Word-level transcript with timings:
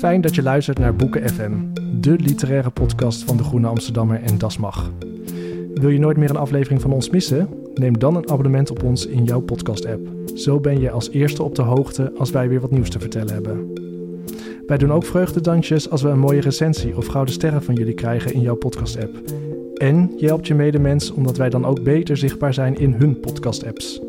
Fijn 0.00 0.20
dat 0.20 0.34
je 0.34 0.42
luistert 0.42 0.78
naar 0.78 0.96
Boeken 0.96 1.28
FM, 1.28 1.52
de 2.00 2.16
literaire 2.18 2.70
podcast 2.70 3.24
van 3.24 3.36
de 3.36 3.42
Groene 3.42 3.66
Amsterdammer 3.66 4.22
en 4.22 4.38
Das 4.38 4.58
Mag. 4.58 4.90
Wil 5.74 5.88
je 5.88 5.98
nooit 5.98 6.16
meer 6.16 6.30
een 6.30 6.36
aflevering 6.36 6.80
van 6.80 6.92
ons 6.92 7.10
missen? 7.10 7.48
Neem 7.74 7.98
dan 7.98 8.16
een 8.16 8.30
abonnement 8.30 8.70
op 8.70 8.82
ons 8.82 9.06
in 9.06 9.24
jouw 9.24 9.40
podcast-app. 9.40 10.08
Zo 10.34 10.60
ben 10.60 10.80
je 10.80 10.90
als 10.90 11.10
eerste 11.10 11.42
op 11.42 11.54
de 11.54 11.62
hoogte 11.62 12.12
als 12.16 12.30
wij 12.30 12.48
weer 12.48 12.60
wat 12.60 12.70
nieuws 12.70 12.90
te 12.90 12.98
vertellen 12.98 13.32
hebben. 13.32 13.72
Wij 14.66 14.78
doen 14.78 14.92
ook 14.92 15.04
vreugdedansjes 15.04 15.90
als 15.90 16.02
we 16.02 16.08
een 16.08 16.18
mooie 16.18 16.40
recensie 16.40 16.96
of 16.96 17.06
gouden 17.06 17.34
sterren 17.34 17.62
van 17.62 17.74
jullie 17.74 17.94
krijgen 17.94 18.34
in 18.34 18.40
jouw 18.40 18.56
podcast-app. 18.56 19.20
En 19.74 20.12
je 20.16 20.26
helpt 20.26 20.46
je 20.46 20.54
medemens 20.54 21.10
omdat 21.10 21.36
wij 21.36 21.50
dan 21.50 21.64
ook 21.64 21.82
beter 21.82 22.16
zichtbaar 22.16 22.54
zijn 22.54 22.78
in 22.78 22.92
hun 22.92 23.20
podcast-apps. 23.20 24.00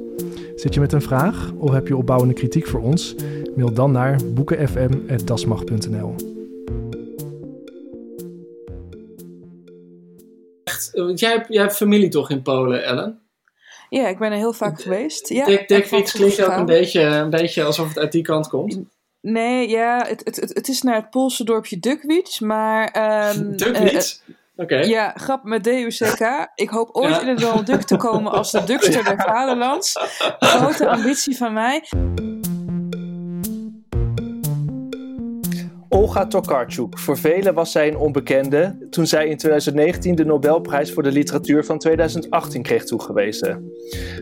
Zit 0.55 0.73
je 0.73 0.79
met 0.79 0.93
een 0.93 1.01
vraag 1.01 1.51
of 1.57 1.71
heb 1.71 1.87
je 1.87 1.97
opbouwende 1.97 2.33
kritiek 2.33 2.67
voor 2.67 2.81
ons? 2.81 3.15
Mail 3.55 3.73
dan 3.73 3.91
naar 3.91 4.19
boekenfm.dasmag.nl. 4.33 6.15
Want 10.93 11.19
jij 11.19 11.31
hebt, 11.31 11.45
jij 11.47 11.61
hebt 11.61 11.75
familie 11.75 12.09
toch 12.09 12.29
in 12.29 12.41
Polen, 12.41 12.83
Ellen? 12.83 13.19
Ja, 13.89 14.07
ik 14.07 14.17
ben 14.17 14.31
er 14.31 14.37
heel 14.37 14.53
vaak 14.53 14.81
geweest. 14.81 15.29
Ja, 15.29 15.45
Dick, 15.45 15.67
klinkt 15.67 16.43
ook 16.43 16.55
een 16.57 16.65
beetje, 16.65 17.01
een 17.01 17.29
beetje 17.29 17.63
alsof 17.63 17.87
het 17.87 17.97
uit 17.97 18.11
die 18.11 18.21
kant 18.21 18.47
komt. 18.47 18.79
Nee, 19.21 19.69
ja, 19.69 20.05
het, 20.07 20.21
het, 20.23 20.35
het, 20.35 20.53
het 20.53 20.67
is 20.67 20.81
naar 20.81 20.95
het 20.95 21.09
Poolse 21.09 21.43
dorpje 21.43 21.79
Dukwits, 21.79 22.39
maar... 22.39 22.87
ehm, 22.87 23.51
Dukwits? 23.57 24.23
Oké. 24.55 24.75
ja, 24.75 25.13
grap 25.15 25.43
met 25.43 25.63
D-U-C-K. 25.63 26.47
Ik 26.55 26.69
hoop 26.69 26.89
ooit 26.91 27.13
Ja. 27.15 27.21
in 27.21 27.27
het 27.27 27.39
Donald 27.39 27.65
Duck 27.65 27.81
te 27.81 27.97
komen 27.97 28.31
als 28.31 28.51
de 28.51 28.63
Duckster 28.73 29.03
der 29.03 29.21
Vaderlands. 29.21 29.99
Grote 30.39 30.89
ambitie 30.89 31.37
van 31.37 31.53
mij. 31.53 31.83
Olga 35.93 36.27
Tokarczuk. 36.27 36.99
Voor 36.99 37.17
velen 37.17 37.53
was 37.53 37.71
zij 37.71 37.87
een 37.87 37.97
onbekende 37.97 38.87
toen 38.89 39.07
zij 39.07 39.27
in 39.27 39.37
2019 39.37 40.15
de 40.15 40.25
Nobelprijs 40.25 40.91
voor 40.91 41.03
de 41.03 41.11
literatuur 41.11 41.65
van 41.65 41.77
2018 41.77 42.61
kreeg 42.61 42.85
toegewezen. 42.85 43.71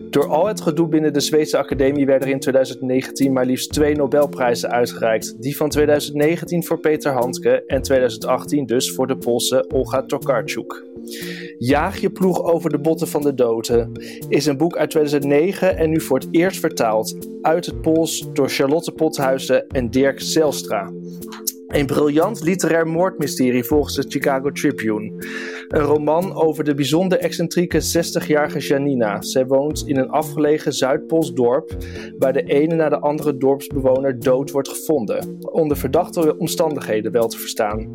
Door 0.10 0.28
al 0.28 0.48
het 0.48 0.62
gedoe 0.62 0.88
binnen 0.88 1.14
de 1.14 1.20
Zweedse 1.20 1.58
Academie 1.58 2.06
werden 2.06 2.28
er 2.28 2.34
in 2.34 2.40
2019 2.40 3.34
maar 3.34 3.46
liefst 3.46 3.74
twee 3.74 3.96
Nobelprijzen 3.96 4.72
uitgereikt. 4.72 5.42
Die 5.42 5.58
van 5.58 5.70
2019 5.70 6.66
voor 6.66 6.80
Peter 6.80 7.12
Handke 7.12 7.64
en 7.66 7.82
2018 7.82 8.66
dus 8.66 8.92
voor 8.92 9.08
de 9.08 9.18
Poolse 9.18 9.66
Olga 9.68 10.04
Tokarczuk. 10.04 10.86
Jaag 11.58 11.98
je 11.98 12.10
ploeg 12.10 12.44
over 12.44 12.70
de 12.70 12.80
botten 12.80 13.08
van 13.08 13.22
de 13.22 13.34
doden 13.34 13.92
is 14.30 14.46
een 14.46 14.58
boek 14.58 14.78
uit 14.78 14.90
2009 14.90 15.78
en 15.78 15.90
nu 15.90 16.02
voor 16.02 16.20
het 16.20 16.28
eerst 16.32 16.60
vertaald 16.60 17.28
uit 17.42 17.66
het 17.66 17.82
Pools 17.82 18.28
door 18.34 18.50
Charlotte 18.50 18.92
Pothuizen 18.92 19.68
en 19.68 19.90
Dirk 19.90 20.20
Zelstra. 20.22 20.92
Een 21.70 21.86
briljant 21.86 22.44
literair 22.44 22.88
moordmysterie 22.88 23.64
volgens 23.64 23.96
de 23.96 24.06
Chicago 24.08 24.52
Tribune. 24.52 25.12
Een 25.68 25.82
roman 25.82 26.34
over 26.34 26.64
de 26.64 26.74
bijzonder 26.74 27.20
excentrieke 27.20 27.82
60-jarige 27.82 28.60
Janina. 28.60 29.22
Zij 29.22 29.46
woont 29.46 29.84
in 29.88 29.98
een 29.98 30.10
afgelegen 30.10 30.74
Zuidpools 30.74 31.34
dorp 31.34 31.76
waar 32.18 32.34
de 32.34 32.44
ene 32.44 32.76
na 32.76 32.90
de 32.90 33.00
andere 33.00 33.38
dorpsbewoner 33.38 34.20
dood 34.20 34.52
wordt 34.52 34.70
gevonden. 34.70 35.38
Onder 35.42 35.78
verdachte 35.78 36.38
omstandigheden 36.38 37.12
wel 37.12 37.28
te 37.28 37.38
verstaan. 37.38 37.92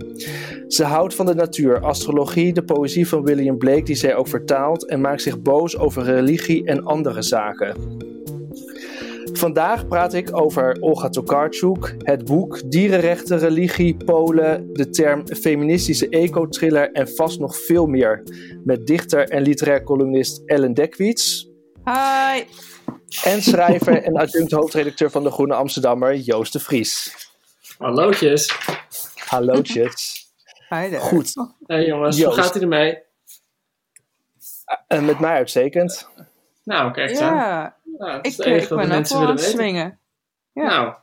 Ze 0.69 0.85
houdt 0.85 1.15
van 1.15 1.27
de 1.27 1.35
natuur, 1.35 1.81
astrologie, 1.81 2.53
de 2.53 2.65
poëzie 2.65 3.09
van 3.09 3.25
William 3.25 3.59
Blake 3.59 3.83
die 3.83 3.97
zij 3.97 4.15
ook 4.15 4.29
vertaalt 4.29 4.89
en 4.89 5.01
maakt 5.01 5.23
zich 5.23 5.43
boos 5.43 5.79
over 5.79 6.03
religie 6.03 6.65
en 6.65 6.85
andere 6.85 7.23
zaken. 7.23 7.77
Vandaag 9.39 9.87
praat 9.89 10.15
ik 10.15 10.37
over 10.37 10.77
Olga 10.81 11.09
Tokarczuk, 11.09 11.95
het 11.99 12.25
boek 12.25 12.71
Dierenrechten, 12.71 13.39
religie, 13.39 13.97
Polen, 13.97 14.73
de 14.73 14.91
term 14.91 15.27
feministische 15.27 16.09
eco-thriller 16.09 16.93
en 16.93 17.09
vast 17.09 17.39
nog 17.41 17.57
veel 17.57 17.87
meer. 17.87 18.23
Met 18.65 18.87
dichter 18.87 19.29
en 19.29 19.43
literair 19.43 19.83
columnist 19.85 20.43
Ellen 20.47 20.75
Dekwits 20.75 21.49
Hi! 21.85 22.43
en 23.25 23.43
schrijver 23.43 24.03
en 24.03 24.17
adjunct 24.17 24.51
hoofdredacteur 24.53 25.11
van 25.11 25.23
de 25.23 25.31
Groene 25.31 25.55
Amsterdammer 25.55 26.17
Joost 26.17 26.53
de 26.53 26.61
Vries. 26.61 27.15
Hallootjes. 27.79 28.55
Hallootjes. 29.15 30.27
Hi 30.69 30.89
there. 30.89 30.99
Goed, 31.01 31.33
Hey 31.67 31.87
jongens, 31.87 32.17
Joost. 32.17 32.35
hoe 32.35 32.43
gaat 32.45 32.55
het 32.55 32.63
ermee? 32.63 33.03
en 34.89 35.05
met 35.05 35.19
mij 35.21 35.35
uitstekend. 35.35 36.09
Nou, 36.65 36.93
kijk 36.93 37.11
eens 37.11 37.19
aan. 37.21 37.75
Ja, 37.99 38.05
Nou, 38.07 38.19
ik, 38.23 38.37
wat 38.37 38.47
ben 38.47 38.69
de 38.69 38.75
ook 38.75 38.87
mensen 38.89 39.19
wel 39.19 39.29
aan 39.29 39.35
willen 39.35 39.51
het 39.51 39.61
swingen. 39.61 39.99
Ja. 40.53 40.67
Nou, 40.67 40.95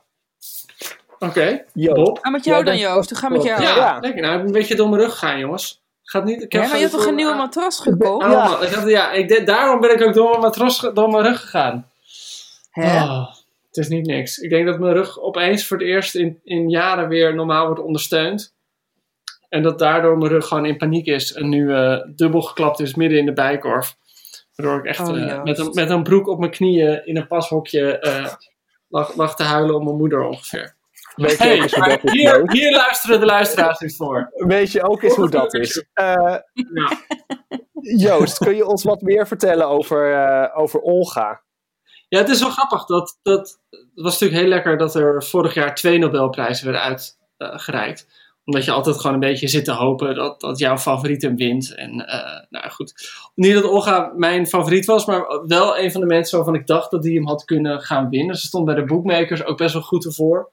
oké. 1.18 1.64
Joost. 1.72 1.94
Bob? 2.04 2.18
Ga 2.22 2.30
met 2.30 2.44
jou 2.44 2.64
dan, 2.64 2.78
Joost. 2.78 3.10
Hoe 3.10 3.18
gaat 3.18 3.30
met 3.30 3.42
jou? 3.42 3.62
Ja, 3.62 3.76
Ja. 3.76 3.98
lekker. 4.00 4.20
Nou, 4.22 4.32
ik 4.34 4.38
ben 4.38 4.46
een 4.46 4.52
beetje 4.52 4.74
door 4.76 4.88
mijn 4.88 5.02
rug 5.02 5.12
gegaan, 5.12 5.38
jongens. 5.38 5.80
Gaat 6.02 6.24
niet, 6.24 6.42
ik 6.42 6.52
heb 6.52 6.62
Ja, 6.62 6.68
maar 6.68 6.76
je 6.76 6.82
hebt 6.82 6.96
toch 6.96 7.06
een 7.06 7.14
nieuwe 7.14 7.34
matras 7.34 7.80
gekocht? 7.80 8.24
Oh, 8.26 8.30
man, 8.50 8.62
ik 8.62 8.68
had- 8.72 8.88
ja, 8.88 9.12
ik, 9.12 9.28
deed- 9.28 9.46
daarom 9.46 9.80
ben 9.80 9.94
ik 9.94 10.02
ook 10.02 10.14
door 10.14 10.28
mijn, 10.28 10.40
matras, 10.40 10.80
door 10.94 11.10
mijn 11.10 11.24
rug 11.24 11.40
gegaan. 11.40 11.90
Hè? 12.70 13.02
Oh, 13.02 13.28
het 13.66 13.76
is 13.76 13.88
niet 13.88 14.06
niks. 14.06 14.38
Ik 14.38 14.50
denk 14.50 14.66
dat 14.66 14.78
mijn 14.78 14.92
rug 14.94 15.20
opeens 15.20 15.66
voor 15.66 15.76
het 15.78 15.86
eerst 15.86 16.14
in, 16.14 16.40
in 16.44 16.70
jaren 16.70 17.08
weer 17.08 17.34
normaal 17.34 17.66
wordt 17.66 17.80
ondersteund. 17.80 18.54
En 19.48 19.62
dat 19.62 19.78
daardoor 19.78 20.18
mijn 20.18 20.30
rug 20.30 20.46
gewoon 20.46 20.66
in 20.66 20.76
paniek 20.76 21.06
is. 21.06 21.32
En 21.32 21.48
nu 21.48 21.74
eh, 21.74 21.96
dubbel 22.06 22.40
geklapt 22.42 22.80
is 22.80 22.94
midden 22.94 23.18
in 23.18 23.26
de 23.26 23.32
bijkorf. 23.32 23.96
Waardoor 24.54 24.78
ik 24.78 24.84
echt 24.84 25.00
Oh, 25.08 25.30
eh, 25.30 25.42
met, 25.42 25.58
een, 25.58 25.70
met 25.72 25.90
een 25.90 26.02
broek 26.02 26.26
op 26.28 26.38
mijn 26.38 26.50
knieën 26.50 27.06
in 27.06 27.16
een 27.16 27.26
pashokje 27.26 27.98
eh, 27.98 28.32
lag, 28.88 29.16
lag 29.16 29.36
te 29.36 29.42
huilen 29.42 29.74
om 29.76 29.84
mijn 29.84 29.96
moeder 29.96 30.22
ongeveer. 30.22 30.74
Weet 31.14 31.38
je, 31.38 31.44
Hey, 31.44 31.56
ook 31.56 31.62
eens 31.62 31.74
hoe 31.74 31.88
dat 31.88 32.04
is, 32.04 32.12
hier, 32.12 32.50
hier 32.52 32.72
luisteren 32.72 33.20
de 33.20 33.26
luisteraars 33.26 33.80
nu 33.80 33.90
voor. 33.90 34.30
Weet 34.34 34.72
je 34.72 34.82
ook 34.88 35.02
eens 35.02 35.14
hoe 35.16 35.30
dat 35.30 35.54
is? 35.54 35.84
Eh, 35.92 36.36
Ja. 36.52 36.90
Joost, 37.96 38.38
kun 38.38 38.54
je 38.56 38.66
ons 38.66 38.82
wat 38.82 39.00
meer 39.02 39.26
vertellen 39.26 39.68
over, 39.68 40.12
eh, 40.14 40.58
over 40.58 40.80
Olga? 40.80 41.42
Ja, 42.08 42.18
het 42.18 42.28
is 42.28 42.40
wel 42.40 42.50
grappig. 42.50 42.86
Dat, 42.86 43.18
dat, 43.22 43.60
het 43.70 43.88
was 43.94 44.12
natuurlijk 44.12 44.40
heel 44.40 44.48
lekker 44.48 44.76
dat 44.78 44.94
er 44.94 45.24
vorig 45.24 45.54
jaar 45.54 45.74
twee 45.74 45.98
Nobelprijzen 45.98 46.72
werden 46.72 46.98
uitgereikt. 47.38 48.06
Omdat 48.44 48.64
je 48.64 48.70
altijd 48.70 48.96
gewoon 48.96 49.14
een 49.14 49.28
beetje 49.28 49.48
zit 49.48 49.64
te 49.64 49.72
hopen 49.72 50.14
dat, 50.14 50.40
dat 50.40 50.58
jouw 50.58 50.78
favoriet 50.78 51.22
hem 51.22 51.36
wint. 51.36 51.74
En 51.74 52.06
eh, 52.06 52.46
nou 52.50 52.70
goed. 52.70 52.94
Niet 53.34 53.54
dat 53.54 53.64
Olga 53.64 54.12
mijn 54.16 54.46
favoriet 54.46 54.84
was, 54.84 55.06
maar 55.06 55.46
wel 55.46 55.78
een 55.78 55.92
van 55.92 56.00
de 56.00 56.06
mensen 56.06 56.36
waarvan 56.36 56.54
ik 56.54 56.66
dacht 56.66 56.90
dat 56.90 57.02
die 57.02 57.14
hem 57.14 57.26
had 57.26 57.44
kunnen 57.44 57.80
gaan 57.80 58.08
winnen. 58.08 58.36
Ze 58.36 58.46
stond 58.46 58.64
bij 58.64 58.74
de 58.74 58.84
boekmakers 58.84 59.44
ook 59.44 59.56
best 59.56 59.72
wel 59.72 59.82
goed 59.82 60.04
ervoor. 60.04 60.50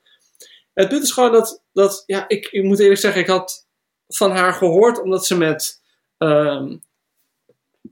Het 0.74 0.90
punt 0.90 1.04
is 1.04 1.12
gewoon 1.12 1.32
dat, 1.32 1.64
dat 1.74 2.04
ja, 2.06 2.28
ik, 2.28 2.48
ik 2.52 2.64
moet 2.64 2.80
eerlijk 2.80 3.00
zeggen, 3.00 3.22
ik 3.22 3.28
had 3.28 3.68
van 4.08 4.32
haar 4.32 4.54
gehoord 4.54 5.02
omdat 5.02 5.26
ze 5.26 5.38
met 5.38 5.82
ehm, 6.18 6.76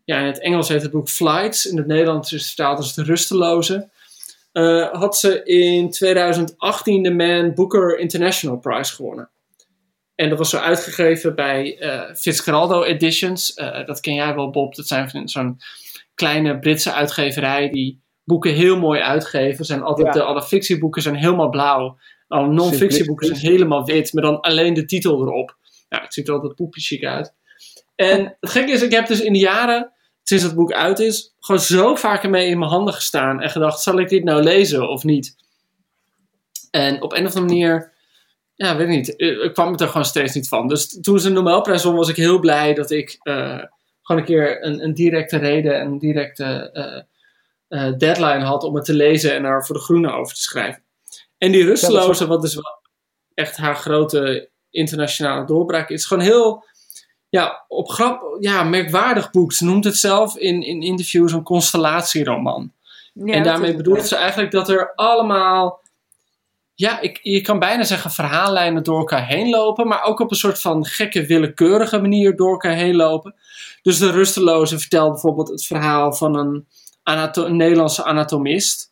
ja, 0.06 0.20
in 0.20 0.26
het 0.26 0.40
Engels 0.40 0.68
heet 0.68 0.82
het 0.82 0.92
boek 0.92 1.10
Flights. 1.10 1.66
In 1.66 1.78
het 1.78 1.88
Nederlands 1.88 2.34
is 2.34 2.40
het 2.40 2.48
vertaald 2.48 2.78
als 2.78 2.94
De 2.94 3.04
Rusteloze. 3.04 3.90
Eh, 4.52 4.94
had 4.94 5.18
ze 5.18 5.44
in 5.44 5.92
2018 5.92 7.04
de 7.04 7.14
Man 7.14 7.54
Booker 7.54 8.00
International 8.00 8.58
Prize 8.58 8.96
gewonnen. 8.96 9.30
En 10.18 10.30
dat 10.30 10.38
was 10.38 10.50
zo 10.50 10.58
uitgegeven 10.58 11.36
bij 11.36 11.78
eh 11.80 12.16
Fitzcarraldo 12.16 12.84
Editions. 12.84 13.54
Eh, 13.54 13.86
dat 13.86 14.00
ken 14.00 14.14
jij 14.14 14.36
wel, 14.36 14.50
Bob. 14.50 14.76
Dat 14.76 14.88
zijn 14.88 15.10
van 15.10 15.30
zo'n 15.30 15.58
kleine 16.16 16.60
Britse 16.60 16.94
uitgeverij 16.94 17.70
die 17.70 18.02
boeken 18.24 18.54
heel 18.54 18.78
mooi 18.78 19.02
uitgeven. 19.02 19.66
Zijn 19.66 19.82
altijd 19.82 20.08
Ja. 20.08 20.14
de, 20.14 20.24
alle 20.24 20.44
fictieboeken 20.44 21.02
zijn 21.02 21.16
helemaal 21.16 21.50
blauw. 21.50 21.98
Alle 22.28 22.48
non-fictieboeken 22.48 23.28
zijn 23.28 23.40
helemaal 23.40 23.86
wit, 23.86 24.14
met 24.14 24.24
dan 24.24 24.40
alleen 24.42 24.74
de 24.74 24.86
titel 24.86 25.22
erop. 25.22 25.58
Ja, 25.90 26.02
het 26.02 26.14
ziet 26.14 26.28
er 26.28 26.34
altijd 26.34 26.56
poepje 26.56 26.82
chic 26.82 27.04
uit. 27.06 27.34
En 27.96 28.38
het 28.40 28.50
gekke 28.50 28.72
is, 28.72 28.82
ik 28.82 28.92
heb 28.92 29.08
dus 29.08 29.22
in 29.22 29.34
de 29.34 29.40
jaren, 29.40 29.92
sinds 30.24 30.44
het 30.44 30.56
boek 30.56 30.72
uit 30.74 31.00
is, 31.00 31.36
gewoon 31.40 31.62
zo 31.62 31.96
vaak 31.96 32.24
ermee 32.24 32.48
in 32.50 32.60
mijn 32.60 32.72
handen 32.72 32.94
gestaan 32.94 33.42
en 33.42 33.50
gedacht, 33.50 33.82
zal 33.82 34.00
ik 34.00 34.10
dit 34.10 34.24
nou 34.24 34.44
lezen 34.44 34.90
of 34.90 35.04
niet? 35.04 35.36
En 36.72 37.02
op 37.02 37.14
een 37.14 37.26
of 37.26 37.36
andere 37.36 37.46
manier, 37.46 37.94
ja, 38.58 38.76
weet 38.76 38.88
ik 38.88 38.96
niet, 38.96 39.16
eh, 39.16 39.44
ik 39.44 39.54
kwam 39.54 39.72
het 39.72 39.82
er 39.82 39.88
gewoon 39.88 40.06
steeds 40.06 40.34
niet 40.34 40.48
van. 40.48 40.68
Dus 40.68 41.00
toen 41.02 41.20
ze 41.20 41.28
een 41.28 41.34
Nobelprijs 41.34 41.84
won, 41.84 41.96
was 41.96 42.10
ik 42.10 42.16
heel 42.16 42.40
blij 42.40 42.74
dat 42.74 42.92
ik 42.92 43.18
eh, 43.22 43.60
gewoon 44.02 44.22
een 44.22 44.28
keer 44.28 44.66
een, 44.66 44.84
een 44.84 44.94
directe 44.94 45.38
reden 45.38 45.80
en 45.80 45.88
een 45.88 46.00
directe 46.00 46.72
eh, 47.68 47.94
deadline 47.98 48.44
had 48.44 48.64
om 48.64 48.76
het 48.76 48.86
te 48.86 48.94
lezen 48.94 49.34
en 49.36 49.44
daar 49.44 49.66
voor 49.66 49.76
de 49.76 49.82
Groene 49.82 50.12
over 50.12 50.36
te 50.36 50.42
schrijven. 50.42 50.82
En 51.38 51.52
die 51.52 51.64
rusteloze, 51.66 52.28
wat 52.28 52.42
dus 52.42 52.56
wel 52.56 52.80
echt 53.34 53.58
haar 53.58 53.76
grote 53.76 54.50
internationale 54.70 55.46
doorbraak 55.46 55.90
is, 55.90 56.06
gewoon 56.06 56.24
heel 56.24 56.64
ja, 57.30 57.66
op 57.68 57.90
grap, 57.90 58.38
ja, 58.40 58.64
merkwaardig 58.64 59.32
boek. 59.32 59.54
Ze 59.54 59.66
noemt 59.66 59.84
het 59.84 59.98
zelf 59.98 60.38
in, 60.38 60.64
in 60.64 60.82
interviews 60.82 61.32
een 61.32 61.44
constellatieroman. 61.44 62.72
Ja, 63.14 63.34
en 63.34 63.44
daarmee 63.44 63.70
is- 63.70 63.76
bedoelt 63.76 64.08
ze 64.08 64.16
eigenlijk 64.16 64.52
dat 64.52 64.70
er 64.70 64.94
allemaal, 64.96 65.82
ja, 66.78 67.00
ik, 67.00 67.20
je 67.22 67.42
kan 67.42 67.60
bijna 67.60 67.84
zeggen 67.84 68.12
verhaallijnen 68.12 68.84
door 68.84 68.98
elkaar 68.98 69.28
heen 69.28 69.50
lopen, 69.50 69.88
maar 69.88 70.04
ook 70.04 70.20
op 70.20 70.32
een 70.32 70.38
soort 70.38 70.62
van 70.62 70.86
gekke, 70.86 71.26
willekeurige 71.26 72.02
manier 72.02 72.36
door 72.36 72.52
elkaar 72.52 72.76
heen 72.76 72.96
lopen. 72.96 73.36
Dus 73.82 73.98
de 73.98 74.12
rusteloze 74.12 74.80
vertelt 74.80 75.12
bijvoorbeeld 75.12 75.48
het 75.48 75.66
verhaal 75.66 76.14
van 76.14 76.36
een, 76.38 76.68
Nederlandse 77.58 78.04
anatomist, 78.04 78.92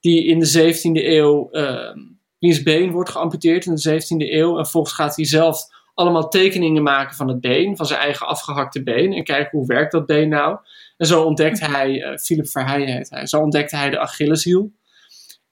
die 0.00 0.24
in 0.24 0.38
de 0.38 0.46
17e 0.46 1.04
eeuw, 1.04 1.50
eh, 1.50 1.96
wiens 2.38 2.62
been 2.62 2.90
wordt 2.90 3.10
geamputeerd 3.10 3.66
in 3.66 3.74
de 3.74 3.80
17e 3.80 4.32
eeuw, 4.32 4.58
en 4.58 4.66
volgens 4.66 4.94
gaat 4.94 5.16
hij 5.16 5.24
zelf 5.24 5.60
allemaal 5.94 6.28
tekeningen 6.28 6.82
maken 6.82 7.16
van 7.16 7.28
het 7.28 7.40
been, 7.40 7.76
van 7.76 7.86
zijn 7.86 8.00
eigen 8.00 8.26
afgehakte 8.26 8.82
been, 8.82 9.12
en 9.12 9.24
kijken 9.24 9.58
hoe 9.58 9.66
werkt 9.66 9.92
dat 9.92 10.06
been 10.06 10.28
nou. 10.28 10.58
En 10.96 11.06
zo 11.06 11.22
ontdekte 11.22 11.64
hij, 11.64 12.02
eh, 12.02 12.16
Philip 12.18 12.48
Verheijen 12.48 12.96
heet 12.96 13.10
hij, 13.10 13.26
zo 13.26 13.40
ontdekte 13.40 13.76
hij 13.76 13.90
de 13.90 13.98
Achilleshiel. 13.98 14.72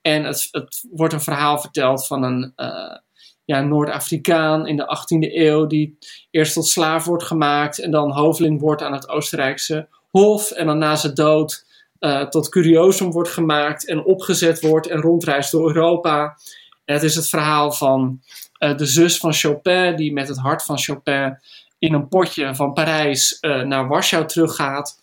En 0.07 0.25
het, 0.25 0.49
het 0.51 0.87
wordt 0.91 1.13
een 1.13 1.21
verhaal 1.21 1.59
verteld 1.59 2.07
van 2.07 2.23
een 2.23 2.53
eh, 2.57 2.97
ja, 3.45 3.61
Noord-Afrikaan 3.61 4.67
in 4.67 4.77
de 4.77 4.99
18e 4.99 5.33
eeuw, 5.35 5.67
die 5.67 5.99
eerst 6.31 6.55
tot 6.55 6.67
slaaf 6.67 7.05
wordt 7.05 7.25
gemaakt 7.25 7.81
en 7.81 7.91
dan 7.91 8.13
hoveling 8.13 8.61
wordt 8.61 8.83
aan 8.83 8.93
het 8.93 9.09
Oostenrijkse 9.09 9.89
Hof. 10.11 10.51
En 10.51 10.67
dan 10.67 10.79
na 10.79 10.97
zijn 10.97 11.15
dood 11.15 11.67
eh, 11.99 12.23
tot 12.23 12.49
curiosum 12.49 13.11
wordt 13.11 13.29
gemaakt 13.29 13.87
en 13.87 14.05
opgezet 14.05 14.61
wordt 14.61 14.87
en 14.87 15.01
rondreist 15.01 15.51
door 15.51 15.67
Europa. 15.67 16.39
En 16.85 16.95
het 16.95 17.03
is 17.03 17.15
het 17.15 17.29
verhaal 17.29 17.73
van 17.73 18.21
eh, 18.59 18.77
de 18.77 18.87
zus 18.87 19.17
van 19.17 19.33
Chopin, 19.33 19.97
die 19.97 20.13
met 20.13 20.29
het 20.29 20.39
hart 20.39 20.63
van 20.63 20.79
Chopin 20.79 21.39
in 21.79 21.95
een 21.95 22.09
potje 22.09 22.55
van 22.55 22.73
Parijs 22.73 23.39
naar 23.41 23.89
Warschau 23.89 24.27
teruggaat. 24.27 25.01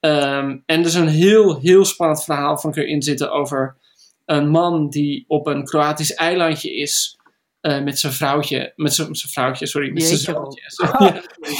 Ehm, 0.00 0.58
en 0.66 0.80
er 0.80 0.86
is 0.86 0.94
een 0.94 1.08
heel, 1.08 1.58
heel 1.58 1.84
spannend 1.84 2.24
verhaal 2.24 2.58
van 2.58 2.72
erin 2.72 3.02
zitten 3.02 3.32
over 3.32 3.78
een 4.30 4.48
man 4.48 4.88
die 4.88 5.24
op 5.28 5.46
een 5.46 5.64
Kroatisch 5.64 6.14
eilandje 6.14 6.74
is. 6.74 7.18
eh, 7.60 7.82
met 7.82 7.98
zijn 7.98 8.12
vrouwtje, 8.12 8.72
met 8.76 8.94
zijn, 8.94 9.16
vrouwtje, 9.16 9.66
sorry, 9.66 9.92
met 9.92 10.02
zijn 10.02 10.18
zoontje. 10.36 10.62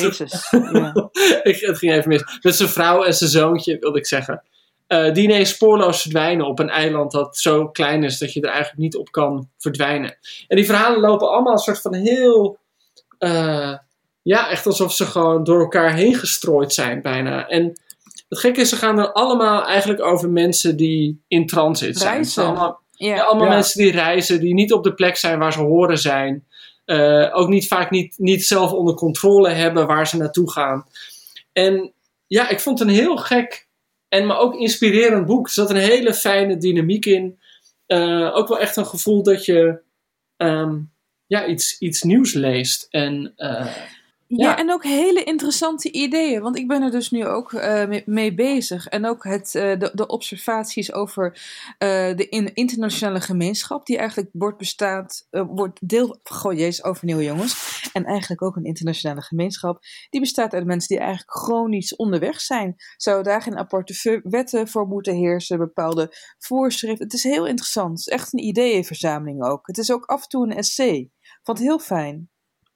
Jezus. 0.00 0.52
Ik, 1.50 1.60
het 1.60 1.78
ging 1.78 1.92
even 1.92 2.08
mis. 2.08 2.22
Met 2.42 2.54
zijn 2.56 2.68
vrouw 2.68 3.02
en 3.04 3.14
zijn 3.14 3.30
zoontje, 3.30 3.78
wilde 3.78 3.98
ik 3.98 4.06
zeggen. 4.06 4.42
Eh, 4.86 5.12
die 5.12 5.22
ineens 5.24 5.50
spoorloos 5.50 6.00
verdwijnen 6.02 6.46
op 6.46 6.58
een 6.58 6.68
eiland 6.70 7.12
dat 7.12 7.36
zo 7.38 7.68
klein 7.68 8.04
is 8.04 8.18
dat 8.18 8.32
je 8.32 8.40
er 8.40 8.48
eigenlijk 8.48 8.78
niet 8.78 8.96
op 8.96 9.10
kan 9.10 9.48
verdwijnen. 9.58 10.16
En 10.48 10.56
die 10.56 10.64
verhalen 10.66 11.00
lopen 11.00 11.30
allemaal 11.30 11.52
een 11.52 11.58
soort 11.58 11.80
van 11.80 11.94
heel. 11.94 12.58
eh, 13.18 13.74
ja, 14.22 14.50
echt 14.50 14.66
alsof 14.66 14.92
ze 14.92 15.06
gewoon 15.06 15.44
door 15.44 15.60
elkaar 15.60 15.94
heen 15.94 16.14
gestrooid 16.14 16.72
zijn, 16.72 17.02
bijna. 17.02 17.48
En 17.48 17.80
het 18.30 18.38
gekke 18.38 18.60
is, 18.60 18.68
ze 18.68 18.76
gaan 18.76 18.98
er 18.98 19.12
allemaal 19.12 19.66
eigenlijk 19.66 20.02
over 20.02 20.28
mensen 20.30 20.76
die 20.76 21.22
in 21.28 21.46
transit 21.46 21.98
zijn. 21.98 22.12
Reizen. 22.12 22.44
allemaal, 22.44 22.80
Ja. 22.92 23.14
ja, 23.14 23.22
allemaal 23.22 23.46
Ja. 23.48 23.54
mensen 23.54 23.82
die 23.82 23.92
reizen, 23.92 24.40
die 24.40 24.54
niet 24.54 24.72
op 24.72 24.84
de 24.84 24.94
plek 24.94 25.16
zijn 25.16 25.38
waar 25.38 25.52
ze 25.52 25.60
horen 25.60 25.98
zijn. 25.98 26.44
Eh, 26.84 27.28
ook 27.32 27.48
niet 27.48 27.68
vaak 27.68 27.90
niet, 27.90 28.14
niet 28.18 28.44
zelf 28.44 28.72
onder 28.72 28.94
controle 28.94 29.48
hebben 29.48 29.86
waar 29.86 30.06
ze 30.06 30.16
naartoe 30.16 30.50
gaan. 30.50 30.86
En 31.52 31.92
ja, 32.26 32.48
ik 32.48 32.60
vond 32.60 32.78
het 32.78 32.88
een 32.88 32.94
heel 32.94 33.16
gek 33.16 33.68
en 34.08 34.26
maar 34.26 34.38
ook 34.38 34.54
inspirerend 34.54 35.26
boek. 35.26 35.46
Er 35.46 35.52
zat 35.52 35.70
een 35.70 35.76
hele 35.76 36.14
fijne 36.14 36.56
dynamiek 36.56 37.06
in. 37.06 37.38
Eh, 37.86 38.30
ook 38.36 38.48
wel 38.48 38.58
echt 38.58 38.76
een 38.76 38.86
gevoel 38.86 39.22
dat 39.22 39.44
je 39.44 39.80
ehm, 40.36 40.78
ja, 41.26 41.46
iets, 41.46 41.78
iets 41.78 42.02
nieuws 42.02 42.32
leest. 42.32 42.86
En 42.90 43.32
eh, 43.36 43.66
Ja, 44.36 44.58
en 44.58 44.72
ook 44.72 44.84
hele 44.84 45.24
interessante 45.24 45.92
ideeën. 45.92 46.42
Want 46.42 46.56
ik 46.56 46.68
ben 46.68 46.82
er 46.82 46.90
dus 46.90 47.10
nu 47.10 47.26
ook 47.26 47.52
eh, 47.52 48.02
mee, 48.06 48.34
bezig. 48.34 48.86
En 48.86 49.06
ook 49.06 49.24
het, 49.24 49.54
eh, 49.54 49.78
de, 49.78 49.90
de 49.94 50.06
observaties 50.06 50.92
over 50.92 51.40
eh, 51.78 52.16
de 52.16 52.28
in, 52.28 52.54
internationale 52.54 53.20
gemeenschap. 53.20 53.86
Die 53.86 53.98
eigenlijk 53.98 54.30
wordt 54.32 54.58
bestaat, 54.58 55.26
wordt 55.30 55.88
deel. 55.88 56.20
Goh, 56.22 56.52
jezus, 56.52 56.84
overnieuw 56.84 57.20
jongens. 57.20 57.88
En 57.92 58.04
eigenlijk 58.04 58.42
ook 58.42 58.56
een 58.56 58.64
internationale 58.64 59.22
gemeenschap. 59.22 59.78
Die 60.10 60.20
bestaat 60.20 60.54
uit 60.54 60.64
mensen 60.64 60.88
die 60.88 60.98
eigenlijk 60.98 61.30
chronisch 61.30 61.96
onderweg 61.96 62.40
zijn. 62.40 62.74
Zou 62.96 63.22
daar 63.22 63.42
geen 63.42 63.58
aparte 63.58 64.20
wetten 64.22 64.68
voor 64.68 64.86
moeten 64.86 65.14
heersen? 65.14 65.58
Bepaalde 65.58 66.16
voorschriften. 66.38 67.04
Het 67.04 67.14
is 67.14 67.22
heel 67.22 67.46
interessant. 67.46 67.98
Het 67.98 68.06
is 68.06 68.12
echt 68.12 68.32
een 68.32 68.44
ideeënverzameling 68.44 69.44
ook. 69.44 69.66
Het 69.66 69.78
is 69.78 69.92
ook 69.92 70.04
af 70.04 70.22
en 70.22 70.28
toe 70.28 70.44
een 70.44 70.56
essay. 70.56 71.10
Vond 71.42 71.58
heel 71.58 71.78
fijn. 71.78 72.30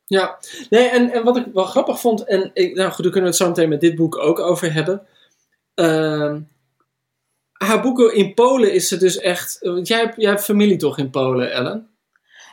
Ja, 0.06 0.39
nee, 0.71 0.89
en, 0.89 1.11
en 1.11 1.25
wat 1.25 1.37
ik 1.37 1.47
wel 1.53 1.65
grappig 1.65 2.01
vond, 2.01 2.25
en 2.25 2.51
ik, 2.55 2.75
nou 2.75 2.91
goed, 2.91 3.05
daar 3.05 3.12
kunnen 3.12 3.31
we 3.31 3.37
het 3.37 3.45
zo 3.47 3.49
meteen 3.49 3.69
met 3.69 3.81
dit 3.81 3.95
boek 3.95 4.19
ook 4.19 4.39
over 4.39 4.73
hebben. 4.73 5.06
Ehm, 5.75 6.41
haar 7.53 7.83
boeken 7.83 8.15
in 8.15 8.35
Polen 8.35 8.73
is 8.73 8.89
ze 8.89 8.97
dus 8.97 9.19
echt. 9.19 9.59
want 9.61 9.89
Jij 9.89 9.99
hebt, 9.99 10.17
jij 10.17 10.31
hebt 10.31 10.45
familie 10.45 10.77
toch 10.77 10.99
in 10.99 11.11
Polen, 11.11 11.53
Ellen? 11.53 11.89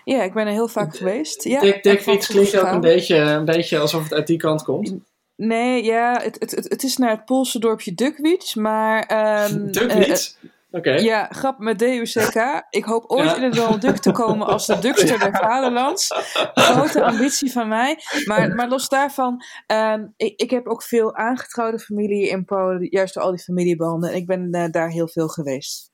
Ja, 0.04 0.24
ik 0.24 0.34
ben 0.34 0.46
er 0.46 0.52
heel 0.52 0.68
vaak 0.68 0.96
geweest. 0.96 1.44
Ja, 1.44 1.60
Dick, 1.60 1.84
Dick 1.84 2.02
Fiets 2.02 2.28
klinkt 2.28 2.58
ook 2.58 2.68
een 2.68 2.82
beetje, 2.82 3.16
een 3.16 3.46
beetje 3.46 3.80
alsof 3.80 4.04
het 4.04 4.14
uit 4.14 4.28
die 4.28 4.38
kant 4.38 4.64
komt. 4.64 4.94
Nee, 5.36 5.84
ja, 5.84 6.22
het, 6.22 6.36
het, 6.40 6.52
het, 6.52 6.70
het 6.70 6.84
is 6.84 6.98
naar 6.98 7.10
het 7.10 7.26
Poolse 7.26 7.60
dorpje 7.60 7.94
Dukwits, 7.94 8.56
maar... 8.56 9.08
Dukwits? 9.72 10.38
Oké. 10.44 10.51
Eh, 10.72 11.04
ja, 11.04 11.28
grap 11.32 11.60
met 11.60 11.78
D-U-C-K. 11.78 12.64
Ik 12.70 12.84
hoop 12.84 13.04
ooit 13.08 13.30
Ja. 13.30 13.36
in 13.36 13.44
het 13.44 13.54
Donald 13.54 13.82
Duck 13.82 13.98
te 13.98 14.12
komen 14.12 14.48
als 14.48 14.66
de 14.66 14.80
Duckster 14.80 15.20
der 15.20 15.36
Vaderlands. 15.42 16.08
Grote 16.54 17.04
ambitie 17.04 17.52
van 17.52 17.68
mij. 17.68 17.98
Maar, 18.26 18.56
maar 18.56 18.70
los 18.70 18.90
daarvan, 18.90 19.44
ehm, 19.68 20.06
ik, 20.18 20.40
ik 20.40 20.50
heb 20.50 20.68
ook 20.68 20.84
veel 20.84 21.16
aangetrouwde 21.16 21.80
familie 21.80 22.30
in 22.30 22.46
Polen, 22.46 22.88
juist 22.90 23.14
door 23.14 23.24
al 23.24 23.30
die 23.32 23.44
familiebanden. 23.44 24.16
Ik 24.16 24.26
ben 24.26 24.52
eh, 24.52 24.70
daar 24.72 24.90
heel 24.90 25.08
veel 25.08 25.28
geweest. 25.28 25.90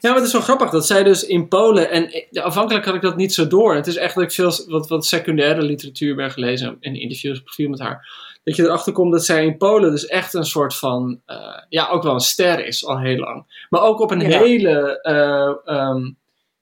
Ja, 0.00 0.08
maar 0.08 0.14
het 0.18 0.26
is 0.26 0.32
wel 0.32 0.42
grappig 0.42 0.70
dat 0.70 0.86
zij 0.86 1.02
dus 1.02 1.24
in 1.24 1.48
Polen, 1.48 1.90
en 1.90 2.26
ja, 2.30 2.42
afhankelijk 2.42 2.84
had 2.84 2.94
ik 2.94 3.00
dat 3.02 3.16
niet 3.16 3.34
zo 3.34 3.46
door. 3.46 3.74
Het 3.74 3.86
is 3.86 3.96
echt 3.96 4.14
dat 4.14 4.24
ik 4.24 4.32
veel 4.32 4.52
wat, 4.66 4.88
wat 4.88 5.06
secundaire 5.06 5.62
literatuur 5.62 6.14
ben 6.16 6.30
gelezen 6.30 6.76
in 6.80 7.00
interviews, 7.00 7.42
profiel 7.42 7.68
met 7.68 7.80
haar. 7.80 8.24
Dat 8.46 8.56
je 8.56 8.62
erachter 8.62 8.92
komt 8.92 9.12
dat 9.12 9.24
zij 9.24 9.44
in 9.44 9.56
Polen 9.56 9.90
dus 9.90 10.06
echt 10.06 10.34
een 10.34 10.44
soort 10.44 10.76
van, 10.76 11.20
eh, 11.26 11.58
ja, 11.68 11.88
ook 11.88 12.02
wel 12.02 12.12
een 12.14 12.20
ster 12.20 12.66
is 12.66 12.86
al 12.86 12.98
heel 13.00 13.16
lang. 13.16 13.66
Maar 13.70 13.80
ook 13.82 14.00
op 14.00 14.10
een 14.10 14.20
Ja. 14.20 14.38
hele 14.38 15.00
eh, 15.00 15.74
ehm, 15.76 16.10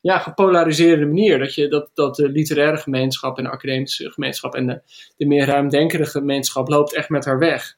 ja, 0.01 0.19
gepolariseerde 0.19 1.07
manier. 1.07 1.39
Dat, 1.39 1.55
je, 1.55 1.69
dat, 1.69 1.91
dat 1.95 2.17
de 2.17 2.29
literaire 2.29 2.77
gemeenschap 2.77 3.39
en 3.39 3.45
de 3.45 3.51
academische 3.51 4.11
gemeenschap 4.11 4.55
en 4.55 4.67
de, 4.67 4.81
de 5.17 5.27
meer 5.27 5.47
ruimdenkende 5.47 6.07
gemeenschap 6.07 6.69
loopt 6.69 6.95
echt 6.95 7.09
met 7.09 7.25
haar 7.25 7.39
weg. 7.39 7.77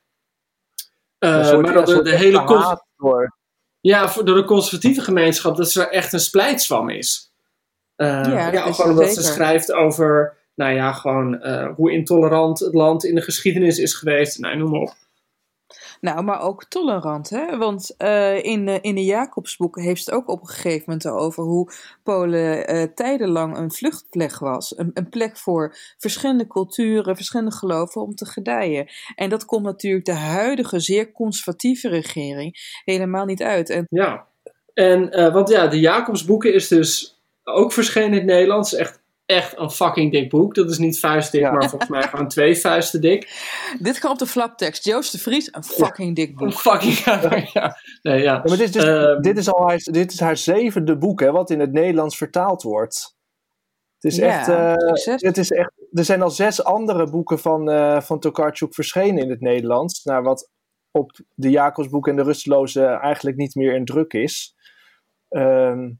Eh, 1.19 1.47
soort- 1.47 1.63
maar 1.63 1.73
dat 1.75 1.87
de, 2.05 2.17
hele 2.17 2.45
cons- 2.45 2.83
ja, 3.81 4.09
voor, 4.09 4.25
door 4.25 4.37
de 4.37 4.45
conservatieve 4.45 5.01
gemeenschap, 5.01 5.57
dat 5.57 5.71
ze 5.71 5.81
er 5.87 5.91
echt 5.93 6.13
een 6.13 6.21
splijtswam 6.21 6.89
is. 6.89 7.33
Eh, 7.97 8.07
Ja, 8.09 8.29
ja, 8.29 8.51
dat 8.51 8.65
ook 8.65 8.75
gewoon 8.75 8.91
omdat 8.91 9.15
ze 9.15 9.23
schrijft 9.23 9.73
over, 9.73 10.37
nou 10.57 10.75
ja, 10.75 10.93
gewoon 10.93 11.41
eh, 11.41 11.75
hoe 11.77 11.93
intolerant 11.93 12.59
het 12.59 12.75
land 12.75 13.05
in 13.05 13.15
de 13.15 13.21
geschiedenis 13.23 13.79
is 13.79 13.95
geweest. 13.95 14.39
Nou, 14.39 14.57
noem 14.57 14.71
maar 14.71 14.81
op. 14.81 14.95
Nou, 16.01 16.23
maar 16.23 16.41
ook 16.41 16.65
tolerant, 16.65 17.31
hè? 17.31 17.57
Want 17.57 17.95
eh, 17.97 18.45
in, 18.45 18.67
de- 18.67 18.79
in 18.81 18.95
de 18.95 19.05
Jacobsboeken 19.05 19.83
heeft 19.83 20.07
het 20.07 20.15
ook 20.15 20.29
op 20.29 20.41
een 20.41 20.47
gegeven 20.49 20.83
moment 20.87 21.07
over 21.09 21.43
hoe 21.43 21.71
Polen 22.03 22.67
eh, 22.67 22.83
tijdenlang 22.95 23.57
een 23.57 23.73
vluchtplek 23.73 24.39
was. 24.39 24.79
Een, 24.79 24.91
een 24.95 25.09
plek 25.09 25.37
voor 25.39 25.77
verschillende 25.99 26.47
culturen, 26.47 27.17
verschillende 27.17 27.53
geloven 27.53 28.01
om 28.03 28.15
te 28.15 28.27
gedijen. 28.27 28.89
En 29.15 29.29
dat 29.31 29.45
komt 29.45 29.65
natuurlijk 29.65 30.05
de 30.05 30.13
huidige 30.15 30.81
zeer 30.81 31.13
conservatieve 31.13 31.89
regering 31.89 32.81
helemaal 32.85 33.25
niet 33.25 33.43
uit. 33.43 33.71
En 33.71 33.87
Ja. 33.89 34.27
En, 34.75 35.11
eh, 35.11 35.33
want 35.33 35.49
ja, 35.49 35.67
de 35.67 35.81
Jacobsboeken 35.81 36.55
is 36.55 36.69
dus 36.69 37.21
ook 37.45 37.73
verschenen 37.73 38.09
in 38.11 38.15
het 38.17 38.25
Nederlands. 38.25 38.75
Echt, 38.75 39.01
echt 39.27 39.59
een 39.59 39.71
fucking 39.71 40.13
dik 40.13 40.31
boek. 40.31 40.55
Dat 40.55 40.71
is 40.71 40.79
niet 40.79 40.99
vuistdik, 40.99 41.41
Ja. 41.41 41.51
maar 41.53 41.69
volgens 41.69 41.91
mij 41.91 42.03
gewoon 42.03 42.29
twee 42.29 42.57
vuisten 42.57 43.01
dik. 43.01 43.45
dit 43.81 43.99
kan 43.99 44.11
op 44.11 44.19
de 44.19 44.27
flaptekst. 44.27 44.85
Joost 44.85 45.13
de 45.13 45.19
Vries, 45.19 45.49
een 45.53 45.65
fucking 45.65 46.17
dik 46.17 46.29
Een 46.29 46.35
boek. 46.37 46.53
fucking, 46.53 46.95
ja. 47.05 47.29
Nee, 47.29 47.49
ja. 47.53 47.77
Ja, 48.03 48.33
maar 48.45 48.57
dit 48.57 48.61
is, 48.61 48.71
dus, 48.73 48.85
Ehm, 48.85 49.21
dit, 49.21 49.39
is 49.39 49.53
al 49.53 49.67
haar, 49.69 49.79
dit 49.83 50.13
is 50.13 50.21
haar 50.21 50.37
zevende 50.37 50.97
boek, 50.99 51.21
hè, 51.21 51.31
wat 51.33 51.51
in 51.51 51.61
het 51.61 51.73
Nederlands 51.73 52.17
vertaald 52.17 52.63
wordt. 52.63 53.15
Het 53.99 54.13
is 54.13 54.19
Ja, 54.19 54.39
echt, 54.39 54.49
eh, 54.49 55.17
het 55.29 55.37
is 55.39 55.51
echt. 55.51 55.73
Er 55.93 56.05
zijn 56.05 56.23
al 56.23 56.31
zes 56.31 56.65
andere 56.65 57.11
boeken 57.11 57.39
van, 57.39 57.71
eh 57.71 58.01
van 58.01 58.21
Tokarczuk 58.21 58.75
verschenen 58.75 59.23
in 59.23 59.31
het 59.31 59.41
Nederlands. 59.41 60.05
Naar 60.05 60.23
wat 60.23 60.51
op 60.91 61.11
de 61.35 61.51
Jacobsboek 61.51 62.09
en 62.09 62.17
de 62.17 62.23
Rusteloze 62.23 62.85
eigenlijk 62.85 63.37
niet 63.37 63.55
meer 63.55 63.75
in 63.75 63.85
druk 63.85 64.13
is. 64.13 64.55
Ehm, 65.29 65.91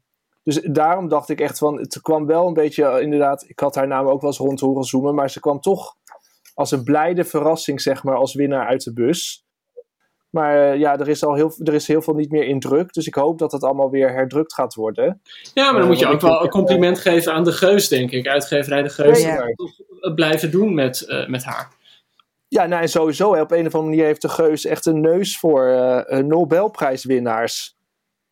dus 0.47 0.61
daarom 0.61 1.07
dacht 1.07 1.29
ik 1.29 1.39
echt 1.39 1.57
van. 1.57 1.79
Het 1.79 2.01
kwam 2.01 2.25
wel 2.25 2.47
een 2.47 2.53
beetje, 2.53 2.85
eh, 2.85 3.01
inderdaad. 3.01 3.45
Ik 3.47 3.59
had 3.59 3.75
haar 3.75 3.87
naam 3.87 4.07
ook 4.07 4.21
wel 4.21 4.29
eens 4.29 4.39
rond 4.39 4.59
horen 4.59 4.83
zoomen. 4.83 5.15
Maar 5.15 5.29
ze 5.29 5.39
kwam 5.39 5.59
toch 5.59 5.95
als 6.53 6.71
een 6.71 6.83
blijde 6.83 7.23
verrassing, 7.23 7.81
zeg 7.81 8.03
maar, 8.03 8.15
als 8.15 8.33
winnaar 8.33 8.67
uit 8.67 8.83
de 8.83 8.93
bus. 8.93 9.45
Maar 10.29 10.71
eh, 10.71 10.79
ja, 10.79 10.97
er 10.99 11.07
is 11.07 11.23
al 11.23 11.33
heel, 11.33 11.53
er 11.63 11.73
is 11.73 11.87
heel 11.87 12.01
veel 12.01 12.13
niet 12.13 12.31
meer 12.31 12.47
in 12.47 12.59
druk. 12.59 12.93
Dus 12.93 13.07
ik 13.07 13.15
hoop 13.15 13.39
dat 13.39 13.51
het 13.51 13.63
allemaal 13.63 13.89
weer 13.89 14.11
herdrukt 14.11 14.53
gaat 14.53 14.73
worden. 14.73 15.21
Ja, 15.53 15.63
maar 15.63 15.73
dan 15.73 15.81
Eh, 15.81 15.87
moet 15.87 15.99
je 15.99 16.07
ook 16.07 16.21
wel 16.21 16.43
een 16.43 16.49
compliment 16.49 16.99
geven 16.99 17.33
aan 17.33 17.43
de 17.43 17.51
Geus, 17.51 17.87
denk 17.87 18.11
ik. 18.11 18.27
Uitgeverij 18.27 18.81
de 18.81 18.89
Geus. 18.89 19.21
Ja. 19.21 19.45
om 19.45 19.55
toch, 19.55 20.15
blijven 20.15 20.51
doen 20.51 20.73
met, 20.73 21.01
eh, 21.01 21.27
met 21.27 21.43
haar. 21.43 21.75
Ja, 22.47 22.65
nou 22.65 22.81
en 22.81 22.89
sowieso, 22.89 23.33
hè, 23.33 23.41
op 23.41 23.51
een 23.51 23.65
of 23.65 23.75
andere 23.75 23.83
manier 23.83 24.05
heeft 24.05 24.21
de 24.21 24.29
Geus 24.29 24.65
echt 24.65 24.85
een 24.85 25.01
neus 25.01 25.39
voor 25.39 25.65
Nobelprijswinnaars. 26.25 27.76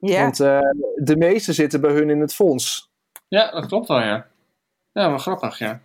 Ja. 0.07 0.21
Want 0.21 0.39
eh, 0.39 0.59
de 0.95 1.17
meeste 1.17 1.53
zitten 1.53 1.81
bij 1.81 1.91
hun 1.91 2.09
in 2.09 2.19
het 2.21 2.33
fonds. 2.33 2.89
Ja, 3.27 3.51
dat 3.51 3.65
klopt 3.65 3.87
wel, 3.87 3.99
ja. 3.99 4.27
Ja, 4.91 5.09
wel 5.09 5.17
grappig, 5.17 5.57
ja. 5.59 5.81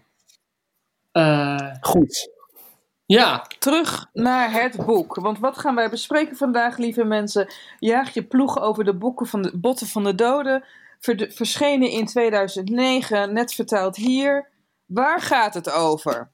Eh, 1.13 1.75
Goed. 1.81 2.31
ja, 3.07 3.47
Terug 3.59 4.07
naar 4.13 4.53
het 4.53 4.87
boek. 4.87 5.15
Want 5.15 5.39
wat 5.39 5.59
gaan 5.59 5.75
wij 5.75 5.91
bespreken 5.91 6.37
vandaag, 6.37 6.77
lieve 6.77 7.05
mensen? 7.05 7.53
Jaag 7.79 8.15
je 8.15 8.23
ploeg 8.23 8.61
over 8.61 8.85
de, 8.85 8.95
boeken 8.95 9.27
van 9.27 9.43
de 9.43 9.59
botten 9.59 9.87
van 9.87 10.05
de 10.05 10.15
doden. 10.15 10.65
Verd- 10.99 11.35
verschenen 11.35 11.91
in 11.91 12.07
2009, 12.07 13.33
net 13.33 13.55
vertaald 13.55 13.97
hier. 13.97 14.49
Waar 14.87 15.21
gaat 15.21 15.55
het 15.55 15.73
over? 15.73 16.31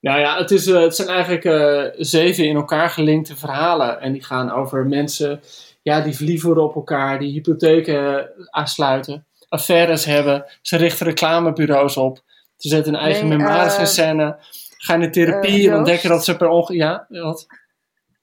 Nou 0.00 0.20
ja, 0.20 0.36
het, 0.36 0.50
is, 0.50 0.66
eh, 0.66 0.80
het 0.80 0.96
zijn 0.96 1.08
eigenlijk 1.08 1.44
eh, 1.44 1.84
zeven 1.96 2.44
in 2.44 2.56
elkaar 2.56 2.90
gelinkte 2.90 3.36
verhalen. 3.36 4.00
En 4.00 4.12
die 4.12 4.24
gaan 4.24 4.50
over 4.50 4.86
mensen 4.86 5.40
ja, 5.82 6.00
die 6.00 6.16
verliefd 6.16 6.42
worden 6.42 6.64
op 6.64 6.74
elkaar, 6.74 7.18
die 7.18 7.32
hypotheken 7.32 8.18
eh, 8.18 8.24
aansluiten, 8.50 9.26
affaires 9.48 10.04
hebben. 10.04 10.44
Ze 10.62 10.76
richten 10.76 11.06
reclamebureaus 11.06 11.96
op. 11.96 12.20
Ze 12.56 12.68
zetten 12.68 12.94
een 12.94 13.00
eigen 13.00 13.28
Nee, 13.28 13.38
memoires 13.38 13.74
eh, 13.74 13.80
in 13.80 13.86
scène. 13.86 14.36
Gaan 14.76 15.02
in 15.02 15.12
therapie 15.12 15.50
eh, 15.50 15.54
en 15.56 15.62
Joost? 15.62 15.76
ontdekken 15.76 16.08
dat 16.08 16.24
ze 16.24 16.36
per 16.36 16.48
ongeluk... 16.48 16.80
Ja, 16.80 17.06
wat? 17.08 17.46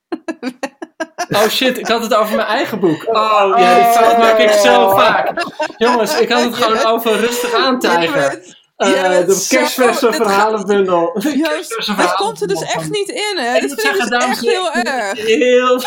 Oh 1.29 1.47
shit, 1.47 1.77
ik 1.77 1.87
had 1.87 2.01
het 2.01 2.13
over 2.15 2.35
mijn 2.35 2.47
eigen 2.47 2.79
boek. 2.79 3.07
Oh 3.07 3.53
ja, 3.57 3.75
die 3.75 3.83
fout 3.83 4.17
maak 4.17 4.37
ik 4.37 4.49
zo 4.49 4.89
vaak. 4.89 5.43
Jongens, 5.77 6.19
ik 6.19 6.29
had 6.31 6.43
het 6.43 6.55
gewoon 6.55 6.85
over 6.85 7.19
rustig 7.19 7.53
aantijgen. 7.53 8.41
Eh, 8.75 9.09
bent 9.09 9.27
de 9.27 9.33
zo- 9.35 9.57
kerstverse 9.57 10.05
dit 10.05 10.15
gaat- 10.15 10.27
verhalenbundel. 10.27 11.13
De 11.19 11.37
Juist, 11.37 11.75
het 11.95 12.13
komt 12.15 12.41
er 12.41 12.47
dus 12.47 12.61
echt 12.61 12.89
niet 12.89 13.09
in, 13.09 13.37
hè? 13.37 13.51
Moet 13.61 13.81
vind 13.81 13.95
ik 13.95 14.09
dus 14.09 14.25
echt 14.25 14.41
heel 14.41 14.71
erg. 14.73 15.25
Heel... 15.25 15.81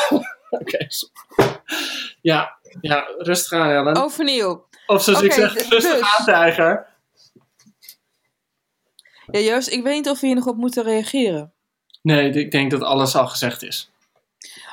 Oké. 0.61 0.87
Ja, 2.21 2.59
ja, 2.81 3.07
rustig 3.19 3.59
aan, 3.59 3.71
Ellen. 3.71 3.97
Overnieuw. 3.97 4.67
of 4.87 5.03
zoals 5.03 5.23
ik 5.23 5.33
zeg, 5.33 5.53
dus- 5.53 5.69
rustig 5.69 5.93
dus. 5.93 6.19
aan, 6.19 6.25
tijger. 6.25 6.87
Ja, 9.31 9.41
Joost, 9.41 9.69
ik 9.69 9.83
weet 9.83 9.95
niet 9.95 10.09
of 10.09 10.21
we 10.21 10.27
hier 10.27 10.37
nog 10.37 10.47
op 10.47 10.57
moeten 10.57 10.83
reageren. 10.83 11.53
Nee, 12.03 12.31
ik 12.31 12.51
denk 12.51 12.71
dat 12.71 12.83
alles 12.83 13.17
al 13.17 13.27
gezegd 13.27 13.63
is. 13.63 13.91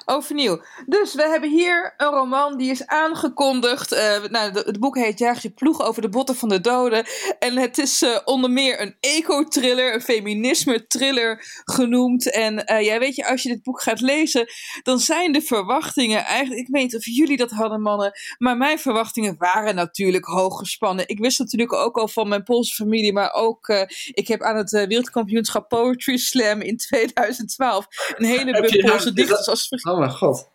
Overnieuw. 0.10 0.62
Dus 0.86 1.14
we 1.14 1.22
hebben 1.22 1.50
hier 1.50 1.94
een 1.98 2.08
roman 2.08 2.58
die 2.58 2.72
is 2.72 2.86
aangekondigd. 2.86 3.92
Eh, 3.92 4.24
nou, 4.30 4.52
de- 4.52 4.64
het 4.66 4.80
boek 4.80 4.98
heet 4.98 5.20
Jaag 5.20 5.42
je 5.42 5.50
ploeg 5.50 5.82
over 5.82 6.02
de 6.02 6.10
botten 6.10 6.36
van 6.36 6.50
de 6.50 6.62
doden. 6.62 7.06
En 7.40 7.58
het 7.58 7.78
is 7.78 8.02
eh, 8.02 8.18
onder 8.26 8.52
meer 8.52 8.82
een 8.82 8.96
eco-thriller, 9.00 9.94
een 9.94 10.02
feminisme-thriller 10.02 11.62
genoemd. 11.64 12.32
En 12.32 12.66
eh, 12.66 12.86
ja, 12.86 13.00
weet 13.00 13.16
je, 13.16 13.28
als 13.28 13.44
je 13.44 13.50
dit 13.50 13.64
boek 13.64 13.82
gaat 13.82 14.02
lezen, 14.02 14.46
dan 14.84 15.00
zijn 15.00 15.32
de 15.32 15.42
verwachtingen 15.42 16.26
eigenlijk... 16.26 16.68
Ik 16.68 16.74
weet 16.74 16.84
niet 16.84 16.96
of 16.96 17.06
jullie 17.06 17.38
dat 17.38 17.52
hadden, 17.52 17.82
mannen. 17.82 18.12
Maar 18.38 18.58
mijn 18.58 18.80
verwachtingen 18.80 19.36
waren 19.38 19.76
natuurlijk 19.76 20.26
hoog 20.26 20.60
gespannen. 20.60 21.08
Ik 21.08 21.20
wist 21.20 21.40
natuurlijk 21.40 21.74
ook 21.74 21.98
al 21.98 22.08
van 22.08 22.28
mijn 22.28 22.44
Poolse 22.44 22.76
familie, 22.76 23.14
maar 23.14 23.34
ook... 23.34 23.68
ik 24.12 24.28
heb 24.28 24.42
aan 24.42 24.58
het 24.58 24.70
wereldkampioenschap 24.70 25.70
Poetry 25.70 26.18
Slam 26.18 26.62
in 26.62 26.78
2012 26.78 27.86
een 28.18 28.26
hele 28.26 28.52
nou- 28.52 28.82
Poolse 28.82 29.14
dichters 29.14 29.48
als 29.48 29.68
Oh 29.98 30.04
mijn 30.04 30.18
god. 30.18 30.50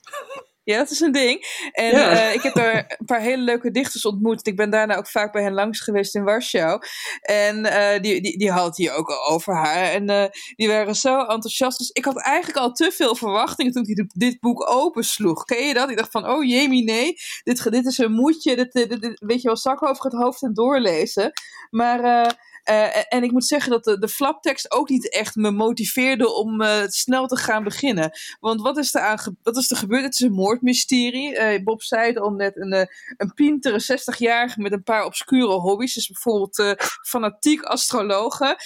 ja, 0.64 0.76
dat 0.78 0.90
is 0.90 1.00
een 1.00 1.12
ding. 1.12 1.68
En 1.72 1.90
Ja. 1.90 2.11
eh, 2.11 2.34
ik 2.34 2.42
heb 2.42 2.54
daar 2.54 2.94
een 2.99 3.06
paar 3.06 3.20
hele 3.20 3.42
leuke 3.42 3.70
dichters 3.70 4.04
ontmoet. 4.04 4.46
Ik 4.46 4.56
ben 4.56 4.70
daarna 4.70 4.96
ook 4.96 5.08
vaak 5.08 5.32
bij 5.32 5.42
hen 5.42 5.52
langs 5.52 5.80
geweest 5.80 6.14
in 6.14 6.25
Warschau. 6.25 6.80
En 7.20 7.64
eh, 7.64 8.00
die, 8.02 8.20
die, 8.20 8.38
die 8.38 8.50
had 8.50 8.76
hier 8.76 8.92
ook 8.94 9.08
al 9.08 9.26
over 9.28 9.54
haar. 9.54 9.84
En 9.84 10.08
eh, 10.08 10.25
die 10.56 10.68
waren 10.68 10.94
zo 10.94 11.18
enthousiast. 11.18 11.78
Dus 11.78 11.90
ik 11.90 12.04
had 12.04 12.20
eigenlijk 12.22 12.58
al 12.58 12.72
te 12.72 12.92
veel 12.92 13.14
verwachtingen 13.14 13.72
toen 13.72 13.84
ik 13.87 13.96
dit, 13.96 14.12
dit 14.14 14.40
boek 14.40 14.70
opensloeg. 14.70 15.44
Ken 15.44 15.66
je 15.66 15.75
dat? 15.75 15.90
Ik 15.90 15.96
dacht 15.96 16.11
van, 16.11 16.28
oh 16.28 16.44
jemie, 16.44 16.84
nee. 16.84 17.14
Dit, 17.42 17.70
dit 17.70 17.87
is 17.87 17.99
een 17.99 18.12
moedje. 18.12 18.56
Dit, 18.56 18.72
dit, 18.72 19.00
dit- 19.00 19.20
weet 19.25 19.40
je 19.42 19.49
wel, 19.49 19.56
zakken 19.56 19.88
over 19.88 20.04
het 20.04 20.14
hoofd 20.14 20.42
en 20.42 20.54
doorlezen. 20.54 21.32
Maar... 21.70 22.50
eh, 22.62 22.97
en 23.09 23.23
ik 23.23 23.31
moet 23.31 23.47
zeggen 23.47 23.71
dat 23.71 23.85
de, 23.85 23.99
de 23.99 24.09
flaptekst 24.09 24.73
ook 24.73 24.88
niet 24.88 25.11
echt 25.11 25.37
me 25.37 25.50
motiveerde 25.50 26.35
om 26.35 26.61
eh, 26.61 26.83
snel 26.87 27.26
te 27.26 27.37
gaan 27.37 27.64
beginnen. 27.64 28.11
Want 28.40 28.61
wat 28.61 28.76
is 28.78 28.95
er, 28.95 29.00
aan 29.42 29.57
is 29.57 29.69
gebeurd? 29.76 30.04
Het 30.04 30.14
is 30.14 30.21
een 30.21 30.33
moordmysterie. 30.33 31.37
Eh, 31.37 31.62
Bob 31.62 31.83
zei 31.83 32.07
het 32.07 32.19
al 32.19 32.31
net, 32.31 32.57
een, 32.57 32.88
een 33.16 33.33
pintere 33.35 33.83
60-jarige 33.83 34.61
met 34.61 34.73
een 34.73 34.83
paar 34.83 35.04
obscure 35.04 35.52
hobby's. 35.52 35.95
Dus 35.95 36.09
bijvoorbeeld 36.09 36.76
fanatiek 37.09 37.62
astrologe. 37.62 38.57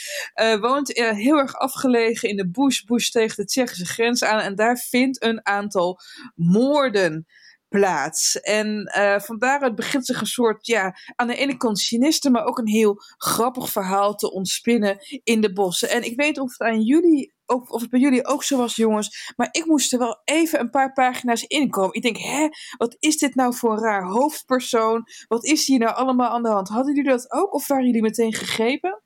woont 0.60 0.92
heel 0.94 1.36
erg 1.36 1.54
afgelegen 1.54 2.28
in 2.28 2.36
de 2.36 2.50
bush, 2.50 2.82
bush 2.82 3.08
tegen 3.08 3.36
de 3.36 3.44
Tsjechische 3.44 3.86
grens 3.86 4.24
aan. 4.24 4.40
En 4.40 4.54
daar 4.54 4.76
vindt 4.78 5.22
een 5.22 5.46
aantal 5.46 6.00
moorden 6.34 7.26
plaats. 7.68 8.40
En 8.40 8.84
eh 8.84 9.20
van 9.20 9.38
daaruit 9.38 9.74
begint 9.74 10.06
zich 10.06 10.20
een 10.20 10.26
soort, 10.26 10.66
ja, 10.66 10.96
aan 11.16 11.26
de 11.26 11.36
ene 11.36 11.56
kant 11.56 11.78
sinister, 11.78 12.30
maar 12.30 12.44
ook 12.44 12.58
een 12.58 12.68
heel 12.68 13.02
grappig 13.16 13.70
verhaal 13.70 14.14
te 14.14 14.32
ontspinnen 14.32 14.98
in 15.22 15.40
de 15.40 15.52
bossen. 15.52 15.90
En 15.90 16.02
ik 16.02 16.16
weet 16.16 16.38
of 16.38 16.50
het 16.50 16.68
aan 16.68 16.80
jullie, 16.80 17.34
of, 17.46 17.68
of 17.68 17.80
het 17.80 17.90
bij 17.90 18.00
jullie 18.00 18.26
ook 18.26 18.42
zo 18.42 18.56
was, 18.56 18.76
jongens, 18.76 19.32
maar 19.36 19.48
ik 19.50 19.64
moest 19.64 19.92
er 19.92 19.98
wel 19.98 20.20
even 20.24 20.60
een 20.60 20.70
paar 20.70 20.92
pagina's 20.92 21.42
inkomen. 21.42 21.94
Ik 21.94 22.02
denk, 22.02 22.16
hè, 22.16 22.48
wat 22.76 22.96
is 22.98 23.16
dit 23.16 23.34
nou 23.34 23.54
voor 23.54 23.72
een 23.72 23.82
raar 23.82 24.04
hoofdpersoon? 24.04 25.04
Wat 25.28 25.44
is 25.44 25.66
hier 25.66 25.78
nou 25.78 25.94
allemaal 25.94 26.30
aan 26.30 26.42
de 26.42 26.48
hand? 26.48 26.68
Hadden 26.68 26.94
jullie 26.94 27.10
dat 27.10 27.32
ook, 27.32 27.54
of 27.54 27.68
waren 27.68 27.86
jullie 27.86 28.02
meteen 28.02 28.34
gegrepen? 28.34 29.02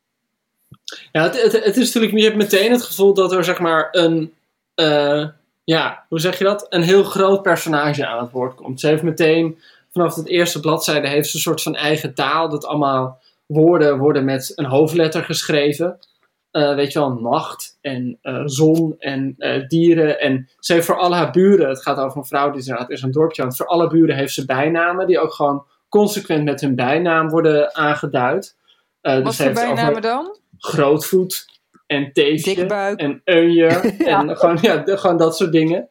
Ja, 1.12 1.22
het, 1.22 1.42
het, 1.42 1.52
het 1.52 1.76
is 1.76 1.84
natuurlijk, 1.84 2.16
je 2.16 2.24
hebt 2.24 2.36
meteen 2.36 2.72
het 2.72 2.82
gevoel 2.82 3.14
dat 3.14 3.32
er 3.32 3.44
zeg 3.44 3.58
maar 3.58 3.88
een, 3.90 4.34
eh, 4.74 5.28
ja, 5.64 6.04
hoe 6.08 6.20
zeg 6.20 6.38
je 6.38 6.44
dat? 6.44 6.66
Een 6.68 6.82
heel 6.82 7.02
groot 7.02 7.42
personage 7.42 8.06
aan 8.06 8.22
het 8.22 8.30
woord 8.30 8.54
komt. 8.54 8.80
Ze 8.80 8.86
heeft 8.86 9.02
meteen, 9.02 9.58
vanaf 9.92 10.14
het 10.14 10.26
eerste 10.28 10.60
bladzijde, 10.60 11.08
heeft 11.08 11.28
ze 11.28 11.34
een 11.36 11.42
soort 11.42 11.62
van 11.62 11.74
eigen 11.74 12.14
taal. 12.14 12.48
Dat 12.48 12.64
allemaal 12.66 13.20
woorden 13.46 13.98
worden 13.98 14.24
met 14.24 14.52
een 14.54 14.64
hoofdletter 14.64 15.24
geschreven. 15.24 15.98
Eh, 16.50 16.74
weet 16.74 16.92
je 16.92 16.98
wel, 16.98 17.10
nacht 17.12 17.78
en 17.80 18.18
eh, 18.22 18.42
zon 18.44 18.94
en 18.98 19.34
eh, 19.38 19.66
dieren. 19.68 20.20
En 20.20 20.48
ze 20.58 20.72
heeft 20.72 20.86
voor 20.86 20.98
alle 20.98 21.14
haar 21.14 21.30
buren, 21.30 21.68
het 21.68 21.82
gaat 21.82 21.98
over 21.98 22.18
een 22.18 22.24
vrouw 22.26 22.50
die 22.50 22.60
inderdaad 22.60 22.90
is 22.90 23.02
een 23.02 23.10
dorpje 23.10 23.42
aan. 23.42 23.54
Voor 23.56 23.66
alle 23.66 23.88
buren 23.88 24.16
heeft 24.16 24.34
ze 24.34 24.44
bijnamen 24.44 25.06
die 25.06 25.18
ook 25.18 25.32
gewoon 25.32 25.64
consequent 25.88 26.44
met 26.44 26.60
hun 26.60 26.74
bijnaam 26.74 27.28
worden 27.28 27.74
aangeduid. 27.74 28.56
Dus 29.00 29.22
Wat 29.22 29.34
ze 29.34 29.42
voor 29.42 29.50
over- 29.52 29.74
bijnamen 29.74 30.02
dan? 30.02 30.38
grootvoet 30.58 31.59
en 31.90 32.12
teefje 32.12 32.54
Dikbuik. 32.54 32.99
en 33.00 33.20
eunje 33.25 33.66
en 34.16 34.37
gewoon, 34.37 34.59
ja, 34.61 34.76
de- 34.76 34.97
gewoon 34.99 35.16
dat 35.16 35.37
soort 35.37 35.52
dingen. 35.52 35.88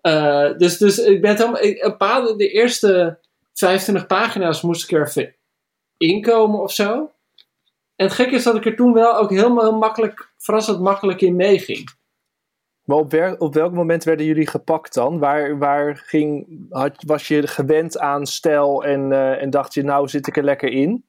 Eh, 0.00 0.50
dus, 0.56 0.78
dus 0.78 0.98
ik 0.98 1.20
ben 1.20 1.30
het 1.30 1.38
helemaal, 1.38 1.62
ik, 1.62 1.82
een 1.84 1.96
paar, 1.96 2.22
de 2.36 2.48
eerste 2.48 3.18
25 3.52 4.06
pagina's 4.06 4.62
moest 4.62 4.84
ik 4.90 4.98
er 4.98 5.06
even 5.06 5.34
inkomen 5.96 6.60
of 6.60 6.72
zo. 6.72 7.10
En 7.96 8.06
het 8.06 8.12
gekke 8.14 8.34
is 8.34 8.42
dat 8.42 8.56
ik 8.56 8.66
er 8.66 8.76
toen 8.76 8.92
wel 8.92 9.16
ook 9.16 9.30
helemaal 9.30 9.62
heel 9.64 9.78
makkelijk, 9.78 10.32
verrassend 10.38 10.80
makkelijk 10.80 11.20
in 11.20 11.36
meeging. 11.36 11.88
Maar 12.82 12.96
op, 12.96 13.10
wer- 13.10 13.38
op 13.38 13.54
welk 13.54 13.72
moment 13.72 14.04
werden 14.04 14.26
jullie 14.26 14.46
gepakt 14.46 14.94
dan? 14.94 15.18
Waar, 15.18 15.58
waar 15.58 15.96
ging, 15.96 16.46
had, 16.70 17.02
was 17.06 17.28
je 17.28 17.46
gewend 17.46 17.98
aan 17.98 18.26
stijl 18.26 18.84
en, 18.84 19.12
eh, 19.12 19.42
en 19.42 19.50
dacht 19.50 19.74
je, 19.74 19.82
nou 19.82 20.08
zit 20.08 20.26
ik 20.26 20.36
er 20.36 20.44
lekker 20.44 20.68
in? 20.70 21.04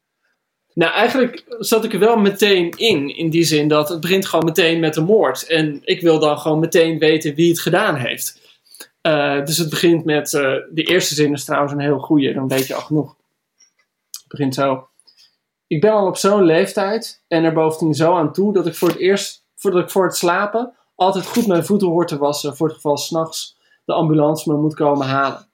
Nou, 0.73 0.91
eigenlijk 0.93 1.45
zat 1.59 1.83
ik 1.83 1.93
er 1.93 1.99
wel 1.99 2.17
meteen 2.17 2.69
in. 2.69 3.17
In 3.17 3.29
die 3.29 3.43
zin 3.43 3.67
dat 3.67 3.89
het 3.89 3.99
begint 3.99 4.25
gewoon 4.25 4.45
meteen 4.45 4.79
met 4.79 4.95
een 4.95 5.03
moord. 5.03 5.47
En 5.47 5.79
ik 5.83 6.01
wil 6.01 6.19
dan 6.19 6.39
gewoon 6.39 6.59
meteen 6.59 6.99
weten 6.99 7.35
wie 7.35 7.49
het 7.49 7.59
gedaan 7.59 7.95
heeft. 7.95 8.41
Eh, 9.01 9.45
dus 9.45 9.57
het 9.57 9.69
begint 9.69 10.05
met. 10.05 10.33
eh, 10.33 10.41
de 10.71 10.83
eerste 10.83 11.15
zin 11.15 11.33
is 11.33 11.45
trouwens 11.45 11.73
een 11.73 11.79
heel 11.79 11.99
goede, 11.99 12.33
dan 12.33 12.47
weet 12.47 12.67
je 12.67 12.75
al 12.75 12.81
genoeg. 12.81 13.15
Het 14.11 14.27
begint 14.27 14.53
zo. 14.53 14.87
Ik 15.67 15.81
ben 15.81 15.91
al 15.91 16.07
op 16.07 16.17
zo'n 16.17 16.43
leeftijd 16.43 17.23
en 17.27 17.43
er 17.43 17.53
bovendien 17.53 17.95
zo 17.95 18.15
aan 18.15 18.33
toe 18.33 18.53
dat 18.53 18.67
ik 18.67 18.75
voor 18.75 18.87
het 18.87 18.97
eerst, 18.97 19.45
voordat 19.55 19.83
ik 19.83 19.89
voor 19.89 20.05
het 20.05 20.15
slapen, 20.15 20.73
altijd 20.95 21.25
goed 21.25 21.47
mijn 21.47 21.65
voeten 21.65 21.87
hoor 21.87 22.07
te 22.07 22.17
wassen. 22.17 22.55
Voor 22.55 22.67
het 22.67 22.75
geval 22.75 22.97
s'nachts 22.97 23.57
de 23.85 23.93
ambulance 23.93 24.51
me 24.51 24.57
moet 24.57 24.75
komen 24.75 25.07
halen. 25.07 25.47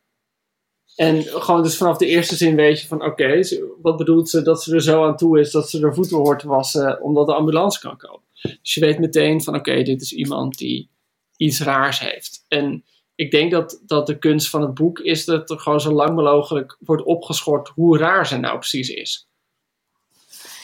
En 1.00 1.24
gewoon 1.24 1.64
dus 1.64 1.78
vanaf 1.78 1.98
de 1.98 2.06
eerste 2.06 2.36
zin 2.36 2.56
weet 2.56 2.82
je 2.82 2.88
van 2.88 3.04
oké, 3.06 3.42
wat 3.82 3.98
bedoelt 3.98 4.30
ze 4.30 4.42
dat 4.42 4.64
ze 4.64 4.74
er 4.74 4.82
zo 4.82 5.06
aan 5.06 5.16
toe 5.16 5.40
is 5.40 5.52
dat 5.52 5.70
ze 5.70 5.82
er 5.82 5.94
voeten 5.94 6.18
hoort 6.18 6.44
wassen 6.44 7.02
omdat 7.02 7.28
de 7.28 7.34
ambulance 7.34 7.80
kan 7.80 7.98
komen. 7.98 8.22
Dus 8.42 8.74
je 8.74 8.80
weet 8.80 9.00
meteen 9.00 9.44
van 9.44 9.56
oké, 9.56 9.84
dit 9.84 10.02
is 10.02 10.14
iemand 10.14 10.58
die 10.58 10.90
iets 11.38 11.62
raars 11.62 12.00
heeft. 12.00 12.46
En 12.48 12.84
ik 13.16 13.32
denk 13.32 13.52
dat, 13.52 13.82
dat 13.86 14.08
de 14.08 14.18
kunst 14.18 14.50
van 14.50 14.62
het 14.62 14.74
boek 14.74 15.00
is 15.00 15.26
dat 15.26 15.50
er 15.50 15.60
gewoon 15.60 15.82
zo 15.82 15.92
lang 15.92 16.16
mogelijk 16.16 16.78
wordt 16.80 17.04
opgeschort 17.04 17.68
hoe 17.70 17.98
raar 17.98 18.28
ze 18.28 18.38
nou 18.38 18.58
precies 18.58 18.90
is. 18.90 19.28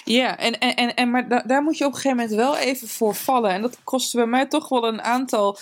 Ja, 0.06 0.38
en, 0.38 0.60
en, 0.60 0.96
en, 0.96 1.10
maar 1.12 1.30
da- 1.30 1.44
daar 1.48 1.64
moet 1.64 1.78
je 1.78 1.86
op 1.86 1.94
een 1.94 2.00
gegeven 2.00 2.18
moment 2.18 2.36
wel 2.36 2.58
even 2.58 2.88
voor 2.88 3.16
vallen. 3.16 3.52
En 3.52 3.62
dat 3.62 3.78
kostte 3.84 4.18
bij 4.18 4.26
mij 4.26 4.48
toch 4.48 4.70
wel 4.70 4.88
een 4.88 5.02
aantal 5.02 5.58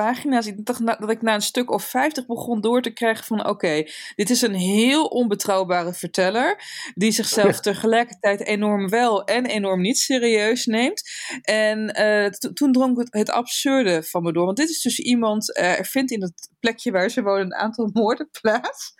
pagina's. 0.00 0.46
Ik 0.46 0.64
dacht 0.66 0.80
na- 0.80 0.96
dat 1.00 1.10
ik 1.10 1.22
na 1.22 1.34
een 1.34 1.40
stuk 1.42 1.70
of 1.70 1.84
50 1.84 2.26
begon 2.26 2.60
door 2.60 2.82
te 2.82 2.90
krijgen 2.90 3.24
van 3.24 3.46
oké, 3.48 3.84
dit 4.16 4.30
is 4.30 4.42
een 4.42 4.54
heel 4.54 5.04
onbetrouwbare 5.04 5.94
verteller 5.94 6.62
die 6.94 7.10
zichzelf 7.10 7.60
tegelijkertijd 7.60 8.44
enorm 8.46 8.88
wel 8.88 9.24
en 9.24 9.46
enorm 9.46 9.80
niet 9.80 9.98
serieus 9.98 10.66
neemt. 10.66 11.02
En 11.42 11.94
eh, 11.94 12.30
to- 12.30 12.52
toen 12.52 12.72
drong 12.72 12.96
het, 12.98 13.08
het 13.10 13.30
absurde 13.30 14.02
van 14.02 14.22
me 14.22 14.32
door. 14.32 14.44
Want 14.44 14.56
dit 14.56 14.68
is 14.70 14.82
dus 14.82 14.98
iemand, 14.98 15.54
eh, 15.56 15.78
er 15.78 15.84
vindt 15.86 16.10
in 16.10 16.22
het 16.22 16.50
plekje 16.60 16.90
waar 16.90 17.10
ze 17.10 17.22
wonen 17.22 17.44
een 17.44 17.54
aantal 17.54 17.90
moorden 17.92 18.28
plaats. 18.40 18.94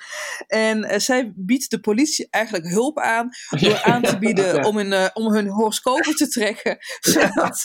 En 0.46 0.84
eh, 0.84 0.98
zij 0.98 1.32
biedt 1.36 1.70
de 1.70 1.80
politie 1.80 2.26
eigenlijk 2.30 2.68
hulp 2.68 2.98
aan 2.98 3.28
door 3.60 3.82
aan 3.82 4.02
te 4.02 4.18
bieden 4.18 4.44
Ja. 4.56 4.62
om, 4.68 4.76
hun, 4.76 5.10
om 5.14 5.32
hun 5.32 5.48
horoscopen 5.48 6.14
te 6.14 6.28
trekken. 6.28 6.76
zodat 7.12 7.58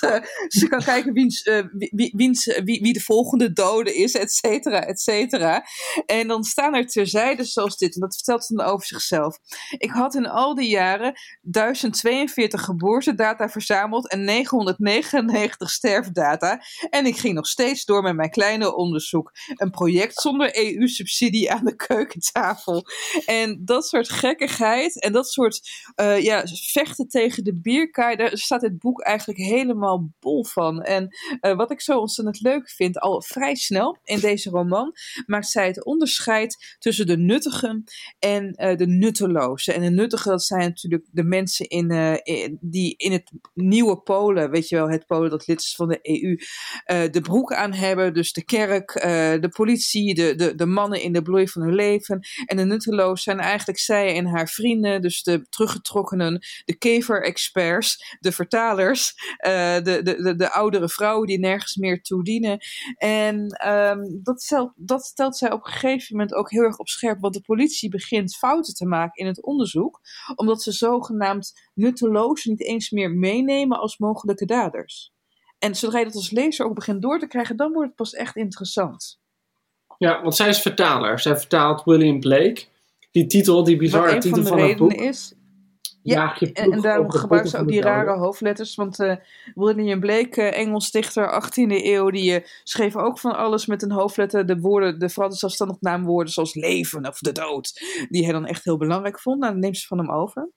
ze 0.47 0.67
kan 0.69 0.83
kijken 0.83 1.13
wiens, 1.13 1.43
wie, 1.71 1.91
wie- 1.95 2.13
wiens, 2.15 2.45
wie, 2.63 2.81
wie 2.81 2.93
de 2.93 2.99
volgende 2.99 3.19
dode 3.53 3.95
is, 3.95 4.15
et 4.15 4.31
cetera, 4.31 4.85
et 4.85 4.99
cetera. 4.99 5.63
En 6.05 6.27
dan 6.27 6.43
staan 6.43 6.75
er 6.75 6.87
terzijde 6.87 7.43
zoals 7.43 7.77
dit. 7.77 7.95
En 7.95 8.01
dat 8.01 8.15
vertelt 8.15 8.45
ze 8.45 8.55
dan 8.55 8.65
over 8.65 8.85
zichzelf. 8.87 9.37
Ik 9.77 9.91
had 9.91 10.15
in 10.15 10.27
al 10.27 10.55
die 10.55 10.69
jaren 10.69 11.13
1042 11.41 12.61
geboortedata 12.61 13.49
verzameld 13.49 14.09
en 14.09 14.23
999 14.23 15.69
sterfdata. 15.69 16.61
En 16.89 17.05
ik 17.05 17.17
ging 17.17 17.33
nog 17.33 17.47
steeds 17.47 17.85
door 17.85 18.01
met 18.01 18.15
mijn 18.15 18.29
kleine 18.29 18.75
onderzoek. 18.75 19.31
Een 19.55 19.71
project 19.71 20.21
zonder 20.21 20.57
EU-subsidie 20.57 21.51
aan 21.51 21.65
de 21.65 21.75
keukentafel. 21.75 22.85
En 23.25 23.61
dat 23.65 23.85
soort 23.85 24.09
gekkigheid 24.09 25.01
en 25.01 25.11
dat 25.11 25.29
soort 25.29 25.69
eh, 25.95 26.23
ja, 26.23 26.43
vechten 26.47 27.07
tegen 27.07 27.43
de 27.43 27.55
bierkaai, 27.55 28.15
daar 28.15 28.37
staat 28.37 28.61
dit 28.61 28.79
boek 28.79 29.01
eigenlijk 29.01 29.39
helemaal 29.39 30.09
bol 30.19 30.45
van. 30.45 30.81
En 30.81 31.15
eh, 31.39 31.55
wat 31.55 31.71
ik 31.71 31.81
zo 31.81 31.99
ontzettend 31.99 32.41
leuk 32.41 32.69
vind, 32.69 32.99
vrij 33.19 33.55
snel 33.55 33.97
in 34.03 34.19
deze 34.19 34.49
roman, 34.49 34.93
maakt 35.25 35.47
zij 35.49 35.67
het 35.67 35.85
onderscheid 35.85 36.75
tussen 36.79 37.07
de 37.07 37.17
nuttigen 37.17 37.83
en 38.19 38.53
eh, 38.53 38.77
de 38.77 38.87
nuttelozen. 38.87 39.73
En 39.73 39.81
de 39.81 39.89
nuttigen, 39.89 40.31
dat 40.31 40.43
zijn 40.43 40.61
natuurlijk 40.61 41.05
de 41.11 41.23
mensen 41.23 41.67
in, 41.67 41.91
eh, 41.91 42.13
in- 42.23 42.57
die 42.61 42.93
in 42.97 43.11
het 43.11 43.31
nieuwe 43.53 44.01
Polen, 44.01 44.49
weet 44.51 44.69
je 44.69 44.75
wel, 44.75 44.89
het 44.89 45.05
Polen 45.05 45.29
dat 45.29 45.47
lid 45.47 45.59
is 45.59 45.75
van 45.75 45.87
de 45.87 45.99
EU, 46.01 46.37
eh, 46.85 47.11
de 47.11 47.21
broek 47.21 47.53
aan 47.53 47.73
hebben. 47.73 48.13
Dus 48.13 48.33
de 48.33 48.43
kerk, 48.43 48.91
de 49.41 49.49
politie, 49.55 50.13
de, 50.15 50.35
de, 50.35 50.55
de 50.55 50.65
mannen 50.65 51.01
in 51.01 51.13
de 51.13 51.21
bloei 51.21 51.47
van 51.47 51.61
hun 51.61 51.75
leven. 51.75 52.19
En 52.45 52.57
de 52.57 52.63
nutteloos 52.65 53.23
zijn 53.23 53.39
eigenlijk 53.39 53.79
zij 53.79 54.15
en 54.15 54.25
haar 54.25 54.47
vrienden, 54.49 55.01
dus 55.01 55.23
de 55.23 55.45
teruggetrokkenen, 55.49 56.41
de 56.65 56.77
kever-experts, 56.77 58.17
de 58.19 58.31
vertalers, 58.31 59.13
de, 59.37 59.99
de, 60.03 60.15
de, 60.21 60.35
de 60.35 60.51
oudere 60.51 60.89
vrouwen 60.89 61.27
die 61.27 61.39
nergens 61.39 61.75
meer 61.75 62.01
toe 62.01 62.23
dienen. 62.23 62.59
En 62.97 63.47
ehm, 63.47 64.01
dat, 64.23 64.41
stelt, 64.41 64.71
dat 64.75 65.03
stelt 65.03 65.37
zij 65.37 65.51
op 65.51 65.65
een 65.65 65.71
gegeven 65.71 66.15
moment 66.15 66.33
ook 66.33 66.51
heel 66.51 66.63
erg 66.63 66.77
op 66.77 66.87
scherp, 66.87 67.19
want 67.19 67.33
de 67.33 67.41
politie 67.41 67.89
begint 67.89 68.35
fouten 68.35 68.73
te 68.73 68.85
maken 68.85 69.21
in 69.21 69.27
het 69.27 69.43
onderzoek, 69.43 69.99
omdat 70.35 70.61
ze 70.61 70.71
zogenaamd 70.71 71.69
nuttelozen 71.73 72.49
niet 72.51 72.63
eens 72.63 72.89
meer 72.89 73.11
meenemen 73.11 73.79
als 73.79 73.97
mogelijke 73.97 74.45
daders. 74.45 75.13
En 75.59 75.75
zodra 75.75 75.99
je 75.99 76.05
dat 76.05 76.15
als 76.15 76.31
lezer 76.31 76.65
ook 76.65 76.75
begint 76.75 77.01
door 77.01 77.19
te 77.19 77.27
krijgen, 77.27 77.57
dan 77.57 77.71
wordt 77.71 77.87
het 77.87 77.97
pas 77.97 78.13
echt 78.13 78.35
interessant. 78.35 79.19
Ja, 79.97 80.21
want 80.21 80.35
zij 80.35 80.49
is 80.49 80.61
vertaler. 80.61 81.19
Zij 81.19 81.37
vertaalt 81.37 81.83
William 81.83 82.19
Blake. 82.19 82.65
Die 83.11 83.25
titel, 83.25 83.63
die 83.63 83.77
bizarre 83.77 84.17
titel 84.17 84.43
van 84.43 84.57
de 84.57 84.61
van 84.61 84.69
het 84.69 84.77
boek. 84.77 84.93
is. 84.93 85.33
Ja, 86.03 86.37
en, 86.39 86.53
en 86.53 86.81
daarom 86.81 87.11
gebruikt 87.11 87.49
ze 87.49 87.57
ook 87.57 87.67
die 87.67 87.81
rare 87.81 88.17
hoofdletters. 88.17 88.75
Want 88.75 88.99
eh, 88.99 89.15
William 89.53 89.99
Blake, 89.99 90.41
eh, 90.41 90.59
Engels 90.59 90.91
dichter 90.91 91.43
18e 91.43 91.85
eeuw, 91.85 92.09
die 92.09 92.35
eh, 92.35 92.45
schreef 92.63 92.95
ook 92.95 93.19
van 93.19 93.35
alles 93.35 93.65
met 93.65 93.81
een 93.81 93.91
hoofdletter. 93.91 94.45
De 94.45 94.59
woorden, 94.59 94.99
de 94.99 95.09
vooral 95.09 95.31
de 95.31 95.37
zelfstandig 95.37 95.77
naamwoorden 95.79 96.33
zoals 96.33 96.53
leven 96.53 97.07
of 97.07 97.19
de 97.19 97.31
dood. 97.31 97.71
Die 98.09 98.23
hij 98.23 98.33
dan 98.33 98.45
echt 98.45 98.63
heel 98.63 98.77
belangrijk 98.77 99.19
vond. 99.19 99.39
Nou, 99.39 99.51
dan 99.51 99.61
neemt 99.61 99.77
ze 99.77 99.87
van 99.87 99.97
hem 99.97 100.11
over. 100.11 100.49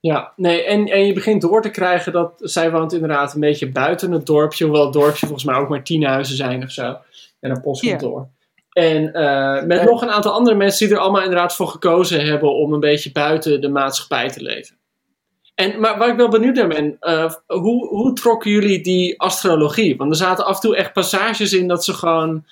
Ja, 0.00 0.32
nee, 0.36 0.64
en, 0.64 0.86
en 0.86 1.06
je 1.06 1.12
begint 1.12 1.40
door 1.40 1.62
te 1.62 1.70
krijgen 1.70 2.12
dat 2.12 2.32
zij 2.36 2.70
woont 2.70 2.92
inderdaad 2.92 3.34
een 3.34 3.40
beetje 3.40 3.70
buiten 3.70 4.12
het 4.12 4.26
dorpje. 4.26 4.64
Hoewel 4.64 4.84
het 4.84 4.92
dorpje 4.92 5.26
volgens 5.26 5.44
mij 5.44 5.56
ook 5.56 5.68
maar 5.68 5.84
tien 5.84 6.04
huizen 6.04 6.36
zijn 6.36 6.62
of 6.62 6.70
zo. 6.70 6.96
En 7.40 7.50
een 7.50 7.60
postkantoor. 7.60 8.28
En 8.74 9.12
eh, 9.12 9.62
met 9.62 9.84
nog 9.84 10.02
een 10.02 10.10
aantal 10.10 10.32
andere 10.32 10.56
mensen 10.56 10.86
die 10.86 10.96
er 10.96 11.02
allemaal 11.02 11.22
inderdaad 11.22 11.54
voor 11.54 11.68
gekozen 11.68 12.26
hebben 12.26 12.54
om 12.54 12.72
een 12.72 12.80
beetje 12.80 13.12
buiten 13.12 13.60
de 13.60 13.68
maatschappij 13.68 14.28
te 14.28 14.42
leven. 14.42 14.76
En, 15.54 15.80
maar 15.80 15.98
waar 15.98 16.08
ik 16.08 16.16
wel 16.16 16.28
benieuwd 16.28 16.54
naar 16.54 16.68
ben, 16.68 16.96
eh, 17.00 17.32
hoe, 17.46 17.88
hoe 17.88 18.12
trokken 18.12 18.50
jullie 18.50 18.80
die 18.82 19.20
astrologie? 19.20 19.96
Want 19.96 20.10
er 20.10 20.16
zaten 20.16 20.44
af 20.44 20.54
en 20.54 20.60
toe 20.60 20.76
echt 20.76 20.92
passages 20.92 21.52
in 21.52 21.68
dat 21.68 21.84
ze 21.84 21.92
gewoon... 21.94 22.44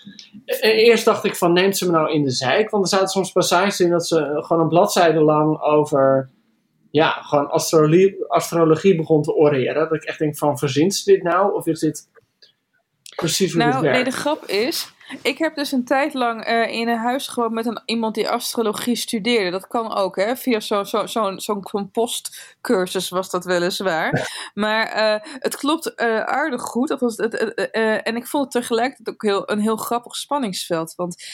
eh, 0.45 0.87
Eerst 0.87 1.05
dacht 1.05 1.25
ik 1.25 1.37
van, 1.37 1.53
neemt 1.53 1.77
ze 1.77 1.87
me 1.87 1.93
nou 1.93 2.13
in 2.13 2.23
de 2.25 2.31
zijk? 2.31 2.71
Want 2.71 2.83
er 2.85 2.91
zaten 2.91 3.09
soms 3.09 3.33
passages 3.33 3.81
in 3.81 3.91
dat 3.91 4.07
ze 4.07 4.17
gewoon 4.47 4.63
een 4.63 4.69
bladzijde 4.69 5.21
lang 5.21 5.61
over... 5.61 6.31
Ja, 6.91 7.11
gewoon 7.11 7.51
astrologie, 7.51 8.25
astrologie 8.29 8.97
begon 8.97 9.23
te 9.23 9.35
oreren. 9.35 9.75
Dat 9.75 9.93
ik 9.93 10.05
echt 10.05 10.19
denk 10.19 10.37
van, 10.39 10.59
verzint 10.59 10.95
ze 10.95 11.13
dit 11.13 11.23
nou? 11.23 11.55
Of 11.55 11.67
is 11.67 11.81
dit 11.81 12.09
precies 13.17 13.53
hoe 13.53 13.63
Nou, 13.63 13.81
werkt? 13.83 13.97
nee, 13.97 14.05
de 14.05 14.11
grap 14.19 14.45
is. 14.45 14.92
Ik 15.23 15.39
heb 15.39 15.55
dus 15.55 15.73
een 15.73 15.85
tijd 15.85 16.15
lang 16.15 16.45
eh, 16.45 16.73
in 16.73 16.89
een 16.89 16.99
huis 16.99 17.29
gewoond 17.29 17.53
met 17.53 17.67
een, 17.67 17.83
iemand 17.85 18.15
die 18.15 18.29
astrologie 18.29 18.97
studeerde. 18.97 19.51
Dat 19.51 19.67
kan 19.67 19.95
ook, 19.95 20.17
hè? 20.17 20.37
Via 20.37 20.61
zo'n 20.61 20.87
zo, 20.87 21.07
zo, 21.37 21.61
postcursus 21.93 23.09
was 23.09 23.31
dat 23.31 23.45
weliswaar. 23.45 24.31
Maar 24.55 24.87
eh, 24.87 25.33
het 25.39 25.57
klopt 25.57 25.95
eh, 25.95 26.21
aardig 26.21 26.63
goed. 26.63 26.89
Dat 26.89 27.01
was 27.01 27.17
het, 27.17 27.35
en 28.03 28.17
ik 28.17 28.27
vond 28.27 28.45
het 28.45 28.63
tegelijkertijd 28.63 29.09
ook 29.09 29.23
heel, 29.23 29.51
een 29.51 29.61
heel 29.61 29.77
grappig 29.77 30.17
spanningsveld. 30.17 30.95
Want 30.95 31.25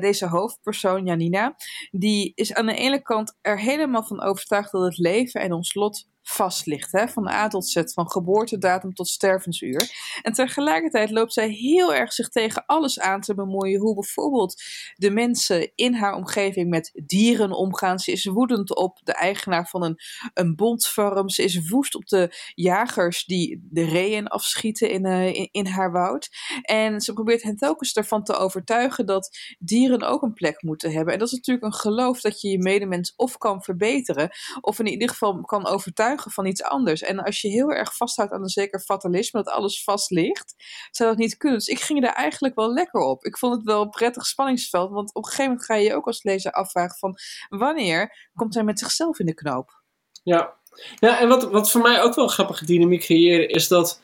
deze 0.00 0.26
hoofdpersoon, 0.26 1.04
Janina, 1.04 1.54
die 1.90 2.32
is 2.34 2.54
aan 2.54 2.66
de 2.66 2.74
ene 2.74 3.02
kant 3.02 3.36
er 3.40 3.58
helemaal 3.58 4.04
van 4.04 4.22
overtuigd 4.22 4.72
dat 4.72 4.82
het 4.82 4.98
leven 4.98 5.40
en 5.40 5.52
ons 5.52 5.74
lot 5.74 6.06
vast 6.30 6.66
ligt. 6.66 6.92
Hè? 6.92 7.08
Van 7.08 7.28
A 7.28 7.48
tot 7.48 7.68
Z, 7.68 7.82
van 7.84 8.10
geboortedatum 8.10 8.94
tot 8.94 9.08
stervensuur. 9.08 9.90
En 10.22 10.32
tegelijkertijd 10.32 11.10
loopt 11.10 11.32
zij 11.32 11.48
heel 11.48 11.94
erg 11.94 12.12
zich 12.12 12.28
tegen 12.28 12.66
alles 12.66 13.00
aan 13.00 13.20
te 13.20 13.34
bemoeien. 13.34 13.80
Hoe 13.80 13.94
bijvoorbeeld 13.94 14.62
de 14.94 15.10
mensen 15.10 15.72
in 15.74 15.94
haar 15.94 16.14
omgeving 16.14 16.68
met 16.68 17.00
dieren 17.04 17.52
omgaan. 17.52 17.98
Ze 17.98 18.12
is 18.12 18.24
woedend 18.24 18.76
op 18.76 19.00
de 19.02 19.12
eigenaar 19.12 19.68
van 19.68 19.84
een, 19.84 19.98
een 20.34 20.56
bondfarm. 20.56 21.28
Ze 21.28 21.42
is 21.42 21.68
woest 21.68 21.94
op 21.94 22.06
de 22.06 22.52
jagers 22.54 23.24
die 23.24 23.66
de 23.70 23.84
reeën 23.84 24.26
afschieten 24.26 24.90
in, 24.90 25.04
eh, 25.04 25.34
in, 25.34 25.48
in 25.50 25.66
haar 25.66 25.92
woud. 25.92 26.28
En 26.62 27.00
ze 27.00 27.12
probeert 27.12 27.42
hen 27.42 27.56
telkens 27.56 27.92
ervan 27.92 28.22
te 28.22 28.36
overtuigen 28.36 29.06
dat 29.06 29.38
dieren 29.58 30.02
ook 30.02 30.22
een 30.22 30.32
plek 30.32 30.62
moeten 30.62 30.92
hebben. 30.92 31.12
En 31.12 31.18
dat 31.18 31.28
is 31.28 31.34
natuurlijk 31.34 31.66
een 31.66 31.80
geloof 31.80 32.20
dat 32.20 32.40
je 32.40 32.48
je 32.48 32.58
medemens 32.58 33.12
of 33.16 33.38
kan 33.38 33.62
verbeteren. 33.62 34.30
Of 34.60 34.78
in 34.78 34.86
ieder 34.86 35.08
geval 35.08 35.40
kan 35.40 35.66
overtuigen 35.66 36.17
van 36.26 36.46
iets 36.46 36.62
anders. 36.62 37.02
En 37.02 37.18
als 37.18 37.40
je 37.40 37.48
heel 37.48 37.70
erg 37.70 37.96
vasthoudt 37.96 38.32
aan 38.32 38.42
een 38.42 38.48
zeker 38.48 38.80
fatalisme, 38.80 39.42
dat 39.42 39.54
alles 39.54 39.82
vast 39.84 40.10
ligt, 40.10 40.54
zou 40.90 41.10
dat 41.10 41.18
niet 41.18 41.36
kunnen. 41.36 41.58
Dus 41.58 41.68
ik 41.68 41.80
ging 41.80 42.04
er 42.04 42.12
eigenlijk 42.12 42.54
wel 42.54 42.72
lekker 42.72 43.00
op. 43.00 43.24
Ik 43.24 43.38
vond 43.38 43.54
het 43.54 43.64
wel 43.64 43.82
een 43.82 43.90
prettig 43.90 44.26
spanningsveld, 44.26 44.90
want 44.90 45.14
op 45.14 45.24
een 45.24 45.30
gegeven 45.30 45.50
moment 45.50 45.64
ga 45.64 45.74
je 45.74 45.84
je 45.84 45.94
ook 45.94 46.06
als 46.06 46.22
lezer 46.22 46.52
afvragen 46.52 46.98
van 46.98 47.16
wanneer 47.48 48.28
komt 48.34 48.54
hij 48.54 48.64
met 48.64 48.78
zichzelf 48.78 49.18
in 49.18 49.26
de 49.26 49.34
knoop? 49.34 49.82
Ja, 50.22 50.54
ja 50.98 51.20
en 51.20 51.28
wat, 51.28 51.50
wat 51.50 51.70
voor 51.70 51.80
mij 51.80 52.02
ook 52.02 52.14
wel 52.14 52.24
een 52.24 52.30
grappige 52.30 52.64
dynamiek 52.64 53.00
creëren 53.00 53.48
is 53.48 53.68
dat 53.68 54.00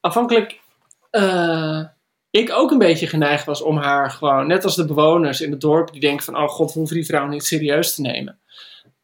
afhankelijk 0.00 0.60
eh, 1.10 1.84
ik 2.30 2.52
ook 2.52 2.70
een 2.70 2.78
beetje 2.78 3.06
geneigd 3.06 3.44
was 3.44 3.62
om 3.62 3.76
haar 3.76 4.10
gewoon, 4.10 4.46
net 4.46 4.64
als 4.64 4.76
de 4.76 4.84
bewoners 4.84 5.40
in 5.40 5.50
het 5.50 5.60
dorp, 5.60 5.92
die 5.92 6.00
denken 6.00 6.24
van, 6.24 6.36
oh 6.36 6.48
god, 6.48 6.72
we 6.72 6.78
hoeven 6.78 6.96
die 6.96 7.06
vrouw 7.06 7.26
niet 7.26 7.44
serieus 7.44 7.94
te 7.94 8.00
nemen. 8.00 8.40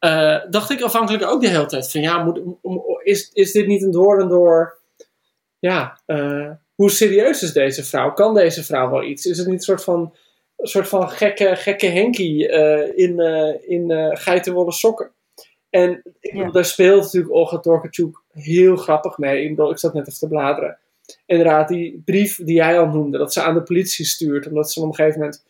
Eh, 0.03 0.39
dacht 0.49 0.69
ik 0.69 0.81
afhankelijk 0.81 1.23
ook 1.23 1.41
de 1.41 1.49
hele 1.49 1.65
tijd 1.65 1.91
van, 1.91 2.01
ja, 2.01 2.23
moet, 2.23 2.41
is, 3.03 3.29
is 3.33 3.51
dit 3.51 3.67
niet 3.67 3.81
een 3.81 3.91
door 3.91 4.21
en 4.21 4.27
door, 4.27 4.77
ja, 5.59 5.99
eh, 6.05 6.49
hoe 6.75 6.89
serieus 6.89 7.43
is 7.43 7.53
deze 7.53 7.83
vrouw? 7.83 8.13
Kan 8.13 8.33
deze 8.33 8.63
vrouw 8.63 8.89
wel 8.89 9.03
iets? 9.03 9.25
Is 9.25 9.37
het 9.37 9.47
niet 9.47 9.55
een 9.55 9.61
soort 9.61 9.83
van, 9.83 10.15
een 10.57 10.67
soort 10.67 10.87
van 10.87 11.09
gekke, 11.09 11.55
gekke 11.55 11.85
Henkie 11.85 12.47
eh, 12.47 12.97
in, 12.97 13.19
in 13.67 14.17
geitenwolle 14.17 14.71
sokken? 14.71 15.11
En 15.69 15.91
ik 16.19 16.31
bedoel, 16.31 16.45
Ja. 16.45 16.51
daar 16.51 16.65
speelt 16.65 17.03
natuurlijk 17.03 17.33
Olga 17.33 17.59
Tokarczuk 17.59 18.21
heel 18.31 18.75
grappig 18.75 19.17
mee. 19.17 19.43
Ik, 19.43 19.49
bedoel, 19.55 19.71
ik 19.71 19.79
zat 19.79 19.93
net 19.93 20.07
even 20.07 20.19
te 20.19 20.27
bladeren. 20.27 20.77
Inderdaad, 21.25 21.67
die 21.67 22.01
brief 22.05 22.35
die 22.35 22.55
jij 22.55 22.79
al 22.79 22.87
noemde, 22.87 23.17
dat 23.17 23.33
ze 23.33 23.41
aan 23.41 23.53
de 23.53 23.63
politie 23.63 24.05
stuurt, 24.05 24.47
omdat 24.47 24.71
ze 24.71 24.79
op 24.79 24.87
een 24.87 24.95
gegeven 24.95 25.19
moment 25.19 25.43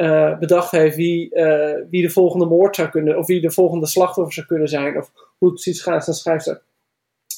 eh, 0.00 0.38
bedacht 0.38 0.70
heeft 0.70 0.96
wie, 0.96 1.34
eh, 1.34 1.82
wie 1.90 2.02
de 2.02 2.10
volgende 2.10 2.46
moord 2.46 2.76
zou 2.76 2.88
kunnen, 2.88 3.18
of 3.18 3.26
wie 3.26 3.40
de 3.40 3.50
volgende 3.50 3.86
slachtoffer 3.86 4.32
zou 4.32 4.46
kunnen 4.46 4.68
zijn, 4.68 4.98
of 4.98 5.10
hoe 5.38 5.48
het 5.48 5.60
precies 5.60 5.82
gaat. 5.82 6.06
Dan 6.06 6.14
schrijft 6.14 6.44
ze 6.44 6.60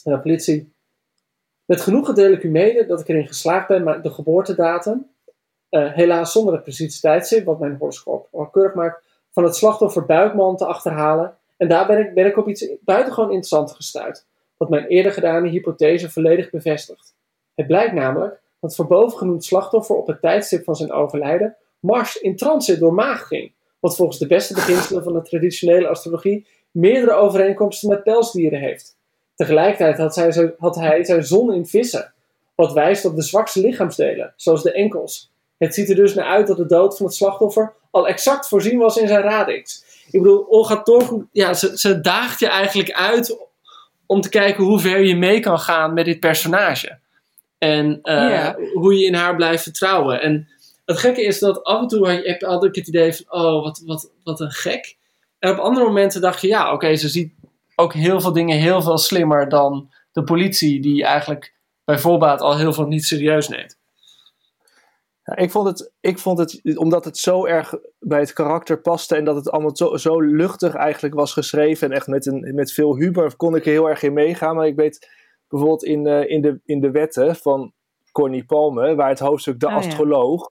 de 0.05 0.19
politie. 0.19 0.73
Met 1.65 1.87
u 1.87 2.49
mede 2.49 2.87
dat 2.87 3.01
ik 3.01 3.09
erin 3.09 3.27
geslaagd 3.27 3.69
ben 3.69 3.83
maar 3.83 4.03
de 4.03 4.11
geboortedatum, 4.11 5.07
eh, 5.69 5.93
helaas 5.93 6.33
zonder 6.33 6.55
het 6.55 6.63
precieze 6.63 7.01
tijdstip, 7.01 7.45
wat 7.45 7.59
mijn 7.59 7.77
horoscoop 7.79 8.29
nauwkeurig 8.33 8.75
maakt, 8.75 9.05
van 9.31 9.45
het 9.45 9.57
slachtoffer 9.57 10.07
Buikman 10.07 10.57
te 10.57 10.67
achterhalen. 10.67 11.37
En 11.57 11.69
daar 11.69 11.87
ben 11.87 11.99
ik, 11.99 12.15
ben 12.15 12.27
ik 12.27 12.37
op 12.37 12.49
iets 12.49 12.69
buitengewoon 12.81 13.31
interessants 13.31 13.73
gestuurd, 13.73 14.27
wat 14.57 14.69
mijn 14.69 14.87
eerder 14.87 15.13
gedane 15.13 15.49
hypothese 15.49 16.11
volledig 16.11 16.51
bevestigt. 16.51 17.15
Het 17.55 17.67
blijkt 17.67 17.93
namelijk 17.93 18.41
dat 18.61 18.75
voor 18.75 18.87
bovengenoemd 18.87 19.45
slachtoffer 19.45 19.97
op 19.97 20.07
het 20.07 20.21
tijdstip 20.21 20.65
van 20.65 20.77
zijn 20.77 20.93
overlijden 20.93 21.57
Mars 21.83 22.17
in 22.17 22.37
transit 22.37 22.79
door 22.79 22.95
maag 22.95 23.27
ging. 23.27 23.53
Wat 23.81 23.97
volgens 23.97 24.19
de 24.19 24.27
beste 24.27 24.55
beginselen 24.55 25.03
van 25.03 25.13
de 25.13 25.23
traditionele 25.23 25.89
astrologie 25.89 26.47
meerdere 26.71 27.13
overeenkomsten 27.13 27.89
met 27.89 28.03
pelsdieren 28.03 28.59
heeft. 28.59 28.97
Tegelijkertijd 29.35 29.99
had, 29.99 30.15
zij, 30.15 30.55
had 30.59 30.75
hij 30.75 31.05
zijn 31.05 31.25
zon 31.25 31.53
in 31.53 31.67
vissen, 31.67 32.13
wat 32.55 32.73
wijst 32.73 33.05
op 33.05 33.17
de 33.17 33.23
zwakste 33.23 33.61
lichaamsdelen, 33.61 34.33
zoals 34.37 34.63
de 34.63 34.73
enkels. 34.73 35.31
Het 35.59 35.75
ziet 35.75 35.89
er 35.89 35.97
dus 35.97 36.15
naar 36.15 36.27
uit 36.27 36.47
dat 36.47 36.57
de 36.57 36.67
dood 36.67 36.97
van 36.97 37.07
het 37.07 37.15
slachtoffer 37.15 37.75
al 37.91 38.09
exact 38.09 38.49
voorzien 38.49 38.79
was 38.79 38.97
in 38.97 39.09
zijn 39.09 39.23
radix. 39.23 39.85
Ik 40.11 40.23
bedoel, 40.23 40.47
Olga 40.49 40.83
Torgu, 40.83 41.27
ja, 41.33 41.55
ze, 41.55 41.79
ze 41.79 42.01
daagt 42.01 42.41
je 42.41 42.49
eigenlijk 42.49 42.93
uit 42.93 43.37
om 44.07 44.21
te 44.21 44.29
kijken 44.29 44.65
hoe 44.65 44.81
ver 44.81 45.01
je 45.01 45.17
mee 45.17 45.41
kan 45.41 45.59
gaan 45.59 45.95
met 45.95 46.05
dit 46.05 46.21
personage. 46.21 46.99
En 47.59 47.99
uh, 48.03 48.49
hoe 48.75 48.99
je 48.99 49.05
in 49.05 49.15
haar 49.15 49.37
blijft 49.37 49.63
vertrouwen. 49.63 50.23
En 50.23 50.49
het 50.93 51.01
gekke 51.01 51.25
is 51.25 51.39
dat 51.39 51.65
af 51.65 51.81
en 51.81 51.87
toe 51.87 52.39
had 52.39 52.65
ik 52.65 52.75
het 52.75 52.89
idee 52.89 53.15
van, 53.15 53.41
oh, 53.41 53.63
wat, 53.63 53.83
wat, 53.87 54.13
wat 54.25 54.41
een 54.41 54.51
gek. 54.51 54.97
En 55.39 55.51
op 55.51 55.59
andere 55.59 55.87
momenten 55.87 56.21
dacht 56.21 56.41
je, 56.41 56.49
ja, 56.49 56.73
oké, 56.73 56.97
ze 56.97 57.09
ziet 57.09 57.35
ook 57.75 57.93
heel 57.93 58.21
veel 58.21 58.33
dingen 58.33 58.59
heel 58.59 58.83
veel 58.83 58.99
slimmer 58.99 59.49
dan 59.49 59.91
de 60.13 60.25
politie, 60.25 60.81
die 60.81 61.05
eigenlijk 61.05 61.55
bij 61.85 61.99
voorbaat 61.99 62.41
al 62.41 62.59
heel 62.59 62.73
veel 62.73 62.87
niet 62.87 63.05
serieus 63.05 63.49
neemt. 63.49 63.81
Ja, 65.25 65.37
ik, 65.37 65.51
vond 65.51 65.67
het, 65.67 65.93
ik 66.01 66.19
vond 66.19 66.39
het, 66.39 66.77
omdat 66.77 67.05
het 67.05 67.19
zo 67.19 67.47
erg 67.47 67.75
bij 67.99 68.21
het 68.21 68.33
karakter 68.33 68.81
paste 68.81 69.17
en 69.17 69.25
dat 69.25 69.37
het 69.37 69.51
allemaal 69.51 69.77
zo, 69.77 69.97
zo 69.97 70.21
luchtig 70.21 70.75
eigenlijk 70.75 71.15
was 71.15 71.33
geschreven 71.33 71.91
en 71.91 71.97
echt 71.97 72.07
met, 72.07 72.27
een, 72.27 72.55
met 72.55 72.73
veel 72.73 72.97
humor, 72.97 73.37
kon 73.37 73.57
ik 73.57 73.65
er 73.65 73.73
heel 73.73 73.89
erg 73.89 74.03
in 74.03 74.13
meegaan. 74.13 74.57
Maar 74.57 74.67
ik 74.67 74.77
weet 74.77 75.09
bijvoorbeeld 75.49 75.85
in, 75.85 76.07
uh, 76.07 76.31
in, 76.31 76.43
de, 76.43 76.61
in 76.65 76.81
de 76.81 76.91
wetten 76.91 77.37
van 77.37 77.73
Connie 78.13 78.45
Palme, 78.45 78.95
waar 78.95 79.09
het 79.09 79.19
hoofdstuk 79.19 79.61
De 79.61 79.67
oh, 79.67 79.75
Astroloog, 79.75 80.51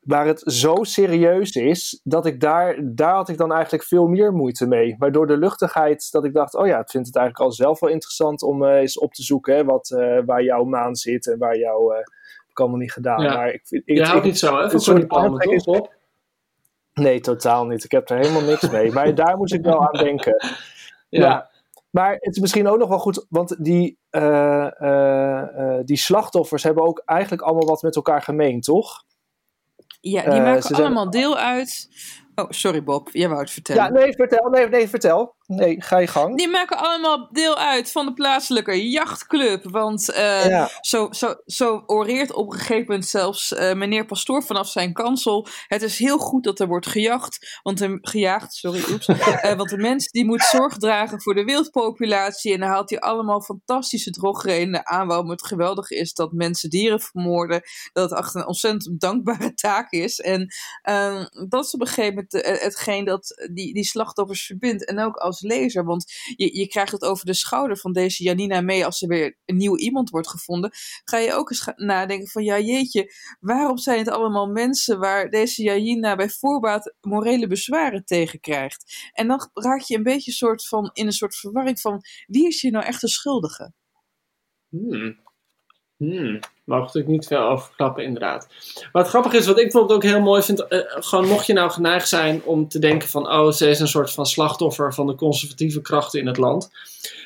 waar 0.00 0.26
het 0.26 0.42
zo 0.44 0.74
serieus 0.80 1.54
is, 1.54 2.00
dat 2.04 2.26
ik 2.26 2.40
daar, 2.40 2.76
daar 2.82 3.14
had 3.14 3.28
ik 3.28 3.36
dan 3.38 3.52
eigenlijk 3.52 3.84
veel 3.84 4.06
meer 4.06 4.32
moeite 4.32 4.66
mee. 4.66 4.96
Waardoor 4.98 5.26
de 5.26 5.36
luchtigheid, 5.36 6.10
dat 6.10 6.24
ik 6.24 6.34
dacht, 6.34 6.54
oh 6.54 6.66
ja, 6.66 6.78
ik 6.78 6.90
vind 6.90 7.06
het 7.06 7.16
eigenlijk 7.16 7.46
al 7.46 7.52
zelf 7.56 7.80
wel 7.80 7.90
interessant 7.90 8.42
om 8.42 8.62
uh, 8.62 8.74
eens 8.74 8.98
op 8.98 9.12
te 9.12 9.22
zoeken 9.22 9.54
hè, 9.54 9.64
wat, 9.64 9.90
uh, 9.90 10.18
waar 10.26 10.42
jouw 10.42 10.64
maan 10.64 10.96
zit 10.96 11.26
en 11.26 11.38
waar 11.38 11.58
jouw... 11.58 11.92
Uh, 11.92 11.98
ik 12.48 12.60
allemaal 12.60 12.78
niet 12.78 12.92
gedaan. 12.92 13.22
Ja. 13.22 13.34
Maar 13.34 13.48
ik, 13.48 13.62
ik, 13.68 13.82
Je 13.84 14.04
houdt 14.04 14.24
niet 14.24 14.38
zo, 14.38 14.58
hè? 14.58 14.70
Van 14.70 14.80
Connie 14.80 15.06
Palme, 15.06 15.62
toch? 15.62 15.88
Nee, 16.94 17.20
totaal 17.20 17.66
niet. 17.66 17.84
Ik 17.84 17.90
heb 17.90 18.10
er 18.10 18.16
helemaal 18.16 18.42
niks 18.42 18.70
mee. 18.70 18.92
Maar 18.92 19.14
daar 19.14 19.36
moest 19.36 19.54
ik 19.54 19.62
wel 19.62 19.88
aan 19.88 20.04
denken. 20.04 20.34
Ja. 21.08 21.20
ja. 21.20 21.50
Maar 21.90 22.12
het 22.12 22.34
is 22.34 22.38
misschien 22.38 22.68
ook 22.68 22.78
nog 22.78 22.88
wel 22.88 22.98
goed, 22.98 23.26
want 23.28 23.64
die, 23.64 23.98
uh, 24.10 24.70
uh, 24.80 25.42
uh, 25.58 25.78
die 25.84 25.96
slachtoffers 25.96 26.62
hebben 26.62 26.86
ook 26.86 27.02
eigenlijk 27.04 27.42
allemaal 27.42 27.66
wat 27.66 27.82
met 27.82 27.96
elkaar 27.96 28.22
gemeen, 28.22 28.60
toch? 28.60 29.04
Ja, 30.00 30.30
die 30.30 30.40
maken 30.40 30.74
allemaal 30.76 31.10
deel 31.10 31.38
uit. 31.38 31.88
Oh, 32.40 32.46
sorry 32.48 32.82
Bob, 32.82 33.08
jij 33.12 33.28
wou 33.28 33.40
het 33.40 33.50
vertellen. 33.50 33.82
Ja, 33.82 33.90
nee, 33.90 34.12
vertel. 34.12 34.50
Nee, 34.50 34.68
nee, 34.68 34.88
vertel. 34.88 35.34
Nee, 35.56 35.82
ga 35.82 35.98
je 35.98 36.06
gang. 36.06 36.36
Die 36.36 36.48
maken 36.48 36.78
allemaal 36.78 37.28
deel 37.32 37.56
uit 37.56 37.92
van 37.92 38.06
de 38.06 38.12
plaatselijke 38.12 38.90
jachtclub. 38.90 39.70
Want 39.70 40.10
uh, 40.10 40.46
ja. 40.46 40.70
zo, 40.80 41.08
zo, 41.10 41.34
zo 41.46 41.82
oreert 41.86 42.32
op 42.32 42.52
een 42.52 42.58
gegeven 42.58 42.84
moment 42.86 43.06
zelfs 43.06 43.52
uh, 43.52 43.72
meneer 43.72 44.04
Pastoor 44.04 44.42
vanaf 44.42 44.68
zijn 44.68 44.92
kansel. 44.92 45.46
Het 45.66 45.82
is 45.82 45.98
heel 45.98 46.18
goed 46.18 46.44
dat 46.44 46.60
er 46.60 46.66
wordt 46.66 46.86
gejacht. 46.86 47.60
Want 47.62 47.78
de, 47.78 47.98
gejaagd, 48.00 48.54
sorry, 48.54 48.82
oeps. 48.90 49.08
uh, 49.08 49.52
want 49.56 49.68
de 49.68 49.76
mens 49.76 50.10
die 50.10 50.24
moet 50.24 50.42
zorg 50.42 50.76
dragen 50.76 51.22
voor 51.22 51.34
de 51.34 51.44
wildpopulatie. 51.44 52.52
En 52.52 52.60
dan 52.60 52.68
haalt 52.68 52.90
hij 52.90 53.00
allemaal 53.00 53.40
fantastische 53.40 54.10
drogredenen 54.10 54.86
aan 54.86 55.06
waarom 55.06 55.30
het 55.30 55.46
geweldig 55.46 55.90
is 55.90 56.14
dat 56.14 56.32
mensen 56.32 56.70
dieren 56.70 57.00
vermoorden. 57.00 57.62
Dat 57.92 58.10
het 58.10 58.18
echt 58.18 58.34
een 58.34 58.46
ontzettend 58.46 59.00
dankbare 59.00 59.54
taak 59.54 59.90
is. 59.90 60.20
En 60.20 60.54
ehm, 60.82 61.24
dat 61.48 61.64
is 61.64 61.74
op 61.74 61.80
een 61.80 61.86
gegeven 61.86 62.14
moment 62.14 62.29
hetgeen 62.38 63.04
dat 63.04 63.48
die, 63.52 63.74
die 63.74 63.84
slachtoffers 63.84 64.46
verbindt. 64.46 64.84
En 64.84 64.98
ook 64.98 65.16
als 65.16 65.40
lezer. 65.40 65.84
Want 65.84 66.12
je, 66.36 66.58
je 66.58 66.66
krijgt 66.66 66.92
het 66.92 67.02
over 67.02 67.26
de 67.26 67.34
schouder 67.34 67.76
van 67.76 67.92
deze 67.92 68.22
Janina 68.22 68.60
mee 68.60 68.84
als 68.84 69.02
er 69.02 69.08
weer 69.08 69.38
een 69.44 69.56
nieuw 69.56 69.76
iemand 69.76 70.10
wordt 70.10 70.28
gevonden. 70.28 70.70
Ga 71.04 71.18
je 71.18 71.34
ook 71.34 71.50
eens 71.50 71.72
nadenken 71.76 72.28
van 72.28 72.44
ja 72.44 72.58
jeetje, 72.58 73.12
waarom 73.40 73.78
zijn 73.78 73.98
het 73.98 74.08
allemaal 74.08 74.46
mensen 74.46 74.98
waar 74.98 75.30
deze 75.30 75.62
Janina 75.62 76.16
bij 76.16 76.30
voorbaat 76.30 76.94
morele 77.00 77.46
bezwaren 77.46 78.04
tegen 78.04 78.40
krijgt? 78.40 79.10
En 79.12 79.26
dan 79.26 79.50
raak 79.54 79.80
je 79.80 79.96
een 79.96 80.02
beetje 80.02 80.32
soort 80.32 80.66
van, 80.66 80.90
in 80.92 81.06
een 81.06 81.12
soort 81.12 81.36
verwarring 81.36 81.80
van 81.80 82.00
wie 82.26 82.46
is 82.46 82.62
hier 82.62 82.72
nou 82.72 82.84
echt 82.84 83.00
de 83.00 83.08
schuldige? 83.08 83.72
Hmm. 84.68 85.28
Hmm, 85.96 86.38
mag 86.70 86.80
natuurlijk 86.80 87.12
niet 87.12 87.26
veel 87.26 87.42
over 87.42 87.66
verklappen, 87.66 88.04
inderdaad. 88.04 88.48
Maar 88.92 89.02
het 89.02 89.10
grappige 89.10 89.36
is, 89.36 89.46
wat 89.46 89.58
ik 89.58 89.62
bijvoorbeeld 89.62 89.92
ook 89.92 90.10
heel 90.10 90.20
mooi 90.20 90.42
vind, 90.42 90.60
uh, 90.68 90.78
gewoon 90.86 91.28
mocht 91.28 91.46
je 91.46 91.52
nou 91.52 91.70
geneigd 91.70 92.08
zijn 92.08 92.42
om 92.44 92.68
te 92.68 92.78
denken 92.78 93.08
van, 93.08 93.32
oh, 93.32 93.50
ze 93.50 93.68
is 93.68 93.80
een 93.80 93.88
soort 93.88 94.12
van 94.12 94.26
slachtoffer 94.26 94.94
van 94.94 95.06
de 95.06 95.14
conservatieve 95.14 95.80
krachten 95.80 96.20
in 96.20 96.26
het 96.26 96.36
land. 96.36 96.70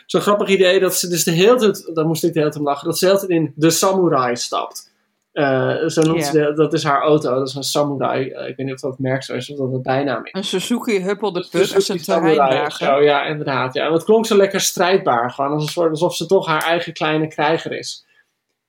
Zo'n 0.07 0.20
grappig 0.20 0.48
idee 0.48 0.80
dat 0.80 0.96
ze 0.96 1.09
dus 1.09 1.24
de 1.24 1.30
hele 1.30 1.57
tijd, 1.57 1.90
daar 1.94 2.07
moest 2.07 2.24
ik 2.24 2.33
de 2.33 2.38
hele 2.38 2.50
tijd 2.50 2.62
om 2.62 2.68
lachen, 2.68 2.88
dat 2.88 2.98
ze 2.98 3.04
de 3.04 3.11
hele 3.11 3.26
tijd 3.26 3.40
in 3.40 3.52
de 3.57 3.70
samurai 3.70 4.37
stapt. 4.37 4.92
Uh, 5.33 5.87
zo 5.87 6.02
noemt 6.02 6.18
yeah. 6.18 6.33
ze 6.33 6.38
de, 6.38 6.52
dat 6.54 6.72
is 6.72 6.85
haar 6.85 7.02
auto, 7.02 7.35
dat 7.35 7.48
is 7.48 7.54
een 7.54 7.62
samurai. 7.62 8.24
Uh, 8.24 8.48
ik 8.48 8.57
weet 8.57 8.66
niet 8.66 8.74
of 8.74 8.80
dat 8.80 8.90
het 8.90 9.00
merk 9.00 9.22
zo 9.22 9.35
is 9.35 9.50
of 9.50 9.59
dat 9.59 9.72
het 9.72 9.83
bijnaam 9.83 10.24
is. 10.24 10.33
Een 10.33 10.44
Suzuki 10.44 11.02
Huppel 11.02 11.33
de 11.33 11.46
Put 11.50 11.74
als 11.74 11.88
een 11.88 12.02
terreinwagen. 12.02 12.87
Zo, 12.87 13.02
ja, 13.02 13.24
inderdaad. 13.24 13.74
Ja. 13.74 13.87
En 13.87 13.92
het 13.92 14.04
klonk 14.04 14.26
zo 14.26 14.37
lekker 14.37 14.61
strijdbaar, 14.61 15.30
gewoon 15.30 15.52
een 15.52 15.90
alsof 15.90 16.14
ze 16.14 16.26
toch 16.26 16.46
haar 16.46 16.62
eigen 16.62 16.92
kleine 16.92 17.28
krijger 17.28 17.72
is 17.72 18.04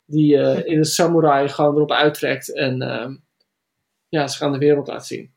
die 0.06 0.36
uh, 0.36 0.66
in 0.66 0.78
de 0.82 0.86
samurai 0.86 1.48
gewoon 1.48 1.76
erop 1.76 1.92
uittrekt 1.92 2.56
en 2.56 2.82
uh, 2.82 3.16
ja, 4.08 4.28
ze 4.28 4.38
gaan 4.38 4.52
de 4.52 4.58
wereld 4.58 4.88
laten 4.88 5.06
zien. 5.06 5.34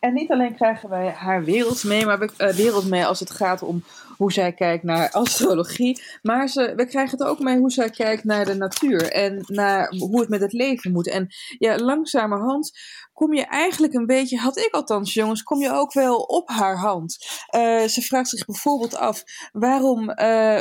En 0.00 0.14
niet 0.14 0.30
alleen 0.30 0.54
krijgen 0.54 0.88
wij 0.88 1.08
haar 1.10 1.44
wereld 1.44 1.84
mee, 1.84 2.06
maar 2.06 2.18
we, 2.18 2.30
uh, 2.38 2.48
wereld 2.48 2.88
mee 2.88 3.04
als 3.04 3.20
het 3.20 3.30
gaat 3.30 3.62
om 3.62 3.82
hoe 4.16 4.32
zij 4.32 4.52
kijkt 4.52 4.84
naar 4.84 5.10
astrologie. 5.10 6.02
Maar 6.22 6.48
ze, 6.48 6.72
we 6.76 6.86
krijgen 6.86 7.18
het 7.18 7.28
ook 7.28 7.38
mee 7.38 7.58
hoe 7.58 7.70
zij 7.70 7.90
kijkt 7.90 8.24
naar 8.24 8.44
de 8.44 8.54
natuur 8.54 9.10
en 9.10 9.44
naar 9.46 9.88
hoe 9.88 10.20
het 10.20 10.28
met 10.28 10.40
het 10.40 10.52
leven 10.52 10.92
moet. 10.92 11.08
En 11.08 11.26
ja, 11.58 11.76
langzamerhand 11.76 12.70
kom 13.12 13.34
je 13.34 13.44
eigenlijk 13.44 13.92
een 13.94 14.06
beetje, 14.06 14.38
had 14.38 14.56
ik 14.56 14.68
althans 14.70 15.14
jongens, 15.14 15.42
kom 15.42 15.60
je 15.60 15.72
ook 15.72 15.92
wel 15.92 16.16
op 16.16 16.48
haar 16.48 16.78
hand. 16.78 17.18
Uh, 17.56 17.84
ze 17.84 18.02
vraagt 18.02 18.28
zich 18.28 18.44
bijvoorbeeld 18.44 18.96
af 18.96 19.22
waarom, 19.52 20.10
uh, 20.10 20.14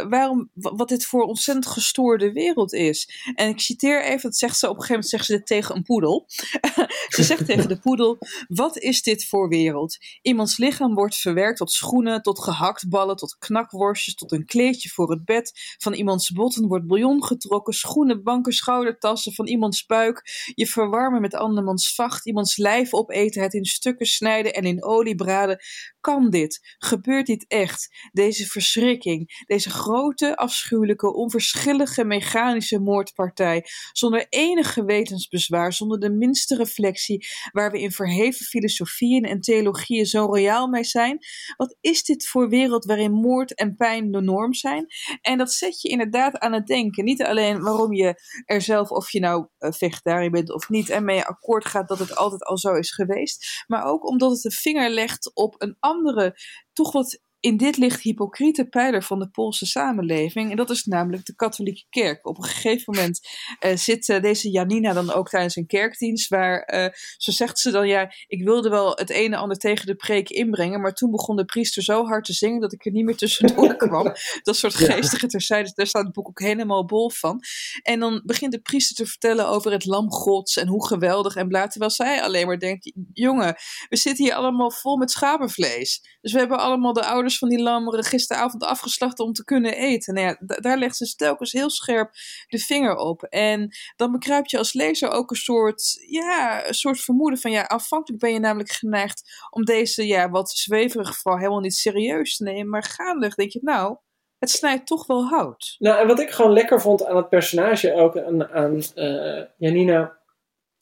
waarom, 0.10 0.50
wat 0.54 0.90
dit 0.90 1.06
voor 1.06 1.24
ontzettend 1.24 1.68
gestoorde 1.68 2.32
wereld 2.32 2.74
is. 2.74 3.32
En 3.36 3.50
ik 3.50 3.60
citeer 3.60 4.04
even, 4.04 4.22
dat 4.22 4.38
zegt 4.38 4.58
ze 4.58 4.70
op 4.70 4.76
een 4.76 4.82
gegeven 4.82 4.94
moment 4.94 5.12
zegt 5.12 5.26
ze 5.26 5.32
dit 5.32 5.46
tegen 5.46 5.76
een 5.76 5.84
poedel. 5.84 6.26
ze 7.16 7.24
zegt 7.24 7.46
tegen 7.46 7.68
de 7.68 7.80
poedel, 7.80 8.18
wat 8.48 8.78
is 8.78 9.02
dit 9.02 9.26
voor 9.26 9.50
wereld? 9.50 9.98
Iemands 10.22 10.58
lichaam 10.58 10.94
wordt 10.94 11.16
verwerkt 11.16 11.58
tot 11.58 11.72
schoenen, 11.72 12.22
tot 12.22 12.40
gehaktballen, 12.40 13.16
tot 13.16 13.38
knakworstjes, 13.40 14.16
tot 14.16 14.32
een 14.32 14.46
kleedje 14.46 14.90
voor 14.90 15.10
het 15.12 15.26
bed. 15.26 15.76
Van 15.78 15.94
iemands 15.94 16.32
botten 16.32 16.68
wordt 16.68 16.88
bouillon 16.88 17.24
getrokken, 17.24 17.74
schoenen, 17.74 18.24
banken, 18.24 18.54
schoudertassen, 18.54 19.34
van 19.34 19.48
iemands 19.48 19.86
buik. 19.86 20.52
Je 20.56 20.68
verwarmen 20.68 21.22
met 21.22 21.36
andermans 21.36 21.96
vacht, 21.96 22.26
iemands 22.26 22.41
lijf 22.56 22.94
opeten, 22.94 23.42
het 23.42 23.54
in 23.54 23.66
stukken 23.66 24.06
snijden 24.06 24.54
en 24.54 24.64
in 24.64 24.84
olie 24.84 25.16
braden. 25.16 25.60
Kan 26.00 26.30
dit? 26.30 26.76
Gebeurt 26.78 27.26
dit 27.26 27.46
echt? 27.48 28.10
Deze 28.12 28.46
verschrikking, 28.46 29.44
deze 29.46 29.70
grote, 29.70 30.36
afschuwelijke, 30.36 31.14
onverschillige 31.14 32.04
mechanische 32.04 32.80
moordpartij, 32.80 33.66
zonder 33.92 34.26
enig 34.30 34.74
gewetensbezwaar, 34.74 35.74
zonder 35.74 36.00
de 36.00 36.12
minste 36.12 36.56
reflectie, 36.56 37.28
waar 37.52 37.72
we 37.72 37.82
in 37.82 37.92
verheven 37.92 38.46
filosofieën 38.46 39.24
en 39.24 39.40
theologieën 39.40 40.06
zo 40.06 40.26
royaal 40.26 40.68
mee 40.68 40.84
zijn. 40.84 41.18
Wat 41.58 41.78
is 41.82 42.04
dit 42.04 42.28
voor 42.28 42.50
wereld 42.50 42.86
waarin 42.86 43.12
moord 43.12 43.56
en 43.56 43.76
pijn 43.76 44.12
de 44.12 44.22
norm 44.22 44.54
zijn? 44.54 44.86
En 45.22 45.38
dat 45.38 45.52
zet 45.52 45.82
je 45.82 45.90
inderdaad 45.90 46.40
aan 46.40 46.54
het 46.54 46.68
denken. 46.68 47.04
Niet 47.04 47.24
alleen 47.24 47.62
waarom 47.62 47.94
je 47.94 48.22
er 48.46 48.62
zelf, 48.62 48.90
of 48.90 49.12
je 49.12 49.20
nou 49.20 49.48
vegetariër 49.58 50.32
bent 50.32 50.54
of 50.54 50.70
niet, 50.70 50.90
en 50.90 51.06
mee 51.06 51.22
akkoord 51.22 51.66
gaat 51.66 51.88
dat 51.88 52.00
het 52.00 52.16
altijd 52.16 52.31
al 52.40 52.58
zo 52.58 52.74
is 52.74 52.92
geweest. 52.92 53.64
Maar 53.68 53.84
ook 53.84 54.08
omdat 54.08 54.32
het 54.32 54.42
de 54.42 54.52
vinger 54.52 54.90
legt 54.90 55.36
op 55.36 55.56
een 55.58 55.78
andere, 55.80 56.36
toch 56.74 56.92
wat 56.92 57.22
in 57.42 57.58
dit 57.58 57.78
licht 57.78 58.02
hypocriete 58.02 58.66
pijler 58.66 59.04
van 59.04 59.20
de 59.20 59.30
Poolse 59.30 59.66
samenleving. 59.66 60.52
En 60.52 60.58
dat 60.58 60.70
is 60.70 60.86
namelijk 60.86 61.26
de 61.26 61.36
katholieke 61.36 61.84
kerk. 61.90 62.28
Op 62.28 62.38
een 62.38 62.44
gegeven 62.44 62.94
moment 62.96 63.20
uh, 63.66 63.76
zit 63.76 64.08
uh, 64.08 64.22
deze 64.22 64.50
Janina 64.50 64.94
dan 64.94 65.12
ook 65.12 65.30
tijdens 65.30 65.56
een 65.56 65.66
kerkdienst. 65.66 66.30
Waar, 66.30 66.74
uh, 66.74 66.88
zo 67.18 67.32
zegt 67.32 67.60
ze 67.60 67.72
dan, 67.72 67.88
ja, 67.88 68.14
ik 68.28 68.44
wilde 68.44 68.70
wel 68.70 68.92
het 68.96 69.10
een 69.10 69.34
en 69.34 69.40
ander 69.40 69.58
tegen 69.58 69.86
de 69.86 69.96
preek 69.96 70.30
inbrengen. 70.30 70.82
Maar 70.82 70.94
toen 70.94 71.12
begon 71.12 71.36
de 71.36 71.46
priester 71.46 71.84
zo 71.84 72.06
hard 72.06 72.26
te 72.26 72.34
zingen 72.34 72.62
dat 72.62 72.74
ik 72.74 72.86
er 72.86 72.92
niet 72.92 73.06
meer 73.06 73.16
tussendoor 73.16 73.76
kwam. 73.88 74.14
dat 74.44 74.56
soort 74.56 74.76
geestige 74.76 75.28
terzijde. 75.28 75.72
Daar 75.76 75.88
staat 75.88 76.04
het 76.04 76.14
boek 76.14 76.28
ook 76.28 76.40
helemaal 76.40 76.86
bol 76.86 77.10
van. 77.10 77.42
En 77.82 78.00
dan 78.00 78.22
begint 78.26 78.52
de 78.52 78.62
priester 78.62 78.96
te 78.96 79.06
vertellen 79.06 79.48
over 79.48 79.72
het 79.72 79.86
lam 79.86 80.12
gods 80.12 80.58
en 80.58 80.68
hoe 80.68 80.88
geweldig 80.88 81.36
en 81.36 81.48
bla. 81.48 81.68
Terwijl 81.68 81.92
zij 81.92 82.22
alleen 82.22 82.48
maar 82.48 82.60
denkt, 82.60 82.92
jongen, 83.14 83.56
we 83.90 83.98
zitten 83.98 84.26
hier 84.26 84.34
allemaal 84.34 84.72
vol 84.72 84.98
met 84.98 85.12
schapenvlees. 85.12 86.18
Dus 86.22 86.32
we 86.32 86.40
hebben 86.40 86.60
allemaal 86.60 86.94
de 86.94 87.06
ouders 87.06 87.31
van 87.38 87.50
die 87.50 87.62
lammeren 87.62 88.04
gisteravond 88.04 88.64
afgeslacht 88.64 89.20
om 89.20 89.34
te 89.34 89.44
kunnen 89.44 89.76
eten. 89.76 90.14
Nou 90.14 90.28
ja, 90.28 90.56
daar 90.60 90.78
legt 90.78 90.98
ze 90.98 91.16
telkens 91.16 91.52
heel 91.52 91.70
scherp 91.70 92.12
de 92.48 92.58
vinger 92.58 92.96
op. 92.96 93.24
En 93.24 93.76
dan 93.96 94.12
bekruip 94.12 94.48
je 94.48 94.58
als 94.58 94.74
lezer 94.74 95.10
ook 95.10 95.30
een 95.30 95.36
soort, 95.36 96.04
ja, 96.08 96.68
een 96.68 96.74
soort 96.74 97.00
vermoeden 97.00 97.40
van, 97.40 97.52
ja, 97.52 97.64
afhankelijk 97.64 98.22
ben 98.22 98.34
je 98.34 98.40
namelijk 98.40 98.72
geneigd 98.72 99.48
om 99.50 99.66
deze, 99.66 100.08
ja, 100.08 100.30
wat 100.30 100.50
zweverige 100.52 101.14
geval 101.14 101.38
helemaal 101.38 101.60
niet 101.60 101.76
serieus 101.76 102.36
te 102.36 102.44
nemen. 102.44 102.70
Maar 102.70 102.84
gaandeweg 102.84 103.36
denk 103.36 103.52
je, 103.52 103.60
nou, 103.62 103.98
het 104.40 104.50
snijdt 104.50 104.88
toch 104.88 105.08
wel 105.08 105.26
hout. 105.26 105.76
Nou, 105.80 106.00
en 106.00 106.08
wat 106.08 106.20
ik 106.20 106.30
gewoon 106.30 106.54
lekker 106.54 106.82
vond 106.82 107.06
aan 107.06 107.16
het 107.16 107.30
personage, 107.30 107.94
ook 107.94 108.18
aan, 108.18 108.50
aan 108.50 108.82
uh, 108.96 109.44
Janina, 109.58 110.18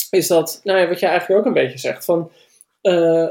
is 0.10 0.28
dat, 0.28 0.60
nou 0.64 0.80
ja, 0.80 0.88
wat 0.88 1.00
jij 1.00 1.10
eigenlijk 1.10 1.40
ook 1.40 1.46
een 1.48 1.62
beetje 1.62 1.78
zegt, 1.78 2.06
van 2.06 2.32
uh, 2.82 3.28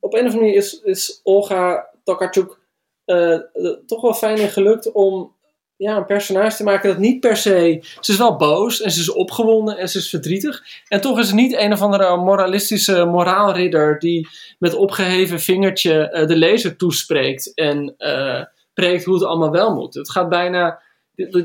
op 0.00 0.14
een 0.14 0.26
of 0.26 0.32
andere 0.32 0.40
manier 0.40 0.54
is, 0.54 0.80
is 0.80 1.20
Olga 1.22 1.88
Tokarczuk 2.06 2.58
uh, 3.06 3.38
toch 3.86 4.00
wel 4.00 4.14
fijn 4.14 4.38
en 4.38 4.48
gelukt 4.48 4.92
om 4.92 5.34
ja, 5.76 5.96
een 5.96 6.06
personage 6.06 6.56
te 6.56 6.64
maken 6.64 6.88
dat 6.88 6.98
niet 6.98 7.20
per 7.20 7.36
se. 7.36 7.78
Ze 8.00 8.12
is 8.12 8.18
wel 8.18 8.36
boos 8.36 8.80
en 8.80 8.90
ze 8.90 9.00
is 9.00 9.10
opgewonden 9.10 9.78
en 9.78 9.88
ze 9.88 9.98
is 9.98 10.08
verdrietig. 10.08 10.62
En 10.88 11.00
toch 11.00 11.18
is 11.18 11.26
het 11.26 11.36
niet 11.36 11.56
een 11.56 11.72
of 11.72 11.80
andere 11.80 12.16
moralistische 12.16 13.04
moraalridder 13.04 13.98
die 13.98 14.28
met 14.58 14.74
opgeheven 14.74 15.40
vingertje 15.40 16.12
uh, 16.12 16.26
de 16.26 16.36
lezer 16.36 16.76
toespreekt 16.76 17.54
en 17.54 17.94
uh, 17.98 18.44
preekt 18.74 19.04
hoe 19.04 19.14
het 19.14 19.24
allemaal 19.24 19.50
wel 19.50 19.74
moet. 19.74 19.94
Het 19.94 20.10
gaat 20.10 20.28
bijna. 20.28 20.84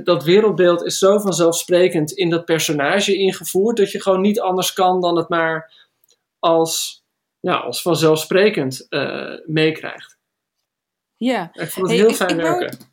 Dat 0.04 0.24
wereldbeeld 0.24 0.84
is 0.84 0.98
zo 0.98 1.20
vanzelfsprekend 1.20 2.12
in 2.12 2.30
dat 2.30 2.46
personage 2.46 3.16
ingevoerd 3.16 3.78
dat 3.78 3.92
je 3.92 4.02
gewoon 4.02 4.22
niet 4.22 4.40
anders 4.40 4.74
kan 4.74 5.02
dan 5.02 5.18
het 5.18 5.30
maar 5.30 5.74
als, 6.40 7.04
ja, 7.40 7.56
als 7.56 7.82
vanzelfsprekend 7.82 8.88
meekrijgt. 9.46 10.20
Ja, 11.26 11.50
ik 11.54 11.70
vond 11.70 11.88
het 11.88 12.00
heel 12.00 12.14
fijn 12.14 12.30
ik, 12.30 12.42
werken. 12.42 12.78
Wou, 12.78 12.90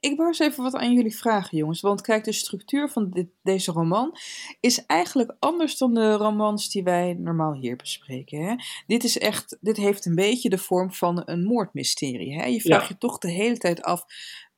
ik 0.00 0.16
wou 0.16 0.28
eens 0.28 0.38
even 0.38 0.62
wat 0.62 0.74
aan 0.74 0.92
jullie 0.92 1.16
vragen, 1.16 1.58
jongens. 1.58 1.80
Want 1.80 2.00
kijk, 2.00 2.24
de 2.24 2.32
structuur 2.32 2.88
van 2.88 3.10
dit, 3.10 3.28
deze 3.42 3.72
roman 3.72 4.16
is 4.60 4.86
eigenlijk 4.86 5.36
anders 5.38 5.78
dan 5.78 5.94
de 5.94 6.12
romans 6.12 6.70
die 6.70 6.82
wij 6.82 7.14
normaal 7.18 7.54
hier 7.54 7.76
bespreken. 7.76 8.42
Hè? 8.44 8.54
Dit, 8.86 9.04
is 9.04 9.18
echt, 9.18 9.56
dit 9.60 9.76
heeft 9.76 10.06
een 10.06 10.14
beetje 10.14 10.48
de 10.48 10.58
vorm 10.58 10.92
van 10.92 11.22
een 11.24 11.44
moordmysterie. 11.44 12.34
Hè? 12.34 12.44
Je 12.44 12.60
vraagt 12.60 12.82
Ja. 12.82 12.88
je 12.88 12.98
toch 12.98 13.18
de 13.18 13.30
hele 13.30 13.58
tijd 13.58 13.82
af. 13.82 14.04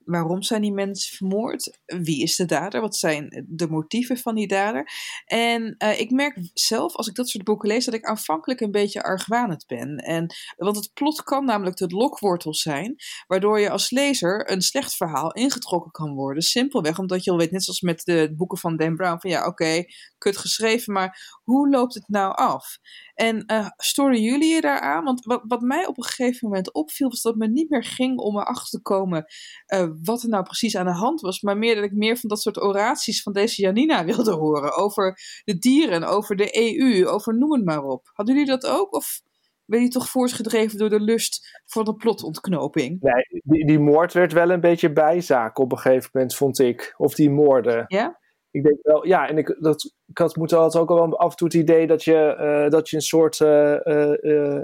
Waarom 0.05 0.43
zijn 0.43 0.62
die 0.62 0.73
mensen 0.73 1.17
vermoord? 1.17 1.79
Wie 1.85 2.23
is 2.23 2.37
de 2.37 2.45
dader? 2.45 2.81
Wat 2.81 2.97
zijn 2.97 3.45
de 3.49 3.69
motieven 3.69 4.17
van 4.17 4.35
die 4.35 4.49
dader? 4.49 4.91
En 5.25 5.75
eh, 5.79 6.01
ik 6.01 6.11
merk 6.11 6.51
zelf, 6.55 6.97
als 6.97 7.07
ik 7.07 7.15
dat 7.15 7.29
soort 7.29 7.45
boeken 7.45 7.69
lees, 7.69 7.85
dat 7.85 7.95
ik 7.95 8.05
aanvankelijk 8.05 8.61
een 8.61 8.71
beetje 8.71 9.03
argwanend 9.03 9.67
ben. 9.67 9.97
En, 9.97 10.35
want 10.57 10.77
het 10.77 10.91
plot 10.95 11.23
kan 11.23 11.45
namelijk 11.45 11.77
de 11.77 11.87
lokwortel 11.87 12.55
zijn, 12.55 12.97
waardoor 13.27 13.61
je 13.61 13.71
als 13.71 13.91
lezer 13.91 14.51
een 14.51 14.62
slecht 14.62 14.97
verhaal 14.97 15.33
ingetrokken 15.33 15.91
kan 15.91 16.15
worden. 16.15 16.43
Simpelweg 16.43 16.99
omdat 16.99 17.25
je 17.25 17.31
al 17.31 17.38
weet, 17.38 17.51
net 17.51 17.65
zoals 17.65 17.81
met 17.81 18.05
de 18.05 18.33
boeken 18.37 18.59
van 18.59 18.77
Dan 18.77 18.97
Brown, 18.97 19.21
van 19.21 19.31
ja, 19.31 19.47
oké, 19.47 19.85
kut 20.19 20.37
geschreven, 20.37 20.93
maar 20.93 21.41
hoe 21.53 21.69
loopt 21.69 21.95
het 21.95 22.09
nou 22.09 22.35
af? 22.35 22.79
En 23.15 23.45
uh, 23.47 23.69
storen 23.77 24.23
jullie 24.23 24.55
je 24.55 24.61
daaraan? 24.61 25.05
Want 25.05 25.25
wat, 25.25 25.43
wat 25.47 25.61
mij 25.61 25.87
op 25.87 25.97
een 25.97 26.05
gegeven 26.05 26.49
moment 26.49 26.73
opviel, 26.73 27.09
was 27.09 27.23
dat 27.23 27.35
het 27.35 27.43
me 27.43 27.49
niet 27.49 27.71
meer 27.71 27.85
ging 27.85 28.19
om 28.19 28.38
erachter 28.38 28.69
te 28.69 28.81
komen 28.83 29.25
uh, 29.67 29.88
wat 30.03 30.23
er 30.23 30.29
nou 30.29 30.43
precies 30.43 30.77
aan 30.77 30.87
de 30.87 30.93
hand 30.93 31.21
was, 31.21 31.41
maar 31.41 31.59
meer 31.59 31.75
dat 31.75 31.85
ik 31.85 31.93
meer 31.93 32.17
van 32.17 32.29
dat 32.29 32.41
soort 32.41 32.62
oraties 32.62 33.23
van 33.23 33.33
deze 33.33 33.62
Janina 33.62 34.05
wilde 34.15 34.33
horen. 34.33 34.77
Over 34.77 35.19
de 35.45 35.59
dieren, 35.59 36.05
over 36.05 36.37
de 36.37 36.77
EU, 36.79 37.07
over 37.07 37.38
noem 37.38 37.53
het 37.53 37.65
maar 37.65 37.83
op. 37.83 38.11
Hadden 38.12 38.35
jullie 38.35 38.51
dat 38.51 38.67
ook? 38.67 38.95
Of 38.95 39.21
ben 39.65 39.83
je 39.83 39.88
toch 39.88 40.09
voortgedreven 40.09 40.79
door 40.79 40.91
de 40.91 41.01
lust 41.01 41.61
voor 41.67 41.85
de 41.85 41.95
plotontknoping? 41.95 43.01
Nee, 43.01 43.43
die, 43.45 43.67
die 43.67 43.79
moord 43.79 44.12
werd 44.12 44.33
wel 44.33 44.51
een 44.51 44.61
beetje 44.61 44.93
bijzaak 44.93 45.59
op 45.59 45.73
een 45.73 45.79
gegeven 45.79 46.11
moment, 46.12 46.35
vond 46.35 46.59
ik. 46.59 46.95
Of 46.97 47.15
die 47.15 47.31
moorden. 47.31 47.85
Ja? 47.87 48.21
Ik 48.53 48.62
denk 48.62 48.79
wel, 48.83 49.07
ja, 49.07 49.29
en 49.29 49.38
ik, 49.38 49.57
dat, 49.59 49.95
ik 50.07 50.19
had 50.19 50.37
moeten 50.37 50.59
altijd 50.59 50.83
ook 50.83 50.88
wel 50.88 51.19
af 51.19 51.31
en 51.31 51.37
toe 51.37 51.47
het 51.47 51.57
idee 51.57 51.87
dat 51.87 52.05
je, 52.05 52.37
uh, 52.65 52.71
dat 52.71 52.88
je 52.91 52.97
een 52.97 53.03
soort 53.03 53.41
uh, 53.41 53.77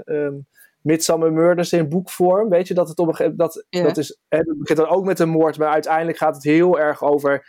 um, 0.07 0.47
Midsummer 0.81 1.33
Murders 1.33 1.73
in 1.73 1.89
boekvorm, 1.89 2.49
weet 2.49 2.67
je, 2.67 2.73
dat 2.73 2.89
het 2.89 2.99
op 2.99 3.07
een 3.07 3.15
gegeven 3.15 3.37
dat, 3.37 3.65
Ja. 3.69 3.83
dat 3.83 3.97
is, 3.97 4.19
hè, 4.27 4.37
het 4.37 4.59
begint 4.59 4.79
dan 4.79 4.87
ook 4.87 5.05
met 5.05 5.19
een 5.19 5.29
moord, 5.29 5.57
maar 5.57 5.69
uiteindelijk 5.69 6.17
gaat 6.17 6.35
het 6.35 6.43
heel 6.43 6.79
erg 6.79 7.03
over 7.03 7.47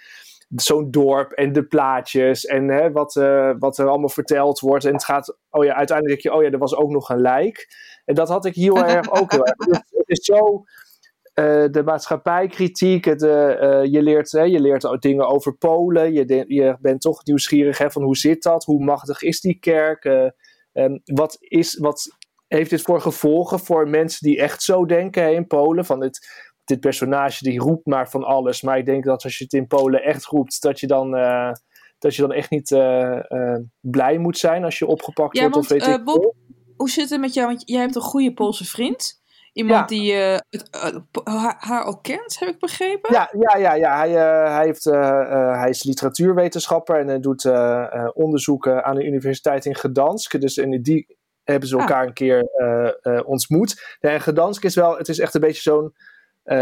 zo'n 0.57 0.91
dorp 0.91 1.33
en 1.33 1.53
de 1.53 1.63
plaatjes 1.63 2.45
en 2.45 2.69
hè, 2.69 2.93
wat, 2.93 3.15
uh, 3.15 3.53
wat 3.59 3.79
er 3.79 3.89
allemaal 3.89 4.09
verteld 4.09 4.61
wordt. 4.61 4.85
En 4.85 4.93
het 4.93 5.05
gaat, 5.05 5.37
oh 5.51 5.65
ja, 5.65 5.75
uiteindelijk 5.75 6.23
denk 6.23 6.35
je, 6.35 6.41
oh 6.41 6.45
ja, 6.47 6.51
er 6.51 6.59
was 6.59 6.77
ook 6.77 6.91
nog 6.91 7.09
een 7.09 7.21
lijk. 7.21 7.69
En 8.05 8.15
dat 8.15 8.29
had 8.29 8.45
ik 8.45 8.55
heel 8.55 8.85
erg 8.85 9.11
ook 9.11 9.31
heel 9.31 9.47
erg. 9.47 9.57
Dus 9.69 9.83
het 9.91 10.09
is 10.09 10.25
zo, 10.25 10.65
uh, 11.41 11.65
de 11.71 11.83
maatschappijkritiek, 11.85 13.05
het, 13.05 13.23
uh, 13.23 13.31
je, 13.85 14.03
leert, 14.03 14.33
hè, 14.33 14.43
je 14.43 14.61
leert 14.61 15.03
dingen 15.03 15.29
over 15.29 15.57
Polen, 15.57 16.13
je, 16.13 16.25
de, 16.25 16.45
je 16.47 16.77
bent 16.81 17.01
toch 17.01 17.25
nieuwsgierig 17.25 17.79
hè, 17.79 17.91
van 17.91 18.03
hoe 18.03 18.17
zit 18.17 18.43
dat, 18.43 18.65
hoe 18.65 18.85
machtig 18.85 19.23
is 19.23 19.41
die 19.41 19.59
kerk, 19.59 20.05
um, 20.73 21.01
wat, 21.05 21.37
is, 21.41 21.79
wat 21.79 22.17
heeft 22.47 22.71
dit 22.71 22.83
voor 22.83 23.01
gevolgen 23.01 23.59
voor 23.59 23.89
mensen 23.89 24.29
die 24.29 24.41
echt 24.41 24.63
zo 24.63 24.87
denken 24.87 25.23
hè, 25.23 25.31
in 25.31 25.47
Polen, 25.47 25.85
van 25.85 26.03
het 26.03 26.49
dit 26.71 26.81
personage 26.81 27.45
die 27.45 27.59
roept 27.59 27.87
maar 27.87 28.11
van 28.11 28.25
alles. 28.25 28.63
Maar 28.63 28.79
ik 28.79 28.87
denk 28.87 29.05
dat 29.05 29.25
als 29.25 29.39
je 29.39 29.45
het 29.45 29.53
in 29.53 29.67
Polen 29.67 30.03
echt 30.03 30.25
roept, 30.25 30.63
dat 30.63 30.81
je 30.81 30.87
dan, 30.87 31.17
uh, 31.17 31.53
dat 31.99 32.15
je 32.15 32.23
dan 32.23 32.33
echt 32.33 32.51
niet 32.51 32.71
uh, 32.71 33.19
uh, 33.29 33.57
blij 33.81 34.19
moet 34.19 34.39
zijn 34.39 34.65
als 34.65 34.79
je 34.79 34.87
opgepakt 34.87 35.37
ja, 35.37 35.41
wordt. 35.41 35.55
Want, 35.55 35.83
of 35.83 35.87
weet 35.87 35.99
ik 35.99 36.05
Bob, 36.05 36.35
hoe 36.77 36.91
zit 36.91 37.11
het 37.11 37.21
met 37.21 37.35
jou? 37.35 37.47
Want 37.47 37.63
jij 37.65 37.81
hebt 37.81 37.95
een 37.95 38.03
goede 38.03 38.33
Poolse 38.33 38.65
vriend. 38.65 39.20
Iemand 39.53 39.91
ja. 39.91 39.97
die 39.97 40.15
het, 40.49 40.69
haar 41.59 41.85
ook 41.85 42.03
kent, 42.03 42.39
heb 42.39 42.49
ik 42.49 42.59
begrepen? 42.59 43.13
Ja, 43.13 43.31
ja, 43.39 43.57
ja, 43.57 43.75
ja. 43.75 43.97
Hij, 43.97 44.11
hij, 44.51 44.65
heeft, 44.65 44.85
hij 44.85 45.69
is 45.69 45.85
literatuurwetenschapper 45.85 46.99
en 46.99 47.07
hij 47.07 47.21
doet 47.21 47.45
onderzoeken 48.15 48.85
aan 48.85 48.95
de 48.95 49.05
universiteit 49.05 49.65
in 49.65 49.77
Gdansk. 49.77 50.41
Dus 50.41 50.57
in 50.57 50.83
die 50.83 51.19
hebben 51.45 51.69
ze 51.69 51.79
elkaar 51.79 52.03
ah. 52.03 52.07
een 52.07 52.13
keer 52.13 52.49
ontmoet. 53.25 53.97
En 54.01 54.21
Gdansk 54.21 54.65
is 54.65 54.75
wel, 54.75 54.97
het 54.97 55.09
is 55.09 55.19
echt 55.19 55.35
een 55.35 55.41
beetje 55.41 55.63
zo'n 55.63 55.95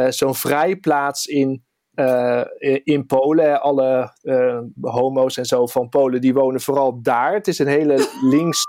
zo'n 0.08 0.34
vrijplaats 0.34 1.26
in, 1.26 1.64
uh, 1.98 2.44
in 2.84 3.06
Polen. 3.06 3.60
Alle 3.60 4.16
uh, 4.22 4.58
homo's 4.80 5.36
en 5.36 5.44
zo 5.44 5.66
van 5.66 5.88
Polen, 5.88 6.20
die 6.20 6.34
wonen 6.34 6.60
vooral 6.60 7.02
daar. 7.02 7.32
Het 7.32 7.48
is 7.48 7.58
een 7.58 7.66
hele 7.66 8.08
links 8.34 8.62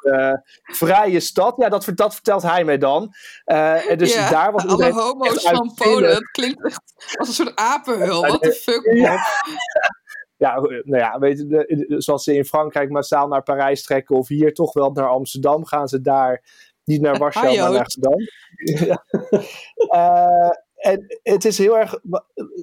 vrije 0.63 1.19
stad. 1.19 1.53
Ja, 1.57 1.69
dat, 1.69 1.91
dat, 1.95 2.13
vertelt 2.13 2.41
hij 2.41 2.63
mij 2.63 2.77
dan. 2.77 3.13
en 3.45 3.97
dus 3.97 4.13
ja, 4.13 4.29
daar 4.29 4.51
was 4.51 4.67
alle 4.67 4.91
homo's 4.91 5.43
van 5.43 5.73
Polen. 5.75 6.09
Het 6.09 6.31
klinkt 6.31 6.65
echt 6.65 6.81
als 7.17 7.27
een 7.27 7.33
soort 7.33 7.55
apenhul. 7.55 8.21
What 8.21 8.41
the 8.41 8.51
fuck, 8.51 8.93
ja. 8.93 9.17
ja, 10.37 10.59
nou 10.59 10.97
ja, 10.97 11.19
weet 11.19 11.37
je, 11.37 11.47
de, 11.47 11.95
zoals 11.97 12.23
ze 12.23 12.35
in 12.35 12.45
Frankrijk 12.45 12.89
massaal 12.89 13.27
naar 13.27 13.43
Parijs 13.43 13.83
trekken 13.83 14.15
of 14.15 14.27
hier 14.27 14.53
toch 14.53 14.73
wel 14.73 14.91
naar 14.91 15.07
Amsterdam, 15.07 15.65
gaan 15.65 15.87
ze 15.87 16.01
daar 16.01 16.43
niet 16.89 17.01
naar 17.01 17.17
Warschau, 17.23 17.57
maar 17.57 17.71
naar 17.71 17.79
Amsterdam. 17.79 18.19
ja. 18.87 19.05
uh, 19.95 20.49
en 20.79 21.19
het 21.23 21.45
is 21.45 21.57
heel 21.57 21.77
erg. 21.77 21.99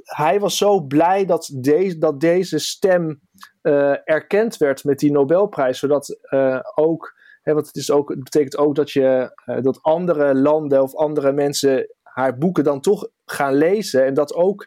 Hij 0.03 0.41
was 0.41 0.57
zo 0.57 0.81
blij 0.81 1.25
dat, 1.25 1.51
deze, 1.55 1.99
dat 1.99 2.21
deze 2.21 2.59
stem 2.59 3.21
uh, 3.63 3.97
erkend 4.05 4.57
werd 4.57 4.85
met 4.85 4.99
die 4.99 5.11
Nobelprijs, 5.11 5.79
zodat 5.79 6.19
uh, 6.31 6.61
ook. 6.75 7.15
Hè, 7.43 7.55
want 7.55 7.67
het, 7.67 7.77
is 7.77 7.91
ook, 7.91 8.15
betekent 8.23 8.57
ook 8.57 8.75
dat, 8.75 8.91
je, 8.91 9.33
uh, 9.47 9.63
dat 9.63 9.83
andere 9.83 10.35
landen 10.35 10.83
of 10.83 10.95
andere 10.95 11.33
mensen 11.33 11.95
haar 12.03 12.39
boeken 12.39 12.65
dan 12.65 12.81
toch 12.81 13.09
gaan 13.25 13.55
lezen. 13.55 14.05
En 14.05 14.15
dat 14.15 14.35
ook 14.35 14.67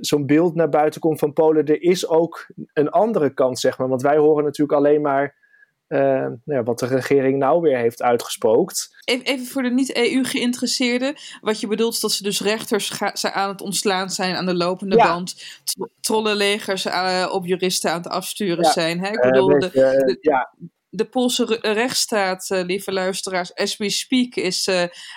zo'n 0.00 0.26
beeld 0.26 0.54
naar 0.54 0.68
buiten 0.68 1.00
komt 1.00 1.18
van 1.18 1.32
Polen. 1.32 1.64
Er 1.64 1.82
is 1.82 2.08
ook 2.08 2.46
een 2.72 2.90
andere 2.90 3.34
kant, 3.34 3.58
zeg 3.58 3.78
maar. 3.78 3.88
Want 3.88 4.02
wij 4.02 4.16
horen 4.16 4.44
natuurlijk 4.44 4.78
alleen 4.78 5.00
maar 5.00 5.39
uh, 5.90 6.00
nou 6.00 6.40
ja, 6.44 6.62
wat 6.62 6.78
de 6.78 6.86
regering 6.86 7.38
nou 7.38 7.60
weer 7.60 7.78
heeft 7.78 8.02
uitgespookt. 8.02 8.96
Even, 9.04 9.24
even 9.24 9.46
voor 9.46 9.62
de 9.62 9.70
niet-EU-geïnteresseerden. 9.70 11.14
Wat 11.40 11.60
je 11.60 11.66
bedoelt 11.66 11.94
is 11.94 12.00
dat 12.00 12.12
ze 12.12 12.22
dus 12.22 12.40
rechters 12.40 12.90
ga, 12.90 13.32
aan 13.32 13.48
het 13.48 13.60
ontslaan 13.60 14.10
zijn 14.10 14.34
aan 14.36 14.46
de 14.46 14.54
lopende 14.54 14.96
ja. 14.96 15.12
band. 15.12 15.60
Tro 15.64 15.88
trollenlegers 16.00 16.86
uh, 16.86 17.28
op 17.32 17.46
juristen 17.46 17.90
aan 17.90 18.02
het 18.02 18.08
afsturen 18.08 18.64
ja. 18.64 18.70
zijn. 18.70 19.00
Hè? 19.00 19.08
Ik 19.08 19.20
bedoel, 19.20 19.52
uh, 19.52 19.60
de, 19.60 19.70
de, 19.70 20.18
ja. 20.20 20.54
De 20.90 21.04
Poolse 21.04 21.58
rechtsstaat, 21.60 22.46
lieve 22.48 22.92
luisteraars, 22.92 23.54
as 23.54 23.76
we 23.76 23.90
speak, 23.90 24.34
is 24.34 24.68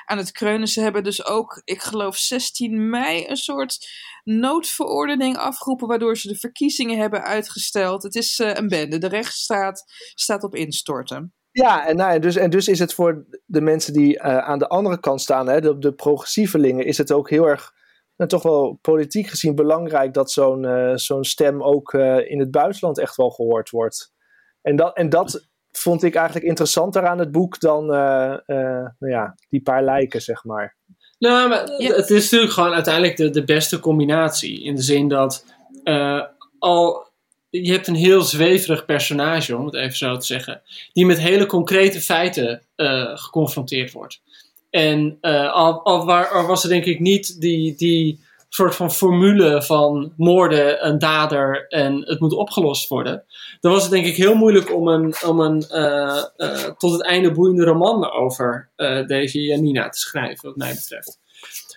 aan 0.05 0.17
het 0.17 0.31
kreunen. 0.31 0.67
Ze 0.67 0.81
hebben 0.81 1.03
dus 1.03 1.25
ook, 1.25 1.61
ik 1.63 1.81
geloof 1.81 2.17
16 2.17 2.89
mei, 2.89 3.27
een 3.27 3.37
soort 3.37 3.87
noodverordening 4.23 5.37
afgeroepen, 5.37 5.87
waardoor 5.87 6.17
ze 6.17 6.27
de 6.27 6.35
verkiezingen 6.35 6.97
hebben 6.97 7.23
uitgesteld. 7.23 8.03
Het 8.03 8.15
is 8.15 8.39
uh, 8.39 8.53
een 8.53 8.67
bende. 8.67 8.97
De 8.97 9.07
rechtsstaat 9.07 9.83
staat 10.13 10.43
op 10.43 10.55
instorten. 10.55 11.33
Ja, 11.51 11.87
en, 11.87 11.95
nou, 11.95 12.19
dus, 12.19 12.35
en 12.35 12.49
dus 12.49 12.67
is 12.67 12.79
het 12.79 12.93
voor 12.93 13.25
de 13.45 13.61
mensen 13.61 13.93
die 13.93 14.21
aan 14.21 14.59
de 14.59 14.67
andere 14.67 14.99
kant 14.99 15.21
staan, 15.21 15.47
hè, 15.47 15.61
de, 15.61 15.77
de 15.77 15.93
progressievelingen, 15.93 16.85
is 16.85 16.97
het 16.97 17.11
ook 17.11 17.29
heel 17.29 17.45
erg, 17.45 17.71
nou, 18.15 18.29
toch 18.29 18.43
wel 18.43 18.79
politiek 18.81 19.27
gezien 19.27 19.55
belangrijk 19.55 20.13
dat 20.13 20.31
zo'n 20.31 20.91
zo'n 20.95 21.23
stem 21.23 21.63
ook 21.63 21.93
in 22.25 22.39
het 22.39 22.51
buitenland 22.51 22.99
echt 22.99 23.15
wel 23.15 23.29
gehoord 23.29 23.69
wordt. 23.69 24.13
En 24.61 24.75
dat, 24.75 24.97
en 24.97 25.09
dat 25.09 25.49
vond 25.77 26.03
ik 26.03 26.15
eigenlijk 26.15 26.45
interessanter 26.45 27.07
aan 27.07 27.19
het 27.19 27.31
boek 27.31 27.59
dan 27.59 27.85
nou 27.85 28.89
ja, 28.99 29.35
die 29.49 29.61
paar 29.61 29.83
lijken, 29.83 30.21
zeg 30.21 30.43
maar. 30.43 30.75
Nou, 31.19 31.49
maar 31.49 31.71
Ja. 31.81 31.95
het 31.95 32.09
is 32.09 32.23
natuurlijk 32.23 32.51
gewoon 32.51 32.73
uiteindelijk 32.73 33.17
de, 33.17 33.29
de 33.29 33.43
beste 33.43 33.79
combinatie. 33.79 34.63
In 34.63 34.75
de 34.75 34.81
zin 34.81 35.07
dat 35.07 35.45
eh, 35.83 36.21
al, 36.59 37.07
je 37.49 37.71
hebt 37.71 37.87
een 37.87 37.95
heel 37.95 38.21
zweverig 38.21 38.85
personage, 38.85 39.57
om 39.57 39.65
het 39.65 39.75
even 39.75 39.97
zo 39.97 40.17
te 40.17 40.25
zeggen, 40.25 40.61
die 40.93 41.05
met 41.05 41.19
hele 41.19 41.45
concrete 41.45 42.01
feiten 42.01 42.61
eh, 42.75 43.17
geconfronteerd 43.17 43.91
wordt. 43.91 44.21
En 44.69 45.17
eh, 45.21 45.53
al, 45.53 45.83
al, 45.83 46.05
waar, 46.05 46.27
al 46.27 46.45
was 46.45 46.63
er 46.63 46.69
denk 46.69 46.85
ik 46.85 46.99
niet 46.99 47.41
die, 47.41 47.75
die 47.75 48.19
soort 48.55 48.75
van 48.75 48.91
formule 48.91 49.63
van 49.63 50.13
moorden, 50.17 50.87
een 50.87 50.99
dader 50.99 51.67
en 51.67 52.01
het 52.05 52.19
moet 52.19 52.33
opgelost 52.33 52.87
worden. 52.87 53.23
Dan 53.59 53.71
was 53.71 53.81
het 53.81 53.91
denk 53.91 54.05
ik 54.05 54.15
heel 54.15 54.35
moeilijk 54.35 54.73
om 54.75 54.87
een, 54.87 55.15
om 55.25 55.39
een 55.39 55.61
eh, 55.69 56.23
eh, 56.37 56.69
tot 56.77 56.91
het 56.91 57.03
einde 57.03 57.31
boeiende 57.31 57.63
roman 57.63 58.11
over 58.11 58.69
eh, 58.75 59.07
deze 59.07 59.41
Janina 59.41 59.89
te 59.89 59.99
schrijven, 59.99 60.47
wat 60.49 60.57
mij 60.57 60.73
betreft. 60.73 61.19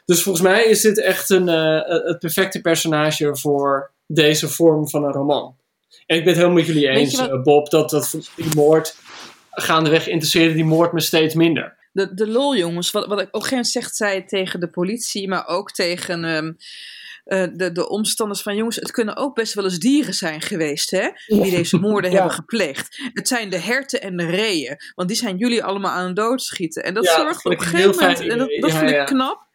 Dus 0.05 0.23
volgens 0.23 0.45
mij 0.45 0.65
is 0.65 0.81
dit 0.81 1.01
echt 1.01 1.31
een, 1.31 1.47
het 1.47 2.19
perfecte 2.19 2.61
personage 2.61 3.37
voor 3.37 3.91
deze 4.07 4.49
vorm 4.49 4.89
van 4.89 5.05
een 5.05 5.13
roman. 5.13 5.57
En 6.07 6.17
ik 6.17 6.25
ben 6.25 6.33
het 6.33 6.37
helemaal 6.43 6.59
met 6.59 6.67
jullie 6.67 6.89
eens, 6.89 7.17
wat- 7.21 7.43
Bob, 7.43 7.71
dat, 7.71 7.91
dat 7.91 8.19
die 8.37 8.55
moord 8.55 8.97
gaandeweg 9.51 10.07
interesseerde 10.09 10.55
die 10.55 10.65
moord 10.65 10.93
me 10.93 11.01
steeds 11.01 11.35
minder. 11.35 11.76
De, 11.97 12.15
de 12.15 12.27
lol, 12.29 12.57
jongens, 12.57 12.91
wat, 12.91 13.07
wat 13.07 13.21
ik 13.21 13.27
op 13.27 13.35
een 13.35 13.41
gegeven 13.41 13.57
moment 13.57 13.73
zegt 13.73 13.97
zij 13.97 14.23
tegen 14.27 14.61
de 14.61 14.71
politie, 14.71 15.29
maar 15.29 15.47
ook 15.47 15.71
tegen 15.73 16.25
ehm, 16.25 16.53
eh, 17.25 17.47
de, 17.57 17.73
de 17.73 17.89
omstanders 17.89 18.43
van 18.43 18.57
jongens, 18.57 18.77
het 18.77 18.91
kunnen 18.91 19.17
ook 19.17 19.35
best 19.35 19.55
wel 19.55 19.65
eens 19.65 19.79
dieren 19.79 20.15
zijn 20.15 20.41
geweest, 20.41 20.91
hè? 20.91 21.09
Die 21.27 21.51
deze 21.51 21.79
moorden 21.79 22.11
Ja. 22.13 22.17
hebben 22.17 22.35
gepleegd. 22.35 23.01
Het 23.13 23.29
zijn 23.29 23.51
de 23.51 23.59
herten 23.59 24.01
en 24.01 24.17
de 24.17 24.27
reeën, 24.27 24.77
want 24.95 25.09
die 25.09 25.17
zijn 25.19 25.37
jullie 25.37 25.65
allemaal 25.65 25.91
aan 25.91 26.07
het 26.07 26.17
doodschieten. 26.17 26.85
En 26.85 26.95
dat 26.95 27.05
Ja, 27.05 27.15
zorgt 27.15 27.45
op 27.45 27.53
een 27.53 27.61
gegeven 27.61 27.91
moment, 27.91 28.21
en 28.21 28.39
dat, 28.39 28.49
idee. 28.49 28.61
dat 28.61 28.71
Ja, 28.73 28.79
vind 28.79 28.91
ik 28.91 29.05
knap. 29.07 29.47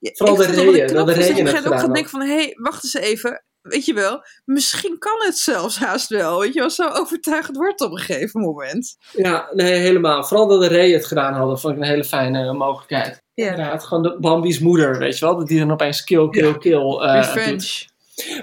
Vooral 0.00 0.42
ik 0.42 0.48
de 0.48 0.54
reeën, 0.54 0.86
dat 0.94 1.06
de 1.06 1.12
reeën 1.12 1.32
op 1.32 1.38
een 1.38 1.46
gegeven 1.46 1.70
moment 1.70 1.98
ook 1.98 2.08
van, 2.08 2.20
hé, 2.20 2.34
hey, 2.34 2.52
wacht 2.54 2.84
eens 2.84 2.94
even. 2.94 3.44
Weet 3.64 3.84
je 3.84 3.94
wel, 3.94 4.22
misschien 4.44 4.98
kan 4.98 5.16
het 5.18 5.38
zelfs 5.38 5.78
haast 5.78 6.08
wel. 6.08 6.40
Weet 6.40 6.54
je 6.54 6.60
wel, 6.60 6.70
zo 6.70 6.88
overtuigend 6.88 7.56
wordt 7.56 7.80
op 7.80 7.90
een 7.90 7.98
gegeven 7.98 8.40
moment. 8.40 8.96
Ja, 9.12 9.48
nee, 9.52 9.72
helemaal. 9.72 10.24
Vooral 10.24 10.46
dat 10.46 10.60
de 10.60 10.68
Ray 10.68 10.92
het 10.92 11.06
gedaan 11.06 11.34
hadden, 11.34 11.58
vond 11.58 11.74
ik 11.74 11.80
een 11.80 11.88
hele 11.88 12.04
fijne 12.04 12.52
mogelijkheid. 12.52 13.22
Ja. 13.34 13.50
Inderdaad, 13.50 13.84
gewoon 13.84 14.02
de 14.02 14.16
Bambi's 14.20 14.58
moeder, 14.58 14.98
weet 14.98 15.18
je 15.18 15.24
wel, 15.24 15.36
dat 15.36 15.46
die 15.46 15.58
dan 15.58 15.72
opeens 15.72 16.04
kill, 16.04 16.28
kill, 16.28 16.58
kill 16.58 16.72
eh, 16.72 17.14
doet. 17.14 17.34
Revenge. 17.34 17.86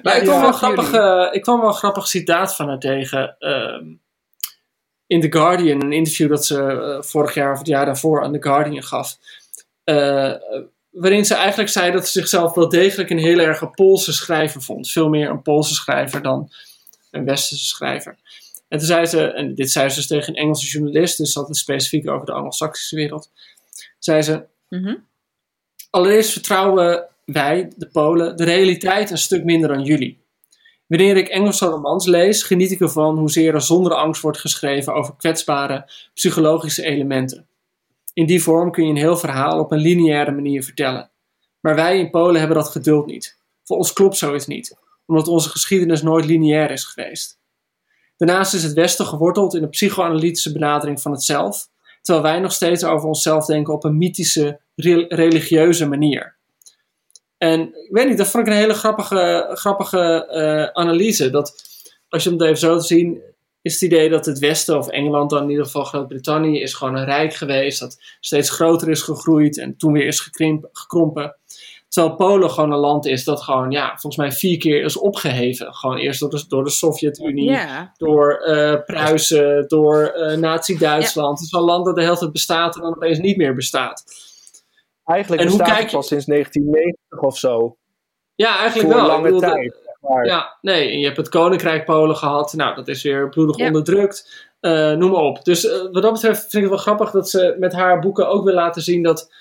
Maar 0.01 0.13
Ja, 0.13 0.19
ik, 0.19 0.23
kwam 0.23 0.41
wel 0.41 0.51
grappig, 0.51 0.93
eh, 0.93 1.27
ik 1.31 1.41
kwam 1.41 1.59
wel 1.59 1.69
een 1.69 1.75
grappig 1.75 2.07
citaat 2.07 2.55
van 2.55 2.67
haar 2.67 2.79
tegen 2.79 3.35
ehm, 3.39 3.85
in 5.07 5.21
The 5.21 5.31
Guardian, 5.31 5.81
een 5.81 5.93
interview 5.93 6.29
dat 6.29 6.45
ze 6.45 6.61
eh, 6.61 7.01
vorig 7.01 7.33
jaar 7.33 7.51
of 7.51 7.57
het 7.57 7.67
jaar 7.67 7.85
daarvoor 7.85 8.23
aan 8.23 8.33
The 8.33 8.41
Guardian 8.41 8.83
gaf. 8.83 9.17
Waarin 10.91 11.25
ze 11.25 11.33
eigenlijk 11.33 11.69
zei 11.69 11.91
dat 11.91 12.05
ze 12.05 12.11
zichzelf 12.11 12.53
wel 12.53 12.69
degelijk 12.69 13.09
een 13.09 13.17
heel 13.17 13.39
erg 13.39 13.61
een 13.61 13.71
Poolse 13.71 14.13
schrijver 14.13 14.61
vond. 14.61 14.91
Veel 14.91 15.09
meer 15.09 15.29
een 15.29 15.41
Poolse 15.41 15.73
schrijver 15.73 16.21
dan 16.21 16.51
een 17.11 17.25
Westerse 17.25 17.65
schrijver. 17.65 18.17
En 18.67 18.77
toen 18.77 18.87
zei 18.87 19.05
ze, 19.05 19.33
en 19.33 19.55
dit 19.55 19.71
zei 19.71 19.89
ze 19.89 19.95
dus 19.95 20.07
tegen 20.07 20.29
een 20.29 20.41
Engelse 20.41 20.67
journalist, 20.67 21.17
dus 21.17 21.33
dat 21.33 21.49
is 21.49 21.59
specifiek 21.59 22.09
over 22.09 22.25
de 22.25 22.31
Anglo-Saxische 22.31 22.95
wereld. 22.95 23.31
Zei 23.99 24.21
ze, 24.21 24.49
Mhm. 24.71 24.95
Allereerst 25.89 26.31
vertrouwen 26.31 27.07
wij, 27.25 27.71
de 27.75 27.87
Polen, 27.87 28.37
de 28.37 28.43
realiteit 28.43 29.11
een 29.11 29.17
stuk 29.17 29.43
minder 29.43 29.69
dan 29.69 29.83
jullie. 29.83 30.19
Wanneer 30.87 31.17
ik 31.17 31.27
Engelse 31.27 31.65
romans 31.65 32.05
lees, 32.05 32.43
geniet 32.43 32.71
ik 32.71 32.79
ervan 32.79 33.17
hoezeer 33.17 33.53
er 33.53 33.61
zonder 33.61 33.93
angst 33.93 34.21
wordt 34.21 34.39
geschreven 34.39 34.93
over 34.93 35.15
kwetsbare 35.15 35.91
psychologische 36.13 36.83
elementen. 36.83 37.47
In 38.13 38.25
die 38.25 38.43
vorm 38.43 38.71
kun 38.71 38.83
je 38.83 38.89
een 38.89 38.97
heel 38.97 39.17
verhaal 39.17 39.59
op 39.59 39.71
een 39.71 39.79
lineaire 39.79 40.31
manier 40.31 40.63
vertellen. 40.63 41.11
Maar 41.59 41.75
wij 41.75 41.99
in 41.99 42.09
Polen 42.09 42.39
hebben 42.39 42.57
dat 42.57 42.69
geduld 42.69 43.05
niet. 43.05 43.39
Voor 43.63 43.77
ons 43.77 43.93
klopt 43.93 44.17
zoiets 44.17 44.47
niet, 44.47 44.77
omdat 45.05 45.27
onze 45.27 45.49
geschiedenis 45.49 46.01
nooit 46.01 46.25
lineair 46.25 46.71
is 46.71 46.83
geweest. 46.83 47.39
Daarnaast 48.17 48.53
is 48.53 48.63
het 48.63 48.73
Westen 48.73 49.05
geworteld 49.05 49.55
in 49.55 49.63
een 49.63 49.69
psychoanalytische 49.69 50.51
benadering 50.51 51.01
van 51.01 51.11
het 51.11 51.23
zelf, 51.23 51.67
terwijl 52.01 52.25
wij 52.25 52.39
nog 52.39 52.51
steeds 52.51 52.83
over 52.83 53.07
onszelf 53.07 53.45
denken 53.45 53.73
op 53.73 53.83
een 53.83 53.97
mythische, 53.97 54.59
re- 54.75 55.05
religieuze 55.07 55.87
manier. 55.87 56.35
En 57.37 57.61
ik 57.61 57.89
weet 57.91 58.07
niet, 58.07 58.17
dat 58.17 58.27
vond 58.27 58.47
ik 58.47 58.53
een 58.53 58.59
hele 58.59 58.73
grappige, 58.73 59.49
grappige 59.53 60.25
eh, 60.25 60.81
analyse. 60.83 61.29
Dat 61.29 61.63
als 62.09 62.23
je 62.23 62.29
het 62.29 62.41
even 62.41 62.57
zo 62.57 62.77
te 62.77 62.85
zien, 62.85 63.21
is 63.61 63.73
het 63.73 63.81
idee 63.81 64.09
dat 64.09 64.25
het 64.25 64.39
Westen, 64.39 64.77
of 64.77 64.87
Engeland 64.87 65.29
dan 65.29 65.43
in 65.43 65.49
ieder 65.49 65.65
geval 65.65 65.83
Groot-Brittannië, 65.83 66.61
is 66.61 66.73
gewoon 66.73 66.95
een 66.95 67.05
rijk 67.05 67.33
geweest, 67.33 67.79
dat 67.79 67.97
steeds 68.19 68.49
groter 68.49 68.89
is 68.89 69.01
gegroeid 69.01 69.57
en 69.57 69.77
toen 69.77 69.93
weer 69.93 70.05
is 70.07 70.19
gekrimp, 70.19 70.69
gekrompen. 70.71 71.35
Terwijl 71.87 72.15
Polen 72.15 72.49
gewoon 72.49 72.71
een 72.71 72.77
land 72.79 73.05
is 73.05 73.23
dat 73.23 73.41
gewoon, 73.41 73.71
ja, 73.71 73.87
volgens 73.89 74.15
mij 74.15 74.31
vier 74.31 74.57
keer 74.57 74.83
is 74.83 74.97
opgeheven. 74.97 75.73
Gewoon 75.73 75.97
eerst 75.97 76.19
door 76.19 76.29
de, 76.29 76.45
door 76.47 76.63
de 76.63 76.69
Sovjet-Unie, 76.69 77.49
Ja, 77.49 77.91
door 77.97 78.33
eh, 78.33 78.83
Pruisen, 78.85 79.67
door 79.67 80.03
eh 80.05 80.37
Nazi-Duitsland. 80.37 81.37
Het 81.37 81.45
is 81.45 81.51
wel 81.51 81.61
een 81.61 81.67
land 81.67 81.85
dat 81.85 81.95
de 81.95 82.01
hele 82.03 82.17
tijd 82.17 82.31
bestaat 82.31 82.75
en 82.75 82.81
dan 82.81 82.95
opeens 82.95 83.19
niet 83.19 83.37
meer 83.37 83.55
bestaat. 83.55 84.03
Eigenlijk 85.05 85.41
En 85.41 85.47
hoe 85.47 85.57
bestaat 85.57 85.75
kijk 85.77 85.81
het 85.91 85.91
je- 85.91 85.97
pas 85.97 86.07
sinds 86.07 86.25
1990 86.25 87.19
of 87.21 87.37
zo. 87.37 87.77
Ja, 88.35 88.57
eigenlijk 88.59 88.89
Voor 88.91 88.97
wel. 88.97 89.07
lange 89.07 89.23
bedoel, 89.23 89.39
dat- 89.39 89.75
Ja, 90.25 90.57
nee, 90.61 90.91
en 90.91 90.99
je 90.99 91.05
hebt 91.05 91.17
het 91.17 91.29
Koninkrijk 91.29 91.85
Polen 91.85 92.15
gehad. 92.15 92.53
Nou, 92.53 92.75
dat 92.75 92.87
is 92.87 93.03
weer 93.03 93.29
bloedig 93.29 93.57
Ja. 93.57 93.65
onderdrukt. 93.65 94.49
Eh, 94.59 94.91
noem 94.91 95.11
maar 95.11 95.21
op. 95.21 95.43
Dus 95.43 95.65
eh, 95.65 95.81
wat 95.91 96.03
dat 96.03 96.13
betreft 96.13 96.39
vind 96.41 96.53
ik 96.53 96.61
het 96.61 96.69
wel 96.69 96.77
grappig 96.77 97.11
dat 97.11 97.29
ze 97.29 97.55
met 97.59 97.73
haar 97.73 97.99
boeken 97.99 98.27
ook 98.29 98.43
wil 98.43 98.53
laten 98.53 98.81
zien 98.81 99.03
dat, 99.03 99.31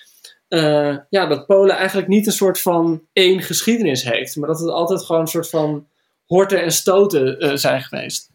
eh, 0.48 0.96
ja, 1.11 1.26
dat 1.26 1.46
Polen 1.46 1.76
eigenlijk 1.76 2.09
niet 2.09 2.26
een 2.26 2.33
soort 2.33 2.61
van 2.61 3.02
één 3.12 3.42
geschiedenis 3.42 4.02
heeft. 4.02 4.37
Maar 4.37 4.48
dat 4.48 4.61
het 4.61 4.68
altijd 4.68 5.04
gewoon 5.04 5.20
een 5.20 5.26
soort 5.26 5.48
van 5.48 5.87
horten 6.26 6.62
en 6.62 6.70
stoten 6.72 7.59
zijn 7.59 7.83
geweest. 7.83 8.30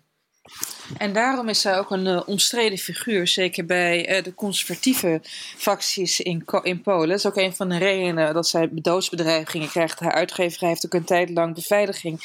En 0.97 1.13
daarom 1.13 1.49
is 1.49 1.61
zij 1.61 1.77
ook 1.77 1.91
een 1.91 2.07
eh, 2.07 2.21
omstreden 2.25 2.77
figuur, 2.77 3.27
zeker 3.27 3.65
bij 3.65 4.07
eh, 4.07 4.23
de 4.23 4.33
conservatieve 4.33 5.19
facties 5.57 6.19
in, 6.19 6.45
in 6.61 6.81
Polen. 6.81 7.07
Dat 7.07 7.17
is 7.17 7.25
ook 7.25 7.37
een 7.37 7.55
van 7.55 7.69
de 7.69 7.77
redenen 7.77 8.33
dat 8.33 8.47
zij 8.47 8.69
doodsbedreigingen 8.71 9.69
krijgt. 9.69 9.99
Haar 9.99 10.11
uitgeverij 10.11 10.69
heeft 10.69 10.85
ook 10.85 10.93
een 10.93 11.03
tijd 11.03 11.29
lang 11.29 11.55
beveiliging 11.55 12.19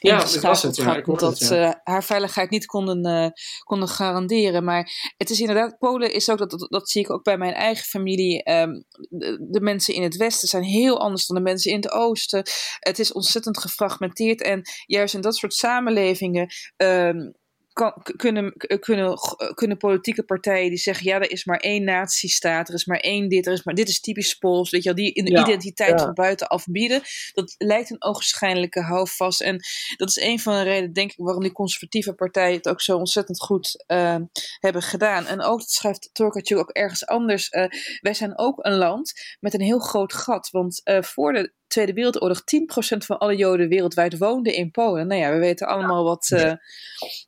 Ja, 0.00 0.14
ingeschakeld 0.14 0.36
ik 0.36 0.42
las 0.42 0.62
het, 0.62 0.76
ja, 0.76 1.02
omdat 1.04 1.38
ja. 1.38 1.46
ze 1.46 1.80
haar 1.84 2.04
veiligheid 2.04 2.50
niet 2.50 2.66
konden, 2.66 3.04
eh, 3.04 3.30
konden 3.62 3.88
garanderen. 3.88 4.64
Maar 4.64 5.12
het 5.16 5.30
is 5.30 5.40
inderdaad, 5.40 5.78
Polen 5.78 6.12
is 6.12 6.30
ook, 6.30 6.38
dat, 6.38 6.50
dat, 6.50 6.66
dat 6.70 6.90
zie 6.90 7.02
ik 7.02 7.10
ook 7.10 7.24
bij 7.24 7.38
mijn 7.38 7.54
eigen 7.54 7.84
familie, 7.84 8.42
ehm, 8.42 8.72
de, 9.08 9.46
de 9.50 9.60
mensen 9.60 9.94
in 9.94 10.02
het 10.02 10.16
westen 10.16 10.48
zijn 10.48 10.62
heel 10.62 11.00
anders 11.00 11.26
dan 11.26 11.36
de 11.36 11.42
mensen 11.42 11.70
in 11.70 11.76
het 11.76 11.90
oosten. 11.90 12.42
Het 12.78 12.98
is 12.98 13.12
ontzettend 13.12 13.58
gefragmenteerd 13.58 14.42
en 14.42 14.62
juist 14.86 15.14
in 15.14 15.20
dat 15.20 15.36
soort 15.36 15.54
samenlevingen 15.54 16.52
ehm, 16.76 17.30
kan, 17.74 17.94
kunnen, 18.16 18.52
k- 18.56 18.80
kunnen, 18.80 19.18
g- 19.18 19.54
kunnen 19.54 19.76
politieke 19.76 20.22
partijen 20.24 20.68
die 20.68 20.78
zeggen: 20.78 21.06
ja, 21.06 21.14
er 21.20 21.30
is 21.30 21.44
maar 21.44 21.58
één 21.58 21.84
nazistaat, 21.84 22.68
er 22.68 22.74
is 22.74 22.84
maar 22.84 22.98
één 22.98 23.28
dit, 23.28 23.46
er 23.46 23.52
is 23.52 23.62
maar 23.64 23.74
dit 23.74 23.88
is 23.88 24.00
typisch 24.00 24.34
Pools. 24.34 24.70
Weet 24.70 24.82
je 24.82 24.94
wel, 24.94 25.04
die 25.04 25.12
in 25.12 25.24
de 25.24 25.30
Ja, 25.30 25.42
identiteit 25.42 25.90
ja. 25.90 26.04
van 26.04 26.14
buitenaf 26.14 26.64
bieden. 26.66 27.02
Dat 27.32 27.54
lijkt 27.58 27.90
een 27.90 28.02
ogenschijnlijke 28.02 28.80
houvast. 28.80 29.40
En 29.40 29.60
dat 29.96 30.08
is 30.08 30.16
een 30.16 30.38
van 30.40 30.54
de 30.56 30.62
redenen, 30.62 30.92
denk 30.92 31.10
ik, 31.10 31.18
waarom 31.18 31.42
die 31.42 31.52
conservatieve 31.52 32.12
partijen 32.14 32.56
het 32.56 32.68
ook 32.68 32.80
zo 32.80 32.96
ontzettend 32.96 33.40
goed 33.40 33.84
eh, 33.86 34.16
hebben 34.60 34.82
gedaan. 34.82 35.26
En 35.26 35.40
ook, 35.42 35.58
dat 35.58 35.70
schrijft 35.70 36.10
Torkatje 36.12 36.58
ook 36.58 36.70
ergens 36.70 37.06
anders. 37.06 37.48
eh, 37.48 37.64
wij 38.00 38.14
zijn 38.14 38.38
ook 38.38 38.64
een 38.64 38.76
land 38.76 39.12
met 39.40 39.54
een 39.54 39.60
heel 39.60 39.78
groot 39.78 40.12
gat. 40.12 40.48
Want 40.50 40.80
eh, 40.84 41.02
voor 41.02 41.32
de 41.32 41.52
Tweede 41.74 41.92
Wereldoorlog 41.92 42.40
10% 42.40 42.96
van 43.06 43.18
alle 43.18 43.36
Joden 43.36 43.68
wereldwijd 43.68 44.18
woonden 44.18 44.54
in 44.54 44.70
Polen. 44.70 45.06
Nou 45.06 45.20
ja, 45.20 45.32
we 45.32 45.38
weten 45.38 45.66
allemaal 45.66 46.04
wat, 46.04 46.30
eh, 46.30 46.52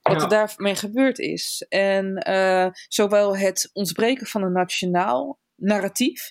wat 0.02 0.22
er 0.22 0.28
daarmee 0.28 0.74
gebeurd 0.74 1.18
is. 1.18 1.66
En 1.68 2.16
eh, 2.16 2.68
zowel 2.88 3.36
het 3.36 3.70
ontbreken 3.72 4.26
van 4.26 4.42
een 4.42 4.52
nationaal 4.52 5.38
narratief, 5.54 6.30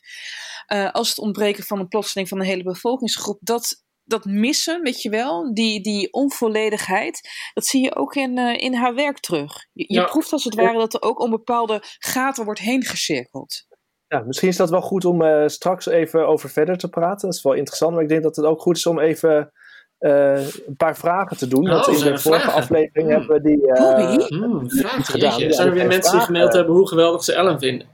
eh, 0.66 0.92
als 0.92 1.10
het 1.10 1.18
ontbreken 1.18 1.64
van 1.64 1.80
een 1.80 1.88
plotseling 1.88 2.28
van 2.28 2.40
een 2.40 2.46
hele 2.46 2.64
bevolkingsgroep, 2.64 3.38
dat, 3.42 3.84
dat 4.04 4.26
missen, 4.26 4.82
weet 4.82 5.02
je 5.02 5.10
wel, 5.10 5.54
die, 5.54 5.82
die 5.82 6.14
onvolledigheid, 6.14 7.30
dat 7.54 7.66
zie 7.66 7.84
je 7.84 7.96
ook 7.96 8.16
in, 8.16 8.38
in 8.38 8.74
haar 8.74 8.96
werk 8.96 9.20
terug. 9.20 9.66
Je, 9.74 9.86
je 9.88 10.00
Ja. 10.00 10.06
proeft 10.06 10.32
als 10.32 10.44
het 10.44 10.56
ware 10.56 10.78
dat 10.78 10.94
er 10.94 11.02
ook 11.02 11.20
om 11.20 11.30
bepaalde 11.30 11.82
gaten 12.00 12.46
wordt 12.46 12.60
heen 12.60 12.84
gecirkeld. 12.84 13.66
Ja, 14.08 14.20
misschien 14.20 14.50
is 14.50 14.58
dat 14.58 14.70
wel 14.70 14.82
goed 14.82 15.06
om 15.06 15.22
eh, 15.22 15.44
straks 15.48 15.86
even 15.86 16.28
over 16.28 16.50
verder 16.50 16.78
te 16.78 16.90
praten. 16.90 17.28
Dat 17.28 17.38
is 17.38 17.44
wel 17.44 17.54
interessant, 17.54 17.94
maar 17.94 18.04
ik 18.04 18.10
denk 18.10 18.24
dat 18.24 18.36
het 18.36 18.46
ook 18.46 18.62
goed 18.62 18.78
is 18.78 18.86
om 18.86 19.00
even 19.00 19.52
eh, 19.98 20.48
een 20.68 20.76
paar 20.78 20.98
vragen 20.98 21.38
te 21.38 21.48
doen. 21.48 21.64
Oh, 21.70 21.72
Want 21.72 21.88
in 21.98 22.04
de 22.04 22.10
er 22.10 22.20
vorige 22.20 22.42
vragen? 22.42 22.62
aflevering 22.62 23.08
Hmm. 23.10 23.18
hebben 23.20 23.42
we 23.42 23.50
die... 23.50 23.72
eh, 23.72 23.96
Bobby? 23.96 24.36
Hmm, 24.36 24.70
vraag, 24.70 25.06
gedaan. 25.06 25.30
jeetje. 25.30 25.46
Ja, 25.46 25.52
Zijn 25.52 25.68
er 25.68 25.74
weer 25.74 25.88
mensen 25.88 26.12
die 26.12 26.22
gemaild 26.22 26.54
hebben 26.54 26.76
hoe 26.76 26.88
geweldig 26.88 27.24
ze 27.24 27.34
Ellen 27.34 27.60
vinden? 27.60 27.88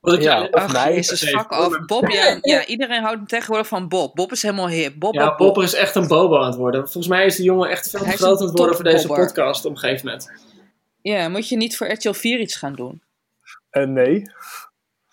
Wat 0.00 0.14
ik 0.14 0.22
Ja, 0.22 0.48
of 0.50 0.72
mij. 0.72 1.04
hoor, 1.32 1.44
af. 1.46 1.68
maar- 1.70 1.84
Bob, 1.84 2.08
ja, 2.08 2.38
ja, 2.40 2.64
iedereen 2.66 3.00
houdt 3.02 3.16
hem 3.16 3.26
tegenwoordig 3.26 3.66
van 3.68 3.88
Bob. 3.88 4.14
Bob 4.14 4.32
is 4.32 4.42
helemaal 4.42 4.68
hip. 4.68 4.94
Bob, 4.98 5.14
ja, 5.14 5.20
Bob, 5.28 5.36
Bob. 5.36 5.46
Popper 5.46 5.62
is 5.62 5.74
echt 5.74 5.94
een 5.94 6.08
bobo 6.08 6.38
aan 6.38 6.46
het 6.46 6.56
worden. 6.56 6.80
Volgens 6.80 7.06
mij 7.08 7.26
is 7.26 7.36
die 7.36 7.44
jongen 7.44 7.68
echt 7.70 7.90
veel 7.90 8.00
te 8.00 8.06
is 8.06 8.14
groot 8.14 8.40
aan 8.40 8.46
het 8.46 8.56
worden 8.58 8.74
voor 8.74 8.84
deze 8.84 9.06
podcast 9.06 9.64
op 9.64 9.70
een 9.72 9.78
gegeven 9.78 10.06
moment. 10.06 10.30
Ja, 11.02 11.28
moet 11.28 11.48
je 11.48 11.56
niet 11.56 11.76
voor 11.76 11.90
RTL 11.92 12.12
4 12.12 12.40
iets 12.40 12.56
gaan 12.56 12.74
doen? 12.74 13.02
eh, 13.70 13.86
nee. 13.86 14.22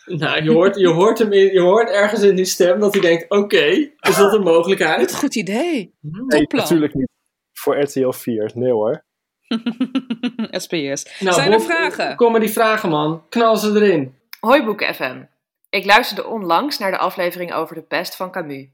Nou, 0.16 0.44
je 0.44 0.52
hoort, 0.52 0.76
je, 0.76 0.88
hoort 0.88 1.18
hem 1.18 1.32
in, 1.32 1.54
je 1.54 1.60
hoort 1.60 1.90
ergens 1.90 2.22
in 2.22 2.36
die 2.36 2.46
stem 2.46 2.80
dat 2.80 2.94
hij 2.94 3.02
denkt: 3.02 3.30
oké, 3.30 3.66
is 4.00 4.16
dat 4.16 4.34
een 4.34 4.44
mogelijkheid? 4.44 5.12
Een 5.12 5.18
goed 5.18 5.36
idee. 5.36 5.96
Nee, 6.02 6.40
Topplan. 6.40 6.62
natuurlijk 6.62 6.94
niet. 6.94 7.10
Voor 7.54 7.82
RTL 7.82 8.10
4. 8.10 8.52
Nee 8.54 8.72
hoor. 8.72 9.06
SPS. 10.62 11.20
Nou, 11.20 11.36
Zijn 11.36 11.52
er 11.52 11.62
vragen? 11.62 12.16
Kom 12.16 12.32
maar 12.32 12.40
die 12.40 12.50
vragen, 12.50 12.90
man. 12.90 13.24
Knal 13.30 13.58
ze 13.58 13.70
erin. 13.70 14.16
Hoi 14.40 14.64
Boeken 14.64 14.96
FM. 14.96 15.24
Ik 15.70 15.86
luisterde 15.86 16.26
onlangs 16.26 16.78
naar 16.78 16.92
de 16.92 16.98
aflevering 16.98 17.54
over 17.54 17.76
de 17.76 17.82
pest 17.82 18.16
van 18.16 18.32
Camus. 18.32 18.68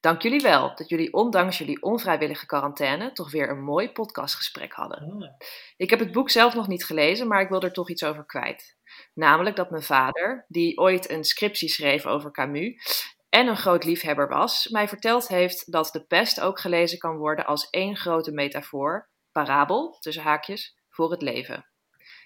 Dank 0.00 0.22
jullie 0.22 0.40
wel 0.40 0.72
dat 0.74 0.88
jullie 0.88 1.12
ondanks 1.12 1.58
jullie 1.58 1.82
onvrijwillige 1.82 2.46
quarantaine 2.46 3.12
toch 3.12 3.30
weer 3.30 3.50
een 3.50 3.62
mooi 3.62 3.92
podcastgesprek 3.92 4.72
hadden. 4.72 5.36
Ik 5.76 5.90
heb 5.90 5.98
het 5.98 6.12
boek 6.12 6.30
zelf 6.30 6.54
nog 6.54 6.68
niet 6.68 6.84
gelezen, 6.84 7.28
maar 7.28 7.40
ik 7.40 7.48
wil 7.48 7.62
er 7.62 7.72
toch 7.72 7.90
iets 7.90 8.04
over 8.04 8.24
kwijt. 8.26 8.76
Namelijk 9.14 9.56
dat 9.56 9.70
mijn 9.70 9.82
vader, 9.82 10.44
die 10.48 10.78
ooit 10.78 11.10
een 11.10 11.24
scriptie 11.24 11.68
schreef 11.68 12.06
over 12.06 12.30
Camus 12.30 13.16
en 13.28 13.46
een 13.46 13.56
groot 13.56 13.84
liefhebber 13.84 14.28
was, 14.28 14.68
mij 14.68 14.88
verteld 14.88 15.28
heeft 15.28 15.72
dat 15.72 15.90
de 15.92 16.04
pest 16.04 16.40
ook 16.40 16.60
gelezen 16.60 16.98
kan 16.98 17.16
worden 17.16 17.46
als 17.46 17.70
één 17.70 17.96
grote 17.96 18.32
metafoor, 18.32 19.08
parabel, 19.32 19.96
tussen 20.00 20.22
haakjes, 20.22 20.76
voor 20.88 21.10
het 21.10 21.22
leven. 21.22 21.66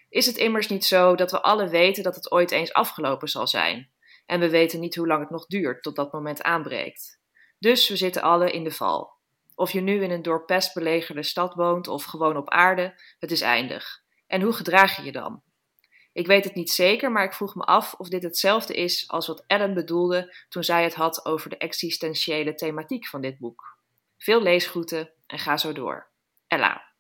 Is 0.09 0.27
het 0.27 0.37
immers 0.37 0.69
niet 0.69 0.85
zo 0.85 1.15
dat 1.15 1.31
we 1.31 1.43
alle 1.43 1.69
weten 1.69 2.03
dat 2.03 2.15
het 2.15 2.31
ooit 2.31 2.51
eens 2.51 2.73
afgelopen 2.73 3.29
zal 3.29 3.47
zijn? 3.47 3.91
En 4.27 4.41
we 4.41 4.51
weten 4.51 4.81
niet 4.81 4.95
hoe 4.95 5.07
lang 5.07 5.21
het 5.21 5.31
nog 5.31 5.47
duurt 5.47 5.83
tot 5.83 5.97
dat 5.97 6.13
moment 6.13 6.43
aanbreekt. 6.43 7.21
Dus 7.59 7.89
we 7.89 7.97
zitten 7.97 8.23
alle 8.23 8.51
in 8.51 8.65
de 8.65 8.71
val. 8.71 9.13
Of 9.55 9.71
je 9.71 9.81
nu 9.81 10.03
in 10.03 10.11
een 10.11 10.23
door 10.23 10.45
pest 10.45 10.75
belegerde 10.75 11.23
stad 11.23 11.55
woont 11.55 11.89
of 11.89 12.05
gewoon 12.05 12.37
op 12.37 12.51
aarde, 12.51 13.01
het 13.19 13.31
is 13.31 13.41
eindig. 13.41 14.03
En 14.27 14.41
hoe 14.41 14.53
gedraag 14.53 14.97
je 14.97 15.03
je 15.03 15.13
dan? 15.13 15.43
Ik 16.13 16.27
weet 16.27 16.45
het 16.45 16.55
niet 16.55 16.71
zeker, 16.71 17.13
maar 17.13 17.25
ik 17.25 17.33
vroeg 17.33 17.55
me 17.55 17.63
af 17.63 17.95
of 17.95 18.09
dit 18.09 18.23
hetzelfde 18.23 18.75
is 18.75 19.09
als 19.09 19.27
wat 19.27 19.45
Ellen 19.47 19.75
bedoelde 19.75 20.35
toen 20.49 20.65
zij 20.65 20.83
het 20.83 20.95
had 20.95 21.25
over 21.27 21.51
de 21.51 21.57
existentiële 21.57 22.55
thematiek 22.55 23.07
van 23.07 23.21
dit 23.21 23.39
boek. 23.39 23.79
Veel 24.19 24.43
leesgroeten 24.43 25.13
en 25.27 25.39
ga 25.39 25.57
zo 25.57 25.73
door. 25.73 26.11
Ella. 26.47 26.92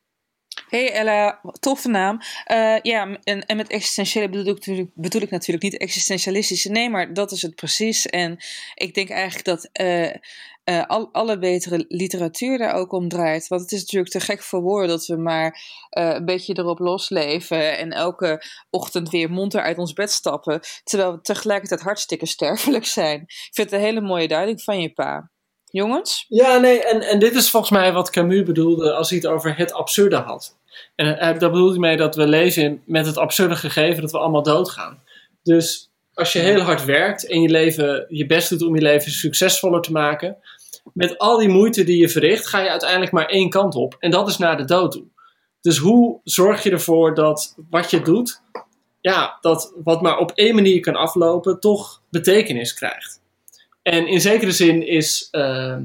Hey 0.72 0.92
Ella, 0.92 1.40
toffe 1.60 1.88
naam. 1.88 2.18
Eh, 2.44 2.78
ja, 2.82 3.18
en, 3.22 3.46
en 3.46 3.56
met 3.56 3.68
existentiële 3.68 4.28
bedoel 4.28 4.46
ik, 4.46 4.54
natuurlijk, 4.54 4.90
bedoel 4.94 5.22
ik 5.22 5.30
natuurlijk 5.30 5.62
niet 5.62 5.76
existentialistische. 5.76 6.70
Nee, 6.70 6.90
maar 6.90 7.14
dat 7.14 7.32
is 7.32 7.42
het 7.42 7.54
precies. 7.54 8.06
En 8.06 8.36
ik 8.74 8.94
denk 8.94 9.08
eigenlijk 9.10 9.44
dat 9.44 9.68
eh, 9.72 10.08
eh, 10.64 10.86
al, 10.86 11.08
alle 11.12 11.38
betere 11.38 11.84
literatuur 11.88 12.58
daar 12.58 12.74
ook 12.74 12.92
om 12.92 13.08
draait. 13.08 13.48
Want 13.48 13.60
het 13.60 13.72
is 13.72 13.80
natuurlijk 13.80 14.12
te 14.12 14.20
gek 14.20 14.42
voor 14.42 14.60
woorden 14.60 14.88
dat 14.88 15.06
we 15.06 15.16
maar 15.16 15.62
een 15.90 16.24
beetje 16.24 16.58
erop 16.58 16.78
losleven. 16.78 17.78
En 17.78 17.90
elke 17.90 18.42
ochtend 18.70 19.10
weer 19.10 19.30
monter 19.30 19.62
uit 19.62 19.78
ons 19.78 19.92
bed 19.92 20.10
stappen. 20.10 20.60
Terwijl 20.84 21.12
we 21.12 21.20
tegelijkertijd 21.20 21.80
hartstikke 21.80 22.26
sterfelijk 22.26 22.86
zijn. 22.86 23.20
Ik 23.20 23.50
vind 23.52 23.70
het 23.70 23.80
een 23.80 23.86
hele 23.86 24.00
mooie 24.00 24.28
duiding 24.28 24.62
van 24.62 24.80
je 24.80 24.92
pa. 24.92 25.31
Jongens? 25.72 26.24
Ja, 26.28 26.58
nee, 26.58 26.84
en, 26.84 27.00
en 27.00 27.18
dit 27.18 27.34
is 27.34 27.50
volgens 27.50 27.72
mij 27.72 27.92
wat 27.92 28.10
Camus 28.10 28.42
bedoelde 28.42 28.92
als 28.92 29.10
hij 29.10 29.18
het 29.18 29.26
over 29.26 29.56
het 29.56 29.72
absurde 29.72 30.16
had. 30.16 30.56
En 30.94 31.06
uh, 31.06 31.18
daar 31.18 31.50
bedoelde 31.50 31.70
hij 31.70 31.78
mee 31.78 31.96
dat 31.96 32.16
we 32.16 32.26
leven 32.26 32.82
met 32.86 33.06
het 33.06 33.16
absurde 33.16 33.56
gegeven 33.56 34.02
dat 34.02 34.10
we 34.10 34.18
allemaal 34.18 34.42
doodgaan. 34.42 35.02
Dus 35.42 35.90
als 36.14 36.32
je 36.32 36.38
heel 36.38 36.60
hard 36.60 36.84
werkt 36.84 37.26
en 37.26 37.40
je 37.42 37.48
leven 37.48 38.06
je 38.08 38.26
best 38.26 38.48
doet 38.48 38.62
om 38.62 38.74
je 38.74 38.82
leven 38.82 39.10
succesvoller 39.10 39.80
te 39.80 39.92
maken, 39.92 40.36
met 40.94 41.18
al 41.18 41.38
die 41.38 41.48
moeite 41.48 41.84
die 41.84 41.98
je 41.98 42.08
verricht, 42.08 42.46
ga 42.46 42.60
je 42.60 42.70
uiteindelijk 42.70 43.12
maar 43.12 43.26
één 43.26 43.50
kant 43.50 43.74
op. 43.74 43.96
En 43.98 44.10
dat 44.10 44.28
is 44.28 44.38
naar 44.38 44.56
de 44.56 44.64
dood 44.64 44.92
toe. 44.92 45.04
Dus 45.60 45.76
hoe 45.76 46.20
zorg 46.24 46.62
je 46.62 46.70
ervoor 46.70 47.14
dat 47.14 47.54
wat 47.70 47.90
je 47.90 48.02
doet, 48.02 48.42
ja, 49.00 49.38
dat 49.40 49.72
wat 49.84 50.02
maar 50.02 50.18
op 50.18 50.32
één 50.34 50.54
manier 50.54 50.80
kan 50.80 50.96
aflopen, 50.96 51.60
toch 51.60 52.02
betekenis 52.10 52.74
krijgt? 52.74 53.21
En 53.82 54.06
in 54.06 54.20
zekere 54.20 54.52
zin 54.52 54.86
is, 54.86 55.28
ehm, 55.30 55.84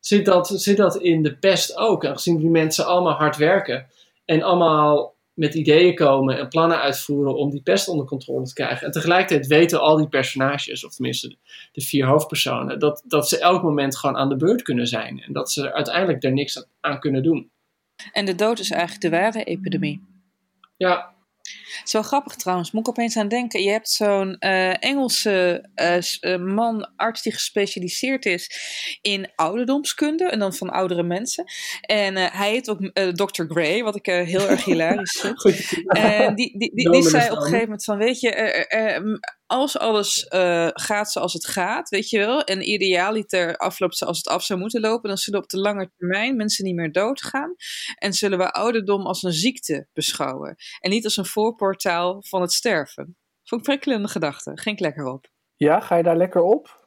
zit, 0.00 0.24
dat, 0.24 0.48
zit 0.48 0.76
dat 0.76 0.96
in 0.96 1.22
de 1.22 1.36
pest 1.36 1.76
ook. 1.76 2.06
Aangezien 2.06 2.38
die 2.38 2.50
mensen 2.50 2.86
allemaal 2.86 3.16
hard 3.16 3.36
werken 3.36 3.86
en 4.24 4.42
allemaal 4.42 5.16
met 5.38 5.54
ideeën 5.54 5.94
komen 5.94 6.38
en 6.38 6.48
plannen 6.48 6.80
uitvoeren 6.80 7.36
om 7.36 7.50
die 7.50 7.62
pest 7.62 7.88
onder 7.88 8.06
controle 8.06 8.46
te 8.46 8.54
krijgen. 8.54 8.86
En 8.86 8.92
tegelijkertijd 8.92 9.46
weten 9.46 9.80
al 9.80 9.96
die 9.96 10.08
personages, 10.08 10.84
of 10.84 10.94
tenminste 10.94 11.36
de 11.72 11.80
vier 11.80 12.06
hoofdpersonen, 12.06 12.78
dat, 12.78 13.02
dat 13.06 13.28
ze 13.28 13.38
elk 13.38 13.62
moment 13.62 13.96
gewoon 13.96 14.16
aan 14.16 14.28
de 14.28 14.36
beurt 14.36 14.62
kunnen 14.62 14.86
zijn. 14.86 15.22
En 15.22 15.32
dat 15.32 15.52
ze 15.52 15.66
er 15.66 15.72
uiteindelijk 15.72 16.24
er 16.24 16.32
niks 16.32 16.66
aan 16.80 17.00
kunnen 17.00 17.22
doen. 17.22 17.50
En 18.12 18.24
de 18.24 18.34
dood 18.34 18.58
is 18.58 18.70
eigenlijk 18.70 19.00
de 19.00 19.10
ware 19.10 19.44
epidemie. 19.44 20.02
Ja, 20.76 21.14
is 21.84 21.92
wel 21.92 22.02
grappig 22.02 22.34
trouwens, 22.34 22.70
moet 22.70 22.86
ik 22.86 22.88
opeens 22.88 23.16
aan 23.16 23.28
denken. 23.28 23.62
Je 23.62 23.70
hebt 23.70 23.90
zo'n 23.90 24.36
eh, 24.38 24.84
Engelse 24.84 25.68
eh, 25.74 26.36
man, 26.36 26.90
arts 26.96 27.22
die 27.22 27.32
gespecialiseerd 27.32 28.26
is 28.26 28.50
in 29.02 29.30
ouderdomskunde 29.34 30.24
en 30.24 30.38
dan 30.38 30.54
van 30.54 30.70
oudere 30.70 31.02
mensen. 31.02 31.44
En 31.80 32.16
eh, 32.16 32.26
hij 32.32 32.50
heet 32.50 32.68
ook 32.68 32.80
Dr. 33.16 33.44
Gray, 33.48 33.82
wat 33.82 33.96
ik 33.96 34.06
heel 34.06 34.48
erg 34.48 34.64
hilarisch 34.64 35.18
vind. 35.20 35.40
goed. 35.44 35.82
En 35.86 36.34
die, 36.34 36.58
die, 36.58 36.90
die, 36.90 37.02
zei 37.02 37.30
op 37.30 37.36
een 37.36 37.42
gegeven 37.42 37.60
moment 37.60 37.84
van, 37.84 37.98
weet 37.98 38.20
je, 38.20 39.26
als 39.46 39.78
alles 39.78 40.26
gaat 40.72 41.12
zoals 41.12 41.32
het 41.32 41.46
gaat, 41.46 41.88
weet 41.88 42.10
je 42.10 42.18
wel, 42.18 42.44
en 42.44 42.70
idealiter 42.70 43.56
afloopt 43.56 43.96
zoals 43.96 44.16
het 44.16 44.28
af 44.28 44.44
zou 44.44 44.58
moeten 44.58 44.80
lopen, 44.80 45.08
dan 45.08 45.18
zullen 45.18 45.40
op 45.40 45.48
de 45.48 45.58
lange 45.58 45.90
termijn 45.96 46.36
mensen 46.36 46.64
niet 46.64 46.74
meer 46.74 46.92
doodgaan 46.92 47.54
en 47.94 48.12
zullen 48.12 48.38
we 48.38 48.52
ouderdom 48.52 49.06
als 49.06 49.22
een 49.22 49.32
ziekte 49.32 49.88
beschouwen 49.92 50.56
en 50.80 50.90
niet 50.90 51.04
als 51.04 51.16
een 51.16 51.24
voorportaal 51.58 52.22
van 52.22 52.40
het 52.40 52.52
sterven. 52.52 53.16
Vond 53.44 53.60
ik 53.60 53.66
prikkelende 53.66 54.08
gedachte, 54.08 54.50
ging 54.54 54.76
ik 54.76 54.80
lekker 54.82 55.04
op. 55.06 55.26
Ja, 55.56 55.80
ga 55.80 55.96
je 55.96 56.02
daar 56.02 56.16
lekker 56.16 56.40
op? 56.42 56.86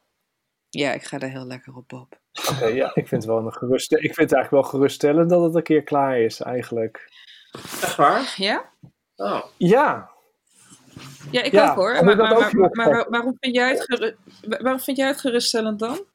Ja, 0.70 0.92
ik 0.94 1.04
ga 1.04 1.18
daar 1.18 1.30
heel 1.30 1.46
lekker 1.46 1.76
op, 1.76 1.88
Bob. 1.88 2.20
Oké, 2.50 2.66
ja, 2.66 2.86
ik 2.94 3.08
vind 3.08 3.24
het 3.24 3.26
wel 3.26 3.38
een 3.46 3.54
gerust. 3.54 3.92
Ik 3.92 4.00
vind 4.00 4.16
het 4.30 4.34
eigenlijk 4.34 4.52
wel 4.52 4.64
geruststellend 4.64 5.30
dat 5.30 5.44
het 5.44 5.56
een 5.56 5.64
keer 5.64 5.84
klaar 5.84 6.20
is, 6.20 6.40
eigenlijk. 6.40 7.10
Echt 7.82 7.96
waar? 7.96 8.34
Ja? 8.38 8.70
Oh. 9.16 9.44
Ja, 9.58 10.10
Ja, 11.32 11.42
ik 11.42 11.52
Ja, 11.52 11.70
ook 11.70 11.76
hoor. 11.76 12.04
Maar, 12.06 12.16
maar, 12.72 13.10
waarom, 13.10 13.38
vind 13.40 13.56
jij 13.56 13.70
het 13.70 13.82
geru- 13.84 14.16
waarom 14.62 14.80
vind 14.80 14.98
jij 14.98 15.08
het 15.08 15.20
geruststellend 15.20 15.80
dan? 15.80 16.06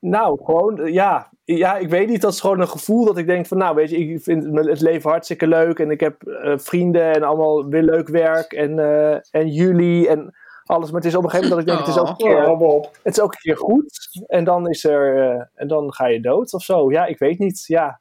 Nou, 0.00 0.44
gewoon, 0.44 0.80
eh, 0.80 0.92
ja. 0.92 1.30
Ja, 1.44 1.76
ik 1.76 1.88
weet 1.88 2.08
niet, 2.08 2.20
dat 2.20 2.32
is 2.32 2.40
gewoon 2.40 2.60
een 2.60 2.68
gevoel 2.68 3.04
dat 3.04 3.18
ik 3.18 3.26
denk 3.26 3.46
van, 3.46 3.58
nou, 3.58 3.74
weet 3.74 3.90
je, 3.90 3.96
ik 3.96 4.22
vind 4.22 4.56
het 4.56 4.80
leven 4.80 5.10
hartstikke 5.10 5.46
leuk 5.46 5.78
en 5.78 5.90
ik 5.90 6.00
heb 6.00 6.22
eh, 6.22 6.58
vrienden 6.58 7.12
en 7.14 7.22
allemaal 7.22 7.68
weer 7.68 7.82
leuk 7.82 8.08
werk 8.08 8.52
en, 8.52 8.78
eh, 8.78 9.18
en 9.30 9.48
jullie 9.48 10.08
en 10.08 10.34
alles. 10.64 10.90
Maar 10.90 11.00
het 11.00 11.10
is 11.10 11.16
op 11.16 11.24
een 11.24 11.30
gegeven 11.30 11.50
moment 11.50 11.66
dat 11.66 11.76
ik 11.76 11.84
denk, 11.84 11.96
het 11.96 11.96
is 11.96 12.10
ook 12.10 12.18
een 12.20 12.26
keer, 12.26 12.50
Oh, 12.50 12.84
het 13.02 13.16
is 13.16 13.20
ook 13.22 13.32
een 13.32 13.38
keer 13.38 13.56
goed 13.56 14.08
en 14.26 14.44
dan 14.44 14.68
is 14.68 14.84
er, 14.84 15.30
eh, 15.30 15.44
en 15.54 15.68
dan 15.68 15.92
ga 15.92 16.06
je 16.06 16.20
dood 16.20 16.52
of 16.54 16.62
zo. 16.62 16.90
Ja, 16.90 17.04
ik 17.06 17.18
weet 17.18 17.38
niet, 17.38 17.64
ja. 17.66 18.00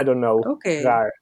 I 0.00 0.04
don't 0.04 0.20
know. 0.20 0.50
Oké. 0.50 0.80
Raar. 0.80 1.20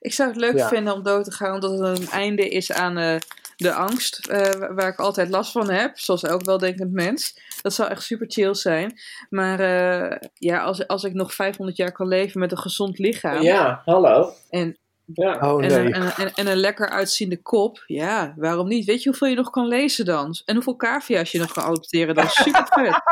Ik 0.00 0.12
zou 0.12 0.28
het 0.28 0.38
leuk 0.38 0.56
Ja. 0.56 0.68
vinden 0.68 0.94
om 0.94 1.02
dood 1.02 1.24
te 1.24 1.32
gaan, 1.32 1.54
omdat 1.54 1.78
het 1.78 1.98
een 1.98 2.08
einde 2.08 2.48
is 2.48 2.72
aan 2.72 2.96
eh, 2.96 3.16
de 3.58 3.72
angst, 3.72 4.26
eh, 4.26 4.52
wa- 4.52 4.74
waar 4.74 4.88
ik 4.88 4.98
altijd 4.98 5.28
last 5.28 5.52
van 5.52 5.70
heb, 5.70 5.98
zoals 5.98 6.22
elk 6.22 6.44
weldenkend 6.44 6.92
mens. 6.92 7.40
Dat 7.62 7.72
zou 7.74 7.90
echt 7.90 8.02
super 8.02 8.26
chill 8.30 8.54
zijn. 8.54 8.98
Maar 9.30 9.60
eh, 9.60 10.28
ja, 10.34 10.62
als, 10.62 10.86
als 10.86 11.04
ik 11.04 11.12
nog 11.14 11.34
500 11.34 11.76
jaar 11.76 11.92
kan 11.92 12.08
leven 12.08 12.40
met 12.40 12.52
een 12.52 12.58
gezond 12.58 12.98
lichaam 12.98 13.42
Ja, 13.42 13.82
hallo. 13.84 14.32
en, 14.50 14.78
Ja. 15.14 15.52
Oh 15.52 15.64
en, 15.64 15.68
nee. 15.70 15.78
een, 15.86 15.92
en, 15.92 16.12
en, 16.16 16.34
en 16.34 16.46
een 16.46 16.56
lekker 16.56 16.88
uitziende 16.90 17.42
kop, 17.42 17.82
ja, 17.86 18.34
waarom 18.36 18.68
niet? 18.68 18.84
Weet 18.84 19.02
je 19.02 19.08
hoeveel 19.08 19.28
je 19.28 19.34
nog 19.36 19.50
kan 19.50 19.66
lezen 19.66 20.04
dan? 20.04 20.36
En 20.44 20.54
hoeveel 20.54 20.76
cavia's 20.76 21.32
je 21.32 21.38
nog 21.38 21.52
kan 21.52 21.64
adopteren? 21.64 22.14
Dat 22.14 22.24
is 22.24 22.34
super 22.34 22.66
vet. 22.70 23.00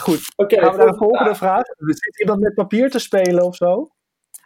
Goed, 0.00 0.32
Oké, 0.36 0.60
gaan 0.60 0.70
we 0.70 0.76
naar 0.76 0.86
de 0.86 0.96
volgende 0.96 0.98
volgende 0.98 1.34
vraag. 1.34 1.62
Zit 1.78 2.20
iemand 2.20 2.40
met 2.40 2.54
papier 2.54 2.90
te 2.90 2.98
spelen 2.98 3.44
of 3.44 3.56
zo? 3.56 3.90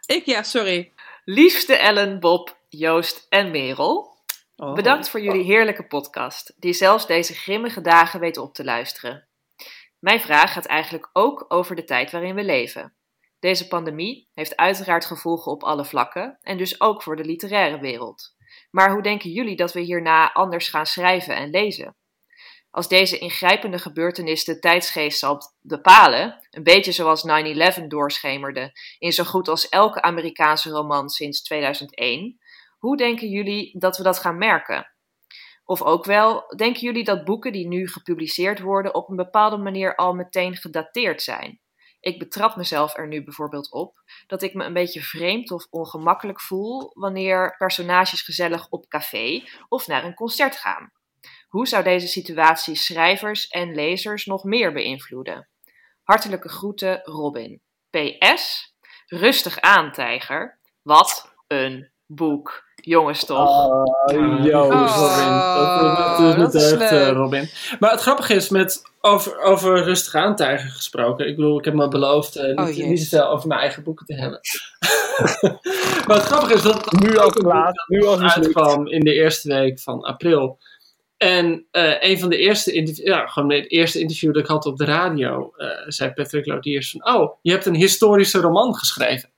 ik, 0.05 0.25
ja, 0.25 0.43
sorry. 0.43 0.91
Liefste 1.25 1.75
Ellen, 1.75 2.19
Bob, 2.19 2.56
Joost 2.69 3.25
en 3.29 3.51
Merel. 3.51 4.17
Oh. 4.55 4.73
Bedankt 4.73 5.09
voor 5.09 5.21
jullie 5.21 5.43
heerlijke 5.43 5.87
podcast, 5.87 6.53
die 6.57 6.73
zelfs 6.73 7.07
deze 7.07 7.33
grimmige 7.33 7.81
dagen 7.81 8.19
weet 8.19 8.37
op 8.37 8.53
te 8.53 8.63
luisteren. 8.63 9.27
Mijn 9.99 10.19
vraag 10.19 10.53
gaat 10.53 10.65
eigenlijk 10.65 11.09
ook 11.13 11.45
over 11.47 11.75
de 11.75 11.83
tijd 11.83 12.11
waarin 12.11 12.35
we 12.35 12.43
leven. 12.43 12.95
Deze 13.39 13.67
pandemie 13.67 14.29
heeft 14.33 14.55
uiteraard 14.55 15.05
gevolgen 15.05 15.51
op 15.51 15.63
alle 15.63 15.85
vlakken 15.85 16.37
en 16.41 16.57
dus 16.57 16.81
ook 16.81 17.03
voor 17.03 17.15
de 17.15 17.25
literaire 17.25 17.79
wereld. 17.79 18.35
Maar 18.71 18.91
hoe 18.91 19.01
denken 19.01 19.29
jullie 19.29 19.55
dat 19.55 19.73
we 19.73 19.79
hierna 19.79 20.33
anders 20.33 20.69
gaan 20.69 20.85
schrijven 20.85 21.35
en 21.35 21.49
lezen? 21.49 21.95
Als 22.69 22.87
deze 22.87 23.17
ingrijpende 23.17 23.79
gebeurtenis 23.79 24.43
de 24.43 24.59
tijdsgeest 24.59 25.19
zal 25.19 25.41
bepalen, 25.61 26.47
een 26.49 26.63
beetje 26.63 26.91
zoals 26.91 27.27
9-11 27.81 27.87
doorschemerde 27.87 28.71
in 28.97 29.11
zo 29.11 29.23
goed 29.23 29.47
als 29.47 29.69
elke 29.69 30.01
Amerikaanse 30.01 30.69
roman 30.69 31.09
sinds 31.09 31.41
2001, 31.41 32.39
hoe 32.77 32.97
denken 32.97 33.29
jullie 33.29 33.79
dat 33.79 33.97
we 33.97 34.03
dat 34.03 34.19
gaan 34.19 34.37
merken? 34.37 34.91
Of 35.65 35.81
ook 35.81 36.05
wel, 36.05 36.53
denken 36.55 36.81
jullie 36.81 37.03
dat 37.03 37.25
boeken 37.25 37.51
die 37.51 37.67
nu 37.67 37.87
gepubliceerd 37.87 38.59
worden 38.59 38.95
op 38.95 39.09
een 39.09 39.15
bepaalde 39.15 39.57
manier 39.57 39.95
al 39.95 40.13
meteen 40.13 40.55
gedateerd 40.55 41.21
zijn? 41.21 41.59
Ik 41.99 42.19
betrap 42.19 42.55
mezelf 42.55 42.97
er 42.97 43.07
nu 43.07 43.23
bijvoorbeeld 43.23 43.71
op 43.71 44.01
dat 44.27 44.41
ik 44.41 44.53
me 44.53 44.65
een 44.65 44.73
beetje 44.73 45.01
vreemd 45.01 45.51
of 45.51 45.67
ongemakkelijk 45.69 46.41
voel 46.41 46.91
wanneer 46.93 47.55
personages 47.57 48.21
gezellig 48.21 48.69
op 48.69 48.87
café 48.87 49.43
of 49.67 49.87
naar 49.87 50.03
een 50.03 50.13
concert 50.13 50.55
gaan. 50.55 50.91
Hoe 51.47 51.67
zou 51.67 51.83
deze 51.83 52.07
situatie 52.07 52.75
schrijvers 52.75 53.47
en 53.47 53.75
lezers 53.75 54.25
nog 54.25 54.43
meer 54.43 54.73
beïnvloeden? 54.73 55.49
Hartelijke 56.03 56.49
groeten, 56.49 57.01
Robin. 57.03 57.61
PS. 57.89 58.75
Rustig 59.05 59.59
aan, 59.59 59.91
tijger. 59.91 60.59
Wat 60.81 61.35
een 61.47 61.91
boek. 62.07 62.65
Jongens, 62.75 63.25
toch? 63.25 63.67
Uh, 64.11 64.45
Joost, 64.45 64.95
Robin. 64.95 65.27
Dat, 65.27 66.17
dat, 66.17 66.35
dat 66.37 66.53
is 66.53 66.71
echt, 66.71 66.91
uh, 66.91 67.09
Robin. 67.09 67.49
Maar 67.79 67.91
het 67.91 68.01
grappige 68.01 68.33
is, 68.33 68.49
met 68.49 68.81
over, 69.01 69.39
over 69.39 69.83
rustig 69.83 70.73
gesproken. 70.75 71.27
Ik 71.27 71.35
bedoel, 71.35 71.57
ik 71.57 71.65
heb 71.65 71.73
me 71.73 71.87
beloofd 71.87 72.37
uh, 72.37 72.65
niet, 72.65 72.81
oh, 72.81 72.87
niet 72.87 73.19
over 73.19 73.47
mijn 73.47 73.59
eigen 73.59 73.83
boeken 73.83 74.05
te 74.05 74.13
hebben. 74.13 74.39
maar 76.07 76.17
het 76.17 76.25
grappige 76.25 76.53
is 76.53 76.61
dat 76.61 76.91
nu 76.91 77.17
al 77.17 77.31
laat, 77.33 77.85
nu 77.87 78.05
al 78.05 78.21
uitkwam 78.21 78.87
in 78.87 78.99
de 78.99 79.13
eerste 79.13 79.47
week 79.47 79.79
van 79.79 80.01
april. 80.01 80.59
En 81.17 81.65
uh, 81.71 82.01
een 82.01 82.19
van 82.19 82.29
de 82.29 82.37
eerste, 82.37 83.03
ja, 83.03 83.27
gewoon 83.27 83.51
het 83.51 83.71
eerste 83.71 83.99
interview 83.99 84.33
dat 84.33 84.43
ik 84.43 84.49
had 84.49 84.65
op 84.65 84.77
de 84.77 84.85
radio, 84.85 85.53
uh, 85.57 85.67
zei 85.87 86.13
Patrick 86.13 86.45
Lodiers 86.45 86.91
van, 86.91 87.15
oh, 87.15 87.37
je 87.41 87.51
hebt 87.51 87.65
een 87.65 87.75
historische 87.75 88.39
roman 88.39 88.75
geschreven. 88.75 89.29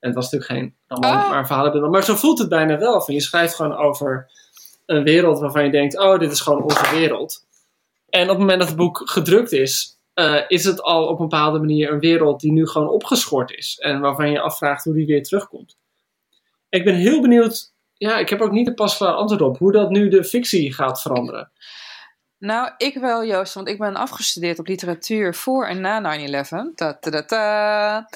En 0.00 0.08
het 0.08 0.14
was 0.14 0.30
natuurlijk 0.30 0.60
geen 0.60 0.74
roman, 0.86 1.22
oh. 1.22 1.30
maar 1.30 1.46
verhalen. 1.46 1.90
Maar 1.90 2.04
zo 2.04 2.14
voelt 2.14 2.38
het 2.38 2.48
bijna 2.48 2.78
wel. 2.78 3.00
Van 3.00 3.14
je 3.14 3.20
schrijft 3.20 3.54
gewoon 3.54 3.76
over 3.76 4.30
een 4.86 5.02
wereld 5.02 5.38
waarvan 5.38 5.64
je 5.64 5.70
denkt, 5.70 5.98
oh, 5.98 6.18
dit 6.18 6.32
is 6.32 6.40
gewoon 6.40 6.62
onze 6.62 6.90
wereld. 6.90 7.46
En 8.08 8.22
op 8.22 8.28
het 8.28 8.38
moment 8.38 8.58
dat 8.58 8.68
het 8.68 8.76
boek 8.76 9.02
gedrukt 9.04 9.52
is, 9.52 9.98
uh, 10.14 10.40
is 10.48 10.64
het 10.64 10.82
al 10.82 11.06
op 11.06 11.18
een 11.18 11.28
bepaalde 11.28 11.58
manier 11.58 11.92
een 11.92 12.00
wereld 12.00 12.40
die 12.40 12.52
nu 12.52 12.66
gewoon 12.66 12.88
opgeschort 12.88 13.50
is. 13.50 13.78
En 13.78 14.00
waarvan 14.00 14.26
je 14.26 14.32
je 14.32 14.40
afvraagt 14.40 14.84
hoe 14.84 14.94
die 14.94 15.06
weer 15.06 15.22
terugkomt. 15.22 15.76
Ik 16.68 16.84
ben 16.84 16.94
heel 16.94 17.20
benieuwd 17.20 17.72
ja, 18.00 18.18
ik 18.18 18.28
heb 18.28 18.40
ook 18.40 18.52
niet 18.52 18.66
een 18.66 18.74
pasklaar 18.74 19.12
antwoord 19.12 19.42
op 19.42 19.58
hoe 19.58 19.72
dat 19.72 19.90
nu 19.90 20.08
de 20.08 20.24
fictie 20.24 20.72
gaat 20.72 21.00
veranderen. 21.00 21.50
Nou, 22.40 22.70
ik 22.76 22.94
wel, 22.94 23.24
Joost, 23.24 23.54
want 23.54 23.68
ik 23.68 23.78
ben 23.78 23.96
afgestudeerd 23.96 24.58
op 24.58 24.66
literatuur 24.66 25.34
voor 25.34 25.66
en 25.66 25.80
na 25.80 26.18
9-11. 26.18 26.74
Ta 26.74 26.98
-ta 27.00 27.24
-ta 27.24 28.08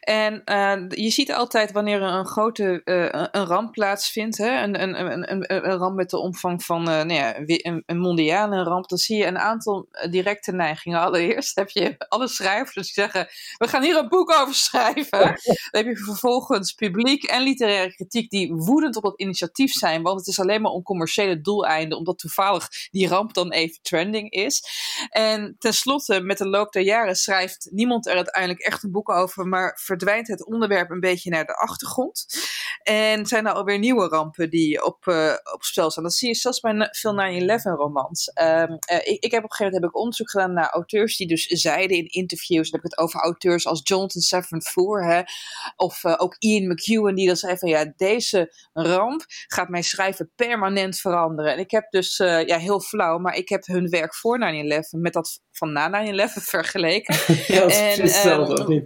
en 0.00 0.42
uh, 0.44 0.88
je 0.88 1.10
ziet 1.10 1.32
altijd 1.32 1.72
wanneer 1.72 2.02
er 2.02 2.12
een 2.12 2.26
grote 2.26 2.80
uh, 2.84 3.28
een 3.30 3.46
ramp 3.46 3.72
plaatsvindt, 3.72 4.38
hè, 4.38 4.62
een, 4.62 4.82
een, 4.82 5.00
een, 5.00 5.32
een, 5.32 5.54
een 5.70 5.76
ramp 5.76 5.96
met 5.96 6.10
de 6.10 6.18
omvang 6.18 6.64
van 6.64 6.80
uh, 6.80 6.94
nou 6.94 7.12
ja, 7.12 7.34
een, 7.46 7.82
een 7.86 7.98
mondiale 7.98 8.62
ramp, 8.62 8.88
dan 8.88 8.98
zie 8.98 9.16
je 9.16 9.26
een 9.26 9.38
aantal 9.38 9.88
directe 10.10 10.52
neigingen. 10.52 11.00
Allereerst 11.00 11.56
heb 11.56 11.68
je 11.68 11.94
alle 12.08 12.28
schrijvers 12.28 12.92
die 12.92 13.04
zeggen: 13.04 13.28
We 13.58 13.68
gaan 13.68 13.82
hier 13.82 13.96
een 13.96 14.08
boek 14.08 14.30
over 14.30 14.54
schrijven. 14.54 15.20
dan 15.70 15.84
heb 15.84 15.86
je 15.86 15.96
vervolgens 15.96 16.72
publiek 16.72 17.22
en 17.22 17.42
literaire 17.42 17.94
kritiek 17.94 18.30
die 18.30 18.52
woedend 18.52 18.96
op 18.96 19.02
dat 19.02 19.20
initiatief 19.20 19.72
zijn, 19.72 20.02
want 20.02 20.18
het 20.18 20.28
is 20.28 20.40
alleen 20.40 20.62
maar 20.62 20.72
om 20.72 20.82
commerciële 20.82 21.40
doeleinden, 21.40 21.98
omdat 21.98 22.18
toevallig 22.18 22.68
die 22.90 23.08
ramp 23.08 23.34
dan 23.34 23.52
even 23.52 23.71
trending 23.82 24.30
is. 24.30 24.62
En 25.10 25.56
tenslotte, 25.58 26.20
met 26.20 26.38
de 26.38 26.48
loop 26.48 26.72
der 26.72 26.82
jaren 26.82 27.16
schrijft 27.16 27.68
niemand 27.70 28.06
er 28.06 28.16
uiteindelijk 28.16 28.64
echt 28.64 28.82
een 28.82 28.90
boek 28.90 29.10
over, 29.10 29.46
maar 29.46 29.78
verdwijnt 29.82 30.28
het 30.28 30.46
onderwerp 30.46 30.90
een 30.90 31.00
beetje 31.00 31.30
naar 31.30 31.44
de 31.44 31.56
achtergrond. 31.56 32.26
En 32.82 33.26
zijn 33.26 33.46
er 33.46 33.52
alweer 33.52 33.78
nieuwe 33.78 34.08
rampen 34.08 34.50
die 34.50 34.84
op, 34.84 35.06
uh, 35.06 35.34
op 35.52 35.62
spel 35.62 35.90
staan. 35.90 36.02
Dat 36.02 36.14
zie 36.14 36.28
je 36.28 36.34
zelfs 36.34 36.60
bij 36.60 36.88
veel 36.90 37.12
9-11 37.12 37.62
romans. 37.62 38.30
Um, 38.42 38.78
uh, 38.92 38.96
ik, 39.02 39.24
ik, 39.24 39.30
heb 39.30 39.44
op 39.44 39.50
een 39.50 39.56
gegeven 39.56 39.64
moment 39.64 39.82
heb 39.82 39.84
ik 39.84 39.96
onderzoek 39.96 40.30
gedaan 40.30 40.52
naar 40.52 40.70
auteurs 40.70 41.16
die 41.16 41.26
dus 41.26 41.46
zeiden 41.46 41.96
in 41.96 42.06
interviews, 42.06 42.70
dan 42.70 42.80
heb 42.80 42.90
ik 42.90 42.96
het 42.96 43.04
over 43.06 43.20
auteurs 43.20 43.66
als 43.66 43.80
Jonathan 43.84 44.20
Safran 44.20 44.62
Foer, 44.62 45.04
hè, 45.04 45.22
of 45.76 46.04
uh, 46.04 46.14
ook 46.16 46.36
Ian 46.38 46.72
McEwan, 46.72 47.14
die 47.14 47.26
dan 47.26 47.36
zei 47.36 47.58
van 47.58 47.68
ja, 47.68 47.92
deze 47.96 48.54
ramp 48.72 49.24
gaat 49.46 49.68
mijn 49.68 49.84
schrijven 49.84 50.32
permanent 50.34 50.98
veranderen. 50.98 51.52
En 51.52 51.58
ik 51.58 51.70
heb 51.70 51.90
dus, 51.90 52.16
ja, 52.16 52.58
heel 52.58 52.80
flauw, 52.80 53.18
maar 53.18 53.36
ik 53.36 53.48
heb 53.48 53.66
hun 53.66 53.88
werk 53.88 54.14
voor 54.14 54.38
9-11 54.38 55.00
met 55.00 55.12
dat 55.12 55.40
van 55.62 55.72
na 55.72 56.12
9-11 56.12 56.32
vergeleken. 56.32 57.14
ja, 57.54 57.66
en, 57.66 58.04
uh, 58.04 58.80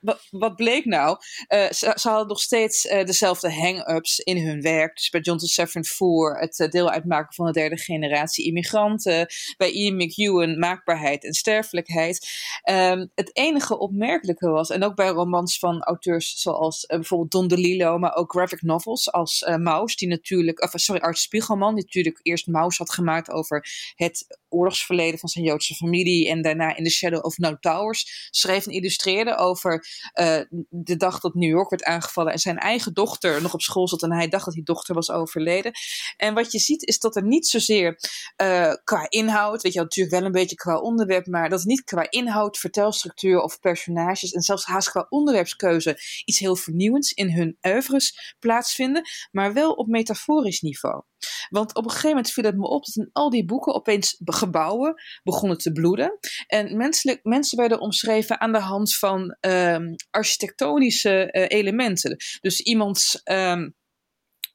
wat, 0.00 0.26
wat, 0.30 0.56
bleek 0.56 0.84
nou? 0.84 1.16
Uh, 1.48 1.70
ze, 1.70 1.92
ze, 1.96 2.08
hadden 2.08 2.26
nog 2.26 2.40
steeds 2.40 2.84
uh, 2.84 3.04
dezelfde 3.04 3.52
hang-ups 3.52 4.18
in 4.18 4.46
hun 4.46 4.60
werk. 4.60 4.96
Dus 4.96 5.10
bij 5.10 5.20
Jonathan 5.20 5.48
Safran 5.48 5.84
Foer 5.84 6.38
het 6.38 6.68
deel 6.70 6.90
uitmaken 6.90 7.34
van 7.34 7.46
de 7.46 7.52
derde 7.52 7.76
generatie 7.76 8.44
immigranten. 8.44 9.26
Bij 9.56 9.70
Ian 9.70 9.96
McEwan 9.96 10.58
maakbaarheid 10.58 11.24
en 11.24 11.32
sterfelijkheid. 11.32 12.28
Um, 12.70 13.10
het 13.14 13.30
enige 13.36 13.78
opmerkelijke 13.78 14.48
was, 14.48 14.70
en 14.70 14.84
ook 14.84 14.94
bij 14.94 15.08
romans 15.08 15.58
van 15.58 15.82
auteurs 15.82 16.40
zoals 16.40 16.86
bijvoorbeeld 16.86 17.30
Don 17.30 17.48
DeLillo, 17.48 17.98
maar 17.98 18.14
ook 18.14 18.32
graphic 18.32 18.62
novels 18.62 19.12
als 19.12 19.46
Maus, 19.58 19.96
die 19.96 20.08
natuurlijk, 20.08 20.62
of 20.62 20.70
sorry, 20.74 21.00
Art 21.00 21.18
Spiegelman, 21.18 21.74
die 21.74 21.84
natuurlijk 21.84 22.20
eerst 22.22 22.46
Maus 22.46 22.78
had 22.78 22.92
gemaakt 22.92 23.30
over 23.30 23.66
het 23.94 24.38
oorlogsverleden 24.50 25.18
van 25.18 25.28
zijn 25.28 25.44
Joodse 25.44 25.74
familie. 25.74 26.28
En 26.28 26.42
daarna 26.42 26.76
in 26.76 26.84
The 26.84 26.90
Shadow 26.90 27.24
of 27.24 27.38
No 27.38 27.56
Towers 27.58 28.28
schreef 28.30 28.66
en 28.66 28.72
illustreerde 28.72 29.36
over 29.36 29.86
uh, 30.20 30.40
de 30.68 30.96
dag 30.96 31.20
dat 31.20 31.34
New 31.34 31.50
York 31.50 31.70
werd 31.70 31.84
aangevallen. 31.84 32.32
En 32.32 32.38
zijn 32.38 32.58
eigen 32.58 32.94
dochter 32.94 33.42
nog 33.42 33.54
op 33.54 33.60
school 33.60 33.88
zat. 33.88 34.02
En 34.02 34.12
hij 34.12 34.28
dacht 34.28 34.44
dat 34.44 34.54
die 34.54 34.62
dochter 34.62 34.94
was 34.94 35.10
overleden. 35.10 35.72
En 36.16 36.34
wat 36.34 36.52
je 36.52 36.58
ziet 36.58 36.86
is 36.86 36.98
dat 36.98 37.16
er 37.16 37.24
niet 37.24 37.46
zozeer 37.46 37.98
uh, 38.42 38.72
qua 38.84 39.06
inhoud, 39.08 39.62
weet 39.62 39.72
je 39.72 39.80
natuurlijk 39.80 40.16
wel 40.16 40.24
een 40.24 40.32
beetje 40.32 40.56
qua 40.56 40.78
onderwerp. 40.78 41.26
Maar 41.26 41.48
dat 41.48 41.64
niet 41.64 41.84
qua 41.84 42.10
inhoud, 42.10 42.58
vertelstructuur 42.58 43.40
of 43.40 43.60
personages. 43.60 44.32
En 44.32 44.42
zelfs 44.42 44.64
haast 44.64 44.90
qua 44.90 45.06
onderwerpskeuze 45.08 45.98
iets 46.24 46.38
heel 46.38 46.56
vernieuwends 46.56 47.12
in 47.12 47.30
hun 47.30 47.58
oeuvres 47.62 48.34
plaatsvinden. 48.38 49.02
Maar 49.30 49.52
wel 49.52 49.72
op 49.72 49.86
metaforisch 49.86 50.60
niveau. 50.60 51.02
Want 51.48 51.74
op 51.74 51.84
een 51.84 51.90
gegeven 51.90 52.08
moment 52.08 52.30
viel 52.30 52.44
het 52.44 52.56
me 52.56 52.68
op 52.68 52.84
dat 52.84 52.96
in 52.96 53.10
al 53.12 53.30
die 53.30 53.44
boeken 53.44 53.74
opeens 53.74 54.20
gebouwen 54.24 54.94
begonnen 55.22 55.58
te 55.58 55.72
bloeden. 55.72 56.18
En 56.46 56.76
menselijk, 56.76 57.20
mensen 57.22 57.58
werden 57.58 57.80
omschreven 57.80 58.40
aan 58.40 58.52
de 58.52 58.58
hand 58.58 58.96
van 58.96 59.36
um, 59.40 59.94
architectonische 60.10 61.28
uh, 61.32 61.44
elementen. 61.48 62.16
Dus 62.40 62.60
iemands. 62.60 63.20
Um, 63.24 63.78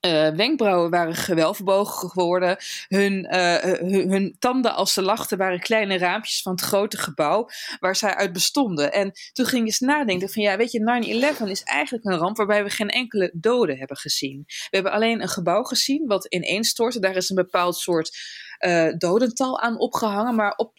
uh, 0.05 0.27
wenkbrauwen 0.35 0.89
waren 0.89 1.15
gewelfbogen 1.15 2.09
geworden. 2.09 2.57
Hun, 2.87 3.27
uh, 3.31 3.55
hun, 3.57 4.09
hun, 4.09 4.35
tanden 4.39 4.75
als 4.75 4.93
ze 4.93 5.01
lachten 5.01 5.37
waren 5.37 5.59
kleine 5.59 5.97
raampjes 5.97 6.41
van 6.41 6.51
het 6.51 6.61
grote 6.61 6.97
gebouw 6.97 7.49
waar 7.79 7.95
zij 7.95 8.15
uit 8.15 8.33
bestonden. 8.33 8.93
En 8.93 9.11
toen 9.33 9.45
ging 9.45 9.61
je 9.61 9.67
eens 9.67 9.79
nadenken 9.79 10.29
van 10.29 10.43
ja, 10.43 10.57
weet 10.57 10.71
je, 10.71 11.33
9-11 11.43 11.49
is 11.49 11.63
eigenlijk 11.63 12.05
een 12.05 12.17
ramp 12.17 12.37
waarbij 12.37 12.63
we 12.63 12.69
geen 12.69 12.89
enkele 12.89 13.31
doden 13.33 13.77
hebben 13.77 13.97
gezien. 13.97 14.43
We 14.45 14.67
hebben 14.69 14.91
alleen 14.91 15.21
een 15.21 15.27
gebouw 15.27 15.63
gezien 15.63 16.07
wat 16.07 16.25
ineenstortte. 16.25 16.99
Daar 16.99 17.15
is 17.15 17.29
een 17.29 17.35
bepaald 17.35 17.77
soort 17.77 18.17
dodental 18.97 19.59
aan 19.59 19.79
opgehangen, 19.79 20.35
maar 20.35 20.53
op, 20.55 20.73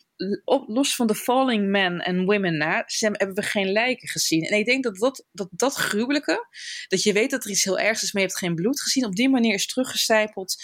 los 0.67 0.95
van 0.95 1.07
de 1.07 1.15
falling 1.15 1.69
men 1.69 1.99
en 1.99 2.25
women 2.25 2.57
na, 2.57 2.85
hebben 2.87 3.35
we 3.35 3.43
geen 3.43 3.73
lijken 3.73 4.09
gezien. 4.09 4.43
En 4.43 4.59
ik 4.59 4.67
denk 4.67 4.85
dat 4.85 5.25
dat, 5.33 5.49
dat 5.51 5.75
gruwelijke, 5.75 6.47
dat 6.89 7.03
je 7.03 7.13
weet 7.13 7.31
dat 7.31 7.45
er 7.45 7.51
iets 7.51 7.65
heel 7.65 7.79
ergs 7.79 8.03
is, 8.03 8.13
maar 8.13 8.23
je 8.23 8.29
hebt 8.29 8.41
geen 8.41 8.55
bloed 8.55 8.81
gezien, 8.81 9.05
op 9.05 9.15
die 9.15 9.29
manier 9.29 9.55
is 9.55 9.67
teruggecijpeld 9.67 10.55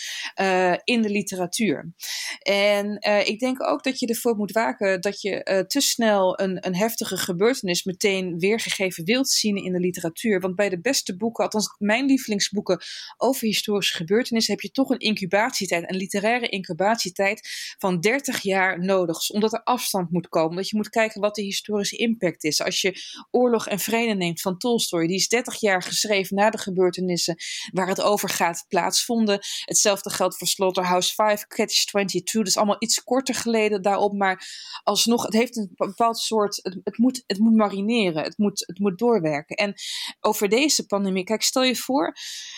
uh, 0.41 0.75
in 0.85 1.03
de 1.03 1.11
literatuur. 1.11 1.93
En 2.39 3.07
uh, 3.09 3.27
ik 3.27 3.39
denk 3.39 3.63
ook 3.63 3.83
dat 3.83 3.99
je 3.99 4.07
ervoor 4.07 4.37
moet 4.37 4.53
waken 4.53 5.01
dat 5.01 5.21
je 5.21 5.49
uh, 5.51 5.59
te 5.59 5.81
snel 5.81 6.41
een, 6.41 6.67
een 6.67 6.77
heftige 6.77 7.17
gebeurtenis 7.17 7.85
meteen 7.85 8.39
weergegeven 8.39 9.05
wilt 9.05 9.29
zien 9.29 9.57
in 9.57 9.73
de 9.73 9.81
literatuur. 9.81 10.41
Want 10.41 10.57
bij 10.57 10.69
de 10.69 10.81
beste 10.81 11.17
boeken, 11.17 11.45
althans 11.45 11.75
mijn 11.79 12.07
lievelingsboeken 12.07 12.81
over 13.17 13.47
historische 13.47 13.97
gebeurtenissen, 13.97 14.53
heb 14.53 14.63
je 14.63 14.71
toch 14.71 14.91
een 14.91 14.99
incubatietijd, 14.99 15.91
een 15.91 15.97
literaire 15.97 16.49
incubatietijd 16.49 17.49
van 17.79 18.01
30 18.01 18.41
jaar 18.41 18.85
nodig 18.85 19.31
omdat 19.43 19.61
er 19.61 19.73
afstand 19.73 20.11
moet 20.11 20.29
komen. 20.29 20.57
Dat 20.57 20.69
je 20.69 20.77
moet 20.77 20.89
kijken 20.89 21.21
wat 21.21 21.35
de 21.35 21.43
historische 21.43 21.97
impact 21.97 22.45
is. 22.45 22.63
Als 22.63 22.81
je 22.81 22.97
Oorlog 23.31 23.67
en 23.67 23.79
Vrede 23.79 24.15
neemt 24.15 24.41
van 24.41 24.59
Tolstoy, 24.59 25.07
die 25.07 25.17
is 25.17 25.29
30 25.29 25.61
jaar 25.61 25.83
geschreven 25.83 26.37
na 26.37 26.51
de 26.51 26.59
gebeurtenissen 26.59 27.37
waar 27.73 27.89
het 27.89 28.01
over 28.01 28.29
gaat 28.29 28.65
plaatsvonden. 28.69 29.39
Hetzelfde 29.65 30.11
geldt 30.11 30.37
voor 30.37 30.47
Slaughterhouse 30.47 31.15
5, 31.15 31.47
Catch 31.47 31.85
22. 31.85 32.33
Dat 32.33 32.47
is 32.47 32.57
allemaal 32.57 32.77
iets 32.79 33.05
korter 33.05 33.35
geleden 33.35 33.83
daarop, 33.83 34.13
maar 34.13 34.47
alsnog, 34.83 35.23
het 35.23 35.33
heeft 35.33 35.57
een 35.57 35.73
bepaald 35.77 36.19
soort, 36.19 36.61
het, 36.83 36.99
moet, 36.99 37.23
het 37.27 37.39
moet 37.39 37.55
marineren, 37.55 38.23
het 38.23 38.39
moet, 38.39 38.65
het 38.67 38.79
moet 38.79 38.99
doorwerken. 38.99 39.57
En 39.57 39.75
over 40.21 40.49
deze 40.49 40.87
pandemie, 40.87 41.25
kijk, 41.25 41.43
stel 41.43 41.63
je 41.63 41.77
voor 41.77 42.17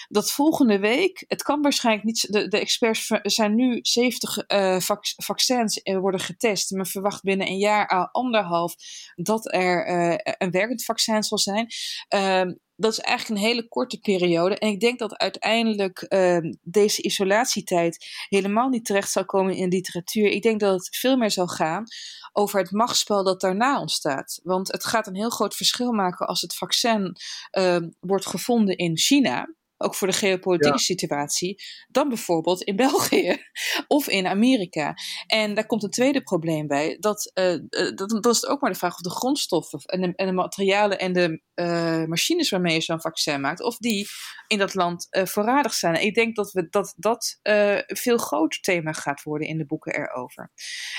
dat 0.08 0.30
volgende 0.30 0.78
week, 0.78 1.24
het 1.28 1.42
kan 1.42 1.62
waarschijnlijk 1.62 2.04
niet, 2.06 2.32
de, 2.32 2.48
de 2.48 2.58
experts 2.58 3.10
zijn 3.22 3.54
nu 3.54 3.78
70 3.82 4.50
uh, 4.50 4.80
vac 4.80 5.02
vaccins 5.16 5.80
worden 5.82 6.20
getest 6.20 6.70
men 6.76 6.86
verwacht 6.86 7.22
binnen 7.22 7.46
een 7.46 7.58
jaar, 7.58 7.92
uh, 7.92 8.06
anderhalf, 8.12 8.74
dat 9.14 9.52
er 9.52 9.88
uh, 9.88 10.32
een 10.38 10.50
werkend 10.50 10.84
vaccin 10.84 11.22
zal 11.22 11.38
zijn. 11.38 11.66
Ehm, 12.08 12.54
dat 12.76 12.92
is 12.92 12.98
eigenlijk 12.98 13.40
een 13.40 13.46
hele 13.46 13.68
korte 13.68 13.98
periode. 13.98 14.58
En 14.58 14.68
ik 14.68 14.80
denk 14.80 14.98
dat 14.98 15.16
uiteindelijk 15.16 16.02
ehm, 16.02 16.52
deze 16.62 17.02
isolatietijd 17.02 18.06
helemaal 18.28 18.68
niet 18.68 18.84
terecht 18.84 19.10
zal 19.10 19.24
komen 19.24 19.54
in 19.54 19.68
literatuur. 19.68 20.26
Ik 20.26 20.42
denk 20.42 20.60
dat 20.60 20.72
het 20.74 20.96
veel 20.96 21.16
meer 21.16 21.30
zal 21.30 21.46
gaan 21.46 21.84
over 22.32 22.60
het 22.60 22.70
machtsspel 22.70 23.24
dat 23.24 23.40
daarna 23.40 23.80
ontstaat. 23.80 24.40
Want 24.42 24.72
het 24.72 24.84
gaat 24.84 25.06
een 25.06 25.16
heel 25.16 25.30
groot 25.30 25.54
verschil 25.54 25.92
maken 25.92 26.26
als 26.26 26.40
het 26.40 26.54
vaccin 26.54 27.16
wordt 28.00 28.26
gevonden 28.26 28.76
in 28.76 28.96
China 28.98 29.48
ook 29.76 29.94
voor 29.94 30.08
de 30.08 30.14
geopolitieke 30.14 30.78
situatie, 30.78 31.62
dan 31.88 32.08
bijvoorbeeld 32.08 32.62
in 32.62 32.76
België 32.86 33.36
of 33.86 34.08
in 34.08 34.26
Amerika. 34.26 34.94
En 35.26 35.54
daar 35.54 35.66
komt 35.66 35.82
een 35.82 35.90
tweede 35.90 36.22
probleem 36.22 36.66
bij. 36.66 36.96
Dat, 37.00 37.32
uh, 37.34 37.58
dat, 37.94 38.08
dat 38.22 38.34
is 38.34 38.46
ook 38.46 38.60
maar 38.60 38.72
de 38.72 38.78
vraag 38.78 38.94
of 38.94 39.00
de 39.00 39.10
grondstoffen 39.10 39.78
en 39.78 40.00
de, 40.00 40.12
en 40.14 40.26
de 40.26 40.32
materialen 40.32 40.98
en 40.98 41.12
de 41.12 41.42
uh, 41.54 42.04
machines 42.04 42.50
waarmee 42.50 42.74
je 42.74 42.80
zo'n 42.80 43.00
vaccin 43.00 43.40
maakt, 43.40 43.62
of 43.62 43.76
die 43.76 44.06
in 44.46 44.58
dat 44.58 44.74
land 44.74 45.06
uh, 45.10 45.24
voorradig 45.24 45.74
zijn. 45.74 46.02
ik 46.02 46.14
denk 46.14 46.36
dat 46.36 46.52
we, 46.52 46.68
dat, 46.68 46.94
dat 46.96 47.38
een 47.42 47.84
veel 47.86 48.16
groter 48.16 48.60
thema 48.60 48.92
gaat 48.92 49.22
worden 49.22 49.48
in 49.48 49.58
de 49.58 49.66
boeken 49.66 49.94
erover. 49.94 50.52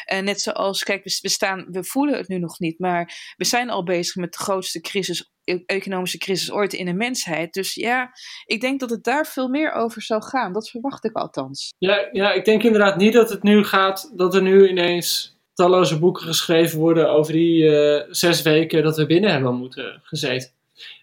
net 0.05 0.41
zoals, 0.41 0.83
kijk, 0.83 1.03
we, 1.03 1.19
we, 1.21 1.29
staan, 1.29 1.65
we 1.71 1.83
voelen 1.83 2.17
het 2.17 2.27
nu 2.27 2.37
nog 2.37 2.59
niet, 2.59 2.79
maar 2.79 3.33
we 3.37 3.45
zijn 3.45 3.69
al 3.69 3.83
bezig 3.83 4.15
met 4.15 4.31
de 4.33 4.39
grootste 4.39 4.81
crisis 4.81 5.34
economische 5.65 6.17
crisis 6.17 6.51
ooit 6.51 6.73
in 6.73 6.85
de 6.85 6.93
mensheid. 6.93 7.53
Dus 7.53 7.73
ja, 7.73 8.11
ik 8.45 8.61
denk 8.61 8.79
dat 8.79 8.89
het 8.89 9.03
daar 9.03 9.25
veel 9.25 9.47
meer 9.47 9.71
over 9.71 10.01
zou 10.01 10.23
gaan. 10.23 10.53
Dat 10.53 10.69
verwacht 10.69 11.05
ik 11.05 11.15
althans. 11.15 11.73
Ja, 11.77 12.09
ja 12.11 12.31
ik 12.31 12.45
denk 12.45 12.63
inderdaad 12.63 12.97
niet 12.97 13.13
dat 13.13 13.29
het 13.29 13.43
nu 13.43 13.63
gaat, 13.63 14.11
dat 14.15 14.35
er 14.35 14.41
nu 14.41 14.67
ineens 14.67 15.37
talloze 15.53 15.99
boeken 15.99 16.25
geschreven 16.25 16.79
worden 16.79 17.09
over 17.09 17.33
die 17.33 17.63
uh, 17.63 18.01
zes 18.09 18.41
weken 18.41 18.83
dat 18.83 18.97
we 18.97 19.05
binnen 19.05 19.31
hebben 19.31 19.55
moeten 19.55 20.01
gezeten. 20.03 20.49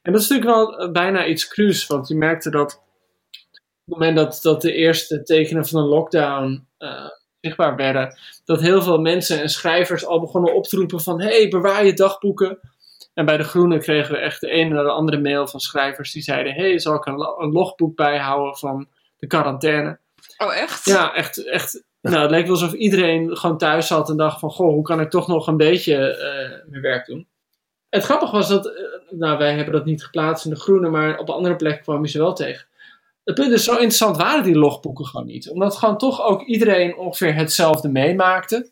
En 0.02 0.12
dat 0.12 0.20
is 0.20 0.28
natuurlijk 0.28 0.56
wel 0.56 0.78
eh, 0.78 0.92
bijna 0.92 1.26
iets 1.26 1.48
cruus, 1.48 1.86
want 1.86 2.08
je 2.08 2.14
merkte 2.14 2.50
dat 2.50 2.74
op 2.74 3.98
het 3.98 3.98
moment 3.98 4.16
dat, 4.16 4.38
dat 4.42 4.62
de 4.62 4.72
eerste 4.72 5.22
tekenen 5.22 5.66
van 5.66 5.80
een 5.80 5.88
lockdown 5.88 6.66
uh, 6.78 7.08
zichtbaar 7.40 7.76
werden, 7.76 8.18
dat 8.44 8.60
heel 8.60 8.82
veel 8.82 8.98
mensen 8.98 9.40
en 9.40 9.48
schrijvers 9.48 10.06
al 10.06 10.20
begonnen 10.20 10.54
op 10.54 10.64
te 10.64 10.76
roepen 10.76 11.00
van 11.00 11.20
hey, 11.20 11.48
bewaar 11.48 11.86
je 11.86 11.92
dagboeken. 11.92 12.58
En 13.14 13.24
bij 13.24 13.36
de 13.36 13.44
Groenen 13.44 13.80
kregen 13.80 14.14
we 14.14 14.18
echt 14.18 14.40
de 14.40 14.48
ene 14.48 14.74
naar 14.74 14.84
de 14.84 14.90
andere 14.90 15.20
mail 15.20 15.46
van 15.46 15.60
schrijvers 15.60 16.12
die 16.12 16.22
zeiden: 16.22 16.52
hey, 16.52 16.78
zal 16.78 16.94
ik 16.94 17.06
een, 17.06 17.20
een 17.38 17.52
logboek 17.52 17.96
bijhouden 17.96 18.56
van 18.56 18.88
de 19.18 19.26
quarantaine? 19.26 19.98
Oh, 20.38 20.56
echt? 20.56 20.84
Ja, 20.84 21.14
echt. 21.14 21.46
echt 21.46 21.82
nou, 22.02 22.22
het 22.22 22.30
leek 22.30 22.42
wel 22.42 22.52
alsof 22.52 22.72
iedereen 22.72 23.36
gewoon 23.36 23.58
thuis 23.58 23.86
zat 23.86 24.10
en 24.10 24.16
dacht 24.16 24.40
van, 24.40 24.50
goh, 24.50 24.72
hoe 24.72 24.82
kan 24.82 25.00
ik 25.00 25.10
toch 25.10 25.28
nog 25.28 25.46
een 25.46 25.56
beetje 25.56 25.94
uh, 25.94 26.70
mijn 26.70 26.82
werk 26.82 27.06
doen? 27.06 27.26
Het 27.88 28.04
grappige 28.04 28.32
was 28.32 28.48
dat, 28.48 28.66
uh, 28.66 28.72
nou 29.10 29.38
wij 29.38 29.54
hebben 29.54 29.74
dat 29.74 29.84
niet 29.84 30.04
geplaatst 30.04 30.44
in 30.44 30.50
de 30.50 30.60
groene, 30.60 30.88
maar 30.88 31.18
op 31.18 31.28
een 31.28 31.34
andere 31.34 31.56
plek 31.56 31.82
kwam 31.82 32.02
je 32.02 32.10
ze 32.10 32.18
wel 32.18 32.32
tegen. 32.32 32.66
Het 33.24 33.34
punt 33.34 33.52
is, 33.52 33.64
zo 33.64 33.72
interessant 33.72 34.16
waren 34.16 34.44
die 34.44 34.58
logboeken 34.58 35.06
gewoon 35.06 35.26
niet. 35.26 35.50
Omdat 35.50 35.76
gewoon 35.76 35.98
toch 35.98 36.22
ook 36.22 36.42
iedereen 36.42 36.96
ongeveer 36.96 37.34
hetzelfde 37.34 37.88
meemaakte. 37.88 38.70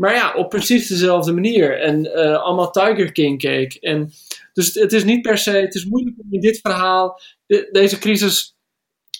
Maar 0.00 0.14
ja, 0.14 0.34
op 0.34 0.48
precies 0.48 0.88
dezelfde 0.88 1.32
manier. 1.32 1.80
En 1.80 2.04
uh, 2.04 2.42
allemaal 2.42 2.70
Tiger 2.70 3.12
King 3.12 3.38
keek. 3.38 3.74
En, 3.74 4.12
dus 4.52 4.74
het 4.74 4.92
is 4.92 5.04
niet 5.04 5.22
per 5.22 5.38
se, 5.38 5.50
het 5.50 5.74
is 5.74 5.84
moeilijk 5.84 6.16
om 6.18 6.26
in 6.30 6.40
dit 6.40 6.58
verhaal, 6.60 7.20
de, 7.46 7.68
deze 7.72 7.98
crisis, 7.98 8.56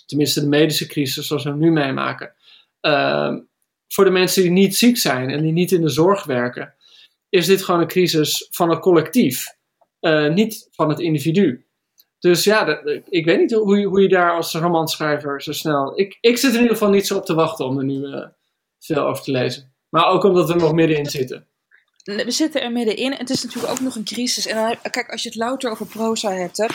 tenminste 0.06 0.40
de 0.40 0.46
medische 0.46 0.86
crisis 0.86 1.26
zoals 1.26 1.44
we 1.44 1.50
nu 1.50 1.70
meemaken, 1.70 2.34
uh, 2.82 3.36
voor 3.88 4.04
de 4.04 4.10
mensen 4.10 4.42
die 4.42 4.50
niet 4.50 4.76
ziek 4.76 4.96
zijn 4.96 5.30
en 5.30 5.42
die 5.42 5.52
niet 5.52 5.72
in 5.72 5.80
de 5.80 5.88
zorg 5.88 6.24
werken, 6.24 6.74
is 7.28 7.46
dit 7.46 7.62
gewoon 7.62 7.80
een 7.80 7.86
crisis 7.86 8.48
van 8.50 8.70
het 8.70 8.80
collectief, 8.80 9.46
uh, 10.00 10.28
niet 10.28 10.68
van 10.70 10.88
het 10.88 11.00
individu. 11.00 11.66
Dus 12.18 12.44
ja, 12.44 12.84
ik 13.08 13.24
weet 13.24 13.38
niet 13.38 13.52
hoe, 13.52 13.84
hoe 13.84 14.02
je 14.02 14.08
daar 14.08 14.32
als 14.32 14.54
romanschrijver 14.54 15.42
zo 15.42 15.52
snel. 15.52 15.98
Ik, 16.00 16.18
ik 16.20 16.36
zit 16.36 16.50
er 16.50 16.56
in 16.56 16.62
ieder 16.62 16.76
geval 16.76 16.92
niet 16.92 17.06
zo 17.06 17.16
op 17.16 17.24
te 17.24 17.34
wachten 17.34 17.66
om 17.66 17.78
er 17.78 17.84
nu 17.84 18.06
uh, 18.06 18.26
veel 18.78 19.06
over 19.06 19.24
te 19.24 19.30
lezen. 19.30 19.69
Maar 19.90 20.06
ook 20.06 20.24
omdat 20.24 20.46
we 20.46 20.54
er 20.54 20.60
nog 20.60 20.72
middenin 20.72 21.06
zitten. 21.06 21.48
We 22.04 22.30
zitten 22.30 22.62
er 22.62 22.72
middenin. 22.72 23.12
Het 23.12 23.30
is 23.30 23.44
natuurlijk 23.44 23.72
ook 23.72 23.80
nog 23.80 23.96
een 23.96 24.04
crisis. 24.04 24.46
En 24.46 24.78
kijk, 24.90 25.10
als 25.10 25.22
je 25.22 25.28
het 25.28 25.38
louter 25.38 25.70
over 25.70 25.86
proza 25.86 26.32
hebt, 26.32 26.56
hè, 26.56 26.66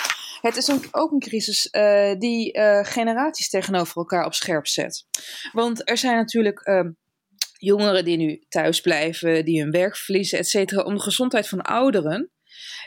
het 0.41 0.57
is 0.57 0.71
ook 0.91 1.11
een 1.11 1.19
crisis 1.19 1.67
uh, 1.71 2.13
die 2.17 2.57
uh, 2.57 2.79
generaties 2.83 3.49
tegenover 3.49 3.97
elkaar 3.97 4.25
op 4.25 4.33
scherp 4.33 4.67
zet. 4.67 5.05
Want 5.51 5.89
er 5.89 5.97
zijn 5.97 6.15
natuurlijk 6.15 6.67
uh, 6.67 6.89
jongeren 7.57 8.05
die 8.05 8.17
nu 8.17 8.43
thuis 8.49 8.81
blijven, 8.81 9.45
die 9.45 9.61
hun 9.61 9.71
werk 9.71 9.97
verliezen, 9.97 10.39
et 10.39 10.47
cetera, 10.47 10.83
om 10.83 10.95
de 10.95 11.01
gezondheid 11.01 11.47
van 11.47 11.61
ouderen 11.61 12.31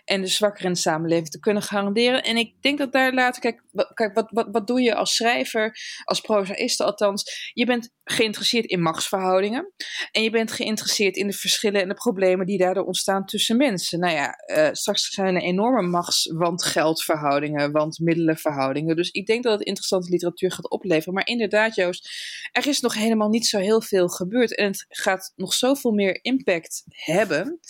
en 0.05 0.21
de 0.21 0.27
zwakkeren 0.27 0.67
in 0.67 0.73
de 0.73 0.79
samenleving 0.79 1.29
te 1.29 1.39
kunnen 1.39 1.63
garanderen. 1.63 2.23
En 2.23 2.37
ik 2.37 2.55
denk 2.61 2.79
dat 2.79 2.93
daar 2.93 3.15
later, 3.15 3.41
kijk, 3.41 3.63
wat, 3.71 3.93
kijk 3.95 4.15
wat, 4.15 4.31
wat, 4.31 4.49
wat 4.51 4.67
doe 4.67 4.81
je 4.81 4.95
als 4.95 5.15
schrijver, 5.15 5.77
als 6.05 6.21
prozaïste 6.21 6.85
althans? 6.85 7.51
Je 7.53 7.67
bent 7.67 7.91
geïnteresseerd 8.05 8.65
in 8.65 8.83
machtsverhoudingen 8.83 9.73
en 10.11 10.23
je 10.23 10.31
bent 10.31 10.53
geïnteresseerd 10.53 11.17
in 11.17 11.27
de 11.27 11.33
verschillen 11.33 11.83
en 11.83 11.89
de 11.89 11.95
problemen 11.95 12.47
die 12.47 12.59
daardoor 12.59 12.85
ontstaan 12.85 13.25
tussen 13.25 13.57
mensen. 13.57 13.99
Nou 13.99 14.15
ja, 14.15 14.35
uh, 14.47 14.69
straks 14.73 15.09
zijn 15.09 15.35
er 15.35 15.43
enorme 15.43 15.89
machts- 15.89 16.33
want 16.33 16.65
geldverhoudingen, 16.65 17.73
want 17.73 17.99
middelenverhoudingen. 17.99 18.97
Dus 18.97 19.11
ik 19.11 19.27
denk 19.27 19.43
dat 19.43 19.59
het 19.59 19.67
interessante 19.67 20.11
literatuur 20.11 20.53
gaat 20.53 20.71
opleveren. 20.71 21.15
Maar 21.15 21.27
inderdaad, 21.27 21.75
Joost, 21.75 22.11
er 22.53 22.67
is 22.67 22.81
nog 22.81 22.95
helemaal 22.95 23.29
niet 23.29 23.47
zo 23.47 23.59
heel 23.59 23.83
veel 23.83 24.09
gebeurd 24.09 24.57
en 24.57 24.67
het 24.67 24.85
gaat 24.89 25.33
nog 25.37 25.55
zoveel 25.55 25.93
meer 25.93 26.19
impact 26.23 26.83
hebben 26.89 27.61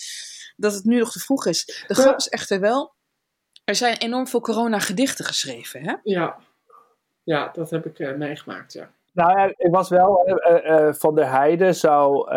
dat 0.58 0.74
het 0.74 0.84
nu 0.84 0.98
nog 0.98 1.12
te 1.12 1.18
vroeg 1.18 1.46
is. 1.46 1.84
De 1.86 1.94
grap 1.94 2.16
is 2.16 2.28
echter 2.28 2.60
wel, 2.60 2.94
er 3.64 3.74
zijn 3.74 3.96
enorm 3.96 4.26
veel 4.26 4.40
corona-gedichten 4.40 5.24
geschreven, 5.24 5.82
hè? 5.82 5.94
Ja, 6.02 6.36
ja 7.22 7.50
dat 7.52 7.70
heb 7.70 7.86
ik 7.86 7.98
uh, 7.98 8.16
meegemaakt, 8.16 8.72
ja. 8.72 8.90
Nou 9.12 9.38
ja, 9.38 9.44
ik 9.56 9.70
was 9.70 9.88
wel, 9.88 10.28
uh, 10.28 10.64
uh, 10.64 10.92
Van 10.92 11.14
der 11.14 11.30
Heijden 11.30 11.74
zou 11.74 12.34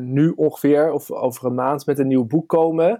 nu 0.00 0.32
ongeveer, 0.36 0.92
of 0.92 1.10
over 1.10 1.46
een 1.46 1.54
maand, 1.54 1.86
met 1.86 1.98
een 1.98 2.06
nieuw 2.06 2.26
boek 2.26 2.48
komen. 2.48 2.98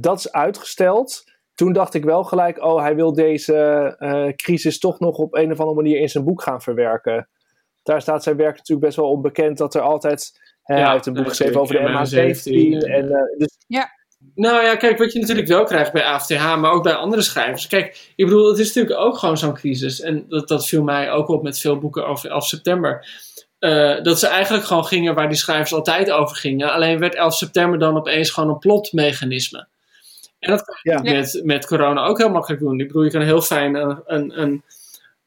dat 0.00 0.18
is 0.18 0.32
uitgesteld. 0.32 1.24
Toen 1.54 1.72
dacht 1.72 1.94
ik 1.94 2.04
wel 2.04 2.24
gelijk, 2.24 2.62
oh, 2.62 2.80
hij 2.80 2.94
wil 2.94 3.12
deze 3.12 4.32
crisis 4.36 4.78
toch 4.78 4.98
nog 4.98 5.16
op 5.16 5.34
een 5.34 5.52
of 5.52 5.58
andere 5.58 5.82
manier 5.82 6.00
in 6.00 6.08
zijn 6.08 6.24
boek 6.24 6.42
gaan 6.42 6.62
verwerken. 6.62 7.28
Daar 7.82 8.00
staat 8.00 8.22
zijn 8.22 8.36
werk 8.36 8.56
natuurlijk 8.56 8.86
best 8.86 8.96
wel 8.96 9.10
onbekend, 9.10 9.58
dat 9.58 9.74
er 9.74 9.80
altijd 9.80 10.40
hij 10.70 10.80
ja, 10.80 10.92
heeft 10.92 11.06
een 11.06 11.12
boek 11.12 11.28
geschreven 11.28 11.60
over 11.60 11.74
de 11.74 11.80
MH17. 11.80 12.86
En, 12.88 13.04
uh, 13.04 13.38
dus... 13.38 13.56
Ja. 13.66 13.98
Nou 14.34 14.64
ja, 14.64 14.76
kijk, 14.76 14.98
wat 14.98 15.12
je 15.12 15.20
natuurlijk 15.20 15.48
wel 15.48 15.64
krijgt 15.64 15.92
bij 15.92 16.04
AFTH, 16.04 16.56
maar 16.56 16.70
ook 16.70 16.82
bij 16.82 16.94
andere 16.94 17.22
schrijvers. 17.22 17.66
Kijk, 17.66 18.12
ik 18.16 18.24
bedoel, 18.24 18.48
het 18.48 18.58
is 18.58 18.66
natuurlijk 18.66 19.00
ook 19.00 19.18
gewoon 19.18 19.38
zo'n 19.38 19.54
crisis. 19.54 20.00
En 20.00 20.24
dat, 20.28 20.48
dat 20.48 20.66
viel 20.66 20.82
mij 20.82 21.10
ook 21.10 21.28
op 21.28 21.42
met 21.42 21.58
veel 21.58 21.78
boeken 21.78 22.06
over 22.06 22.30
11 22.30 22.46
september. 22.46 23.06
Uh, 23.60 24.02
dat 24.02 24.18
ze 24.18 24.26
eigenlijk 24.26 24.64
gewoon 24.64 24.84
gingen 24.84 25.14
waar 25.14 25.28
die 25.28 25.36
schrijvers 25.36 25.72
altijd 25.72 26.10
over 26.10 26.36
gingen. 26.36 26.72
Alleen 26.72 26.98
werd 26.98 27.14
11 27.14 27.34
september 27.34 27.78
dan 27.78 27.96
opeens 27.96 28.30
gewoon 28.30 28.48
een 28.48 28.58
plotmechanisme. 28.58 29.66
En 30.38 30.50
dat 30.50 30.64
kan 30.64 30.76
je 30.82 30.90
ja. 30.90 31.16
met, 31.16 31.40
met 31.44 31.66
corona 31.66 32.04
ook 32.04 32.18
heel 32.18 32.30
makkelijk 32.30 32.62
doen. 32.62 32.80
Ik 32.80 32.86
bedoel, 32.86 33.02
je 33.02 33.10
kan 33.10 33.20
heel 33.20 33.42
fijn 33.42 33.74
een, 33.74 34.00
een, 34.06 34.40
een, 34.40 34.62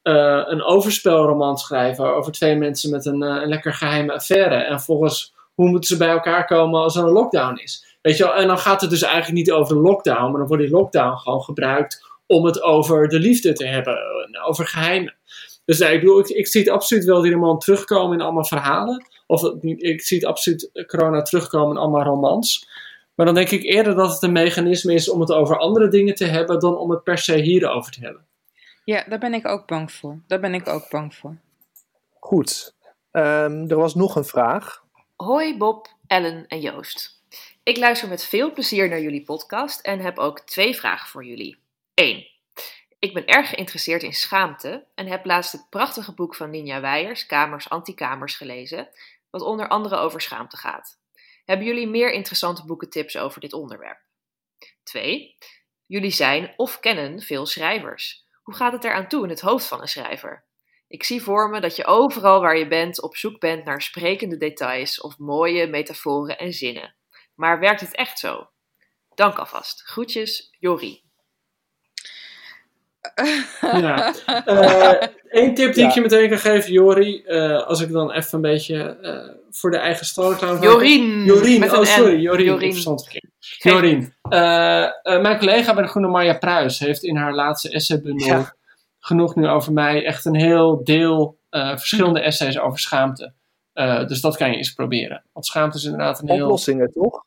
uh, 0.02 0.42
een 0.46 0.62
overspelroman 0.62 1.58
schrijven 1.58 2.14
over 2.14 2.32
twee 2.32 2.56
mensen 2.56 2.90
met 2.90 3.06
een, 3.06 3.22
uh, 3.22 3.42
een 3.42 3.48
lekker 3.48 3.74
geheime 3.74 4.12
affaire. 4.12 4.54
En 4.54 4.80
volgens 4.80 5.33
hoe 5.54 5.68
moeten 5.68 5.88
ze 5.88 5.96
bij 5.96 6.08
elkaar 6.08 6.46
komen 6.46 6.80
als 6.80 6.96
er 6.96 7.04
een 7.04 7.12
lockdown 7.12 7.58
is? 7.58 7.98
Weet 8.02 8.16
je 8.16 8.24
wel? 8.24 8.34
En 8.34 8.46
dan 8.46 8.58
gaat 8.58 8.80
het 8.80 8.90
dus 8.90 9.02
eigenlijk 9.02 9.34
niet 9.34 9.52
over 9.52 9.74
de 9.74 9.80
lockdown, 9.80 10.30
maar 10.30 10.38
dan 10.38 10.46
wordt 10.46 10.62
die 10.62 10.72
lockdown 10.72 11.16
gewoon 11.16 11.42
gebruikt 11.42 12.06
om 12.26 12.44
het 12.44 12.62
over 12.62 13.08
de 13.08 13.18
liefde 13.18 13.52
te 13.52 13.66
hebben, 13.66 13.98
over 14.46 14.66
geheimen. 14.66 15.14
Dus 15.64 15.78
ja, 15.78 15.88
ik 15.88 16.00
bedoel, 16.00 16.18
ik, 16.18 16.28
ik 16.28 16.46
zie 16.46 16.60
het 16.60 16.70
absoluut 16.70 17.04
wel 17.04 17.20
die 17.20 17.32
roman 17.32 17.58
terugkomen 17.58 18.18
in 18.18 18.24
allemaal 18.24 18.44
verhalen. 18.44 19.06
Of 19.26 19.42
ik 19.62 20.02
zie 20.02 20.18
het 20.18 20.26
absoluut 20.26 20.84
corona 20.86 21.22
terugkomen 21.22 21.76
in 21.76 21.82
allemaal 21.82 22.02
romans. 22.02 22.68
Maar 23.14 23.26
dan 23.26 23.34
denk 23.34 23.50
ik 23.50 23.62
eerder 23.62 23.94
dat 23.94 24.12
het 24.12 24.22
een 24.22 24.32
mechanisme 24.32 24.94
is 24.94 25.10
om 25.10 25.20
het 25.20 25.32
over 25.32 25.58
andere 25.58 25.88
dingen 25.88 26.14
te 26.14 26.24
hebben 26.24 26.60
dan 26.60 26.78
om 26.78 26.90
het 26.90 27.02
per 27.02 27.18
se 27.18 27.36
hierover 27.36 27.92
te 27.92 28.00
hebben. 28.00 28.26
Ja, 28.84 29.04
daar 29.08 29.18
ben 29.18 29.34
ik 29.34 29.46
ook 29.46 29.66
bang 29.66 29.92
voor. 29.92 30.18
Daar 30.26 30.40
ben 30.40 30.54
ik 30.54 30.68
ook 30.68 30.90
bang 30.90 31.14
voor. 31.14 31.36
Goed. 32.18 32.74
Um, 33.12 33.70
er 33.70 33.76
was 33.76 33.94
nog 33.94 34.16
een 34.16 34.24
vraag. 34.24 34.83
Hoi 35.16 35.56
Bob, 35.56 35.88
Ellen 36.06 36.46
en 36.46 36.60
Joost. 36.60 37.22
Ik 37.62 37.76
luister 37.76 38.08
met 38.08 38.24
veel 38.24 38.52
plezier 38.52 38.88
naar 38.88 39.00
jullie 39.00 39.24
podcast 39.24 39.80
en 39.80 40.00
heb 40.00 40.18
ook 40.18 40.40
twee 40.40 40.74
vragen 40.74 41.08
voor 41.08 41.24
jullie. 41.24 41.62
1. 41.94 42.26
Ik 42.98 43.14
ben 43.14 43.26
erg 43.26 43.48
geïnteresseerd 43.48 44.02
in 44.02 44.12
schaamte 44.12 44.86
en 44.94 45.06
heb 45.06 45.24
laatst 45.24 45.52
het 45.52 45.66
prachtige 45.70 46.14
boek 46.14 46.34
van 46.34 46.50
Ninja 46.50 46.80
Weijers, 46.80 47.26
Kamers 47.26 47.68
Antikamers, 47.68 48.36
gelezen, 48.36 48.88
wat 49.30 49.42
onder 49.42 49.68
andere 49.68 49.96
over 49.96 50.20
schaamte 50.20 50.56
gaat. 50.56 51.00
Hebben 51.44 51.66
jullie 51.66 51.88
meer 51.88 52.12
interessante 52.12 52.64
boekentips 52.64 53.16
over 53.16 53.40
dit 53.40 53.52
onderwerp? 53.52 54.00
2. 54.82 55.36
Jullie 55.86 56.10
zijn 56.10 56.54
of 56.56 56.80
kennen 56.80 57.20
veel 57.20 57.46
schrijvers. 57.46 58.26
Hoe 58.42 58.54
gaat 58.54 58.72
het 58.72 58.84
eraan 58.84 59.08
toe 59.08 59.24
in 59.24 59.30
het 59.30 59.40
hoofd 59.40 59.66
van 59.66 59.80
een 59.80 59.88
schrijver? 59.88 60.44
Ik 60.94 61.04
zie 61.04 61.22
voor 61.22 61.50
me 61.50 61.60
dat 61.60 61.76
je 61.76 61.84
overal 61.84 62.40
waar 62.40 62.58
je 62.58 62.68
bent 62.68 63.02
op 63.02 63.16
zoek 63.16 63.40
bent 63.40 63.64
naar 63.64 63.82
sprekende 63.82 64.36
details 64.36 65.00
of 65.00 65.18
mooie 65.18 65.66
metaforen 65.66 66.38
en 66.38 66.52
zinnen. 66.52 66.94
Maar 67.34 67.60
werkt 67.60 67.80
het 67.80 67.94
echt 67.94 68.18
zo? 68.18 68.48
Dank 69.14 69.38
alvast. 69.38 69.82
Groetjes, 69.82 70.56
Jori. 70.58 71.02
Ja. 73.60 74.14
Eh, 74.44 75.08
Eén 75.28 75.54
tip 75.54 75.74
die 75.74 75.84
ik 75.84 75.90
je 75.90 76.00
meteen 76.00 76.28
kan 76.28 76.38
geven, 76.38 76.72
Jori. 76.72 77.22
eh, 77.22 77.66
als 77.66 77.80
ik 77.80 77.92
dan 77.92 78.12
even 78.12 78.34
een 78.34 78.40
beetje 78.40 78.98
eh, 79.02 79.34
voor 79.50 79.70
de 79.70 79.76
eigen 79.76 80.36
kan 80.38 80.60
Jorien, 80.60 81.24
Jorien, 81.24 81.60
met 81.60 81.72
oh 81.72 81.78
een 81.78 81.86
sorry. 81.86 82.20
Jorien, 82.20 82.44
Jorien. 82.44 82.98
Jorien. 83.58 84.14
Eh, 84.28 84.82
eh, 84.82 85.20
mijn 85.20 85.38
collega 85.38 85.74
bij 85.74 85.82
de 85.82 85.88
Groene 85.88 86.08
Marja 86.08 86.38
Pruis 86.38 86.78
heeft 86.78 87.02
in 87.02 87.16
haar 87.16 87.34
laatste 87.34 87.70
essaybundel 87.70 88.26
Ja. 88.26 88.54
Genoeg 89.06 89.34
nu 89.34 89.48
over 89.48 89.72
mij 89.72 90.04
echt 90.04 90.24
een 90.24 90.36
heel 90.36 90.84
deel 90.84 91.38
eh, 91.50 91.68
verschillende 91.68 92.20
essays 92.20 92.58
over 92.58 92.78
schaamte. 92.78 93.32
Eh, 93.72 94.06
dus 94.06 94.20
dat 94.20 94.36
kan 94.36 94.50
je 94.50 94.56
eens 94.56 94.72
proberen. 94.72 95.24
Want 95.32 95.46
schaamte 95.46 95.76
is 95.76 95.84
inderdaad 95.84 96.20
een 96.20 96.28
heel... 96.28 96.44
Oplossingen, 96.44 96.92
toch? 96.92 97.24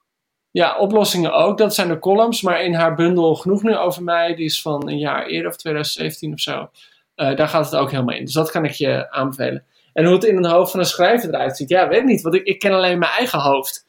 Ja, 0.51 0.77
oplossingen 0.77 1.33
ook. 1.33 1.57
Dat 1.57 1.75
zijn 1.75 1.87
de 1.87 1.99
columns. 1.99 2.41
Maar 2.41 2.63
in 2.63 2.73
haar 2.73 2.95
bundel 2.95 3.35
Genoeg 3.35 3.63
Nu 3.63 3.77
Over 3.77 4.03
Mij, 4.03 4.35
die 4.35 4.45
is 4.45 4.61
van 4.61 4.89
een 4.89 4.97
jaar 4.97 5.25
eerder 5.25 5.49
of 5.49 5.57
2017 5.57 6.33
of 6.33 6.39
zo. 6.39 6.69
eh, 7.15 7.35
daar 7.35 7.47
gaat 7.47 7.65
het 7.65 7.75
ook 7.75 7.91
helemaal 7.91 8.15
in. 8.15 8.25
Dus 8.25 8.33
dat 8.33 8.51
kan 8.51 8.65
ik 8.65 8.71
je 8.71 9.11
aanbevelen. 9.11 9.65
En 9.93 10.05
hoe 10.05 10.13
het 10.13 10.23
in 10.23 10.37
het 10.37 10.51
hoofd 10.51 10.71
van 10.71 10.79
een 10.79 10.85
schrijver 10.85 11.29
eruit 11.29 11.57
ziet, 11.57 11.69
ja, 11.69 11.87
weet 11.87 11.99
ik 11.99 12.05
niet. 12.05 12.21
Want 12.21 12.35
ik, 12.35 12.45
ik 12.45 12.59
ken 12.59 12.73
alleen 12.73 12.99
mijn 12.99 13.11
eigen 13.11 13.39
hoofd 13.39 13.85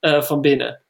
van 0.00 0.40
binnen. 0.40 0.80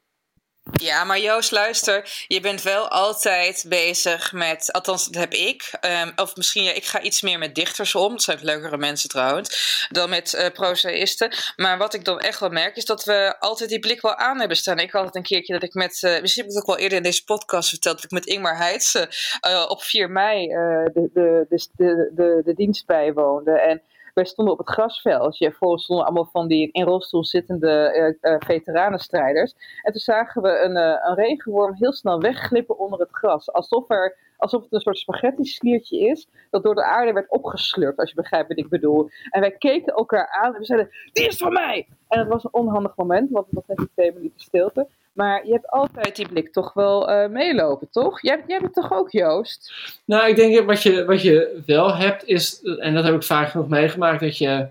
Ja, 0.72 1.04
maar 1.04 1.18
Joost, 1.18 1.50
luister. 1.50 2.24
Je 2.28 2.40
bent 2.40 2.62
wel 2.62 2.88
altijd 2.88 3.64
bezig 3.68 4.32
met, 4.32 4.72
althans 4.72 5.06
dat 5.06 5.14
heb 5.22 5.32
ik. 5.32 5.70
ehm, 5.80 6.10
of 6.16 6.36
misschien, 6.36 6.64
ja, 6.64 6.72
ik 6.72 6.84
ga 6.84 7.00
iets 7.00 7.22
meer 7.22 7.38
met 7.38 7.54
dichters 7.54 7.94
om. 7.94 8.10
Dat 8.10 8.22
zijn 8.22 8.38
leukere 8.42 8.76
mensen 8.76 9.08
trouwens. 9.08 9.88
Dan 9.90 10.10
met 10.10 10.34
eh 10.34 10.50
prozaïsten. 10.52 11.32
Maar 11.56 11.78
wat 11.78 11.94
ik 11.94 12.04
dan 12.04 12.20
echt 12.20 12.40
wel 12.40 12.48
merk, 12.48 12.76
is 12.76 12.84
dat 12.84 13.04
we 13.04 13.36
altijd 13.38 13.68
die 13.70 13.78
blik 13.78 14.00
wel 14.00 14.16
aan 14.16 14.38
hebben 14.38 14.56
staan. 14.56 14.78
Ik 14.78 14.90
had 14.90 15.04
het 15.04 15.14
een 15.14 15.22
keertje 15.22 15.52
dat 15.52 15.62
ik 15.62 15.74
met, 15.74 16.02
eh, 16.02 16.20
misschien 16.20 16.42
heb 16.42 16.52
ik 16.52 16.58
het 16.58 16.68
ook 16.68 16.74
wel 16.74 16.82
eerder 16.84 16.98
in 16.98 17.04
deze 17.04 17.24
podcast 17.24 17.68
verteld, 17.68 17.94
dat 17.94 18.04
ik 18.04 18.10
met 18.10 18.26
Ingmar 18.26 18.56
Heitse 18.56 19.08
eh, 19.40 19.64
op 19.68 19.82
4 19.82 20.10
mei 20.10 20.46
de, 20.46 21.10
de, 21.12 21.46
de, 21.76 22.12
de, 22.14 22.42
de 22.44 22.54
dienst 22.54 22.86
bijwoonde. 22.86 23.60
En 23.60 23.82
wij 24.16 24.24
stonden 24.24 24.54
op 24.54 24.60
het 24.60 24.68
grasveldje. 24.68 25.52
Voor 25.52 25.78
stonden 25.78 26.04
allemaal 26.04 26.28
van 26.32 26.48
die 26.48 26.68
in 26.72 26.84
rolstoel 26.84 27.24
zittende 27.24 27.70
eh, 27.70 28.32
eh, 28.32 28.40
veteranenstrijders. 28.40 29.54
En 29.82 29.92
toen 29.92 30.00
zagen 30.00 30.42
we 30.42 30.60
een, 30.60 30.76
eh, 30.76 31.08
een 31.08 31.14
regenworm 31.14 31.74
heel 31.74 31.92
snel 31.92 32.20
wegglippen 32.20 32.78
onder 32.78 33.00
het 33.00 33.08
gras. 33.12 33.52
Alsof, 33.52 33.90
er, 33.90 34.16
alsof 34.36 34.62
het 34.62 34.72
een 34.72 34.80
soort 34.80 34.98
spaghetti-sliertje 34.98 35.98
is 35.98 36.28
dat 36.50 36.62
door 36.62 36.74
de 36.74 36.84
aarde 36.84 37.12
werd 37.12 37.30
opgeslurpt, 37.30 37.98
als 37.98 38.08
je 38.08 38.16
begrijpt 38.16 38.48
wat 38.48 38.58
ik 38.58 38.68
bedoel. 38.68 39.08
En 39.30 39.40
wij 39.40 39.52
keken 39.52 39.94
elkaar 39.94 40.28
aan 40.28 40.52
en 40.54 40.58
we 40.58 40.64
zeiden, 40.64 40.90
die 41.12 41.26
is 41.26 41.36
van 41.36 41.52
mij! 41.52 41.88
En 42.08 42.18
het 42.18 42.28
was 42.28 42.44
een 42.44 42.54
onhandig 42.54 42.96
moment, 42.96 43.30
want 43.30 43.46
het 43.46 43.54
was 43.54 43.66
net 43.66 43.76
die 43.76 43.90
twee 43.94 44.12
minuten 44.12 44.40
stilte. 44.40 44.88
Maar 45.16 45.46
je 45.46 45.52
hebt 45.52 45.68
altijd 45.68 46.16
die 46.16 46.28
blik 46.28 46.52
toch 46.52 46.72
wel 46.72 47.10
eh, 47.10 47.28
meelopen, 47.28 47.88
toch? 47.90 48.22
Jij, 48.22 48.42
hebt 48.46 48.62
het 48.62 48.72
toch 48.72 48.92
ook, 48.92 49.10
Joost? 49.10 49.72
Nou, 50.04 50.28
ik 50.28 50.36
denk 50.36 50.66
wat 50.66 50.82
je, 50.82 51.04
wat 51.04 51.22
je 51.22 51.62
wel 51.66 51.96
hebt 51.96 52.24
is, 52.24 52.62
en 52.62 52.94
dat 52.94 53.04
heb 53.04 53.14
ik 53.14 53.22
vaak 53.22 53.48
genoeg 53.48 53.68
meegemaakt, 53.68 54.20
dat 54.20 54.38
je, 54.38 54.66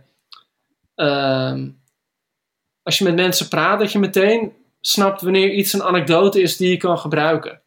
ehm, 0.96 1.70
als 2.84 2.98
je 2.98 3.04
met 3.04 3.16
mensen 3.16 3.48
praat, 3.48 3.80
dat 3.80 3.92
je 3.92 4.00
meteen 4.00 4.54
snapt 4.82 5.22
wanneer 5.22 5.52
iets 5.52 5.74
een 5.74 5.84
anekdote 5.84 6.42
is 6.42 6.58
die 6.58 6.70
je 6.70 6.78
kan 6.78 6.98
gebruiken. 6.98 7.62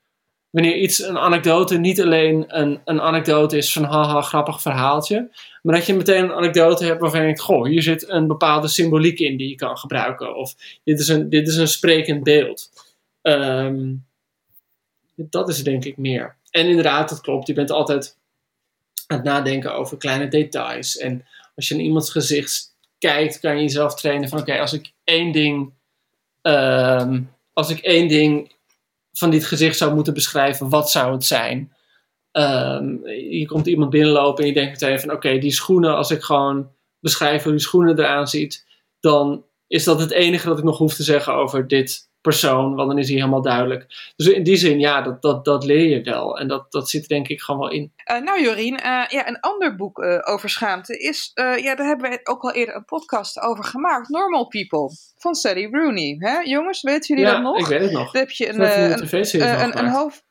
Wanneer 0.51 0.77
iets 0.77 1.03
een 1.03 1.19
anekdote 1.19 1.79
niet 1.79 2.01
alleen 2.01 2.45
een, 2.49 2.81
een 2.85 3.01
anekdote 3.01 3.57
is 3.57 3.73
van 3.73 3.85
haha, 3.85 4.21
grappig 4.21 4.63
verhaaltje, 4.63 5.31
maar 5.63 5.75
dat 5.75 5.87
je 5.87 5.95
meteen 5.95 6.25
een 6.25 6.33
anekdote 6.33 6.85
hebt 6.85 7.01
waarvan 7.01 7.21
je 7.21 7.27
denkt, 7.27 7.41
goh, 7.41 7.67
hier 7.67 7.83
zit 7.83 8.09
een 8.09 8.27
bepaalde 8.27 8.69
symboliek 8.69 9.19
in 9.19 9.37
die 9.37 9.49
je 9.49 9.55
kan 9.55 9.79
gebruiken. 9.79 10.37
Of 10.37 10.55
dit 10.85 11.01
is 11.01 11.09
een, 11.09 11.29
dit 11.29 11.49
is 11.49 11.57
een 11.57 11.69
sprekend 11.69 12.23
beeld. 12.23 12.71
Ehm, 13.23 13.95
dat 15.15 15.49
is 15.49 15.63
denk 15.63 15.85
ik 15.85 15.97
meer. 15.97 16.37
En 16.51 16.69
inderdaad, 16.69 17.09
dat 17.09 17.21
klopt. 17.21 17.47
Je 17.47 17.53
bent 17.53 17.71
altijd 17.71 18.17
aan 19.07 19.17
het 19.17 19.27
nadenken 19.27 19.75
over 19.75 19.97
kleine 19.97 20.29
details. 20.29 20.97
En 20.97 21.27
als 21.57 21.69
je 21.69 21.75
in 21.75 21.81
iemands 21.81 22.11
gezicht 22.11 22.77
kijkt, 22.99 23.41
kan 23.41 23.57
je 23.57 23.63
jezelf 23.63 23.95
trainen 23.95 24.29
van 24.29 24.39
oké, 24.39 24.59
als 24.59 24.73
ik 24.73 24.93
één 25.05 25.33
ding, 25.33 25.73
ehm, 26.43 27.23
als 27.53 27.71
ik 27.71 27.79
één 27.79 28.09
ding 28.09 28.53
van 29.19 29.31
dit 29.31 29.45
gezicht 29.45 29.77
zou 29.77 29.95
moeten 29.95 30.15
beschrijven, 30.15 30.69
wat 30.69 30.91
zou 30.91 31.13
het 31.13 31.25
zijn? 31.25 31.73
Ehm, 32.31 33.07
je 33.31 33.47
komt 33.47 33.67
iemand 33.67 33.91
binnenlopen 33.91 34.43
en 34.43 34.49
je 34.49 34.55
denkt 34.55 34.81
meteen 34.81 35.01
van 35.01 35.13
oké, 35.13 35.39
die 35.39 35.53
schoenen, 35.53 35.97
als 35.97 36.11
ik 36.11 36.23
gewoon 36.23 36.71
beschrijf 37.01 37.43
hoe 37.43 37.53
die 37.53 37.61
schoenen 37.61 37.99
eraan 37.99 38.29
ziet, 38.29 38.67
dan 39.01 39.45
is 39.67 39.85
dat 39.85 40.01
het 40.01 40.11
enige 40.11 40.49
dat 40.49 40.59
ik 40.59 40.65
nog 40.65 40.79
hoef 40.79 40.95
te 40.95 41.03
zeggen 41.03 41.35
over 41.35 41.69
dit 41.69 42.08
persoon, 42.21 42.75
want 42.75 42.89
dan 42.89 42.99
is 42.99 43.09
hij 43.09 43.17
helemaal 43.17 43.43
duidelijk. 43.43 44.13
Dus 44.17 44.27
in 44.27 44.43
die 44.43 44.57
zin, 44.57 44.79
ja, 44.79 45.03
dat, 45.03 45.23
dat, 45.23 45.45
dat 45.45 45.65
leer 45.65 45.89
je 45.89 46.03
wel. 46.03 46.39
En 46.39 46.49
dat, 46.49 46.73
dat 46.73 46.89
zit 46.89 47.09
denk 47.09 47.29
ik 47.29 47.41
gewoon 47.41 47.61
wel 47.61 47.71
in. 47.71 47.93
Eh, 47.97 48.21
nou 48.21 48.43
Jorien, 48.43 48.77
eh, 48.77 49.05
ja, 49.09 49.29
een 49.29 49.41
ander 49.41 49.77
boek 49.77 49.99
eh, 49.99 50.33
over 50.33 50.51
schaamte 50.51 50.99
is, 50.99 51.31
ja, 51.35 51.75
daar 51.75 51.87
hebben 51.87 52.09
wij 52.09 52.21
ook 52.23 52.43
al 52.43 52.53
eerder 52.53 52.75
een 52.75 52.85
podcast 52.85 53.41
over 53.41 53.65
gemaakt. 53.65 54.09
Normal 54.09 54.47
People, 54.47 54.91
van 55.17 55.35
Sally 55.35 55.69
Rooney. 55.71 56.17
Hè? 56.19 56.39
Jongens, 56.39 56.83
weten 56.83 57.17
jullie 57.17 57.31
ja, 57.31 57.33
dat 57.33 57.43
nog? 57.43 57.59
ik 57.59 57.67
weet 57.67 57.81
het 57.81 57.93
nog. 57.93 58.13
Daar 58.13 58.23
heb 58.23 58.31
je 58.31 58.49
een, 58.49 58.61
een 58.61 59.63
een, 59.63 59.79
een, 59.79 59.89
hoofd... 59.91 60.27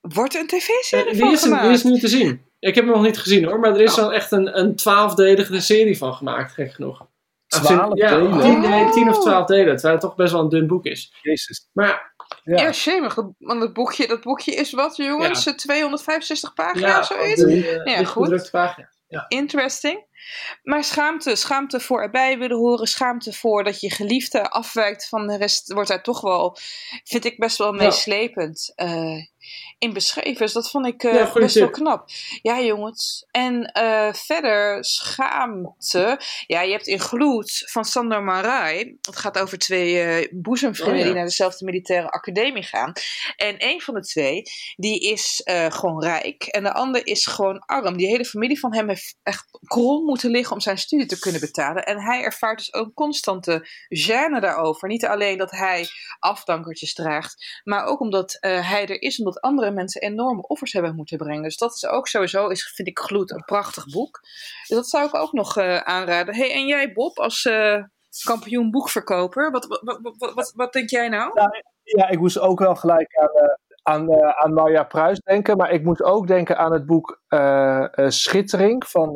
Wordt 0.00 0.34
er 0.34 0.40
een 0.40 0.46
tv-serie 0.46 1.16
van 1.16 1.26
die, 1.26 1.36
is 1.36 1.42
gemaakt? 1.42 1.62
die 1.62 1.72
is 1.72 1.82
nu 1.82 1.98
te 1.98 2.08
zien. 2.08 2.40
Ik 2.58 2.74
heb 2.74 2.84
hem 2.84 2.92
nog 2.94 3.02
niet 3.02 3.18
gezien 3.18 3.44
hoor, 3.44 3.60
maar 3.60 3.74
er 3.74 3.80
is 3.80 3.98
Oh. 3.98 4.04
al 4.04 4.12
echt 4.12 4.32
een, 4.32 4.58
een 4.58 4.76
twaalfdelige 4.76 5.60
serie 5.60 5.98
van 5.98 6.14
gemaakt, 6.14 6.52
gek 6.52 6.72
genoeg. 6.72 7.06
Twaalf 7.50 7.96
ja, 7.98 8.08
delen? 8.08 8.40
Tien, 8.40 8.60
nee, 8.60 8.84
Oh. 8.84 8.92
tien 8.92 9.08
of 9.08 9.20
twaalf 9.20 9.46
delen, 9.46 9.72
terwijl 9.72 9.92
het 9.92 10.02
toch 10.02 10.14
best 10.14 10.32
wel 10.32 10.40
een 10.42 10.48
dun 10.48 10.66
boek 10.66 10.84
is. 10.84 11.14
Jezus. 11.22 11.68
Maar 11.72 12.08
Ja. 12.44 12.62
Ja, 12.62 12.72
shemig. 12.72 13.14
Want 13.38 13.60
dat 13.60 13.72
boekje, 13.72 14.06
dat 14.06 14.20
boekje 14.20 14.54
is 14.54 14.72
wat, 14.72 14.96
jongens? 14.96 15.46
Eh, 15.46 15.54
265 15.54 16.54
pagina 16.54 16.88
ja, 16.88 16.98
of 16.98 17.06
zoiets? 17.06 17.42
de, 17.42 17.82
uh, 17.84 17.96
Ja, 17.96 18.04
goed. 18.04 18.48
pagina. 18.50 18.90
Ja. 19.08 19.24
Interesting. 19.28 20.06
Maar 20.62 20.84
schaamte, 20.84 21.36
schaamte 21.36 21.80
voor 21.80 22.02
erbij 22.02 22.38
willen 22.38 22.56
horen, 22.56 22.86
schaamte 22.86 23.32
voor 23.32 23.64
dat 23.64 23.80
je 23.80 23.90
geliefde 23.90 24.50
afwijkt 24.50 25.08
van 25.08 25.26
de 25.26 25.36
rest, 25.36 25.72
wordt 25.72 25.88
daar 25.88 26.02
toch 26.02 26.20
wel, 26.20 26.56
vind 27.04 27.24
ik 27.24 27.38
best 27.38 27.58
wel 27.58 27.72
meeslepend 27.72 28.72
eh, 28.76 29.16
in 29.78 29.92
beschreven. 29.92 30.38
Dus 30.40 30.52
dat 30.52 30.70
vond 30.70 30.86
ik 30.86 31.02
eh, 31.02 31.14
Ja, 31.14 31.32
best 31.32 31.54
wel 31.54 31.70
knap. 31.70 32.08
Ja, 32.42 32.60
jongens. 32.60 33.26
En 33.30 33.64
eh, 33.64 34.12
verder, 34.12 34.84
schaamte. 34.84 36.20
Ja, 36.46 36.62
je 36.62 36.72
hebt 36.72 36.86
in 36.86 37.00
Gloed 37.00 37.62
van 37.66 37.84
Sander 37.84 38.22
Marai. 38.22 38.98
Het 39.00 39.16
gaat 39.16 39.38
over 39.38 39.58
twee 39.58 40.28
boezemvrienden 40.32 40.94
Oh, 40.94 41.00
ja. 41.00 41.06
die 41.06 41.14
naar 41.14 41.24
dezelfde 41.24 41.64
militaire 41.64 42.10
academie 42.10 42.62
gaan. 42.62 42.92
En 43.36 43.54
een 43.58 43.80
van 43.80 43.94
de 43.94 44.00
twee, 44.00 44.42
die 44.76 45.00
is 45.00 45.40
gewoon 45.68 46.02
rijk. 46.02 46.42
En 46.42 46.62
de 46.62 46.72
ander 46.72 47.06
is 47.06 47.26
gewoon 47.26 47.58
arm. 47.58 47.96
Die 47.96 48.06
hele 48.06 48.24
familie 48.24 48.58
van 48.58 48.74
hem 48.74 48.88
heeft 48.88 49.18
echt 49.22 49.46
krom 49.64 50.09
moeten 50.10 50.30
liggen 50.30 50.54
om 50.54 50.60
zijn 50.60 50.78
studie 50.78 51.06
te 51.06 51.18
kunnen 51.18 51.40
betalen. 51.40 51.84
En 51.84 52.00
hij 52.00 52.22
ervaart 52.22 52.58
dus 52.58 52.74
ook 52.74 52.94
constante 52.94 53.66
gêne 53.88 54.40
daarover. 54.40 54.88
Niet 54.88 55.06
alleen 55.06 55.38
dat 55.38 55.50
hij 55.50 55.86
afdankertjes 56.18 56.94
draagt, 56.94 57.60
maar 57.64 57.84
ook 57.84 58.00
omdat 58.00 58.36
eh, 58.40 58.70
hij 58.70 58.86
er 58.86 59.02
is 59.02 59.18
omdat 59.18 59.40
andere 59.40 59.70
mensen 59.70 60.00
enorme 60.00 60.46
offers 60.46 60.72
hebben 60.72 60.94
moeten 60.94 61.18
brengen. 61.18 61.42
Dus 61.42 61.56
dat 61.56 61.74
is 61.74 61.86
ook 61.86 62.08
sowieso, 62.08 62.48
is, 62.48 62.72
vind 62.74 62.88
ik 62.88 62.98
Gloed, 62.98 63.30
een 63.30 63.44
prachtig 63.44 63.84
boek. 63.86 64.20
Dus 64.68 64.76
dat 64.76 64.88
zou 64.88 65.06
ik 65.06 65.14
ook 65.14 65.32
nog 65.32 65.56
eh, 65.56 65.76
aanraden. 65.76 66.34
hey, 66.34 66.52
en 66.52 66.66
jij 66.66 66.92
Bob, 66.92 67.18
als 67.18 67.44
eh, 67.44 67.82
kampioen 68.24 68.70
boekverkoper, 68.70 69.50
wat, 69.50 69.66
wat, 69.66 70.16
wat, 70.34 70.52
wat, 70.56 70.72
denk 70.72 70.90
jij 70.90 71.08
nou? 71.08 71.32
Ja, 71.82 72.08
ik 72.08 72.18
moest 72.18 72.38
ook 72.38 72.58
wel 72.58 72.74
gelijk 72.74 73.16
aan, 73.16 73.30
aan, 73.82 74.22
aan 74.34 74.52
Marja 74.52 74.84
Pruis 74.84 75.18
denken. 75.18 75.56
Maar 75.56 75.70
ik 75.70 75.84
moest 75.84 76.02
ook 76.02 76.26
denken 76.26 76.58
aan 76.58 76.72
het 76.72 76.86
boek 76.86 77.22
Schittering 78.08 78.86
van 78.86 79.12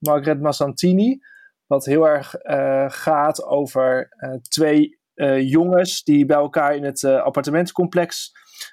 Margaret 0.00 0.40
Massantini. 0.40 1.20
Wat 1.66 1.84
heel 1.84 2.08
erg 2.08 2.34
eh, 2.34 2.84
gaat 2.88 3.44
over 3.44 4.14
eh, 4.16 4.32
twee 4.32 4.98
eh, 5.14 5.50
jongens 5.50 6.02
die 6.02 6.26
bij 6.26 6.36
elkaar 6.36 6.76
in 6.76 6.84
het 6.84 7.04
appartementencomplex 7.04 8.32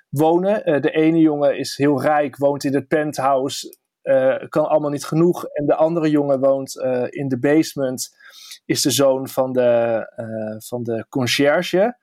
wonen. 0.09 0.81
De 0.81 0.91
ene 0.91 1.19
jongen 1.19 1.57
is 1.57 1.77
heel 1.77 2.01
rijk, 2.01 2.37
woont 2.37 2.63
in 2.63 2.73
het 2.73 2.87
penthouse, 2.87 3.77
kan 4.49 4.67
allemaal 4.67 4.89
niet 4.89 5.05
genoeg. 5.05 5.45
En 5.45 5.65
de 5.65 5.75
andere 5.75 6.09
jongen 6.09 6.39
woont 6.39 6.75
in 7.09 7.27
de 7.27 7.39
basement, 7.39 8.09
is 8.65 8.81
de 8.81 8.91
zoon 8.91 9.27
van 9.27 9.51
de, 9.53 10.01
van 10.67 10.83
de 10.83 11.05
conciërge. 11.09 11.97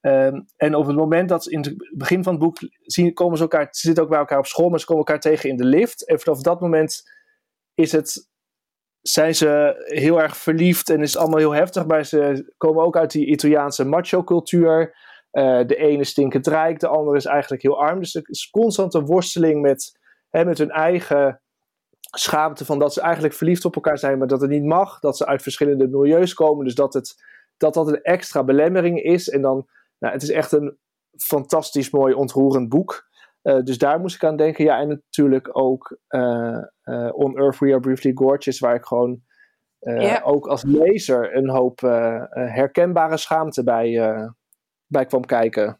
Ehm, 0.00 0.40
en 0.56 0.74
op 0.74 0.86
het 0.86 0.96
moment 0.96 1.28
dat 1.28 1.44
ze 1.44 1.50
in 1.50 1.60
het 1.60 1.90
begin 1.96 2.22
van 2.22 2.32
het 2.32 2.42
boek 2.42 2.56
zien, 2.80 3.12
komen 3.12 3.36
ze 3.36 3.42
elkaar, 3.42 3.68
ze 3.70 3.86
zitten 3.86 4.02
ook 4.02 4.10
bij 4.10 4.18
elkaar 4.18 4.38
op 4.38 4.46
school, 4.46 4.68
maar 4.68 4.80
ze 4.80 4.86
komen 4.86 5.04
elkaar 5.04 5.20
tegen 5.20 5.48
in 5.48 5.56
de 5.56 5.64
lift. 5.64 6.06
En 6.06 6.20
vanaf 6.20 6.42
dat 6.42 6.60
moment 6.60 7.02
is 7.74 7.92
het, 7.92 8.29
zijn 9.02 9.34
ze 9.34 9.82
heel 9.84 10.20
erg 10.20 10.36
verliefd 10.36 10.90
en 10.90 11.00
is 11.00 11.12
het 11.12 11.22
allemaal 11.22 11.38
heel 11.38 11.54
heftig, 11.54 11.86
maar 11.86 12.04
ze 12.04 12.52
komen 12.56 12.84
ook 12.84 12.96
uit 12.96 13.10
die 13.10 13.26
Italiaanse 13.26 13.84
macho-cultuur. 13.84 14.96
Eh, 15.30 15.66
de 15.66 15.76
ene 15.76 16.04
stinkend 16.04 16.46
rijk, 16.46 16.80
de 16.80 16.88
andere 16.88 17.16
is 17.16 17.24
eigenlijk 17.24 17.62
heel 17.62 17.80
arm. 17.80 17.98
Dus 17.98 18.14
er 18.14 18.22
is 18.24 18.50
constant 18.50 18.94
een 18.94 19.06
worsteling 19.06 19.60
met, 19.60 19.98
hè, 20.28 20.44
met 20.44 20.58
hun 20.58 20.70
eigen 20.70 21.40
schaamte 22.00 22.64
van 22.64 22.78
dat 22.78 22.92
ze 22.92 23.00
eigenlijk 23.00 23.34
verliefd 23.34 23.64
op 23.64 23.74
elkaar 23.74 23.98
zijn, 23.98 24.18
maar 24.18 24.26
dat 24.26 24.40
het 24.40 24.50
niet 24.50 24.64
mag. 24.64 24.98
Dat 24.98 25.16
ze 25.16 25.26
uit 25.26 25.42
verschillende 25.42 25.88
milieus 25.88 26.34
komen. 26.34 26.64
Dus 26.64 26.74
dat 26.74 26.94
het, 26.94 27.14
dat, 27.56 27.74
dat 27.74 27.88
een 27.88 28.02
extra 28.02 28.44
belemmering 28.44 29.02
is. 29.02 29.28
En 29.28 29.42
dan, 29.42 29.66
nou, 29.98 30.12
het 30.12 30.22
is 30.22 30.30
echt 30.30 30.52
een 30.52 30.78
fantastisch 31.16 31.90
mooi 31.90 32.14
ontroerend 32.14 32.68
boek. 32.68 33.08
Uh, 33.42 33.62
dus 33.62 33.78
daar 33.78 34.00
moest 34.00 34.14
ik 34.14 34.24
aan 34.24 34.36
denken. 34.36 34.64
Ja, 34.64 34.78
en 34.78 34.88
natuurlijk 34.88 35.48
ook 35.58 35.98
uh, 36.08 36.58
uh, 36.84 37.08
On 37.12 37.38
Earth 37.38 37.58
We 37.58 37.66
Are 37.66 37.80
Briefly 37.80 38.12
Gorgeous, 38.14 38.58
waar 38.58 38.74
ik 38.74 38.84
gewoon 38.84 39.22
yeah. 39.78 40.28
ook 40.28 40.46
als 40.46 40.62
lezer 40.62 41.36
een 41.36 41.48
hoop 41.48 41.80
herkenbare 42.30 43.16
schaamte 43.16 43.64
bij, 43.64 43.90
bij 44.86 45.06
kwam 45.06 45.24
kijken. 45.24 45.79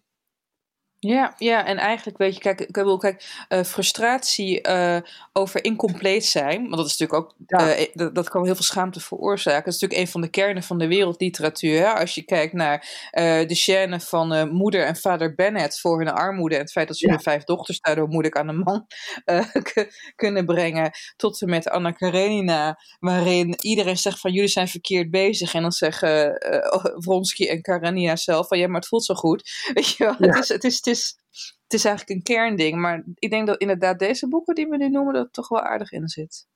Ja, 1.02 1.34
ja, 1.38 1.66
en 1.66 1.76
eigenlijk 1.76 2.18
weet 2.18 2.34
je, 2.34 2.40
kijk, 2.40 2.60
ik 2.60 2.74
wil 2.74 2.98
kijk, 2.98 3.44
uh, 3.48 3.62
frustratie 3.62 4.68
uh, 4.68 4.96
over 5.32 5.64
incompleet 5.64 6.24
zijn, 6.24 6.60
want 6.60 6.76
dat 6.76 6.86
is 6.86 6.96
natuurlijk 6.96 7.24
ook, 7.24 7.34
ja. 7.46 7.78
uh, 7.78 7.86
dat, 7.92 8.14
dat, 8.14 8.28
kan 8.28 8.44
heel 8.44 8.54
veel 8.54 8.64
schaamte 8.64 9.00
veroorzaken. 9.00 9.64
Dat 9.64 9.74
is 9.74 9.80
natuurlijk 9.80 10.00
een 10.00 10.12
van 10.12 10.20
de 10.20 10.28
kernen 10.28 10.62
van 10.62 10.78
de 10.78 10.88
wereldliteratuur. 10.88 11.78
Hè? 11.78 11.92
Als 11.92 12.14
je 12.14 12.22
kijkt 12.22 12.52
naar 12.52 13.08
de 13.46 13.54
scène 13.54 14.00
van 14.00 14.50
moeder 14.52 14.84
en 14.84 14.96
vader 14.96 15.34
Bennett 15.34 15.80
voor 15.80 15.98
hun 15.98 16.10
armoede 16.10 16.54
en 16.54 16.60
het 16.60 16.72
feit 16.72 16.88
dat 16.88 16.96
ze 16.96 17.06
ja. 17.06 17.12
hun 17.12 17.22
vijf 17.22 17.44
dochters 17.44 17.80
daardoor 17.80 18.08
moeilijk 18.08 18.36
aan 18.36 18.48
een 18.48 18.58
man 18.58 18.86
kunnen 20.16 20.46
brengen, 20.46 20.90
tot 21.16 21.40
en 21.40 21.48
met 21.48 21.68
Anna 21.68 21.90
Karenina, 21.90 22.78
waarin 22.98 23.56
iedereen 23.60 23.98
zegt 23.98 24.20
van 24.20 24.32
jullie 24.32 24.48
zijn 24.48 24.68
verkeerd 24.68 25.10
bezig 25.10 25.54
en 25.54 25.62
dan 25.62 25.72
zeggen 25.72 26.36
Vronsky 26.96 27.46
en 27.46 27.62
Karenina 27.62 28.16
zelf 28.16 28.48
van 28.48 28.58
ja, 28.58 28.66
maar 28.66 28.80
het 28.80 28.88
voelt 28.88 29.04
zo 29.04 29.14
goed. 29.14 29.50
Weet 29.74 29.96
je 29.96 30.04
wel, 30.04 30.14
ja. 30.18 30.36
het 30.36 30.64
is, 30.64 30.76
het 30.76 30.86
is 30.86 30.89
is, 30.90 31.18
het 31.62 31.72
is 31.72 31.84
eigenlijk 31.84 32.16
een 32.16 32.34
kernding. 32.34 32.80
Maar 32.80 33.04
ik 33.14 33.30
denk 33.30 33.46
dat 33.46 33.60
inderdaad 33.60 33.98
deze 33.98 34.28
boeken 34.28 34.54
die 34.54 34.68
we 34.68 34.76
nu 34.76 34.88
noemen, 34.88 35.14
dat 35.14 35.32
toch 35.32 35.48
wel 35.48 35.60
aardig 35.60 35.92
in 35.92 36.08
zit. 36.08 36.48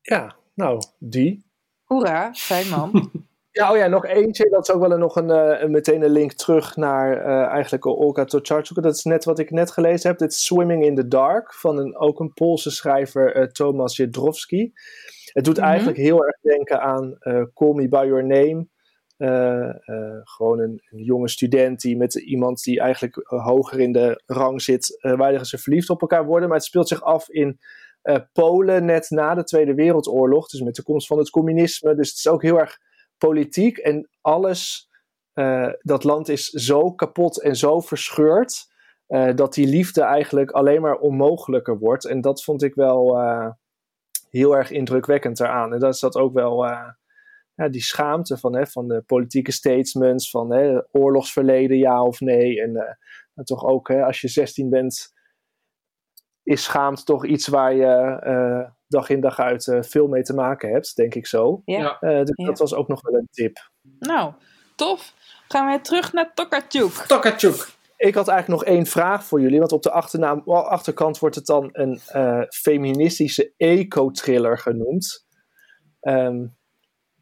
Ja, 0.00 0.36
nou, 0.54 0.82
die. 0.98 1.44
Hoera, 1.84 2.34
fijn 2.34 2.68
man. 2.68 3.10
ja, 3.50 3.72
oh 3.72 3.76
ja, 3.76 3.86
nog 3.86 4.06
eentje. 4.06 4.50
Dat 4.50 4.68
is 4.68 4.74
ook 4.74 4.80
wel 4.80 4.92
een, 4.92 4.98
nog 4.98 5.16
een, 5.16 5.28
uh, 5.28 5.68
meteen 5.68 6.02
een 6.02 6.10
link 6.10 6.32
terug 6.32 6.76
naar 6.76 7.16
uh, 7.16 7.46
eigenlijk 7.46 7.86
Olga 7.86 8.24
Tokarczuk. 8.24 8.82
Dat 8.82 8.94
is 8.94 9.04
net 9.04 9.24
wat 9.24 9.38
ik 9.38 9.50
net 9.50 9.70
gelezen 9.70 10.10
heb. 10.10 10.18
Dit 10.18 10.32
is 10.32 10.44
Swimming 10.44 10.84
in 10.84 10.94
the 10.94 11.08
Dark 11.08 11.54
van 11.54 11.78
een, 11.78 11.96
ook 11.96 12.20
een 12.20 12.32
Poolse 12.32 12.70
schrijver, 12.70 13.36
uh, 13.36 13.46
Thomas 13.46 13.96
Jedrowski. 13.96 14.72
Het 15.32 15.44
doet 15.44 15.56
mm 15.56 15.62
-hmm. 15.62 15.70
eigenlijk 15.70 15.98
heel 15.98 16.24
erg 16.24 16.40
denken 16.40 16.80
aan 16.80 17.18
Call 17.54 17.74
Me 17.74 17.88
By 17.88 18.04
Your 18.06 18.26
Name. 18.26 18.66
Uh, 19.18 19.74
uh, 19.86 20.20
gewoon 20.22 20.58
een, 20.58 20.82
jonge 20.90 21.28
student 21.28 21.80
die 21.80 21.96
met 21.96 22.14
iemand 22.14 22.62
die 22.62 22.80
eigenlijk 22.80 23.20
hoger 23.24 23.80
in 23.80 23.92
de 23.92 24.22
rang 24.26 24.62
zit, 24.62 24.98
waar 25.00 25.46
ze 25.46 25.58
verliefd 25.58 25.90
op 25.90 26.00
elkaar 26.00 26.24
worden. 26.24 26.48
Maar 26.48 26.56
het 26.56 26.66
speelt 26.66 26.88
zich 26.88 27.02
af 27.02 27.28
in 27.28 27.58
Polen 28.32 28.84
net 28.84 29.10
na 29.10 29.34
de 29.34 29.44
Tweede 29.44 29.74
Wereldoorlog, 29.74 30.48
dus 30.48 30.60
met 30.60 30.74
de 30.74 30.82
komst 30.82 31.06
van 31.06 31.18
het 31.18 31.30
communisme. 31.30 31.94
Dus 31.94 32.08
het 32.08 32.16
is 32.16 32.28
ook 32.28 32.42
heel 32.42 32.58
erg 32.58 32.78
politiek 33.18 33.78
en 33.78 34.08
alles, 34.20 34.90
dat 35.80 36.04
land 36.04 36.28
is 36.28 36.48
zo 36.48 36.92
kapot 36.92 37.42
en 37.42 37.56
zo 37.56 37.80
verscheurd, 37.80 38.66
dat 39.34 39.54
die 39.54 39.66
liefde 39.66 40.02
eigenlijk 40.02 40.50
alleen 40.50 40.80
maar 40.80 40.96
onmogelijker 40.96 41.78
wordt. 41.78 42.04
En 42.04 42.20
dat 42.20 42.44
vond 42.44 42.62
ik 42.62 42.74
wel 42.74 43.18
heel 44.30 44.56
erg 44.56 44.70
indrukwekkend 44.70 45.40
eraan. 45.40 45.72
En 45.72 45.78
dat 45.78 45.94
is 45.94 46.00
dat 46.00 46.16
ook 46.16 46.32
wel 46.32 46.66
ja, 47.54 47.68
die 47.68 47.82
schaamte 47.82 48.38
van, 48.38 48.56
hè, 48.56 48.66
van 48.66 48.88
de 48.88 49.02
politieke 49.06 49.52
statements, 49.52 50.30
van 50.30 50.52
hè, 50.52 50.80
oorlogsverleden 50.92 51.78
ja 51.78 52.02
of 52.02 52.20
nee. 52.20 52.62
En 52.62 52.70
uh, 52.70 53.44
toch 53.44 53.64
ook, 53.64 53.88
hè, 53.88 54.04
als 54.04 54.20
je 54.20 54.28
16 54.28 54.70
bent, 54.70 55.12
is 56.42 56.64
schaamte 56.64 57.04
toch 57.04 57.26
iets 57.26 57.48
waar 57.48 57.74
je 57.74 58.20
uh, 58.26 58.70
dag 58.86 59.08
in 59.08 59.20
dag 59.20 59.38
uit 59.38 59.66
uh, 59.66 59.82
veel 59.82 60.08
mee 60.08 60.22
te 60.22 60.34
maken 60.34 60.70
hebt, 60.72 60.96
denk 60.96 61.14
ik 61.14 61.26
zo. 61.26 61.62
Ja. 61.64 61.96
dus 62.00 62.32
ja. 62.34 62.46
dat 62.46 62.58
was 62.58 62.74
ook 62.74 62.88
nog 62.88 63.00
wel 63.02 63.20
een 63.20 63.28
tip. 63.30 63.70
Nou, 63.98 64.32
tof. 64.76 65.14
Gaan 65.48 65.66
wij 65.66 65.80
terug 65.80 66.12
naar 66.12 66.34
Tokarczuk. 66.34 66.92
Tokarczuk. 66.92 67.72
Ik 67.96 68.14
had 68.14 68.28
eigenlijk 68.28 68.60
nog 68.60 68.74
één 68.74 68.86
vraag 68.86 69.24
voor 69.24 69.40
jullie, 69.40 69.58
want 69.58 69.72
op 69.72 69.82
de 69.82 69.90
achternaam, 69.90 70.42
achterkant 70.46 71.18
wordt 71.18 71.34
het 71.34 71.46
dan 71.46 71.68
een 71.72 72.00
feministische 72.48 73.52
eco-thriller 73.56 74.58
genoemd. 74.58 75.26
Um, 76.00 76.56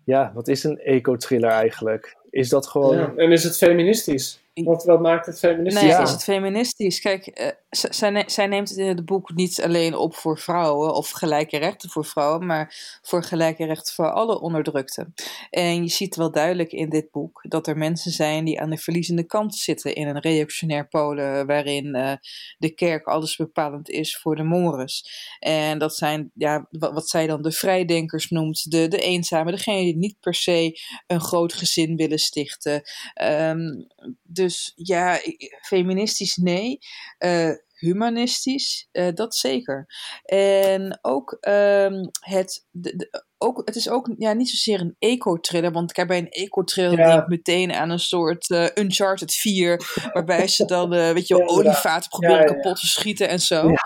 ja, 0.05 0.33
wat 0.35 0.49
is 0.49 0.65
een 0.65 0.79
eco-thriller 0.79 1.51
eigenlijk? 1.51 2.17
Is 2.31 2.49
dat 2.49 2.67
gewoon... 2.67 2.97
Ja, 2.97 3.13
en 3.17 3.33
is 3.33 3.45
het 3.45 3.57
feministisch? 3.57 4.41
Wat, 4.55 4.85
wat 4.85 5.01
maakt 5.01 5.27
het 5.27 5.39
feministisch? 5.39 5.83
Nee, 5.83 5.91
ja. 5.91 6.03
is 6.03 6.11
het 6.11 6.23
feministisch? 6.23 7.01
Kijk, 7.01 7.57
zij, 7.73 8.47
neemt 8.47 8.69
het 8.69 8.79
in 8.79 8.87
het 8.87 9.05
boek 9.05 9.35
niet 9.35 9.63
alleen 9.63 9.95
op 9.95 10.15
voor 10.15 10.39
vrouwen 10.39 10.95
of 10.95 11.11
gelijke 11.11 11.59
rechten 11.59 11.91
voor 11.91 12.05
vrouwen, 12.05 12.47
maar 12.47 12.99
voor 13.03 13.23
gelijke 13.23 13.65
rechten 13.65 13.95
voor 13.95 14.11
alle 14.11 14.41
onderdrukten. 14.41 15.15
En 15.51 15.83
je 15.83 15.89
ziet 15.89 16.17
wel 16.17 16.31
duidelijk 16.31 16.73
in 16.73 16.89
dit 16.89 17.11
boek 17.11 17.45
dat 17.49 17.67
er 17.67 17.77
mensen 17.77 18.11
zijn 18.11 18.45
die 18.45 18.61
aan 18.61 18.71
de 18.71 18.77
verliezende 18.77 19.25
kant 19.25 19.55
zitten 19.55 19.95
in 19.95 20.09
een 20.09 20.21
reactionair 20.21 20.89
Polen 20.89 21.47
waarin 21.47 21.97
uh, 21.97 22.13
de 22.59 22.71
kerk 22.75 23.07
alles 23.07 23.37
bepalend 23.37 23.89
is 23.91 24.19
voor 24.19 24.37
de 24.37 24.43
mores. 24.43 25.07
En 25.39 25.79
dat 25.79 25.97
zijn, 25.97 26.31
ja, 26.35 26.67
wat, 26.71 27.09
zij 27.09 27.27
dan 27.27 27.43
de 27.43 27.53
vrijdenkers 27.53 28.31
noemt, 28.31 28.71
de, 28.71 28.89
de 28.89 29.01
eenzamen, 29.01 29.53
degene 29.53 29.83
die 29.83 29.97
niet 29.97 30.21
per 30.21 30.35
se 30.35 30.81
een 31.07 31.21
groot 31.21 31.53
gezin 31.53 31.97
willen 31.97 32.19
stichten. 32.19 32.83
Um, 33.23 33.87
dus 34.23 34.73
ja, 34.77 35.21
feministisch 35.63 36.37
nee. 36.37 36.79
Uh, 37.19 37.51
humanistisch, 37.83 38.89
uh, 38.93 39.09
dat 39.15 39.35
zeker. 39.35 39.87
En 40.25 40.99
ook 41.03 41.39
um, 41.41 42.11
het. 42.21 42.67
De, 42.71 42.97
de, 42.97 43.25
ook, 43.39 43.63
het 43.65 43.77
is 43.77 43.91
ook 43.91 44.15
ja, 44.19 44.33
niet 44.33 44.49
zozeer 44.49 44.81
een 44.81 44.97
eco-thriller, 44.99 45.73
want 45.73 45.93
kijk, 45.93 46.09
bij 46.09 46.19
een 46.19 46.29
eco-thriller 46.29 46.99
ja. 46.99 47.07
denk 47.07 47.23
ik 47.23 47.29
meteen 47.29 47.73
aan 47.73 47.91
een 47.91 47.99
soort 47.99 48.51
uh, 48.51 48.67
Uncharted 48.75 49.35
4, 49.35 49.81
waarbij 50.13 50.49
ze 50.49 50.65
dan, 50.65 50.95
uh, 50.95 51.11
weet 51.11 51.27
je, 51.27 51.37
ja, 51.37 51.45
olievaten 51.45 52.11
proberen 52.11 52.37
ja, 52.37 52.45
kapot 52.45 52.81
te 52.81 52.87
schieten 52.87 53.29
en 53.29 53.41
zo. 53.41 53.69
Ja. 53.69 53.77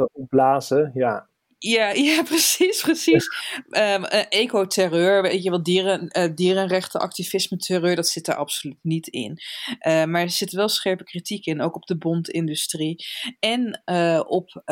Op, 0.00 0.10
opblazen, 0.12 0.90
ja. 0.94 1.29
Ja, 1.62 1.88
ja, 2.08 2.22
precies, 2.22 2.80
precies. 2.80 3.28
um, 3.70 4.04
uh, 4.04 5.22
weet 5.22 5.42
je 5.42 5.50
wel, 5.50 5.62
dieren, 5.62 6.18
uh, 6.18 6.34
dierenrechtenactivisme, 6.34 7.56
terreur, 7.56 7.96
dat 7.96 8.08
zit 8.08 8.28
er 8.28 8.34
absoluut 8.34 8.78
niet 8.82 9.06
in. 9.06 9.38
Uh, 9.86 10.04
maar 10.04 10.22
er 10.22 10.30
zit 10.30 10.52
wel 10.52 10.68
scherpe 10.68 11.04
kritiek 11.04 11.46
in, 11.46 11.60
ook 11.60 11.74
op 11.74 11.86
de 11.86 11.98
bondindustrie. 11.98 13.04
En 13.38 13.82
op, 14.26 14.62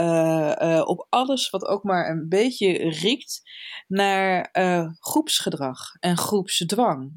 op 0.84 1.06
alles 1.08 1.50
wat 1.50 1.64
ook 1.64 1.82
maar 1.82 2.10
een 2.10 2.28
beetje 2.28 2.72
riekt 2.88 3.40
naar 3.86 4.50
groepsgedrag 5.00 5.78
en 6.00 6.16
groepsdwang. 6.16 7.12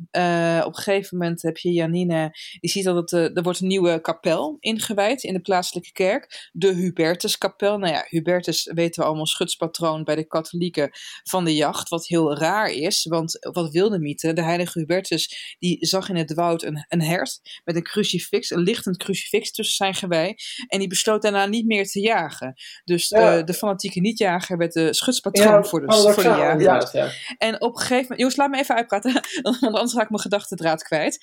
op 0.66 0.76
een 0.76 0.76
gegeven 0.76 1.18
moment 1.18 1.42
heb 1.42 1.58
je 1.58 1.72
Janine, 1.72 2.32
die 2.60 2.70
ziet 2.70 2.84
dat 2.84 3.12
het, 3.12 3.38
er 3.38 3.44
wordt 3.44 3.60
een 3.60 3.68
nieuwe 3.68 4.02
kapel 4.02 4.58
ingewijd 4.60 5.24
in 5.24 5.34
de 5.34 5.42
plaatselijke 5.42 5.92
kerk. 5.92 6.50
De 6.52 6.74
Hubertuskapel. 6.74 7.78
Nou 7.78 7.94
ja, 7.94 8.06
Hubertus 8.08 8.72
weten 8.74 9.02
we 9.02 9.08
allemaal 9.08 9.28
schuts 9.28 9.60
patroon 9.66 10.04
bij 10.04 10.16
de 10.16 10.28
katholieken 10.28 10.90
van 11.24 11.46
de 11.46 11.56
jacht. 11.56 11.90
Wat 11.90 12.08
heel 12.08 12.38
raar 12.38 12.70
is, 12.72 13.06
want 13.10 13.38
wat 13.52 13.72
wilde 13.72 14.00
mythe? 14.00 14.34
De 14.34 14.44
heilige 14.44 14.80
Hubertus 14.80 15.56
die 15.60 15.86
zag 15.86 16.10
in 16.10 16.16
het 16.16 16.34
woud 16.34 16.64
een, 16.64 16.86
een 16.88 17.02
hert 17.02 17.62
met 17.64 17.76
een 17.76 17.84
crucifix, 17.84 18.50
een 18.50 18.60
lichtend 18.60 18.98
crucifix 18.98 19.52
tussen 19.52 19.76
zijn 19.76 19.94
gewei. 19.94 20.34
En 20.68 20.80
die 20.80 20.88
besloot 20.88 21.22
daarna 21.22 21.46
niet 21.46 21.66
meer 21.66 21.86
te 21.86 22.00
jagen. 22.00 22.54
Dus 22.84 23.10
ja. 23.10 23.36
de, 23.36 23.44
de 23.44 23.54
fanatieke 23.54 24.00
niet-jager 24.00 24.58
werd 24.58 24.74
de 24.74 24.94
schutspatroon 24.94 25.48
ja, 25.48 25.64
voor 25.64 25.88
de, 25.88 25.94
voor 25.94 26.24
de 26.24 26.30
jager. 26.30 26.98
Ja, 26.98 27.12
en 27.38 27.62
op 27.62 27.74
een 27.74 27.82
gegeven 27.82 28.02
moment, 28.02 28.20
jongens, 28.20 28.36
laat 28.38 28.50
me 28.50 28.58
even 28.58 28.76
uitpraten, 28.76 29.14
want 29.42 29.62
anders 29.62 29.94
raak 29.94 30.04
ik 30.04 30.10
mijn 30.10 30.22
gedachtendraad 30.22 30.84
kwijt. 30.84 31.20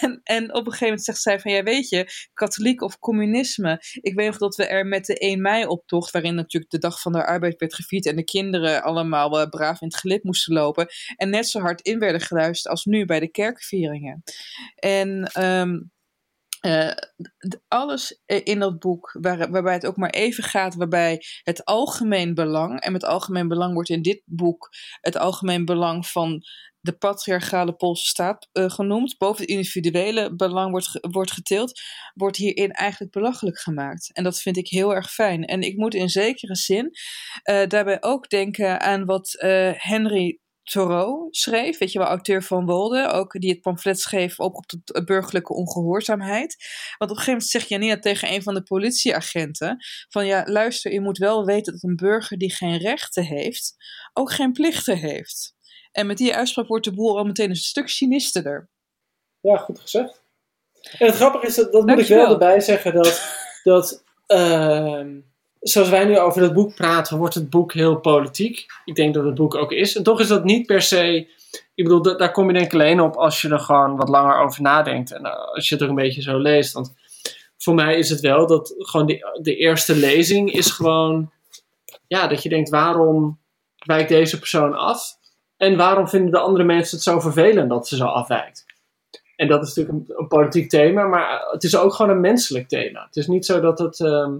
En, 0.00 0.20
en 0.22 0.44
op 0.54 0.58
een 0.58 0.64
gegeven 0.64 0.86
moment 0.86 1.04
zegt 1.04 1.22
zij 1.22 1.40
van, 1.40 1.52
ja 1.52 1.62
weet 1.62 1.88
je, 1.88 2.06
katholiek 2.32 2.82
of 2.82 2.98
communisme. 2.98 3.82
Ik 4.00 4.14
weet 4.14 4.26
nog 4.26 4.38
dat 4.38 4.56
we 4.56 4.66
er 4.66 4.86
met 4.86 5.04
de 5.04 5.18
1 5.18 5.40
mei 5.40 5.66
optocht, 5.66 6.10
waarin 6.10 6.34
natuurlijk 6.34 6.72
de 6.72 6.78
dag 6.78 7.00
van 7.00 7.12
de 7.12 7.26
arbeid 7.26 7.60
werd 7.60 7.74
gevierd 7.80 8.06
en 8.06 8.16
de 8.16 8.24
kinderen 8.24 8.82
allemaal 8.82 9.48
braaf 9.48 9.80
in 9.80 9.86
het 9.86 9.96
gelid 9.96 10.24
moesten 10.24 10.54
lopen. 10.54 10.86
En 11.16 11.30
net 11.30 11.48
zo 11.48 11.60
hard 11.60 11.80
in 11.80 11.98
werden 11.98 12.20
geluisterd 12.20 12.74
als 12.74 12.84
nu 12.84 13.04
bij 13.04 13.20
de 13.20 13.30
kerkvieringen. 13.30 14.22
En 14.74 15.30
um, 15.44 15.90
uh, 16.60 16.92
alles 17.68 18.20
in 18.26 18.58
dat 18.58 18.78
boek 18.78 19.16
waar, 19.20 19.50
waarbij 19.50 19.72
het 19.72 19.86
ook 19.86 19.96
maar 19.96 20.10
even 20.10 20.44
gaat, 20.44 20.74
waarbij 20.74 21.22
het 21.42 21.64
algemeen 21.64 22.34
belang, 22.34 22.80
en 22.80 22.92
met 22.92 23.04
algemeen 23.04 23.48
belang 23.48 23.74
wordt 23.74 23.88
in 23.88 24.02
dit 24.02 24.22
boek 24.24 24.68
het 25.00 25.16
algemeen 25.16 25.64
belang 25.64 26.06
van 26.06 26.42
de 26.80 26.92
patriarchale 26.92 27.72
Poolse 27.72 28.06
staat 28.06 28.48
uh, 28.52 28.70
genoemd, 28.70 29.18
boven 29.18 29.40
het 29.40 29.50
individuele 29.50 30.34
belang 30.34 30.70
wordt, 30.70 30.98
wordt 31.00 31.32
geteeld, 31.32 31.80
wordt 32.14 32.36
hierin 32.36 32.70
eigenlijk 32.70 33.12
belachelijk 33.12 33.58
gemaakt. 33.58 34.12
En 34.12 34.24
dat 34.24 34.40
vind 34.40 34.56
ik 34.56 34.68
heel 34.68 34.94
erg 34.94 35.12
fijn. 35.12 35.44
En 35.44 35.62
ik 35.62 35.76
moet 35.76 35.94
in 35.94 36.08
zekere 36.08 36.56
zin 36.56 36.90
uh, 37.50 37.66
daarbij 37.66 38.02
ook 38.02 38.28
denken 38.28 38.80
aan 38.80 39.04
wat 39.04 39.36
uh, 39.42 39.72
Henry 39.76 40.38
Thoreau 40.62 41.28
schreef, 41.30 41.78
weet 41.78 41.92
je 41.92 41.98
wel, 41.98 42.08
auteur 42.08 42.42
van 42.42 42.66
Wolde, 42.66 43.08
ook 43.08 43.32
die 43.32 43.50
het 43.50 43.60
pamflet 43.60 44.00
schreef 44.00 44.38
op 44.38 44.64
de 44.66 45.04
burgerlijke 45.04 45.54
ongehoorzaamheid. 45.54 46.56
Want 46.98 47.10
op 47.10 47.16
een 47.16 47.22
gegeven 47.22 47.32
moment 47.32 47.50
zegt 47.50 47.68
Janina 47.68 47.98
tegen 47.98 48.32
een 48.32 48.42
van 48.42 48.54
de 48.54 48.62
politieagenten 48.62 49.76
van 50.08 50.26
ja, 50.26 50.44
luister, 50.46 50.92
je 50.92 51.00
moet 51.00 51.18
wel 51.18 51.44
weten 51.44 51.72
dat 51.72 51.82
een 51.82 51.96
burger 51.96 52.38
die 52.38 52.54
geen 52.54 52.78
rechten 52.78 53.24
heeft, 53.24 53.74
ook 54.12 54.32
geen 54.32 54.52
plichten 54.52 54.96
heeft. 54.96 55.54
En 55.92 56.06
met 56.06 56.18
die 56.18 56.34
uitspraak 56.34 56.66
wordt 56.66 56.84
de 56.84 56.92
boel 56.92 57.18
al 57.18 57.24
meteen 57.24 57.50
een 57.50 57.56
stuk 57.56 57.88
cynisterder. 57.88 58.68
Ja, 59.40 59.56
goed 59.56 59.80
gezegd. 59.80 60.22
En 60.98 61.06
het 61.06 61.14
grappige 61.14 61.46
is, 61.46 61.54
dat, 61.54 61.72
dat 61.72 61.86
moet 61.86 61.98
ik 61.98 62.06
wel 62.06 62.30
erbij 62.30 62.60
zeggen, 62.60 62.94
dat, 62.94 63.36
dat 63.62 64.04
ehm, 64.26 65.20
zoals 65.60 65.88
wij 65.88 66.04
nu 66.04 66.18
over 66.18 66.40
dat 66.40 66.52
boek 66.52 66.74
praten, 66.74 67.18
wordt 67.18 67.34
het 67.34 67.50
boek 67.50 67.72
heel 67.72 68.00
politiek. 68.00 68.66
Ik 68.84 68.94
denk 68.94 69.14
dat 69.14 69.24
het 69.24 69.34
boek 69.34 69.54
ook 69.54 69.72
is. 69.72 69.96
En 69.96 70.02
toch 70.02 70.20
is 70.20 70.28
dat 70.28 70.44
niet 70.44 70.66
per 70.66 70.82
se. 70.82 71.28
Ik 71.74 71.84
bedoel, 71.84 72.02
daar 72.02 72.32
kom 72.32 72.46
je 72.46 72.52
denk 72.52 72.64
ik 72.64 72.74
alleen 72.74 73.00
op 73.00 73.16
als 73.16 73.42
je 73.42 73.48
er 73.48 73.60
gewoon 73.60 73.96
wat 73.96 74.08
langer 74.08 74.38
over 74.38 74.62
nadenkt. 74.62 75.12
En 75.12 75.24
eh, 75.24 75.54
als 75.54 75.68
je 75.68 75.74
het 75.74 75.84
ook 75.84 75.90
een 75.90 75.94
beetje 75.94 76.22
zo 76.22 76.38
leest. 76.38 76.72
Want 76.72 76.94
voor 77.58 77.74
mij 77.74 77.98
is 77.98 78.10
het 78.10 78.20
wel 78.20 78.46
dat 78.46 78.74
gewoon 78.78 79.06
de, 79.06 79.38
de 79.42 79.56
eerste 79.56 79.96
lezing 79.96 80.52
is 80.52 80.70
gewoon. 80.70 81.30
Ja, 82.06 82.26
dat 82.26 82.42
je 82.42 82.48
denkt, 82.48 82.70
waarom 82.70 83.40
wijkt 83.76 84.08
deze 84.08 84.38
persoon 84.38 84.74
af? 84.74 85.18
En 85.60 85.76
waarom 85.76 86.08
vinden 86.08 86.30
de 86.30 86.38
andere 86.38 86.64
mensen 86.64 86.96
het 86.96 87.04
zo 87.04 87.20
vervelend 87.20 87.68
dat 87.68 87.88
ze 87.88 87.96
zo 87.96 88.04
afwijkt? 88.04 88.64
En 89.36 89.48
dat 89.48 89.62
is 89.62 89.74
natuurlijk 89.74 90.08
een, 90.18 90.28
politiek 90.28 90.68
thema, 90.68 91.06
maar 91.06 91.46
het 91.50 91.62
is 91.62 91.76
ook 91.76 91.92
gewoon 91.92 92.10
een 92.10 92.20
menselijk 92.20 92.68
thema. 92.68 93.04
Het 93.04 93.16
is 93.16 93.26
niet 93.26 93.46
zo 93.46 93.60
dat 93.60 93.78
het. 93.78 94.00
Ehm, 94.00 94.36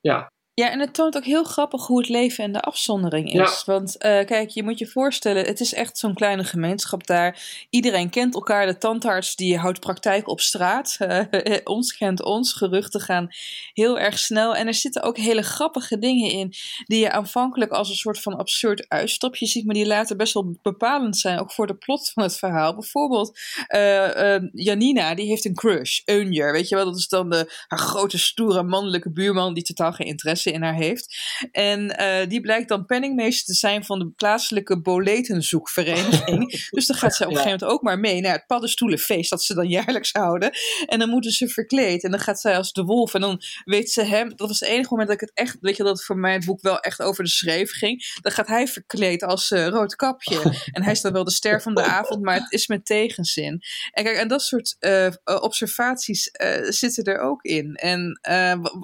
ja. 0.00 0.30
Ja, 0.58 0.70
en 0.70 0.80
het 0.80 0.94
toont 0.94 1.16
ook 1.16 1.24
heel 1.24 1.44
grappig 1.44 1.86
hoe 1.86 1.98
het 1.98 2.08
leven 2.08 2.44
en 2.44 2.52
de 2.52 2.60
afzondering 2.60 3.32
is. 3.32 3.62
Want 3.64 3.94
uh, 3.94 4.24
kijk, 4.24 4.48
je 4.48 4.62
moet 4.62 4.78
je 4.78 4.86
voorstellen, 4.86 5.44
het 5.44 5.60
is 5.60 5.74
echt 5.74 5.98
zo'n 5.98 6.14
kleine 6.14 6.44
gemeenschap 6.44 7.06
daar. 7.06 7.42
Iedereen 7.70 8.10
kent 8.10 8.34
elkaar. 8.34 8.66
De 8.66 8.78
tandarts 8.78 9.36
die 9.36 9.58
houdt 9.58 9.80
praktijk 9.80 10.28
op 10.28 10.40
straat. 10.40 10.96
Uh, 10.98 11.24
ons 11.64 11.96
kent 11.96 12.22
ons. 12.22 12.52
Geruchten 12.52 13.00
gaan 13.00 13.28
heel 13.72 13.98
erg 13.98 14.18
snel. 14.18 14.56
En 14.56 14.66
er 14.66 14.74
zitten 14.74 15.02
ook 15.02 15.16
hele 15.16 15.42
grappige 15.42 15.98
dingen 15.98 16.30
in 16.30 16.52
die 16.84 17.00
je 17.00 17.10
aanvankelijk 17.10 17.70
als 17.70 17.88
een 17.88 17.94
soort 17.94 18.20
van 18.20 18.36
absurd 18.36 18.88
uitstapje 18.88 19.46
ziet, 19.46 19.64
maar 19.64 19.74
die 19.74 19.86
later 19.86 20.16
best 20.16 20.34
wel 20.34 20.58
bepalend 20.62 21.16
zijn, 21.16 21.38
ook 21.38 21.52
voor 21.52 21.66
de 21.66 21.76
plot 21.76 22.10
van 22.10 22.22
het 22.22 22.36
verhaal. 22.36 22.74
Bijvoorbeeld 22.74 23.38
uh, 23.74 24.38
Janina, 24.52 25.14
die 25.14 25.26
heeft 25.26 25.44
een 25.44 25.54
crush, 25.54 26.00
Eunjer. 26.04 26.52
Weet 26.52 26.68
je 26.68 26.74
wel, 26.74 26.84
dat 26.84 26.96
is 26.96 27.08
dan 27.08 27.30
de, 27.30 27.64
haar 27.66 27.78
grote, 27.78 28.18
stoere 28.18 28.62
mannelijke 28.62 29.12
buurman 29.12 29.54
die 29.54 29.62
totaal 29.62 29.92
geen 29.92 30.06
interesse 30.06 30.46
in 30.52 30.62
haar 30.62 30.74
heeft. 30.74 31.16
En 31.52 32.00
uh, 32.00 32.28
die 32.28 32.40
blijkt 32.40 32.68
dan 32.68 32.86
penningmeester 32.86 33.46
te 33.46 33.54
zijn 33.54 33.84
van 33.84 33.98
de 33.98 34.08
plaatselijke 34.08 34.80
boletenzoekvereniging. 34.80 36.50
dus 36.70 36.86
dan 36.86 36.96
gaat 36.96 37.14
ze 37.14 37.24
op 37.24 37.30
een 37.30 37.36
gegeven 37.36 37.58
moment 37.58 37.76
ook 37.76 37.82
maar 37.82 37.98
mee 37.98 38.20
naar 38.20 38.32
het 38.32 38.46
paddenstoelenfeest 38.46 39.30
dat 39.30 39.42
ze 39.42 39.54
dan 39.54 39.68
jaarlijks 39.68 40.12
houden. 40.12 40.50
En 40.86 40.98
dan 40.98 41.08
moeten 41.08 41.30
ze 41.30 41.48
verkleed. 41.48 42.04
En 42.04 42.10
dan 42.10 42.20
gaat 42.20 42.40
zij 42.40 42.56
als 42.56 42.72
de 42.72 42.82
wolf. 42.82 43.14
En 43.14 43.20
dan 43.20 43.42
weet 43.64 43.90
ze 43.90 44.02
hem. 44.02 44.28
Dat 44.36 44.48
was 44.48 44.60
het 44.60 44.68
enige 44.68 44.88
moment 44.90 45.08
dat 45.08 45.22
ik 45.22 45.28
het 45.28 45.38
echt. 45.38 45.56
Weet 45.60 45.76
je 45.76 45.82
dat 45.82 46.04
voor 46.04 46.18
mij 46.18 46.32
het 46.32 46.44
boek 46.44 46.62
wel 46.62 46.80
echt 46.80 47.02
over 47.02 47.24
de 47.24 47.30
schreef 47.30 47.72
ging. 47.72 48.18
Dan 48.20 48.32
gaat 48.32 48.46
hij 48.46 48.68
verkleed 48.68 49.22
als 49.22 49.50
uh, 49.50 49.66
rood 49.66 49.96
kapje. 49.96 50.40
en 50.72 50.82
hij 50.82 50.92
is 50.92 51.00
dan 51.00 51.12
wel 51.12 51.24
de 51.24 51.30
ster 51.30 51.62
van 51.62 51.74
de 51.74 51.82
avond, 51.82 52.22
maar 52.22 52.34
het 52.34 52.52
is 52.52 52.66
met 52.66 52.86
tegenzin. 52.86 53.62
En 53.90 54.04
kijk, 54.04 54.16
en 54.16 54.28
dat 54.28 54.42
soort 54.42 54.76
uh, 54.80 55.12
observaties 55.24 56.30
zitten 56.68 57.04
er 57.04 57.20
ook 57.20 57.42
in. 57.42 57.74
En 57.74 58.20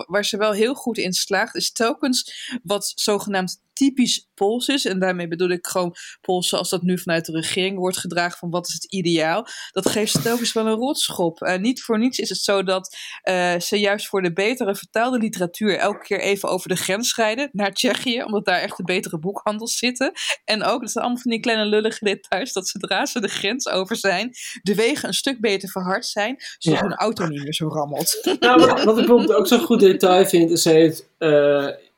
waar 0.07 0.25
ze 0.25 0.37
wel 0.37 0.53
heel 0.53 0.75
goed 0.75 0.99
in 0.99 1.13
slaagt 1.13 1.54
is 1.55 1.73
telkens 1.73 2.33
wat 2.63 2.93
zogenaamd 2.95 3.63
typisch 3.75 4.29
Pools 4.35 4.69
is. 4.69 4.85
En 4.85 4.99
daarmee 4.99 5.29
bedoel 5.29 5.49
ik 5.49 5.67
gewoon 5.67 5.95
Pools 6.21 6.49
zoals 6.49 6.71
dat 6.71 6.83
nu 6.83 6.99
vanuit 6.99 7.25
de 7.25 7.33
regering 7.33 7.79
wordt 7.79 7.97
gedragen 7.97 8.39
van 8.39 8.51
wat 8.51 8.69
is 8.69 8.75
het 8.75 8.85
ideaal. 8.85 9.47
Dat 9.73 9.89
geeft 9.89 10.23
telkens 10.23 10.53
wel 10.53 10.67
een 10.67 10.75
rotschop. 10.75 11.43
Uh, 11.43 11.57
niet 11.57 11.83
voor 11.83 11.99
niets 11.99 12.19
is 12.19 12.29
het 12.29 12.39
zo 12.39 12.63
dat 12.63 12.97
uh, 13.29 13.59
ze 13.59 13.79
juist 13.79 14.07
voor 14.07 14.23
de 14.23 14.33
betere 14.33 14.75
vertaalde 14.75 15.19
literatuur 15.19 15.79
elke 15.79 16.05
keer 16.05 16.21
even 16.21 16.49
over 16.49 16.69
de 16.69 16.77
grens 16.77 17.17
rijden 17.17 17.49
naar 17.53 17.73
Tsjechië, 17.73 18.23
omdat 18.23 18.45
daar 18.45 18.61
echt 18.61 18.77
de 18.77 18.85
betere 18.85 19.19
boekhandels 19.19 19.79
zitten. 19.79 20.13
En 20.45 20.63
ook, 20.63 20.81
dat 20.81 20.91
zijn 20.91 21.05
allemaal 21.05 21.23
van 21.23 21.31
die 21.31 21.41
kleine 21.41 21.67
lullige 21.67 22.05
details, 22.05 22.53
dat 22.53 22.69
zodra 22.69 23.07
ze 23.07 23.21
de 23.21 23.29
grens 23.29 23.69
over 23.69 23.97
zijn, 23.97 24.31
de 24.63 24.75
wegen 24.75 25.09
een 25.09 25.15
stuk 25.15 25.41
beter 25.41 25.69
verhard 25.69 26.07
zijn, 26.07 26.37
zodat 26.59 26.81
ja. 26.81 26.87
hun 26.87 26.97
auto 26.97 27.27
niet 27.27 27.43
meer 27.43 27.55
zo 27.55 27.69
rammelt. 27.69 28.37
Nou, 28.41 28.61
wat, 28.61 28.85
wat 28.85 28.99
ik 28.99 29.07
bijvoorbeeld 29.07 29.33
ook 29.33 29.47
zo'n 29.47 29.61
goed 29.61 29.81
detail 29.81 30.27
vind, 30.27 30.51
is 30.51 30.65
het 30.65 31.07
uh, 31.19 31.34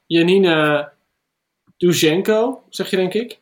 Janina 0.07 0.93
Duzhenko, 1.77 2.63
zeg 2.69 2.91
je 2.91 2.97
denk 2.97 3.15
ik. 3.15 3.39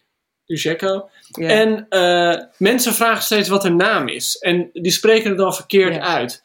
Duzhenko. 0.46 1.08
Yeah. 1.30 1.60
En 1.60 1.86
uh, 1.90 2.46
mensen 2.58 2.94
vragen 2.94 3.22
steeds 3.22 3.48
wat 3.48 3.62
haar 3.62 3.74
naam 3.74 4.08
is. 4.08 4.38
En 4.38 4.70
die 4.72 4.92
spreken 4.92 5.28
het 5.28 5.38
dan 5.38 5.54
verkeerd 5.54 5.98
uit. 5.98 6.42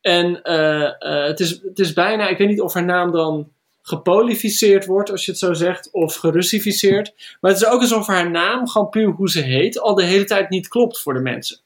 En 0.00 0.40
uh, 0.44 0.80
uh, 0.80 1.24
het, 1.24 1.40
is, 1.40 1.50
het 1.50 1.78
is 1.78 1.92
bijna, 1.92 2.28
ik 2.28 2.38
weet 2.38 2.48
niet 2.48 2.60
of 2.60 2.74
haar 2.74 2.84
naam 2.84 3.12
dan 3.12 3.52
gepolificeerd 3.82 4.86
wordt, 4.86 5.10
als 5.10 5.24
je 5.24 5.30
het 5.30 5.40
zo 5.40 5.52
zegt, 5.52 5.90
of 5.92 6.14
gerussificeerd. 6.14 7.14
Maar 7.40 7.50
het 7.50 7.60
is 7.60 7.66
ook 7.66 7.80
alsof 7.80 8.06
haar 8.06 8.30
naam, 8.30 8.68
gewoon 8.68 8.88
puur 8.88 9.08
hoe 9.08 9.30
ze 9.30 9.40
heet, 9.40 9.80
al 9.80 9.94
de 9.94 10.04
hele 10.04 10.24
tijd 10.24 10.50
niet 10.50 10.68
klopt 10.68 11.00
voor 11.00 11.14
de 11.14 11.20
mensen. 11.20 11.58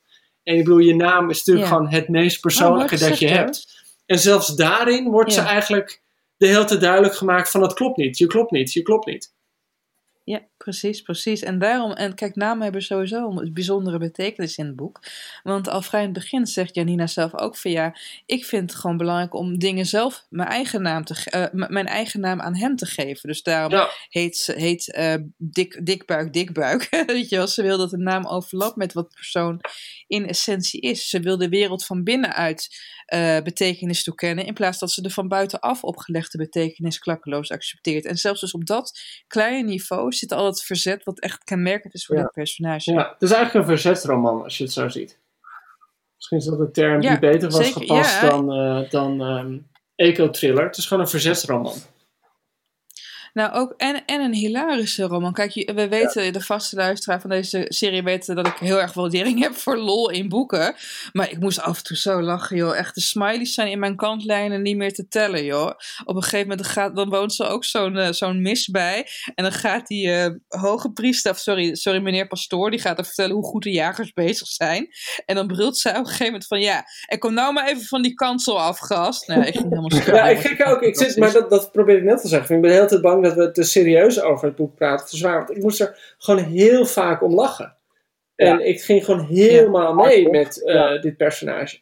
En 0.42 0.56
ik 0.56 0.64
bedoel, 0.64 0.78
je 0.78 0.94
naam 0.94 1.30
is 1.30 1.38
natuurlijk 1.38 1.66
gewoon 1.66 1.88
het 1.88 2.08
meest 2.08 2.40
persoonlijke 2.40 2.94
oh, 2.94 3.00
dat 3.00 3.18
je 3.18 3.28
hebt. 3.28 3.82
En 4.06 4.18
zelfs 4.18 4.56
daarin 4.56 5.10
wordt 5.10 5.32
ze 5.32 5.40
eigenlijk 5.40 6.02
de 6.44 6.50
hele 6.50 6.64
tijd 6.64 6.80
duidelijk 6.80 7.14
gemaakt 7.14 7.50
van 7.50 7.62
het 7.62 7.74
klopt 7.74 7.96
niet, 7.96 8.18
je 8.18 8.26
klopt 8.26 8.50
niet, 8.50 8.72
je 8.72 8.82
klopt 8.82 9.06
niet. 9.06 9.32
Ja, 10.24 10.42
precies, 10.56 11.02
precies. 11.02 11.42
En 11.42 11.58
daarom, 11.58 11.92
en 11.92 12.14
kijk, 12.14 12.34
namen 12.34 12.62
hebben 12.62 12.82
sowieso 12.82 13.30
een 13.30 13.52
bijzondere 13.52 13.98
betekenis 13.98 14.56
in 14.56 14.66
het 14.66 14.76
boek. 14.76 15.00
Want 15.42 15.68
al 15.68 15.82
vrij 15.82 16.00
in 16.00 16.06
het 16.06 16.18
begin 16.18 16.46
zegt 16.46 16.74
Janina 16.74 17.06
zelf 17.06 17.34
ook 17.34 17.56
van 17.56 17.70
ja, 17.70 17.96
ik 18.26 18.44
vind 18.44 18.70
het 18.70 18.80
gewoon 18.80 18.96
belangrijk 18.96 19.34
om 19.34 19.58
dingen 19.58 19.86
zelf 19.86 20.26
mijn 20.28 20.48
eigen 20.48 20.82
naam, 20.82 21.04
te, 21.04 21.50
uh, 21.54 21.68
mijn 21.68 21.86
eigen 21.86 22.20
naam 22.20 22.40
aan 22.40 22.56
hem 22.56 22.76
te 22.76 22.86
geven. 22.86 23.28
Dus 23.28 23.42
daarom 23.42 23.72
ja. 23.72 23.90
heet 24.08 24.36
ze 24.36 24.52
heet, 24.52 24.94
uh, 24.98 25.14
dik, 25.36 25.86
Dikbuik 25.86 26.32
Dikbuik. 26.32 26.88
Weet 27.06 27.28
je 27.28 27.36
wel, 27.36 27.46
ze 27.46 27.62
wil 27.62 27.78
dat 27.78 27.90
de 27.90 27.98
naam 27.98 28.26
overlapt 28.26 28.76
met 28.76 28.92
wat 28.92 29.10
de 29.10 29.16
persoon 29.16 29.60
in 30.06 30.28
essentie 30.28 30.80
is. 30.80 31.08
Ze 31.08 31.20
wil 31.20 31.36
de 31.36 31.48
wereld 31.48 31.86
van 31.86 32.04
binnenuit 32.04 32.68
uh, 33.14 33.40
betekenis 33.40 34.04
toekennen, 34.04 34.46
in 34.46 34.54
plaats 34.54 34.78
dat 34.78 34.90
ze 34.90 35.02
de 35.02 35.10
van 35.10 35.28
buitenaf 35.28 35.84
opgelegde 35.84 36.38
betekenis 36.38 36.98
klakkeloos 36.98 37.50
accepteert. 37.50 38.04
En 38.04 38.16
zelfs 38.16 38.40
dus 38.40 38.54
op 38.54 38.66
dat 38.66 39.00
kleine 39.26 39.68
niveau 39.68 40.12
zit 40.12 40.32
al 40.32 40.46
het 40.46 40.62
verzet 40.62 41.04
wat 41.04 41.20
echt 41.20 41.44
kenmerkend 41.44 41.94
is 41.94 42.06
voor 42.06 42.16
ja. 42.16 42.22
dit 42.22 42.32
personage. 42.32 42.92
Ja, 42.92 43.10
het 43.12 43.22
is 43.22 43.30
eigenlijk 43.30 43.66
een 43.66 43.76
verzetsroman 43.76 44.42
als 44.42 44.58
je 44.58 44.64
het 44.64 44.72
zo 44.72 44.88
ziet. 44.88 45.22
Misschien 46.16 46.38
is 46.38 46.44
dat 46.44 46.60
een 46.60 46.72
term 46.72 47.00
die 47.00 47.18
beter 47.18 47.50
was 47.50 47.66
zeker, 47.66 47.80
gepast 47.80 48.20
ja. 48.20 48.28
dan, 48.28 48.52
eh, 48.52 48.90
dan 48.90 49.20
ehm, 49.22 49.58
eco-thriller. 49.94 50.64
Het 50.64 50.76
is 50.76 50.86
gewoon 50.86 51.02
een 51.02 51.10
verzetsroman. 51.10 51.76
Nou, 53.34 53.52
ook 53.52 53.74
en, 53.76 54.04
en 54.06 54.20
een 54.20 54.34
hilarische 54.34 55.02
roman. 55.02 55.32
Kijk, 55.32 55.72
we 55.74 55.88
weten, 55.88 56.32
de 56.32 56.40
vaste 56.40 56.76
luisteraar 56.76 57.20
van 57.20 57.30
deze 57.30 57.64
serie 57.68 58.02
weten 58.02 58.36
dat 58.36 58.46
ik 58.46 58.56
heel 58.56 58.80
erg 58.80 58.92
waardering 58.92 59.40
heb 59.42 59.54
voor 59.54 59.76
lol 59.76 60.10
in 60.10 60.28
boeken. 60.28 60.74
Maar 61.12 61.30
ik 61.30 61.40
moest 61.40 61.60
af 61.60 61.78
en 61.78 61.84
toe 61.84 61.96
zo 61.96 62.22
lachen, 62.22 62.56
joh. 62.56 62.76
Echt, 62.76 62.94
de 62.94 63.00
smileys 63.00 63.54
zijn 63.54 63.70
in 63.70 63.78
mijn 63.78 63.96
kantlijnen 63.96 64.62
niet 64.62 64.76
meer 64.76 64.92
te 64.92 65.08
tellen, 65.08 65.44
joh. 65.44 65.70
Op 66.04 66.16
een 66.16 66.22
gegeven 66.22 66.48
moment 66.48 66.66
gaat, 66.66 66.96
dan 66.96 67.08
woont 67.08 67.32
ze 67.34 67.44
ook 67.44 67.64
zo'n 67.64 67.96
eh, 67.96 68.12
zo'n 68.12 68.42
mis 68.42 68.68
bij. 68.68 69.06
En 69.34 69.44
dan 69.44 69.52
gaat 69.52 69.86
die 69.86 70.10
eh, 70.10 70.30
hoge 70.48 70.92
priester, 70.92 71.34
sorry, 71.34 71.74
sorry, 71.74 72.00
meneer 72.00 72.26
pastoor, 72.26 72.70
die 72.70 72.80
gaat 72.80 72.98
er 72.98 73.04
vertellen 73.04 73.34
hoe 73.34 73.44
goed 73.44 73.62
de 73.62 73.70
jagers 73.70 74.12
bezig 74.12 74.48
zijn. 74.48 74.88
En 75.26 75.34
dan 75.34 75.46
brult 75.46 75.78
zij 75.78 75.92
op 75.92 75.98
een 75.98 76.04
gegeven 76.06 76.26
moment 76.26 76.46
van, 76.46 76.60
ja, 76.60 76.84
en 77.06 77.18
kom 77.18 77.34
nou 77.34 77.52
maar 77.52 77.68
even 77.68 77.84
van 77.84 78.02
die 78.02 78.14
kansel 78.14 78.60
af, 78.60 78.78
gast. 78.78 79.28
Nou, 79.28 79.42
ik 79.42 79.56
ging 79.56 79.68
helemaal. 79.68 80.16
Ja, 80.16 80.28
ik 80.28 80.38
gek 80.38 80.66
ook. 80.66 80.82
Ik 80.82 80.96
zit, 80.96 81.16
maar 81.16 81.32
dat, 81.32 81.50
dat 81.50 81.72
probeer 81.72 81.96
ik 81.96 82.02
net 82.02 82.20
te 82.20 82.28
zeggen. 82.28 82.54
Ik 82.54 82.60
ben 82.60 82.70
de 82.70 82.76
hele 82.76 82.88
tijd 82.88 83.00
bang 83.00 83.22
dat 83.24 83.34
we 83.34 83.50
te 83.50 83.62
serieus 83.62 84.20
over 84.20 84.46
het 84.46 84.56
boek 84.56 84.74
praten. 84.74 85.06
Te 85.06 85.16
zwaar. 85.16 85.36
Want 85.36 85.56
ik 85.56 85.62
moest 85.62 85.80
er 85.80 86.14
gewoon 86.18 86.44
heel 86.44 86.86
vaak 86.86 87.22
om 87.22 87.34
lachen. 87.34 87.76
En 88.36 88.66
ik 88.68 88.82
ging 88.82 89.04
gewoon 89.04 89.24
helemaal 89.26 89.94
mee 89.94 90.30
met 90.30 90.64
eh, 90.64 91.00
dit 91.00 91.16
personage. 91.16 91.80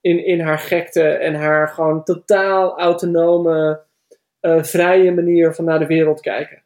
In, 0.00 0.24
in 0.24 0.40
haar 0.40 0.58
gekte 0.58 1.02
en 1.08 1.34
haar 1.34 1.68
gewoon 1.68 2.04
totaal 2.04 2.78
autonome, 2.78 3.80
eh, 4.40 4.62
vrije 4.62 5.12
manier 5.12 5.54
van 5.54 5.64
naar 5.64 5.78
de 5.78 5.86
wereld 5.86 6.20
kijken. 6.20 6.62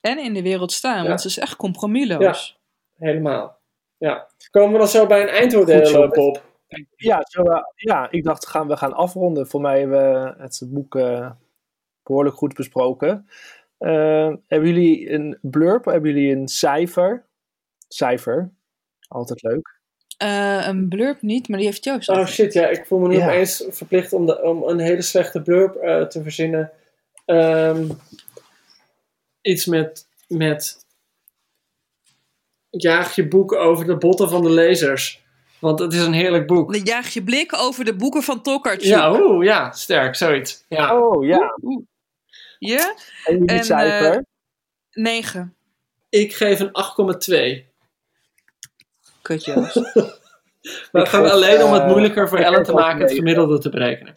En 0.00 0.18
in 0.18 0.34
de 0.34 0.42
wereld 0.42 0.72
staan, 0.72 1.02
Ja. 1.02 1.08
want 1.08 1.20
ze 1.20 1.26
is 1.26 1.38
echt 1.38 1.56
compromisloos. 1.56 2.58
Helemaal. 2.96 3.58
Ja. 3.96 4.28
Komen 4.50 4.72
we 4.72 4.78
dan 4.78 4.88
zo 4.88 5.06
bij 5.06 5.22
een 5.22 5.28
eindoordeel, 5.28 6.02
eh, 6.02 6.10
Bob? 6.10 6.42
Ja, 6.96 7.24
zo, 7.28 7.42
ja, 7.74 8.10
ik 8.10 8.24
dacht 8.24 8.46
gaan 8.46 8.68
we 8.68 8.76
gaan 8.76 8.92
afronden. 8.92 9.46
Voor 9.46 9.60
mij 9.60 9.78
hebben 9.78 10.12
we 10.22 10.42
het 10.42 10.62
boek 10.66 10.96
eh, 10.96 11.30
behoorlijk 12.10 12.36
goed 12.36 12.54
besproken. 12.54 13.28
Eh, 13.78 14.32
hebben 14.46 14.68
jullie 14.68 15.10
een 15.10 15.38
blurb? 15.40 15.84
Hebben 15.84 16.12
jullie 16.12 16.36
een 16.36 16.48
cijfer? 16.48 17.26
Cijfer, 17.88 18.52
altijd 19.08 19.42
leuk. 19.42 19.78
Eh, 20.16 20.66
een 20.66 20.88
blurb 20.88 21.22
niet, 21.22 21.48
maar 21.48 21.58
die 21.58 21.66
heeft 21.66 21.84
Joost. 21.84 22.08
Oh 22.08 22.26
shit, 22.26 22.52
ja, 22.52 22.66
ik 22.68 22.86
voel 22.86 22.98
me 22.98 23.08
nu 23.08 23.16
Ja. 23.16 23.24
opeens 23.26 23.64
verplicht 23.68 24.12
om, 24.12 24.26
de, 24.26 24.42
om 24.42 24.62
een 24.62 24.78
hele 24.78 25.02
slechte 25.02 25.42
blurb 25.42 25.74
eh, 25.76 26.02
te 26.02 26.22
verzinnen. 26.22 26.70
Ehm, 27.24 27.88
iets 29.40 29.66
met, 29.66 30.06
met 30.28 30.86
jaag 32.70 33.14
je 33.14 33.28
boek 33.28 33.52
over 33.52 33.86
de 33.86 33.96
botten 33.96 34.28
van 34.28 34.42
de 34.42 34.50
lezers. 34.50 35.22
Want 35.58 35.78
het 35.78 35.92
is 35.92 36.00
een 36.00 36.12
heerlijk 36.12 36.46
boek. 36.46 36.74
Jaag 36.74 37.08
je 37.08 37.22
blik 37.22 37.56
over 37.56 37.84
de 37.84 37.96
boeken 37.96 38.22
van 38.22 38.42
Tokarczuk. 38.42 38.82
Ja, 38.88 39.20
oeh, 39.20 39.44
ja, 39.44 39.72
sterk, 39.72 40.14
zoiets. 40.14 40.64
Ja. 40.68 40.98
Oh 40.98 41.24
ja. 41.24 41.58
Ja? 42.58 42.94
En 43.24 43.32
jullie 43.38 43.48
En, 43.48 43.64
cijfer? 43.64 44.14
eh, 44.14 44.22
9. 44.90 45.56
Ik 46.08 46.34
geef 46.34 46.60
een 46.60 46.72
8,2. 46.72 47.68
Kutjes. 49.22 49.74
Maar 50.92 51.02
het 51.02 51.10
gaat 51.10 51.22
geef, 51.22 51.30
alleen 51.32 51.62
om 51.62 51.72
het 51.72 51.82
eh, 51.82 51.88
moeilijker 51.88 52.28
voor 52.28 52.38
Ellen 52.38 52.62
te 52.62 52.72
maken 52.72 53.00
het 53.00 53.12
gemiddelde 53.12 53.58
te 53.58 53.68
berekenen. 53.68 54.12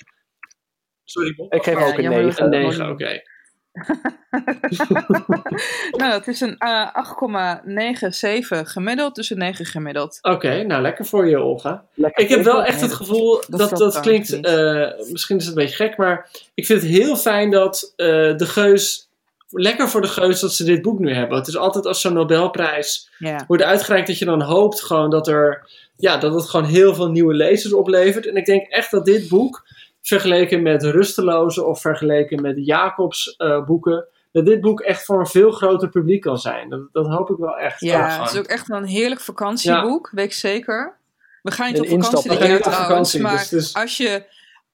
Sorry, 1.03 1.35
Bob. 1.35 1.53
Ik 1.53 1.63
geef 1.63 1.75
ook 1.75 1.97
een 1.97 2.03
jammer 2.03 2.21
dat 2.23 2.39
9. 2.39 2.45
Een 2.45 2.51
het 2.51 2.77
9, 2.77 2.89
oké. 2.89 3.21
nou, 5.99 6.13
het 6.13 6.27
is 6.27 6.41
een 6.41 6.57
eh 6.57 6.87
8,97 6.87 6.93
gemiddeld, 8.63 9.15
dus 9.15 9.29
een 9.29 9.37
9 9.37 9.65
gemiddeld. 9.65 10.19
Oké, 10.21 10.63
nou 10.63 10.81
lekker 10.81 11.05
voor 11.05 11.27
je, 11.27 11.39
Olga. 11.39 11.85
Lekker 11.93 12.23
Ik 12.23 12.29
heb 12.29 12.43
wel 12.43 12.63
echt 12.63 12.81
het 12.81 12.93
gevoel 12.93 13.43
dat 13.47 13.69
dat, 13.69 13.99
klinkt, 13.99 14.39
eh, 14.39 14.89
misschien 15.11 15.37
is 15.37 15.45
het 15.45 15.57
een 15.57 15.63
beetje 15.63 15.75
gek, 15.75 15.97
maar 15.97 16.29
ik 16.53 16.65
vind 16.65 16.81
het 16.81 16.91
heel 16.91 17.15
fijn 17.15 17.51
dat 17.51 17.93
eh, 17.95 18.07
de 18.37 18.45
Geus, 18.45 19.09
lekker 19.49 19.89
voor 19.89 20.01
de 20.01 20.07
Geus 20.07 20.39
dat 20.39 20.53
ze 20.53 20.63
dit 20.63 20.81
boek 20.81 20.99
nu 20.99 21.13
hebben. 21.13 21.37
Het 21.37 21.47
is 21.47 21.57
altijd 21.57 21.85
als 21.85 22.01
zo'n 22.01 22.13
Nobelprijs 22.13 23.09
wordt 23.47 23.63
uitgereikt 23.63 24.07
dat 24.07 24.19
je 24.19 24.25
dan 24.25 24.41
hoopt 24.41 24.81
gewoon 24.81 25.09
dat 25.09 25.27
er, 25.27 25.69
ja, 25.97 26.17
dat 26.17 26.33
het 26.33 26.49
gewoon 26.49 26.65
heel 26.65 26.95
veel 26.95 27.09
nieuwe 27.09 27.33
lezers 27.33 27.73
oplevert. 27.73 28.27
En 28.27 28.35
ik 28.35 28.45
denk 28.45 28.67
echt 28.67 28.91
dat 28.91 29.05
dit 29.05 29.29
boek, 29.29 29.65
vergeleken 30.07 30.61
met 30.61 30.83
Rusteloze 30.83 31.63
of 31.65 31.81
vergeleken 31.81 32.41
met 32.41 32.55
de 32.55 32.63
Jacobs 32.63 33.35
eh, 33.35 33.65
boeken, 33.65 34.05
dat 34.31 34.45
dit 34.45 34.61
boek 34.61 34.81
echt 34.81 35.05
voor 35.05 35.19
een 35.19 35.27
veel 35.27 35.51
groter 35.51 35.89
publiek 35.89 36.21
kan 36.21 36.37
zijn. 36.37 36.69
Dat, 36.69 36.81
dat 36.91 37.07
hoop 37.07 37.29
ik 37.29 37.37
wel 37.37 37.57
echt. 37.57 37.79
Ja, 37.79 38.21
het 38.21 38.31
is 38.33 38.39
ook 38.39 38.45
echt 38.45 38.67
wel 38.67 38.77
een 38.77 38.85
heerlijk 38.85 39.21
vakantieboek, 39.21 40.09
weet 40.13 40.25
ik 40.25 40.33
zeker. 40.33 40.97
We 41.41 41.51
gaan 41.51 41.71
niet 41.73 41.81
op 41.81 41.87
vakantie 42.03 42.29
dit 42.29 42.39
jaar 42.39 42.59
trouwens, 42.61 42.87
vakantie, 42.87 43.21
maar 43.21 43.47
dus 43.49 43.73
als, 43.73 43.97
je, 43.97 44.23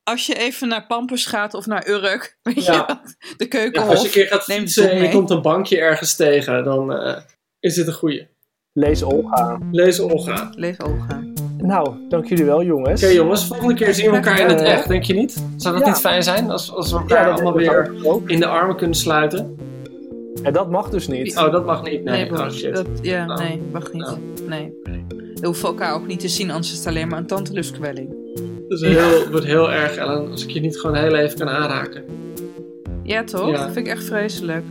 als 0.04 0.26
je 0.26 0.34
even 0.36 0.68
naar 0.68 0.86
Pampers 0.88 1.26
gaat 1.26 1.54
of 1.54 1.66
naar 1.66 1.88
Urk, 1.88 2.38
weet 2.44 2.66
Ja. 2.66 2.74
je 2.74 2.78
wat, 2.88 3.16
de 3.38 3.44
Ja, 3.44 3.48
keukenhof. 3.48 3.90
als 3.90 4.00
je 4.02 4.06
een 4.06 4.14
keer 4.14 4.28
gaat 4.28 4.44
fietsen 4.44 4.92
en 4.92 5.02
je 5.04 5.10
komt 5.10 5.30
een 5.30 5.42
bankje 5.42 5.80
ergens 5.80 6.16
tegen, 6.16 6.64
dan 6.64 6.94
eh, 6.94 7.18
is 7.60 7.76
dit 7.76 7.88
een 7.88 7.94
goeie. 7.94 8.28
Lees 8.74 9.04
Olga. 9.04 9.58
Lees 9.72 10.00
Olga. 10.00 10.50
Leef 10.56 10.80
Olga. 10.80 11.22
Nou, 11.62 11.90
dank 12.10 12.26
jullie 12.26 12.46
wel 12.46 12.64
jongens. 12.64 13.04
Oké 13.04 13.12
jongens, 13.12 13.48
volgende 13.48 13.74
keer 13.74 13.94
zien 13.94 14.10
we 14.10 14.16
elkaar 14.16 14.40
in 14.40 14.48
het 14.48 14.62
Eh, 14.62 14.72
echt, 14.72 14.88
denk 14.88 15.04
je 15.04 15.14
niet? 15.14 15.46
Zou 15.56 15.74
dat 15.76 15.84
ja. 15.84 15.90
niet 15.92 16.00
fijn 16.00 16.24
zijn 16.24 16.52
als, 16.52 16.74
als 16.76 16.92
we 16.92 16.98
elkaar 16.98 17.32
allemaal 17.32 17.54
weer 17.54 17.92
in 18.26 18.40
de 18.40 18.46
armen 18.46 18.76
kunnen 18.76 18.96
sluiten? 18.96 19.56
En 20.44 20.54
dat 20.54 20.70
mag 20.70 20.90
dus 20.90 21.08
niet. 21.08 21.38
Oh, 21.38 21.52
dat 21.52 21.66
mag 21.66 21.84
niet. 21.84 22.04
Nee, 22.04 22.28
Bob, 22.28 22.38
oh 22.38 22.50
shit. 22.50 22.76
dat, 22.76 22.88
ja, 23.02 23.26
Oh. 23.28 23.38
nee, 23.38 23.62
mag 23.72 23.94
niet. 23.94 24.04
Oh. 24.08 24.48
Nee. 24.48 24.74
We 25.36 25.46
hoeven 25.46 25.68
elkaar 25.68 25.94
ook 25.94 26.08
niet 26.08 26.20
te 26.20 26.28
zien, 26.28 26.50
anders 26.52 26.72
is 26.72 26.78
het 26.78 26.88
alleen 26.88 27.08
maar 27.08 27.20
een 27.20 27.28
tanteluskwelling. 27.28 28.10
Dat 28.68 28.82
is 28.82 28.88
heel, 28.88 29.30
wordt 29.32 29.46
heel 29.46 29.72
erg, 29.72 29.96
Ellen, 29.96 30.32
als 30.32 30.44
ik 30.44 30.50
je 30.50 30.60
niet 30.60 30.80
gewoon 30.80 30.96
heel 30.96 31.16
even 31.16 31.38
kan 31.38 31.50
aanraken. 31.50 32.04
Ja, 33.04 33.24
toch? 33.24 33.50
Ja. 33.50 33.58
Dat 33.58 33.72
vind 33.74 33.88
ik 33.88 33.94
echt 33.94 34.04
vreselijk. 34.04 34.64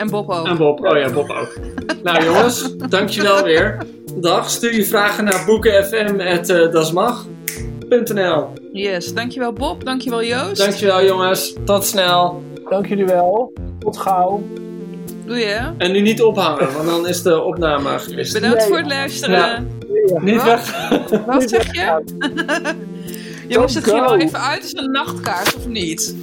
En 0.00 0.10
Bob 0.10 0.30
ook. 0.30 0.46
En 0.46 0.56
Bob, 0.56 0.84
oh 0.84 0.98
ja, 0.98 1.10
Bob 1.10 1.30
ook. 1.30 1.56
nou 2.02 2.24
jongens, 2.24 2.76
dankjewel 2.76 3.44
weer. 3.44 3.76
Dag, 4.14 4.50
stuur 4.50 4.74
je 4.74 4.84
vragen 4.84 5.24
naar 5.24 5.42
boekenfm.dasmag.nl 5.46 8.46
Yes, 8.72 9.14
dankjewel 9.14 9.52
Bob, 9.52 9.84
dankjewel 9.84 10.24
Joost. 10.24 10.56
Dankjewel 10.56 11.04
jongens, 11.04 11.54
tot 11.64 11.84
snel. 11.84 12.42
Dank 12.68 12.86
jullie 12.86 13.04
wel. 13.04 13.52
Tot 13.78 13.96
gauw. 13.96 14.42
Doei 15.26 15.44
hè. 15.44 15.70
En 15.78 15.92
nu 15.92 16.00
niet 16.00 16.22
ophangen, 16.22 16.72
want 16.72 16.86
dan 16.86 17.08
is 17.08 17.22
de 17.22 17.40
opname 17.42 17.98
gewist. 17.98 18.32
Bedankt 18.32 18.56
Nee. 18.58 18.66
voor 18.66 18.76
het 18.76 18.86
luisteren. 18.86 19.38
Ja. 19.38 19.64
Niet 20.20 20.36
Wat? 20.36 20.44
weg. 20.44 20.88
Wat 21.26 21.48
zeg 21.50 21.74
je? 21.74 22.02
Jongens, 23.48 23.74
het 23.74 23.84
ging 23.84 24.00
wel 24.00 24.16
even 24.18 24.40
uit 24.40 24.62
als 24.62 24.72
een 24.74 24.90
nachtkaart 24.90 25.56
of 25.56 25.66
niet? 25.66 26.16